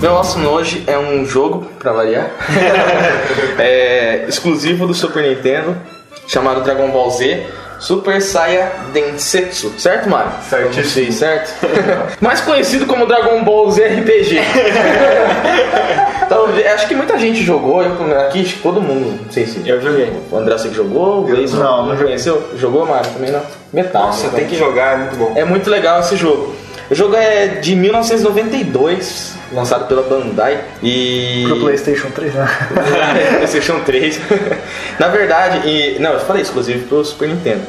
Meu 0.00 0.14
awesome 0.16 0.46
hoje 0.46 0.84
é 0.86 0.96
um 0.98 1.24
jogo, 1.24 1.66
pra 1.78 1.90
variar, 1.92 2.26
é, 3.58 4.24
exclusivo 4.28 4.86
do 4.86 4.94
Super 4.94 5.22
Nintendo, 5.22 5.74
chamado 6.28 6.60
Dragon 6.62 6.90
Ball 6.90 7.10
Z 7.10 7.46
Super 7.86 8.20
Saiya 8.20 8.72
Densetsu, 8.92 9.72
certo, 9.78 10.10
Mario? 10.10 10.32
Certíssimo. 10.42 11.12
Certo? 11.12 11.54
Mais 12.20 12.40
conhecido 12.40 12.84
como 12.84 13.06
Dragon 13.06 13.44
Ball 13.44 13.70
Z 13.70 13.86
RPG. 13.86 14.40
Talvez, 16.28 16.66
acho 16.66 16.88
que 16.88 16.96
muita 16.96 17.16
gente 17.16 17.44
jogou, 17.44 17.78
aqui 17.78 18.40
acho 18.40 18.56
que 18.56 18.60
todo 18.60 18.82
mundo, 18.82 19.22
não 19.24 19.30
sei 19.30 19.46
se. 19.46 19.62
Eu 19.64 19.80
joguei. 19.80 20.12
O 20.32 20.36
André 20.36 20.58
você 20.58 20.68
que 20.68 20.74
jogou, 20.74 21.20
o 21.20 21.22
Gleison 21.26 21.58
não, 21.58 21.86
não 21.86 21.96
conheceu? 21.96 22.50
Jogou, 22.56 22.84
Mario? 22.84 23.08
Também 23.12 23.30
não. 23.30 23.42
Metade. 23.72 24.06
Nossa, 24.06 24.26
né? 24.26 24.32
tem 24.34 24.48
que 24.48 24.56
jogar, 24.56 24.94
é 24.94 24.96
muito 24.96 25.16
bom. 25.16 25.32
É 25.36 25.44
muito 25.44 25.70
legal 25.70 26.00
esse 26.00 26.16
jogo. 26.16 26.56
O 26.90 26.94
jogo 26.94 27.16
é 27.16 27.46
de 27.48 27.74
1992, 27.74 29.34
lançado 29.52 29.88
pela 29.88 30.02
Bandai 30.02 30.62
e 30.82 31.44
Pro 31.46 31.60
PlayStation 31.60 32.10
3, 32.10 32.34
né? 32.34 32.48
PlayStation 33.38 33.80
3. 33.80 34.20
Na 34.98 35.08
verdade, 35.08 35.68
e, 35.68 35.98
não, 35.98 36.12
eu 36.12 36.20
falei 36.20 36.42
exclusivo 36.42 36.86
pro 36.86 37.04
Super 37.04 37.28
Nintendo. 37.28 37.62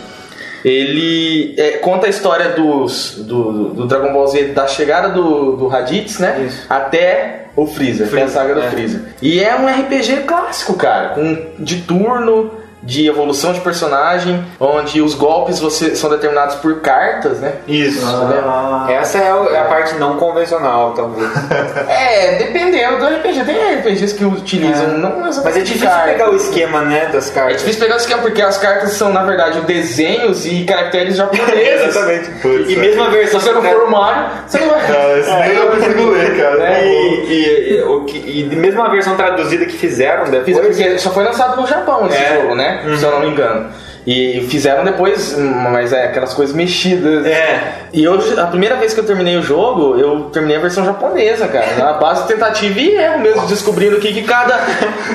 Ele 0.64 1.56
é, 1.58 1.78
conta 1.78 2.08
a 2.08 2.10
história 2.10 2.50
dos, 2.50 3.16
do, 3.20 3.70
do 3.70 3.86
Dragon 3.88 4.12
Ball 4.12 4.28
Z, 4.28 4.50
da 4.50 4.68
chegada 4.68 5.10
do, 5.10 5.56
do 5.56 5.68
Raditz, 5.68 6.20
né? 6.20 6.46
Isso. 6.48 6.66
Até 6.70 7.46
o 7.56 7.66
Freeza, 7.66 8.06
até 8.06 8.24
a 8.24 8.28
saga 8.28 8.54
do 8.54 8.62
é. 8.62 8.70
Freeza. 8.70 9.06
E 9.22 9.40
é 9.40 9.56
um 9.56 9.68
RPG 9.68 10.24
clássico, 10.28 10.74
cara, 10.76 11.10
com, 11.10 11.38
de 11.58 11.82
turno, 11.82 12.52
de 12.82 13.08
evolução 13.08 13.52
de 13.54 13.60
personagem, 13.62 14.46
onde 14.60 15.02
os 15.02 15.14
golpes 15.16 15.60
você, 15.60 15.96
são 15.96 16.10
determinados 16.10 16.56
por 16.56 16.80
cartas, 16.80 17.40
né? 17.40 17.54
Isso. 17.68 18.06
Ah. 18.06 18.88
Essa 18.90 19.18
é 19.18 19.28
é 19.28 19.60
a 19.60 19.66
parte 19.66 19.96
não 19.96 20.18
convencional, 20.18 20.94
talvez. 20.94 21.28
É, 21.90 22.36
dependendo 22.38 22.98
do 23.00 23.06
RPG. 23.06 23.44
Tem 23.46 23.76
RPGs 23.80 24.14
que 24.16 24.24
utilizam 24.26 24.90
não 24.98 25.28
exatamente 25.28 25.44
Mas 25.44 25.58
é 25.58 25.62
difícil 25.62 25.88
cartas. 25.88 26.12
pegar 26.12 26.30
o 26.32 26.36
esquema, 26.36 26.82
né, 26.82 27.10
das 27.12 27.30
É 27.30 27.34
cartas. 27.34 27.58
difícil 27.62 27.82
pegar 27.82 27.96
o 27.96 27.98
esquema 27.98 28.22
porque 28.22 28.42
as 28.42 28.58
cartas 28.58 28.92
são, 28.94 29.12
na 29.12 29.24
verdade, 29.24 29.62
desenhos 29.62 30.46
e 30.46 30.64
caracteres 30.66 31.16
japoneses. 31.16 31.88
Exatamente. 31.96 32.30
Putz, 32.42 32.70
e 32.70 32.74
é. 32.76 32.78
mesmo 32.78 33.04
a 33.04 33.06
Se 33.08 33.12
versão 33.12 33.40
você 33.40 33.52
não 33.52 33.62
for 33.64 33.84
o 33.84 33.92
Mario, 33.92 34.26
você 34.48 34.60
não 34.60 34.70
vai. 34.70 34.88
Não, 34.88 35.18
esse 35.18 35.32
nem 35.32 35.58
eu 35.58 35.68
consigo 35.72 36.10
ler, 36.12 36.38
cara. 36.38 36.64
É, 36.78 36.88
e, 36.88 37.26
e, 37.26 37.74
e, 37.78 37.82
o 37.84 38.06
que- 38.06 38.18
e 38.18 38.56
mesmo 38.56 38.82
a 38.84 38.90
versão 38.90 39.16
traduzida 39.16 39.66
que 39.66 39.74
fizeram 39.78 40.26
depois. 40.30 40.58
Porque 40.60 41.00
só 41.00 41.10
foi 41.12 41.24
lançado 41.24 41.60
no 41.60 41.68
Japão 41.68 42.08
esse 42.08 42.18
É. 42.18 42.42
jogo, 42.42 42.56
né? 42.56 42.67
Se 42.98 43.04
eu 43.04 43.12
não 43.12 43.20
me 43.22 43.30
engano. 43.30 43.70
E 44.08 44.48
fizeram 44.50 44.86
depois, 44.86 45.36
mas 45.38 45.92
é 45.92 46.06
aquelas 46.06 46.34
coisas 46.34 46.56
mexidas. 46.56 47.26
É. 47.26 47.74
E 47.92 48.06
eu, 48.06 48.18
a 48.42 48.48
primeira 48.48 48.78
vez 48.78 48.94
que 48.94 49.02
eu 49.02 49.06
terminei 49.06 49.36
o 49.36 49.42
jogo, 49.42 50.00
eu 50.00 50.30
terminei 50.32 50.56
a 50.56 50.62
versão 50.62 50.86
japonesa, 50.86 51.46
cara. 51.50 51.68
Na 51.78 51.94
base 51.94 52.22
de 52.22 52.30
tentativa 52.30 52.80
e 52.80 52.96
erro 52.96 53.20
mesmo, 53.20 53.46
descobrindo 53.48 53.98
o 53.98 54.00
que, 54.00 54.14
que 54.14 54.24
cada 54.24 54.60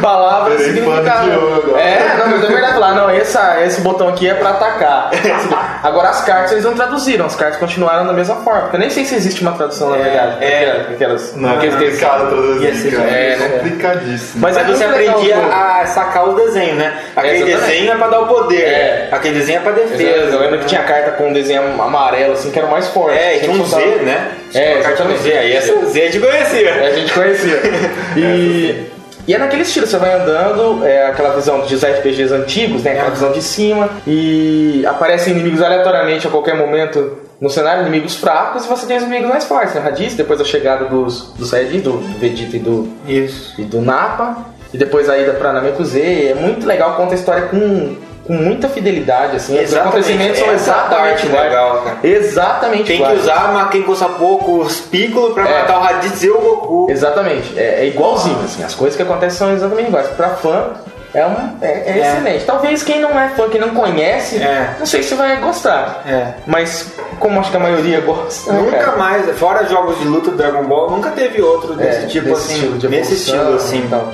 palavra 0.03 0.59
significava. 0.59 1.30
É, 1.78 2.16
não, 2.18 2.28
mas 2.28 2.45
é 2.45 2.47
verdade 2.49 2.72
falar, 2.74 2.95
não, 2.95 3.09
essa, 3.09 3.62
esse 3.64 3.80
botão 3.80 4.09
aqui 4.09 4.28
é 4.28 4.34
pra 4.34 4.51
atacar. 4.51 5.11
Agora 5.82 6.11
as 6.11 6.22
cartas 6.22 6.53
eles 6.53 6.64
não 6.64 6.74
traduziram, 6.74 7.24
as 7.24 7.34
cartas 7.34 7.59
continuaram 7.59 8.07
da 8.07 8.12
mesma 8.12 8.36
forma. 8.36 8.62
Porque 8.62 8.76
eu 8.76 8.80
nem 8.80 8.90
sei 8.90 9.07
se 9.07 9.14
existe 9.14 9.40
uma 9.40 9.53
tradução, 9.53 9.88
na 9.88 9.97
verdade. 9.97 10.45
é. 10.45 10.86
Aquelas, 10.93 11.34
Não, 11.34 11.51
é 11.51 11.57
aqueles 11.57 11.99
traduzir, 11.99 12.95
cara. 12.95 13.11
é, 13.11 13.32
É 13.32 13.36
né? 13.36 13.49
complicadíssimo. 13.49 14.40
Mas 14.43 14.57
Mas 14.57 14.68
é 14.68 14.72
você 14.72 14.84
aprendia 14.84 15.38
o 15.38 15.53
a 15.53 15.86
sacar 15.86 16.28
os 16.28 16.36
desenhos, 16.36 16.76
né? 16.76 16.95
Aquele 17.16 17.45
desenho 17.45 17.93
é 17.93 17.97
pra 17.97 18.09
dar 18.09 18.20
o 18.20 18.26
poder. 18.26 18.82
É. 18.83 19.09
Aquele 19.11 19.35
desenho 19.39 19.59
é 19.59 19.62
pra 19.62 19.70
Eu 19.72 19.89
defesa. 19.89 20.39
lembro 20.39 20.59
que 20.59 20.66
tinha 20.66 20.83
carta 20.83 21.12
com 21.12 21.28
um 21.28 21.33
desenho 21.33 21.62
amarelo, 21.80 22.33
assim, 22.33 22.51
que 22.51 22.59
era 22.59 22.66
o 22.66 22.70
mais 22.70 22.89
forte. 22.89 23.18
É, 23.18 23.37
e 23.37 23.41
tinha 23.41 23.53
um 23.53 23.64
Z, 23.64 23.76
Sempre 23.76 24.05
né? 24.05 24.30
É, 24.55 24.61
Tinha 24.61 24.78
exatamente. 24.78 25.20
Z. 25.22 25.33
Aí 25.39 25.53
essa 25.53 25.87
Z 25.87 26.01
a 26.01 26.05
gente 26.11 26.20
conhecia. 26.20 26.68
É, 26.68 26.87
a 26.87 26.91
gente 26.95 27.12
conhecia. 27.12 27.61
E, 28.16 28.87
e 29.26 29.35
é 29.35 29.39
naquele 29.39 29.62
estilo, 29.62 29.87
você 29.87 29.97
vai 29.97 30.12
andando, 30.12 30.85
é 30.85 31.07
aquela 31.07 31.35
visão 31.35 31.61
dos 31.61 31.83
RPGs 31.85 32.33
antigos, 32.35 32.83
né? 32.83 32.93
Aquela 32.93 33.11
visão 33.11 33.33
de 33.33 33.41
cima, 33.41 33.89
e 34.07 34.85
aparecem 34.87 35.33
inimigos 35.33 35.62
aleatoriamente 35.62 36.26
a 36.26 36.30
qualquer 36.30 36.57
momento 36.57 37.18
no 37.41 37.49
cenário, 37.49 37.83
inimigos 37.83 38.16
fracos, 38.16 38.64
e 38.64 38.68
você 38.68 38.87
tem 38.87 38.97
os 38.97 39.03
inimigos 39.05 39.28
mais 39.28 39.45
fortes, 39.45 39.74
né? 39.74 39.80
Raditz, 39.80 40.14
depois 40.14 40.41
a 40.41 40.45
chegada 40.45 40.87
dos, 40.87 41.33
do 41.35 41.47
Saiyajin, 41.47 41.80
do, 41.80 41.93
do 41.99 42.18
Vegeta 42.18 42.57
e 42.57 42.59
do, 42.59 42.89
Isso. 43.07 43.55
e 43.61 43.64
do 43.64 43.80
Nappa, 43.80 44.37
e 44.74 44.78
depois 44.78 45.09
a 45.09 45.16
ida 45.18 45.33
pra 45.35 45.53
Namekusei. 45.53 46.30
É 46.30 46.35
muito 46.35 46.66
legal, 46.66 46.95
conta 46.97 47.14
a 47.14 47.16
história 47.16 47.43
com, 47.43 47.97
com 48.26 48.32
muita 48.34 48.68
fidelidade, 48.68 49.36
assim. 49.36 49.54
Os 49.54 49.60
Exatamente. 49.62 49.88
acontecimentos 49.96 50.38
são 50.38 50.52
exatamente 50.52 51.26
iguais. 51.26 51.44
legal, 51.50 51.82
cara. 51.82 51.96
Exatamente 52.04 52.84
Tem 52.84 53.04
que 53.04 53.12
usar 53.14 53.52
mas 53.52 53.70
quem 53.70 53.82
custa 53.82 54.06
pouco 54.08 54.58
os 54.60 54.80
Piccolo 54.80 55.34
pra 55.34 55.48
É. 55.48 55.60
matar 55.60 55.78
o 55.78 55.80
Raditz 55.82 56.22
e 56.22 56.30
o 56.30 56.38
Goku. 56.40 56.86
Exatamente, 56.90 57.58
é, 57.58 57.80
é 57.82 57.86
igualzinho, 57.86 58.38
assim, 58.44 58.62
as 58.62 58.74
coisas 58.74 58.96
que 58.96 59.02
acontecem 59.02 59.38
são 59.38 59.52
exatamente 59.52 59.88
iguais. 59.88 60.06
Pra 60.08 60.30
fã, 60.30 60.70
é, 61.14 61.26
um, 61.26 61.34
é, 61.60 61.66
é 61.66 61.84
É. 61.86 61.98
excelente. 61.98 62.44
Talvez 62.44 62.82
quem 62.82 63.00
não 63.00 63.18
é 63.18 63.28
fã, 63.30 63.48
quem 63.48 63.60
não 63.60 63.70
conhece, 63.70 64.36
É. 64.42 64.76
não 64.78 64.86
sei 64.86 65.02
se 65.02 65.14
vai 65.14 65.36
gostar. 65.38 66.02
É. 66.06 66.28
Mas 66.46 66.92
como 67.18 67.38
acho 67.40 67.50
que 67.50 67.56
a 67.56 67.60
maioria 67.60 68.00
gosta, 68.00 68.52
né, 68.52 68.60
Nunca 68.60 68.78
cara? 68.78 68.96
mais, 68.96 69.38
fora 69.38 69.64
jogos 69.66 69.98
de 69.98 70.04
luta 70.06 70.30
do 70.30 70.36
Dragon 70.36 70.62
Ball, 70.64 70.90
nunca 70.90 71.10
teve 71.10 71.42
outro 71.42 71.74
desse 71.74 72.04
É, 72.04 72.06
tipo 72.06 72.28
desse 72.28 72.40
assim. 72.42 72.54
estilo 72.54 72.78
de 72.78 72.88
nesse 72.88 73.30
evolução 73.30 73.52
estilo 73.52 73.56
assim. 73.56 73.84
e 73.84 73.88
tal. 73.88 74.12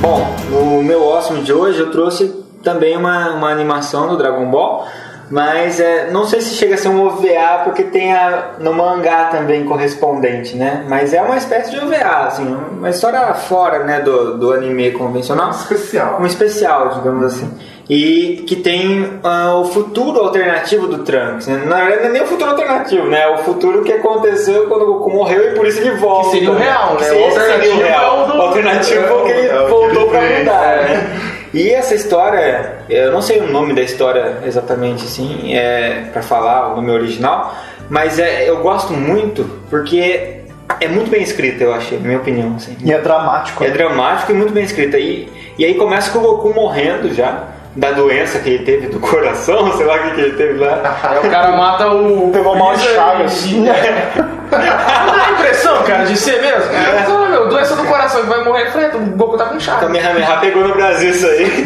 Bom, 0.00 0.33
meu 0.84 1.02
awesome 1.02 1.42
de 1.42 1.52
hoje 1.52 1.80
eu 1.80 1.90
trouxe 1.90 2.28
também 2.62 2.96
uma, 2.96 3.30
uma 3.30 3.50
animação 3.50 4.08
do 4.08 4.16
Dragon 4.16 4.50
Ball, 4.50 4.86
mas 5.30 5.80
é, 5.80 6.10
não 6.10 6.24
sei 6.24 6.40
se 6.40 6.54
chega 6.54 6.74
a 6.74 6.78
ser 6.78 6.88
um 6.88 7.04
OVA 7.06 7.62
porque 7.64 7.84
tem 7.84 8.12
a, 8.12 8.52
no 8.58 8.72
mangá 8.72 9.26
também 9.26 9.64
correspondente, 9.64 10.56
né? 10.56 10.84
Mas 10.88 11.14
é 11.14 11.22
uma 11.22 11.36
espécie 11.36 11.70
de 11.70 11.78
OVA, 11.78 12.26
assim, 12.26 12.44
uma 12.44 12.90
história 12.90 13.32
fora 13.34 13.84
né, 13.84 14.00
do, 14.00 14.38
do 14.38 14.52
anime 14.52 14.92
convencional. 14.92 15.50
Especial. 15.50 16.18
Um 16.20 16.26
especial, 16.26 16.90
digamos 16.90 17.24
assim. 17.24 17.50
E 17.88 18.42
que 18.46 18.56
tem 18.56 19.18
ah, 19.22 19.56
o 19.56 19.64
futuro 19.66 20.20
alternativo 20.20 20.86
do 20.86 20.98
Trunks. 21.04 21.46
Né? 21.46 21.62
Na 21.66 21.84
verdade, 21.84 22.00
não 22.02 22.08
é 22.08 22.12
nem 22.12 22.22
o 22.22 22.26
futuro 22.26 22.50
alternativo, 22.50 23.06
né? 23.08 23.22
É 23.22 23.28
o 23.28 23.38
futuro 23.38 23.82
que 23.82 23.92
aconteceu 23.92 24.66
quando 24.68 24.82
o 24.82 24.86
Goku 24.94 25.10
morreu 25.10 25.50
e 25.52 25.54
por 25.54 25.66
isso 25.66 25.80
ele 25.80 25.90
volta. 25.96 26.30
Que 26.30 26.36
seria 26.36 26.50
o 26.50 26.56
real, 26.56 26.94
né? 26.94 27.00
seria- 27.00 27.26
O 27.26 27.30
seria 27.30 27.42
alternativo 27.44 27.74
o 27.80 27.82
real. 27.84 28.04
é 28.04 28.22
o 28.22 28.26
do- 28.26 28.38
O 28.38 28.42
alternativo 28.42 29.04
é 29.04 29.12
o 29.12 29.24
que 29.24 29.30
ele 29.32 29.48
é 29.48 29.60
o 29.60 29.64
que 29.64 29.70
voltou 29.70 30.08
pra 30.08 30.20
mudar, 30.22 30.64
é. 30.64 30.82
né? 30.82 31.20
E 31.52 31.70
essa 31.70 31.94
história, 31.94 32.72
eu 32.88 33.12
não 33.12 33.20
sei 33.22 33.38
o 33.40 33.46
nome 33.52 33.74
da 33.74 33.82
história 33.82 34.38
exatamente 34.44 35.04
assim, 35.04 35.54
é, 35.54 36.04
para 36.12 36.20
falar 36.22 36.72
o 36.72 36.76
nome 36.76 36.90
original, 36.90 37.54
mas 37.88 38.18
é, 38.18 38.48
eu 38.48 38.58
gosto 38.62 38.92
muito 38.92 39.44
porque 39.70 40.40
é 40.80 40.88
muito 40.88 41.10
bem 41.10 41.22
escrita, 41.22 41.62
eu 41.62 41.72
achei, 41.74 41.98
na 41.98 42.06
minha 42.06 42.18
opinião. 42.18 42.54
Assim. 42.56 42.76
E 42.82 42.90
é 42.92 42.98
dramático. 42.98 43.62
É 43.62 43.68
né? 43.68 43.72
dramático 43.74 44.32
e 44.32 44.34
muito 44.34 44.52
bem 44.52 44.64
escrita. 44.64 44.98
E, 44.98 45.28
e 45.58 45.64
aí 45.64 45.74
começa 45.74 46.10
com 46.10 46.18
o 46.18 46.22
Goku 46.22 46.52
morrendo 46.52 47.12
já, 47.14 47.44
da 47.76 47.92
doença 47.92 48.38
que 48.38 48.50
ele 48.50 48.64
teve 48.64 48.86
do 48.88 49.00
coração, 49.00 49.72
sei 49.76 49.86
lá 49.86 49.96
o 49.96 49.98
que, 50.02 50.10
que 50.12 50.20
ele 50.20 50.36
teve 50.36 50.58
lá. 50.58 50.98
Aí 51.02 51.18
o 51.18 51.30
cara 51.30 51.56
mata 51.56 51.88
o. 51.88 52.30
Pegou 52.32 52.56
mal 52.56 52.74
de 52.74 52.82
Chagas. 52.82 53.46
Não 54.54 55.06
dá 55.16 55.26
a 55.26 55.32
impressão, 55.32 55.82
cara, 55.82 56.04
de 56.04 56.16
ser 56.16 56.40
mesmo? 56.40 56.72
É. 56.72 57.02
Fala, 57.02 57.28
meu, 57.28 57.48
doença 57.48 57.74
do 57.74 57.84
coração 57.84 58.20
que 58.20 58.28
vai 58.28 58.44
morrer, 58.44 58.70
Fred, 58.70 58.96
o 58.96 59.00
Goku 59.16 59.36
tá 59.36 59.46
com 59.46 59.58
chave. 59.58 59.80
Kamehameha 59.80 60.36
pegou 60.36 60.68
no 60.68 60.74
Brasil 60.74 61.10
isso 61.10 61.26
aí. 61.26 61.64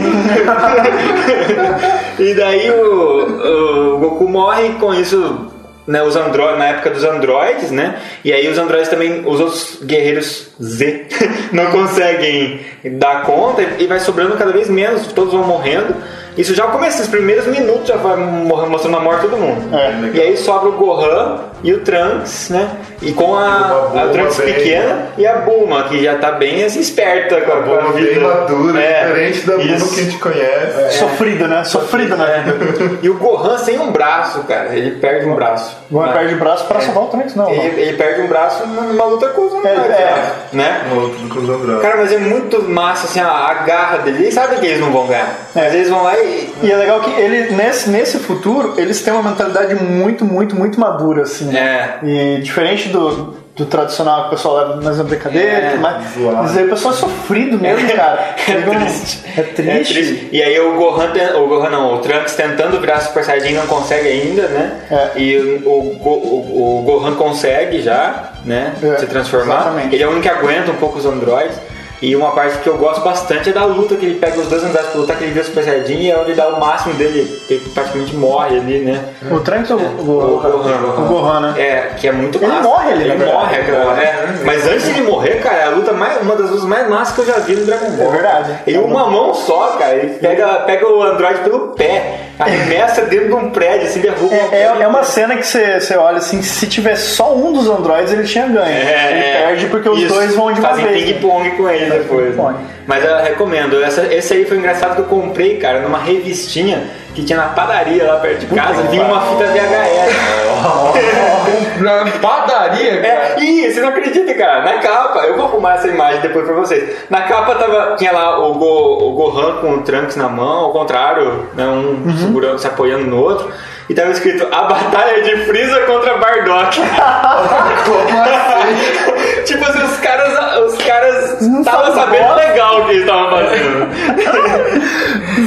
e 2.18 2.34
daí 2.34 2.70
o, 2.70 3.94
o 3.94 3.98
Goku 3.98 4.26
morre 4.28 4.68
e 4.68 4.72
com 4.74 4.94
isso. 4.94 5.47
Né, 5.88 6.02
os 6.02 6.16
andro 6.16 6.54
na 6.58 6.66
época 6.66 6.90
dos 6.90 7.02
androides, 7.02 7.70
né? 7.70 7.98
E 8.22 8.30
aí 8.30 8.46
os 8.46 8.58
androides 8.58 8.90
também, 8.90 9.22
os 9.24 9.40
outros 9.40 9.78
guerreiros 9.82 10.50
Z 10.62 11.06
não 11.50 11.70
conseguem 11.70 12.60
dar 12.84 13.22
conta 13.22 13.62
e 13.78 13.86
vai 13.86 13.98
sobrando 13.98 14.36
cada 14.36 14.52
vez 14.52 14.68
menos, 14.68 15.06
todos 15.14 15.32
vão 15.32 15.44
morrendo. 15.44 15.94
Isso 16.38 16.54
já 16.54 16.66
começa, 16.68 17.02
os 17.02 17.08
primeiros 17.08 17.46
minutos 17.46 17.88
já 17.88 17.96
vai 17.96 18.16
mo- 18.16 18.66
mostrando 18.68 18.96
a 18.96 19.00
morte 19.00 19.22
de 19.22 19.28
todo 19.28 19.40
mundo. 19.40 19.76
É. 19.76 20.16
E 20.16 20.20
aí 20.20 20.36
sobra 20.36 20.68
o 20.68 20.72
Gohan 20.72 21.40
e 21.62 21.72
o 21.74 21.80
Trunks, 21.80 22.48
né? 22.50 22.70
E 23.02 23.12
com 23.12 23.34
a, 23.36 23.90
a 23.94 24.08
Trunks 24.12 24.36
bem- 24.38 24.54
pequena 24.54 25.06
e 25.18 25.26
a 25.26 25.34
Bulma, 25.38 25.84
que 25.84 26.02
já 26.02 26.16
tá 26.16 26.32
bem 26.32 26.64
assim, 26.64 26.80
esperta 26.80 27.40
com 27.40 27.52
a, 27.52 27.62
com 27.62 27.72
a 27.74 27.76
Bulma 27.80 27.92
vida. 27.92 28.08
bem 28.10 28.20
madura, 28.20 28.80
É, 28.80 29.04
diferente 29.06 29.40
da 29.46 29.56
Bulma 29.56 29.70
isso. 29.76 29.94
que 29.94 30.00
a 30.00 30.04
gente 30.04 30.18
conhece. 30.18 30.98
Sofrida, 30.98 31.48
né? 31.48 31.64
Sofrida 31.64 32.16
na 32.16 32.26
vida. 32.26 32.98
E 33.02 33.10
o 33.10 33.14
Gohan 33.18 33.58
sem 33.58 33.78
um 33.78 33.90
braço, 33.90 34.40
cara. 34.44 34.74
Ele 34.74 34.92
perde 35.00 35.26
um 35.26 35.34
braço. 35.34 35.76
Gohan 35.90 36.06
Né? 36.06 36.12
perde 36.12 36.34
o 36.34 36.38
braço 36.38 36.64
pra 36.66 36.80
salvar 36.80 37.04
o 37.04 37.06
Trunks, 37.08 37.34
não. 37.34 37.44
não. 37.46 37.52
Ele, 37.52 37.80
ele 37.80 37.96
perde 37.96 38.22
um 38.22 38.28
braço 38.28 38.64
numa 38.66 39.04
luta 39.04 39.26
com 39.28 39.46
os 39.46 39.54
androides, 39.54 39.90
é. 39.90 40.32
né? 40.52 40.82
Cruz 41.30 41.48
Andrade. 41.48 41.80
Cara, 41.80 41.96
mas 41.96 42.12
é 42.12 42.18
muito 42.18 42.62
massa 42.68 43.06
assim, 43.06 43.20
a, 43.20 43.28
a 43.28 43.54
garra 43.64 43.98
dele. 43.98 44.22
Eles 44.24 44.34
sabem 44.34 44.58
que 44.60 44.66
eles 44.66 44.80
não 44.80 44.90
vão 44.92 45.06
ganhar. 45.06 45.28
Mas 45.54 45.74
eles 45.74 45.88
vão 45.90 46.02
lá 46.04 46.16
e. 46.18 46.27
E 46.62 46.70
é 46.72 46.76
legal 46.76 47.00
que 47.00 47.10
ele, 47.10 47.54
nesse, 47.54 47.88
nesse 47.90 48.18
futuro, 48.18 48.74
eles 48.76 49.00
têm 49.02 49.12
uma 49.12 49.22
mentalidade 49.30 49.74
muito, 49.74 50.24
muito, 50.24 50.56
muito 50.56 50.78
madura, 50.80 51.22
assim. 51.22 51.56
É. 51.56 51.98
E 52.02 52.40
diferente 52.42 52.88
do, 52.88 53.36
do 53.56 53.64
tradicional 53.66 54.22
que 54.22 54.26
o 54.28 54.30
pessoal 54.30 54.56
leva 54.56 54.80
mais 54.82 54.98
na 54.98 55.04
brincadeira, 55.04 55.48
É, 55.48 55.76
mais, 55.76 56.04
zoado. 56.14 56.36
mas 56.38 56.56
aí 56.56 56.64
o 56.64 56.68
pessoal 56.70 56.94
é 56.94 56.96
sofrido 56.96 57.58
mesmo, 57.58 57.88
cara. 57.94 58.34
É 58.48 58.50
Ele 58.52 58.66
não- 58.66 58.74
triste. 58.86 59.24
É 59.36 59.42
triste. 59.42 60.28
E 60.32 60.42
aí 60.42 60.58
o 60.60 60.74
Gohan, 60.76 61.12
o 61.36 61.46
Gohan 61.46 61.70
não, 61.70 61.94
o 61.94 61.98
Trunks 61.98 62.34
tentando 62.34 62.80
virar 62.80 63.00
Super 63.00 63.24
Saiyajin 63.24 63.54
não 63.54 63.66
consegue 63.66 64.08
ainda, 64.08 64.48
né? 64.48 64.80
É. 64.90 65.10
E 65.20 65.38
o, 65.64 65.68
o- 65.70 66.78
o 66.80 66.82
Gohan 66.84 67.14
consegue 67.14 67.82
já, 67.82 68.32
né? 68.44 68.72
É, 68.82 68.96
se 68.96 69.06
transformar. 69.06 69.60
exatamente. 69.60 69.94
Ele 69.94 70.02
é 70.02 70.06
o 70.06 70.10
único 70.10 70.22
que 70.22 70.28
aguenta 70.28 70.70
um 70.70 70.76
pouco 70.76 70.98
os 70.98 71.06
androides. 71.06 71.56
E 72.00 72.14
uma 72.14 72.30
parte 72.30 72.58
que 72.58 72.68
eu 72.68 72.76
gosto 72.78 73.00
bastante 73.02 73.50
é 73.50 73.52
da 73.52 73.64
luta, 73.64 73.96
que 73.96 74.06
ele 74.06 74.20
pega 74.20 74.38
os 74.38 74.46
dois 74.46 74.62
androides 74.62 74.90
pra 74.92 75.00
lutar, 75.00 75.16
que 75.18 75.24
ele 75.24 75.32
vira 75.32 75.44
Super 75.44 75.64
Saiyajin 75.64 75.98
e 76.00 76.10
é 76.12 76.16
onde 76.18 76.32
dá 76.34 76.48
o 76.48 76.60
máximo 76.60 76.94
dele, 76.94 77.40
que 77.48 77.54
ele 77.54 77.70
praticamente 77.74 78.14
morre 78.14 78.56
ali, 78.56 78.78
né? 78.80 79.02
O 79.30 79.40
Trunks 79.40 79.70
ou 79.72 79.78
o, 79.78 79.82
O 79.82 80.36
o, 80.36 80.40
Gohan, 80.40 80.76
o 80.96 81.08
Gohan, 81.08 81.40
né? 81.40 81.54
É, 81.60 81.80
que 81.96 82.06
é 82.06 82.12
muito 82.12 82.38
Ele 82.38 82.46
massa. 82.46 82.62
morre 82.62 82.92
ali, 82.92 83.02
ele 83.04 83.16
verdade. 83.16 83.32
morre, 83.32 83.56
cara. 83.64 84.00
É. 84.02 84.26
Mas 84.44 84.66
antes 84.66 84.84
de 84.84 84.90
ele 84.90 85.02
morrer, 85.10 85.40
cara, 85.42 85.56
é 85.56 85.64
a 85.64 85.70
luta 85.70 85.92
mais, 85.92 86.22
uma 86.22 86.36
das 86.36 86.50
lutas 86.50 86.64
mais 86.66 86.88
massas 86.88 87.14
que 87.16 87.20
eu 87.22 87.26
já 87.34 87.40
vi 87.40 87.54
no 87.56 87.66
Dragon 87.66 87.90
Ball. 87.90 88.06
É 88.06 88.10
verdade. 88.12 88.52
Ele 88.66 88.78
uma 88.78 89.06
mão 89.10 89.34
só, 89.34 89.76
cara, 89.78 89.94
ele 89.96 90.14
pega, 90.18 90.46
pega 90.66 90.88
o 90.88 91.02
Android 91.02 91.40
pelo 91.40 91.68
pé, 91.70 92.27
arremessa 92.38 93.02
dentro 93.02 93.28
de 93.28 93.34
um 93.34 93.50
prédio, 93.50 93.88
assim, 93.88 94.00
derruba. 94.00 94.34
um 94.34 94.54
É, 94.54 94.62
é, 94.62 94.82
é 94.82 94.86
uma 94.88 95.02
cena 95.02 95.36
que 95.36 95.46
você 95.46 95.80
você 95.80 95.96
olha 95.96 96.18
assim, 96.18 96.42
se 96.42 96.66
tivesse 96.66 97.08
só 97.08 97.34
um 97.34 97.52
dos 97.52 97.68
androides, 97.68 98.12
ele 98.12 98.24
tinha 98.24 98.46
ganho. 98.46 98.66
É, 98.66 99.10
ele 99.10 99.20
é. 99.20 99.46
perde 99.46 99.66
porque 99.66 99.88
os 99.88 100.00
Isso. 100.00 100.14
dois 100.14 100.34
vão 100.34 100.52
de 100.52 100.60
uma 100.60 100.68
Fazem 100.70 100.86
vez. 100.86 101.00
né? 101.06 101.12
ping-pong 101.12 101.50
com 101.52 101.68
ele 101.68 101.90
depois. 101.90 102.36
né? 102.36 102.54
Mas 102.88 103.04
eu 103.04 103.16
recomendo. 103.18 103.80
Essa, 103.84 104.12
esse 104.12 104.32
aí 104.32 104.44
foi 104.46 104.56
engraçado 104.56 104.94
que 104.94 105.00
eu 105.02 105.04
comprei, 105.04 105.58
cara, 105.58 105.80
numa 105.80 105.98
revistinha 105.98 106.88
que 107.14 107.22
tinha 107.22 107.38
na 107.38 107.48
padaria 107.48 108.02
lá 108.04 108.16
perto 108.16 108.40
de 108.40 108.46
casa. 108.46 108.82
Vinha 108.84 109.04
uma 109.04 109.20
fita 109.20 109.44
VHS. 109.44 110.16
Na 111.80 112.04
padaria, 112.20 113.00
cara. 113.00 113.06
É, 113.06 113.36
ih, 113.40 113.70
você 113.72 113.80
não 113.80 113.88
acredita, 113.90 114.32
cara. 114.34 114.62
Na 114.64 114.78
capa, 114.78 115.20
eu 115.20 115.36
vou 115.36 115.44
arrumar 115.46 115.74
essa 115.74 115.88
imagem 115.88 116.20
depois 116.20 116.44
pra 116.46 116.54
vocês. 116.54 116.96
Na 117.10 117.22
capa 117.22 117.54
tava, 117.56 117.94
tinha 117.96 118.12
lá 118.12 118.38
o, 118.46 118.54
Go- 118.54 118.98
o 119.08 119.12
Gohan 119.12 119.56
com 119.60 119.74
o 119.74 119.82
Trunks 119.82 120.16
na 120.16 120.28
mão, 120.28 120.64
ao 120.64 120.72
contrário, 120.72 121.46
né, 121.54 121.64
um 121.66 122.02
Uhum. 122.08 122.16
segurando, 122.18 122.58
se 122.58 122.66
apoiando 122.66 123.04
no 123.06 123.20
outro. 123.22 123.50
E 123.88 123.94
tava 123.94 124.10
escrito 124.10 124.46
A 124.52 124.64
Batalha 124.64 125.22
de 125.22 125.44
Freeza 125.46 125.80
contra 125.86 126.18
Bardock. 126.18 126.76
Como 127.84 128.22
assim? 128.22 129.42
tipo 129.46 129.64
assim, 129.64 129.82
os 129.82 129.96
caras, 129.98 130.64
os 130.72 130.76
caras 130.84 131.40
Não 131.40 131.60
estavam 131.60 131.94
sabe 131.94 131.96
sabendo 132.16 132.28
bosta. 132.28 132.46
legal 132.48 132.80
o 132.80 132.84
que 132.84 132.90
eles 132.90 133.02
estavam 133.02 133.30
fazendo. 133.30 133.88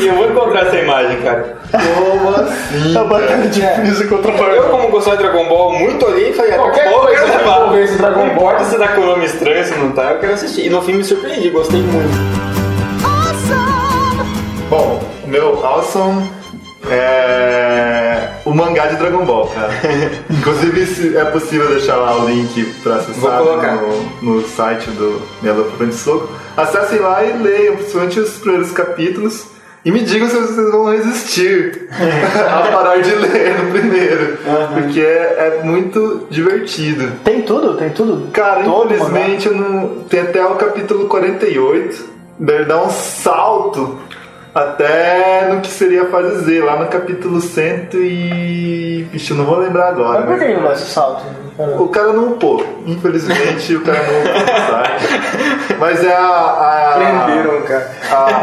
e 0.02 0.08
eu 0.08 0.16
vou 0.16 0.26
encontrar 0.32 0.66
essa 0.66 0.76
imagem, 0.78 1.22
cara. 1.22 1.56
Como 1.72 2.30
assim? 2.36 2.98
A 2.98 3.04
batalha 3.04 3.48
de 3.48 3.62
Freeza 3.62 4.08
contra 4.08 4.32
o 4.32 4.34
Eu, 4.36 4.40
Bardock. 4.40 4.70
como 4.72 4.88
gostava 4.90 5.18
de 5.18 5.24
Dragon 5.24 5.46
Ball, 5.48 5.74
muito 5.74 6.04
olhei 6.06 6.30
e 6.32 6.34
falei, 6.34 6.54
Qualquer 6.54 6.90
"Pô, 6.90 6.96
eu 6.96 7.00
coisa 7.02 7.16
quero 7.22 7.32
que 7.32 7.38
levar." 7.38 7.58
envolvesse 7.60 7.98
Dragon 7.98 8.20
Não 8.20 8.26
Ball. 8.26 8.36
importa 8.36 8.64
se 8.66 8.78
tá 8.80 8.88
com 8.88 9.02
o 9.02 9.06
nome 9.06 9.26
estranho, 9.26 9.66
se 9.66 9.76
não 9.76 9.92
tá, 9.92 10.04
eu 10.14 10.20
quero 10.20 10.34
assistir. 10.34 10.66
E 10.66 10.70
no 10.72 10.82
fim 10.82 10.94
me 10.94 11.04
surpreendi, 11.04 11.50
gostei 11.52 11.80
muito. 11.82 12.42
Bom, 14.70 15.00
o 15.24 15.28
meu 15.28 15.64
awesome 15.66 16.32
é 16.90 18.32
o 18.45 18.53
mangá 18.53 18.88
de 18.88 18.95
Dragon 18.95 19.26
Ball, 19.26 19.48
cara. 19.48 19.72
Inclusive, 20.30 20.86
se 20.86 21.18
é 21.18 21.26
possível 21.26 21.68
deixar 21.70 21.98
lá 21.98 22.24
o 22.24 22.28
link 22.28 22.64
pra 22.82 22.95
acessar 22.95 23.41
no, 23.41 24.36
no 24.36 24.48
site 24.48 24.90
do 24.91 25.22
Lupa 25.44 25.78
Frente 25.78 25.95
Soco. 25.95 26.30
Acessem 26.58 26.99
lá 26.99 27.24
e 27.24 27.38
leiam, 27.38 27.76
principalmente 27.76 28.20
os 28.20 28.38
primeiros 28.38 28.72
capítulos. 28.72 29.45
E 29.84 29.91
me 29.91 30.02
digam 30.02 30.30
se 30.30 30.36
vocês 30.36 30.72
vão 30.72 30.91
resistir 30.91 31.88
a 31.91 32.72
parar 32.72 33.02
de 33.02 33.16
ler 33.16 33.64
no 33.64 33.72
primeiro. 33.72 34.38
Porque 34.74 34.99
é, 34.99 35.60
é 35.60 35.64
muito 35.64 36.28
divertido. 36.30 37.14
Tem 37.24 37.41
tudo, 37.41 37.76
tem 37.78 37.90
tudo. 37.90 38.32
Cara, 38.32 38.64
Todo 38.64 38.94
infelizmente 38.94 39.48
eu 39.48 39.56
não. 39.56 40.03
Tem 40.08 40.20
até 40.20 40.45
o 40.45 40.53
capítulo 40.56 41.08
48. 41.08 42.12
Daí 42.38 42.58
ele 42.58 42.66
dá 42.66 42.84
um 42.84 42.90
salto 42.91 43.99
até 44.53 45.48
no 45.49 45.61
que 45.61 45.69
seria 45.69 46.03
a 46.03 46.06
fase 46.07 46.44
Z, 46.45 46.61
lá 46.61 46.76
no 46.78 46.88
capítulo 46.88 47.40
100 47.41 47.90
e. 47.94 49.07
Ixi, 49.14 49.32
eu 49.32 49.38
não 49.38 49.45
vou 49.45 49.57
lembrar 49.57 49.90
agora. 49.90 50.22
Mas 50.22 50.30
por 50.30 50.40
que 50.40 50.53
mas- 50.53 50.64
ele 50.64 50.73
esse 50.73 50.86
salto? 50.91 51.23
o 51.57 51.88
cara 51.90 52.14
não 52.14 52.30
upou. 52.30 52.65
Infelizmente, 52.88 53.76
o 53.76 53.82
cara 53.82 53.99
não 54.03 54.19
upou. 54.22 55.78
Mas 55.80 56.03
é 56.03 56.14
a. 56.14 56.19
a 56.28 56.94
Prenderam, 57.26 57.61
cara. 57.64 57.91
a- 58.11 58.41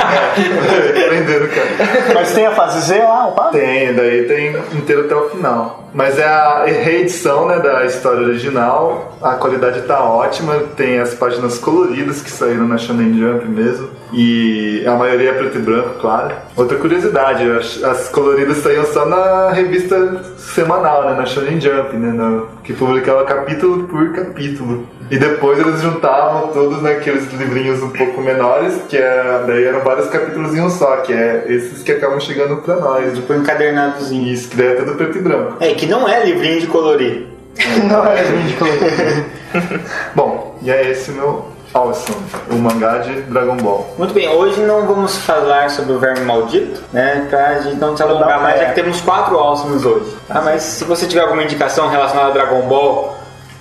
é, 0.74 0.92
prenderam 1.08 1.46
o 1.46 1.48
cara. 1.48 1.68
Mas 2.14 2.32
tem 2.32 2.46
a 2.46 2.50
fase 2.52 2.80
Z 2.80 2.98
lá, 3.02 3.28
o 3.28 3.32
papo? 3.32 3.52
Tem, 3.52 3.94
daí 3.94 4.24
tem 4.26 4.56
inteiro 4.78 5.02
até 5.06 5.14
o 5.14 5.28
final. 5.30 5.87
Mas 5.94 6.18
é 6.18 6.24
a 6.24 6.64
reedição 6.64 7.46
né, 7.46 7.58
da 7.60 7.84
história 7.86 8.20
original. 8.20 9.16
A 9.22 9.34
qualidade 9.34 9.82
tá 9.82 10.00
ótima, 10.02 10.54
tem 10.76 10.98
as 11.00 11.14
páginas 11.14 11.58
coloridas 11.58 12.20
que 12.22 12.30
saíram 12.30 12.68
na 12.68 12.76
Shonen 12.78 13.18
Jump 13.18 13.46
mesmo. 13.48 13.88
E 14.12 14.84
a 14.86 14.92
maioria 14.94 15.30
é 15.30 15.32
preto 15.34 15.58
e 15.58 15.60
branco, 15.60 15.98
claro. 16.00 16.34
Outra 16.56 16.78
curiosidade, 16.78 17.50
as, 17.50 17.82
as 17.84 18.08
coloridas 18.08 18.58
saíam 18.58 18.84
só 18.86 19.04
na 19.06 19.50
revista 19.50 20.22
semanal, 20.36 21.04
né, 21.10 21.14
na 21.16 21.26
Shonen 21.26 21.60
Jump, 21.60 21.94
né, 21.96 22.12
no- 22.12 22.46
que 22.62 22.72
publicava 22.72 23.24
capítulo 23.24 23.84
por 23.88 24.12
capítulo. 24.12 24.86
E 25.10 25.18
depois 25.18 25.58
eles 25.58 25.80
juntavam 25.80 26.48
todos 26.48 26.82
naqueles 26.82 27.32
livrinhos 27.32 27.82
um 27.82 27.90
pouco 27.90 28.20
menores, 28.20 28.74
que 28.88 28.96
é, 28.96 29.44
daí 29.46 29.64
eram 29.64 29.80
vários 29.80 30.08
capítulos 30.08 30.54
em 30.54 30.60
um 30.60 30.70
só, 30.70 30.98
que 30.98 31.12
é 31.12 31.44
esses 31.48 31.82
que 31.82 31.92
acabam 31.92 32.20
chegando 32.20 32.56
pra 32.58 32.76
nós. 32.76 33.14
Tipo, 33.14 33.34
encadernadozinho. 33.34 34.26
Isso, 34.28 34.48
que 34.48 34.56
daí 34.56 34.68
é 34.68 34.74
tudo 34.74 34.94
preto 34.94 35.18
e 35.18 35.22
branco. 35.22 35.56
É, 35.60 35.74
que 35.74 35.86
não 35.86 36.08
é 36.08 36.24
livrinho 36.24 36.60
de 36.60 36.66
colorir. 36.66 37.26
Não 37.90 38.06
é 38.06 38.22
ridículo. 38.22 38.70
Bom, 40.14 40.56
e 40.62 40.70
é 40.70 40.92
esse 40.92 41.10
meu 41.10 41.50
awesome, 41.74 42.16
o 42.50 42.54
mangá 42.54 42.98
de 42.98 43.20
Dragon 43.22 43.56
Ball. 43.56 43.94
Muito 43.98 44.14
bem, 44.14 44.28
hoje 44.28 44.60
não 44.60 44.86
vamos 44.86 45.16
falar 45.18 45.70
sobre 45.70 45.92
o 45.92 45.98
verme 45.98 46.24
maldito, 46.24 46.80
né? 46.92 47.26
Pra 47.28 47.60
gente 47.60 47.76
não 47.76 47.96
se 47.96 48.02
alongar 48.02 48.40
mais, 48.40 48.56
é. 48.56 48.58
já 48.60 48.64
que 48.66 48.74
temos 48.74 49.00
quatro 49.00 49.38
awesomes 49.38 49.84
hoje. 49.84 50.16
Ah, 50.28 50.40
mas 50.40 50.62
se 50.62 50.84
você 50.84 51.06
tiver 51.06 51.22
alguma 51.22 51.42
indicação 51.42 51.88
relacionada 51.88 52.28
a 52.28 52.32
Dragon 52.32 52.62
Ball, 52.62 53.16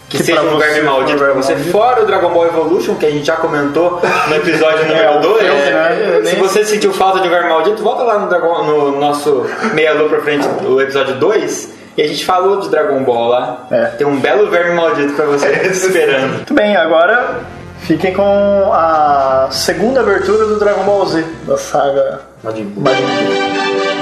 que, 0.09 0.17
Que 0.17 0.23
seja 0.23 0.41
um 0.41 0.57
verme 0.57 0.75
você 0.75 0.81
maldito 0.81 1.17
pra 1.17 1.33
você, 1.33 1.55
fora 1.55 2.01
o 2.03 2.05
Dragon 2.05 2.29
Ball 2.29 2.45
Evolution, 2.47 2.95
que 2.95 3.05
a 3.05 3.09
gente 3.11 3.25
já 3.25 3.35
comentou 3.35 4.01
no 4.27 4.35
episódio 4.35 4.85
número 4.87 5.17
o 5.17 5.21
2. 5.21 5.37
filme, 5.43 5.59
né? 5.59 6.21
Se 6.25 6.35
você 6.37 6.63
sentiu 6.65 6.93
falta 6.93 7.19
de 7.19 7.27
verme 7.27 7.49
maldito, 7.49 7.83
volta 7.83 8.03
lá 8.03 8.17
no, 8.19 8.29
Dragon- 8.29 8.63
no 8.63 8.99
nosso 8.99 9.45
Meia 9.73 9.93
Lua 9.93 10.07
pra 10.09 10.21
frente, 10.21 10.47
o 10.65 10.79
episódio 10.81 11.15
2. 11.15 11.75
E 11.97 12.01
a 12.03 12.07
gente 12.07 12.23
falou 12.25 12.59
de 12.59 12.69
Dragon 12.69 13.03
Ball 13.03 13.27
lá. 13.27 13.65
É. 13.71 13.85
Tem 13.97 14.05
um 14.05 14.19
belo 14.19 14.49
verme 14.51 14.75
maldito 14.75 15.13
pra 15.13 15.25
você 15.25 15.47
esperando. 15.67 16.33
Muito 16.35 16.53
bem, 16.53 16.75
agora 16.77 17.39
fiquem 17.79 18.13
com 18.13 18.69
a 18.71 19.47
segunda 19.51 19.99
abertura 20.01 20.45
do 20.45 20.59
Dragon 20.59 20.83
Ball 20.83 21.05
Z, 21.07 21.25
da 21.47 21.57
saga 21.57 22.21
Majin 22.43 22.65
Buu. 22.65 22.83
Majin 22.83 23.01
Buu. 23.03 23.96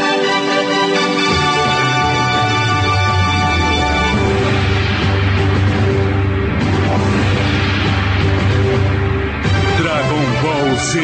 Z. 10.77 10.99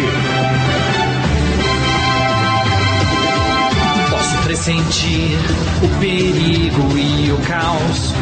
Posso 4.10 4.38
pressentir 4.44 5.38
o 5.82 6.00
perigo 6.00 6.98
e 6.98 7.32
o 7.32 7.38
caos. 7.48 8.14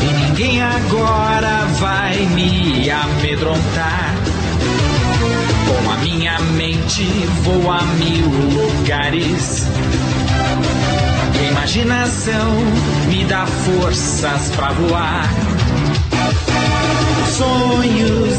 E 0.00 0.26
ninguém 0.26 0.62
agora 0.62 1.66
vai 1.80 2.16
me 2.26 2.88
amedrontar. 2.90 4.14
Com 5.66 5.90
a 5.90 5.96
minha 5.96 6.38
mente 6.56 7.04
vou 7.42 7.70
a 7.70 7.82
mil 7.82 8.26
lugares. 8.26 9.66
E 11.34 11.38
a 11.38 11.50
imaginação 11.50 12.54
me 13.08 13.24
dá 13.24 13.46
forças 13.46 14.50
pra 14.54 14.70
voar. 14.72 15.28
Sonhos 17.36 18.38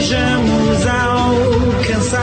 desejamos 0.00 0.86
alcançar. 0.86 2.20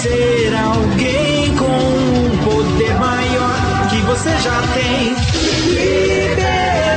Ser 0.00 0.54
alguém 0.54 1.56
com 1.56 1.64
um 1.64 2.38
poder 2.44 2.94
maior 2.94 3.88
que 3.90 3.96
você 4.02 4.30
já 4.38 4.62
tem. 4.74 5.16
Liberdade 6.30 6.94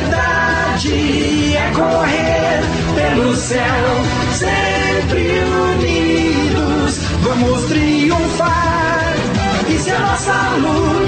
é 1.55 1.72
correr 1.73 2.61
pelo 2.95 3.35
céu, 3.35 4.03
sempre 4.34 5.43
unidos 5.73 6.99
vamos 7.22 7.63
triunfar. 7.65 9.15
Isso 9.69 9.89
é 9.89 9.97
nossa 9.97 10.49
luz. 10.57 11.01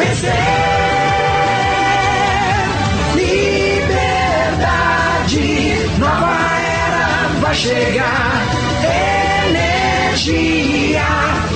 Vencer. 0.00 0.32
Liberdade, 3.14 4.58
nova 5.98 6.36
era 6.58 7.28
vai 7.40 7.54
chegar. 7.54 8.48
Energia, 10.08 11.08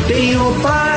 tenho 0.08 0.60
para 0.62 0.93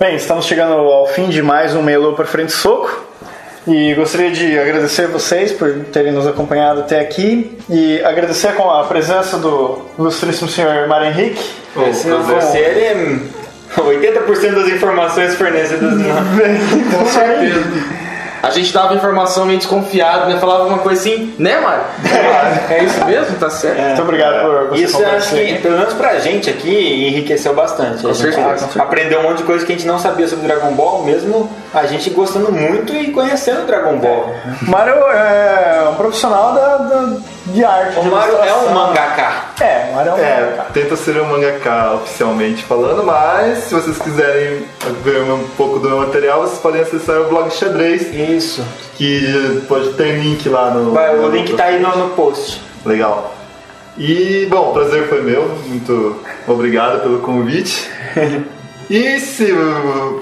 Bem, 0.00 0.16
estamos 0.16 0.46
chegando 0.46 0.72
ao 0.72 1.06
fim 1.08 1.28
de 1.28 1.42
mais 1.42 1.74
um 1.74 1.82
Melo 1.82 2.14
para 2.14 2.24
Frente 2.24 2.52
Soco. 2.52 3.04
E 3.66 3.92
gostaria 3.92 4.30
de 4.30 4.58
agradecer 4.58 5.06
vocês 5.08 5.52
por 5.52 5.70
terem 5.92 6.10
nos 6.10 6.26
acompanhado 6.26 6.80
até 6.80 6.98
aqui 7.00 7.58
e 7.68 8.02
agradecer 8.02 8.54
com 8.54 8.70
a 8.70 8.84
presença 8.84 9.36
do 9.36 9.82
ilustríssimo 9.98 10.48
senhor 10.48 10.88
Mário 10.88 11.08
Henrique. 11.08 11.44
Ele 12.56 12.80
é 12.80 13.18
80% 13.76 14.54
das 14.56 14.68
informações 14.68 15.34
fornecidas 15.34 15.92
no... 15.92 16.04
Com 16.96 17.04
certeza. 17.04 17.99
A 18.42 18.50
gente 18.50 18.72
dava 18.72 18.94
informação 18.94 19.44
meio 19.44 19.58
desconfiado, 19.58 20.28
né? 20.30 20.38
Falava 20.38 20.64
uma 20.64 20.78
coisa 20.78 21.00
assim, 21.00 21.34
né, 21.38 21.60
Mário? 21.60 21.84
É 22.70 22.84
isso 22.84 23.04
mesmo? 23.04 23.36
Tá 23.38 23.50
certo. 23.50 23.80
Muito 23.80 24.02
obrigado 24.02 24.42
por 24.42 24.68
você 24.68 24.84
Isso 24.84 25.00
eu 25.02 25.10
acho 25.10 25.34
que, 25.34 25.54
pelo 25.58 25.78
menos 25.78 25.94
pra 25.94 26.18
gente 26.18 26.48
aqui, 26.48 27.06
enriqueceu 27.08 27.54
bastante. 27.54 28.06
a 28.06 28.12
gente 28.12 28.34
certeza. 28.34 28.82
aprendeu 28.82 29.20
um 29.20 29.22
monte 29.24 29.38
de 29.38 29.44
coisa 29.44 29.64
que 29.66 29.72
a 29.72 29.76
gente 29.76 29.86
não 29.86 29.98
sabia 29.98 30.26
sobre 30.28 30.46
Dragon 30.46 30.72
Ball, 30.72 31.02
mesmo 31.04 31.50
a 31.74 31.84
gente 31.86 32.08
gostando 32.10 32.50
muito 32.52 32.94
e 32.94 33.10
conhecendo 33.10 33.66
Dragon 33.66 33.96
Ball. 33.98 34.34
Mário 34.62 34.94
é 34.94 35.88
um 35.90 35.94
profissional 35.94 36.54
da, 36.54 36.76
da- 36.78 37.16
de 37.46 37.64
arte. 37.64 37.98
O 37.98 38.02
de 38.02 38.08
Mário 38.10 38.36
é 38.36 38.54
um 38.54 38.70
mangaka. 38.74 39.32
É, 39.60 39.88
o 39.90 39.94
Mário 39.94 40.10
é 40.10 40.14
um 40.14 40.18
É, 40.18 40.40
mangaka. 40.40 40.72
tenta 40.72 40.96
ser 40.96 41.20
um 41.20 41.26
mangaka 41.26 41.94
oficialmente 41.94 42.62
falando, 42.64 43.02
mas 43.04 43.64
se 43.64 43.74
vocês 43.74 43.98
quiserem 43.98 44.64
ver 45.02 45.22
um 45.22 45.44
pouco 45.56 45.78
do 45.78 45.88
meu 45.88 45.98
material, 45.98 46.42
vocês 46.42 46.58
podem 46.60 46.82
acessar 46.82 47.20
o 47.20 47.24
blog 47.28 47.50
Xadrez. 47.50 48.12
Isso. 48.14 48.64
Que 48.96 49.62
pode 49.68 49.94
ter 49.94 50.18
link 50.20 50.48
lá 50.48 50.70
no. 50.70 50.92
Vai, 50.92 51.16
o 51.18 51.30
link 51.30 51.54
tá 51.54 51.64
aí 51.64 51.80
no, 51.80 51.96
no 51.96 52.10
post. 52.10 52.60
Legal. 52.84 53.34
E, 53.98 54.46
bom, 54.48 54.70
o 54.70 54.72
prazer 54.72 55.08
foi 55.08 55.20
meu. 55.22 55.48
Muito 55.66 56.22
obrigado 56.46 57.00
pelo 57.02 57.18
convite. 57.20 57.90
E 58.90 59.20
se 59.20 59.54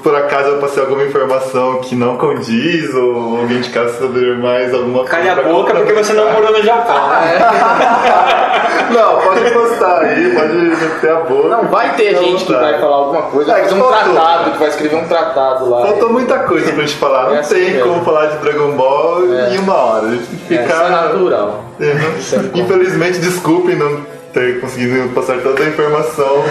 por 0.03 0.15
acaso 0.15 0.49
eu 0.51 0.59
passei 0.59 0.82
alguma 0.82 1.03
informação 1.03 1.81
que 1.81 1.97
não 1.97 2.19
condiz 2.19 2.93
ou 2.95 3.39
alguém 3.40 3.62
de 3.62 3.70
casa 3.70 3.99
saber 3.99 4.36
mais 4.36 4.74
alguma 4.74 4.99
coisa. 5.01 5.11
Calha 5.11 5.32
a 5.32 5.43
boca 5.43 5.74
porque 5.74 5.93
você 5.95 6.12
não 6.12 6.31
morou 6.31 6.53
no 6.53 6.62
Japão. 6.62 7.09
né? 7.09 7.39
Não, 8.90 9.20
pode 9.20 9.51
postar 9.51 10.01
aí, 10.03 10.35
pode 10.35 10.53
meter 10.55 11.11
a 11.11 11.16
boca. 11.20 11.49
Não, 11.49 11.65
vai 11.65 11.95
ter 11.95 12.16
gente 12.16 12.45
que 12.47 12.53
vai 12.55 12.81
falar 12.81 12.97
alguma 12.97 13.23
coisa, 13.23 13.53
vai 13.53 13.61
É, 13.61 13.65
fazer 13.65 13.74
um 13.77 13.81
faltou. 13.85 14.12
tratado, 14.15 14.51
que 14.53 14.59
vai 14.59 14.69
escrever 14.69 14.97
um 14.97 15.05
tratado 15.05 15.69
lá. 15.70 15.82
Faltou 15.89 16.11
muita 16.11 16.39
coisa 16.40 16.73
pra 16.73 16.81
gente 16.86 16.97
falar. 16.97 17.24
Não 17.24 17.35
É 17.35 17.40
assim 17.40 17.55
tem 17.57 17.70
mesmo. 17.74 17.89
como 17.93 18.05
falar 18.05 18.27
de 18.28 18.39
Dragon 18.39 18.70
Ball 18.73 19.24
em 19.53 19.59
uma 19.59 19.74
hora. 19.74 20.07
A 20.07 20.11
gente 20.11 20.23
É, 20.51 20.59
fica- 20.59 20.62
isso 20.73 20.82
é 20.82 20.89
natural. 20.89 21.65
É, 21.81 22.59
Infelizmente, 22.59 23.19
desculpem 23.19 23.77
não 23.77 24.01
ter 24.33 24.61
conseguido 24.61 25.09
passar 25.11 25.39
toda 25.41 25.63
a 25.63 25.67
informação 25.69 26.45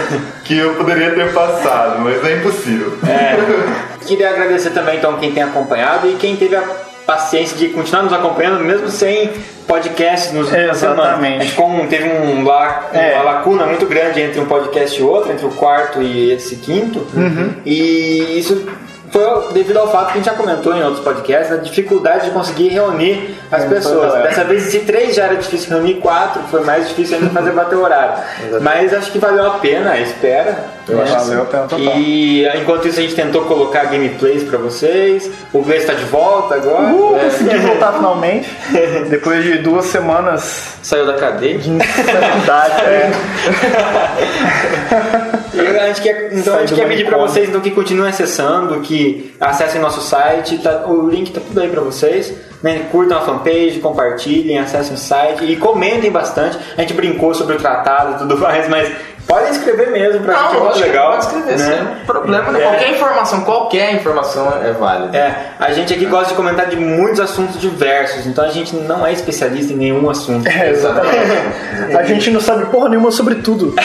que 0.44 0.56
eu 0.58 0.74
poderia 0.74 1.10
ter 1.14 1.32
passado, 1.32 2.00
mas 2.00 2.24
é 2.24 2.36
impossível. 2.36 2.92
Queria 4.06 4.30
agradecer 4.30 4.70
também 4.70 4.96
então 4.98 5.16
quem 5.18 5.32
tem 5.32 5.42
acompanhado 5.42 6.08
e 6.08 6.14
quem 6.14 6.36
teve 6.36 6.56
a 6.56 6.62
paciência 7.06 7.56
de 7.56 7.68
continuar 7.68 8.02
nos 8.02 8.12
acompanhando 8.12 8.62
mesmo 8.64 8.88
sem 8.88 9.30
podcast 9.66 10.34
nos 10.34 10.50
na 10.50 10.74
semana. 10.74 11.02
Exatamente. 11.02 11.36
A 11.36 11.40
gente 11.44 11.54
como 11.54 11.86
teve 11.86 12.08
um 12.08 12.44
la- 12.44 12.88
É. 12.92 13.14
uma 13.14 13.22
lacuna 13.24 13.66
muito 13.66 13.86
grande 13.86 14.20
entre 14.20 14.40
um 14.40 14.46
podcast 14.46 14.98
e 14.98 15.02
outro, 15.02 15.32
entre 15.32 15.46
o 15.46 15.50
quarto 15.50 16.02
e 16.02 16.32
esse 16.32 16.56
quinto. 16.56 17.06
Uhum. 17.14 17.54
E 17.64 18.38
isso 18.38 18.66
foi 19.10 19.52
devido 19.52 19.78
ao 19.78 19.90
fato 19.90 20.06
que 20.06 20.12
a 20.12 20.16
gente 20.16 20.26
já 20.26 20.34
comentou 20.34 20.74
em 20.74 20.82
outros 20.82 21.02
podcasts, 21.02 21.52
a 21.52 21.56
dificuldade 21.56 22.26
de 22.26 22.30
conseguir 22.30 22.68
reunir 22.68 23.34
as 23.50 23.62
Reunir 23.62 23.74
pessoas. 23.76 24.22
Dessa 24.22 24.44
vez, 24.44 24.64
se 24.64 24.80
três 24.80 25.14
já 25.14 25.24
era 25.24 25.36
difícil 25.36 25.70
reunir, 25.70 25.94
quatro 25.94 26.42
foi 26.50 26.62
mais 26.64 26.88
difícil 26.88 27.16
ainda 27.16 27.30
fazer 27.30 27.52
bater 27.52 27.76
o 27.76 27.82
horário. 27.82 28.22
Mas 28.60 28.92
acho 28.92 29.10
que 29.10 29.18
valeu 29.18 29.46
a 29.46 29.50
pena 29.58 29.92
a 29.92 30.00
espera. 30.00 30.78
Eu 30.88 31.02
acho 31.02 31.12
valeu 31.14 31.42
a 31.42 31.44
pena 31.44 31.62
total. 31.64 31.78
E 31.98 32.46
enquanto 32.56 32.88
isso 32.88 32.98
a 32.98 33.02
gente 33.02 33.14
tentou 33.14 33.42
colocar 33.42 33.84
gameplays 33.84 34.42
pra 34.42 34.58
vocês. 34.58 35.30
O 35.52 35.62
Gleice 35.62 35.86
tá 35.86 35.94
de 35.94 36.04
volta 36.04 36.54
agora. 36.54 36.88
Uh, 36.94 37.16
É. 37.16 37.24
consegui 37.24 37.58
voltar 37.58 37.92
finalmente. 37.92 38.48
Depois 39.08 39.44
de 39.44 39.58
duas 39.58 39.86
semanas 39.86 40.78
Saiu 40.82 41.06
da 41.06 41.14
cadeia. 41.14 41.58
de 41.58 41.70
insanidade. 41.70 42.74
é. 42.86 43.10
E 45.54 45.60
a 45.60 45.86
gente 45.88 46.02
quer, 46.02 46.30
então 46.32 46.54
a 46.56 46.60
gente 46.60 46.74
quer 46.74 46.88
pedir 46.88 47.06
pra 47.06 47.18
vocês 47.18 47.48
então, 47.48 47.60
que 47.60 47.70
continuem 47.70 48.10
acessando, 48.10 48.80
que 48.80 48.97
acessem 49.40 49.80
nosso 49.80 50.00
site, 50.00 50.58
tá- 50.58 50.86
o 50.86 51.08
link 51.08 51.30
tá 51.32 51.40
tudo 51.46 51.60
aí 51.60 51.68
pra 51.68 51.80
vocês. 51.80 52.32
né? 52.62 52.86
Curtam 52.90 53.18
a 53.18 53.20
fanpage, 53.20 53.78
compartilhem, 53.80 54.58
acessem 54.58 54.94
o 54.94 54.98
site 54.98 55.44
e 55.44 55.56
comentem 55.56 56.10
bastante. 56.10 56.58
A 56.76 56.80
gente 56.80 56.92
brincou 56.92 57.32
sobre 57.32 57.54
o 57.54 57.58
tratado 57.58 58.14
e 58.14 58.18
tudo 58.18 58.36
mais, 58.42 58.68
mas 58.68 58.92
podem 59.28 59.50
escrever 59.50 59.90
mesmo 59.90 60.20
pra 60.24 60.34
gente, 60.34 60.56
é 60.56 60.60
muito 60.60 60.78
legal. 60.80 61.10
Pode 61.12 61.24
escrever, 61.26 61.58
né? 61.58 61.96
sem 61.96 62.04
problema? 62.06 62.58
É. 62.58 62.62
Qualquer 62.62 62.90
informação, 62.90 63.40
qualquer 63.42 63.94
informação 63.94 64.52
é 64.64 64.72
válida. 64.72 65.16
É, 65.16 65.50
a 65.60 65.70
gente 65.72 65.92
aqui 65.92 66.06
gosta 66.06 66.28
de 66.30 66.34
comentar 66.34 66.66
de 66.66 66.76
muitos 66.76 67.20
assuntos 67.20 67.60
diversos, 67.60 68.26
então 68.26 68.44
a 68.44 68.48
gente 68.48 68.74
não 68.74 69.06
é 69.06 69.12
especialista 69.12 69.72
em 69.72 69.76
nenhum 69.76 70.08
assunto. 70.10 70.48
É, 70.48 70.70
exatamente. 70.70 71.18
A 71.98 72.02
gente 72.04 72.30
não 72.30 72.40
sabe 72.40 72.66
porra 72.66 72.88
nenhuma 72.88 73.10
sobre 73.10 73.36
tudo. 73.36 73.74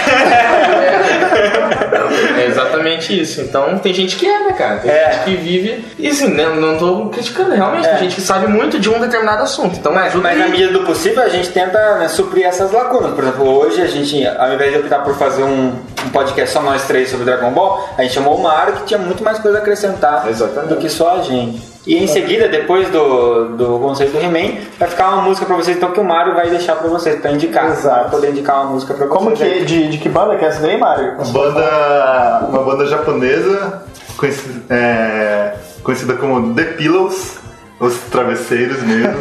É 2.38 2.46
exatamente 2.46 3.20
isso. 3.20 3.42
Então 3.42 3.78
tem 3.80 3.94
gente 3.94 4.16
que 4.16 4.28
é, 4.28 4.40
né, 4.44 4.54
cara? 4.54 4.78
Tem 4.78 4.92
É. 4.92 5.12
gente 5.12 5.24
que 5.24 5.36
vive. 5.36 5.86
E 5.98 6.08
assim, 6.08 6.28
né, 6.34 6.46
não 6.46 6.78
tô 6.78 7.08
criticando, 7.10 7.52
realmente. 7.56 7.88
É. 7.88 7.92
Tem 7.92 8.00
gente 8.04 8.16
que 8.16 8.22
sabe 8.22 8.48
muito 8.48 8.80
de 8.80 8.90
um 8.90 9.00
determinado 9.00 9.42
assunto. 9.44 9.76
Então 9.78 9.92
Mas, 9.94 10.08
ajuda 10.08 10.30
mas 10.30 10.38
na 10.38 10.48
medida 10.48 10.72
do 10.72 10.82
possível 10.86 11.24
a 11.24 11.30
gente 11.30 11.50
tenta 11.50 11.98
né, 11.98 12.08
suprir 12.08 12.46
essas 12.46 12.72
lacunas. 12.72 13.14
Por 13.14 13.24
exemplo, 13.24 13.50
hoje 13.50 13.82
a 13.82 13.88
gente, 13.88 14.26
ao 14.28 14.54
invés 14.54 14.72
de 14.72 14.80
optar 14.80 15.00
por 15.00 15.16
fazer 15.16 15.33
um, 15.42 15.68
um 16.06 16.10
podcast 16.12 16.54
só 16.54 16.62
nós 16.62 16.86
três 16.86 17.10
sobre 17.10 17.26
Dragon 17.26 17.52
Ball, 17.52 17.88
a 17.98 18.04
gente 18.04 18.14
chamou 18.14 18.36
o 18.38 18.44
Mário 18.44 18.74
que 18.74 18.84
tinha 18.86 19.00
muito 19.00 19.24
mais 19.24 19.40
coisa 19.40 19.58
a 19.58 19.62
acrescentar 19.62 20.28
Exatamente. 20.30 20.70
do 20.70 20.78
que 20.78 20.90
só 20.90 21.16
a 21.18 21.22
gente. 21.22 21.74
E 21.86 22.02
em 22.02 22.08
seguida, 22.08 22.48
depois 22.48 22.88
do, 22.90 23.58
do 23.58 23.80
conceito 23.80 24.14
do 24.14 24.20
He-Man, 24.20 24.58
vai 24.80 24.88
ficar 24.88 25.10
uma 25.10 25.24
música 25.24 25.46
pra 25.46 25.56
vocês, 25.58 25.76
então 25.76 25.92
que 25.92 26.00
o 26.00 26.04
Mário 26.04 26.34
vai 26.34 26.50
deixar 26.50 26.78
pra 26.78 26.88
vocês, 26.88 27.20
pra 27.20 27.32
indicar. 27.32 27.72
Exato. 27.72 28.00
Pra 28.02 28.10
poder 28.10 28.30
indicar 28.30 28.62
uma 28.62 28.72
música 28.72 28.94
pra 28.94 29.08
Como 29.08 29.32
vocês. 29.32 29.60
que, 29.60 29.66
de, 29.66 29.90
de 29.90 29.98
que 29.98 30.08
banda 30.08 30.38
que 30.38 30.46
é 30.46 30.48
essa 30.48 30.62
daí, 30.62 30.78
Mário? 30.78 31.16
Banda, 31.34 32.46
uma 32.48 32.64
banda 32.64 32.86
japonesa 32.86 33.84
conhecida, 34.16 34.62
é, 34.74 35.56
conhecida 35.84 36.14
como 36.14 36.54
The 36.54 36.64
Pillows, 36.64 37.38
os 37.80 37.96
travesseiros 38.12 38.82
mesmo. 38.84 39.14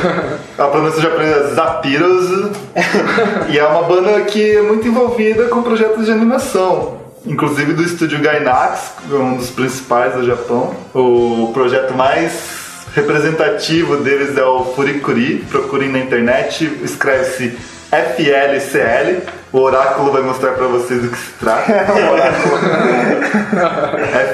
A 0.58 0.66
pronúncia 0.66 1.00
japonesa 1.00 1.36
é 1.36 1.54
Zapiros. 1.54 2.50
e 3.50 3.58
é 3.58 3.64
uma 3.64 3.82
banda 3.84 4.20
que 4.22 4.56
é 4.56 4.62
muito 4.62 4.86
envolvida 4.86 5.48
com 5.48 5.62
projetos 5.62 6.06
de 6.06 6.12
animação. 6.12 7.00
Inclusive 7.24 7.72
do 7.72 7.82
estúdio 7.82 8.20
Gainax, 8.20 8.92
um 9.10 9.36
dos 9.36 9.50
principais 9.50 10.14
do 10.14 10.24
Japão. 10.24 10.74
O 10.92 11.50
projeto 11.54 11.94
mais 11.94 12.62
representativo 12.94 13.96
deles 13.98 14.36
é 14.36 14.44
o 14.44 14.64
Furikuri. 14.64 15.44
Procurem 15.50 15.88
na 15.88 15.98
internet, 15.98 16.80
escreve-se 16.82 17.56
FLCL. 17.90 19.22
O 19.52 19.58
oráculo 19.58 20.10
vai 20.10 20.22
mostrar 20.22 20.52
pra 20.52 20.66
vocês 20.66 21.02
do 21.02 21.10
que 21.10 21.18
se 21.18 21.32
trata. 21.32 21.70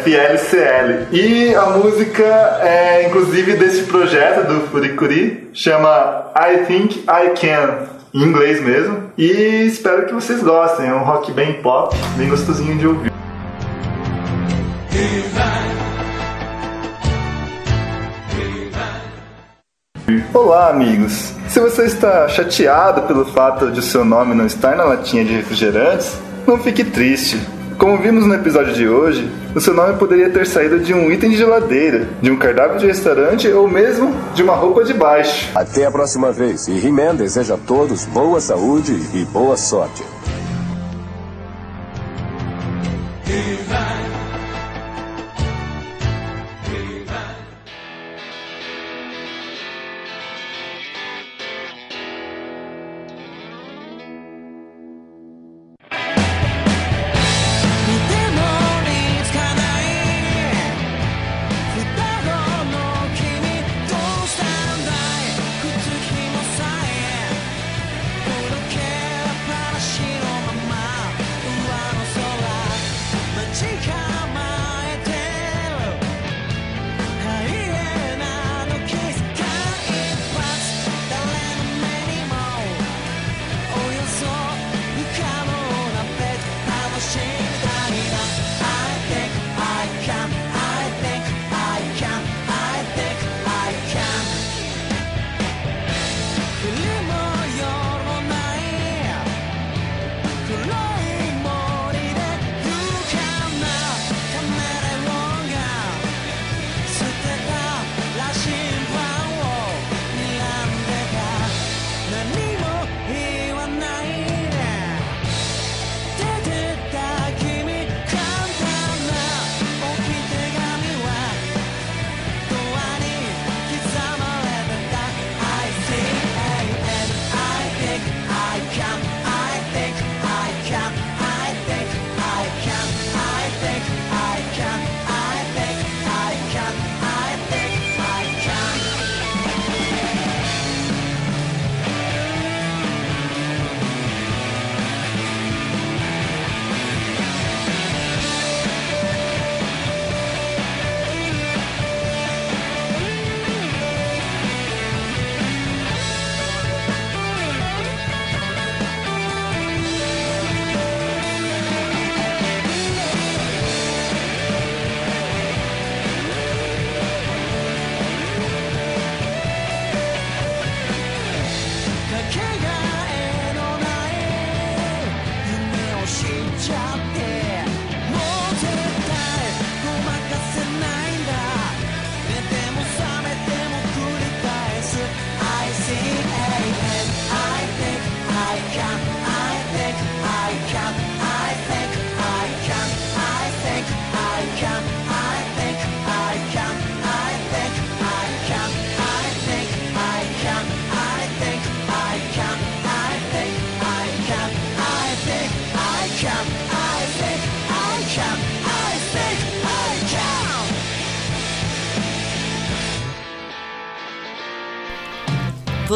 FLCL. 0.04 1.08
E 1.10 1.52
a 1.56 1.70
música 1.70 2.22
é 2.62 3.08
inclusive 3.08 3.56
desse 3.56 3.82
projeto 3.82 4.46
do 4.46 4.68
Furikuri, 4.68 5.50
chama 5.52 6.30
I 6.36 6.58
Think 6.66 7.04
I 7.08 7.30
Can. 7.34 7.88
Em 8.14 8.22
inglês 8.22 8.62
mesmo. 8.62 9.10
E 9.18 9.66
espero 9.66 10.06
que 10.06 10.14
vocês 10.14 10.40
gostem. 10.40 10.86
É 10.86 10.94
um 10.94 11.02
rock 11.02 11.32
bem 11.32 11.54
pop, 11.54 11.96
bem 12.16 12.28
gostosinho 12.28 12.78
de 12.78 12.86
ouvir. 12.86 13.12
Olá, 20.32 20.70
amigos! 20.70 21.37
Se 21.48 21.60
você 21.60 21.86
está 21.86 22.28
chateado 22.28 23.02
pelo 23.02 23.24
fato 23.24 23.70
de 23.70 23.80
o 23.80 23.82
seu 23.82 24.04
nome 24.04 24.34
não 24.34 24.44
estar 24.44 24.76
na 24.76 24.84
latinha 24.84 25.24
de 25.24 25.32
refrigerantes, 25.32 26.18
não 26.46 26.58
fique 26.58 26.84
triste. 26.84 27.40
Como 27.78 27.96
vimos 27.96 28.26
no 28.26 28.34
episódio 28.34 28.74
de 28.74 28.86
hoje, 28.86 29.30
o 29.54 29.60
seu 29.60 29.72
nome 29.72 29.96
poderia 29.96 30.28
ter 30.28 30.46
saído 30.46 30.78
de 30.78 30.92
um 30.92 31.10
item 31.10 31.30
de 31.30 31.36
geladeira, 31.38 32.06
de 32.20 32.30
um 32.30 32.36
cardápio 32.36 32.78
de 32.78 32.86
restaurante 32.86 33.48
ou 33.48 33.66
mesmo 33.66 34.14
de 34.34 34.42
uma 34.42 34.54
roupa 34.54 34.84
de 34.84 34.92
baixo. 34.92 35.50
Até 35.54 35.86
a 35.86 35.90
próxima 35.90 36.30
vez. 36.30 36.68
E 36.68 36.86
He-Man 36.86 37.14
deseja 37.14 37.54
a 37.54 37.58
todos 37.58 38.04
boa 38.04 38.40
saúde 38.40 39.00
e 39.14 39.24
boa 39.24 39.56
sorte. 39.56 40.04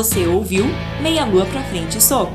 Você 0.03 0.27
ouviu 0.27 0.65
Meia 1.01 1.25
Lua 1.25 1.47
pra 1.47 1.63
Frente 1.63 2.03
Soco. 2.03 2.33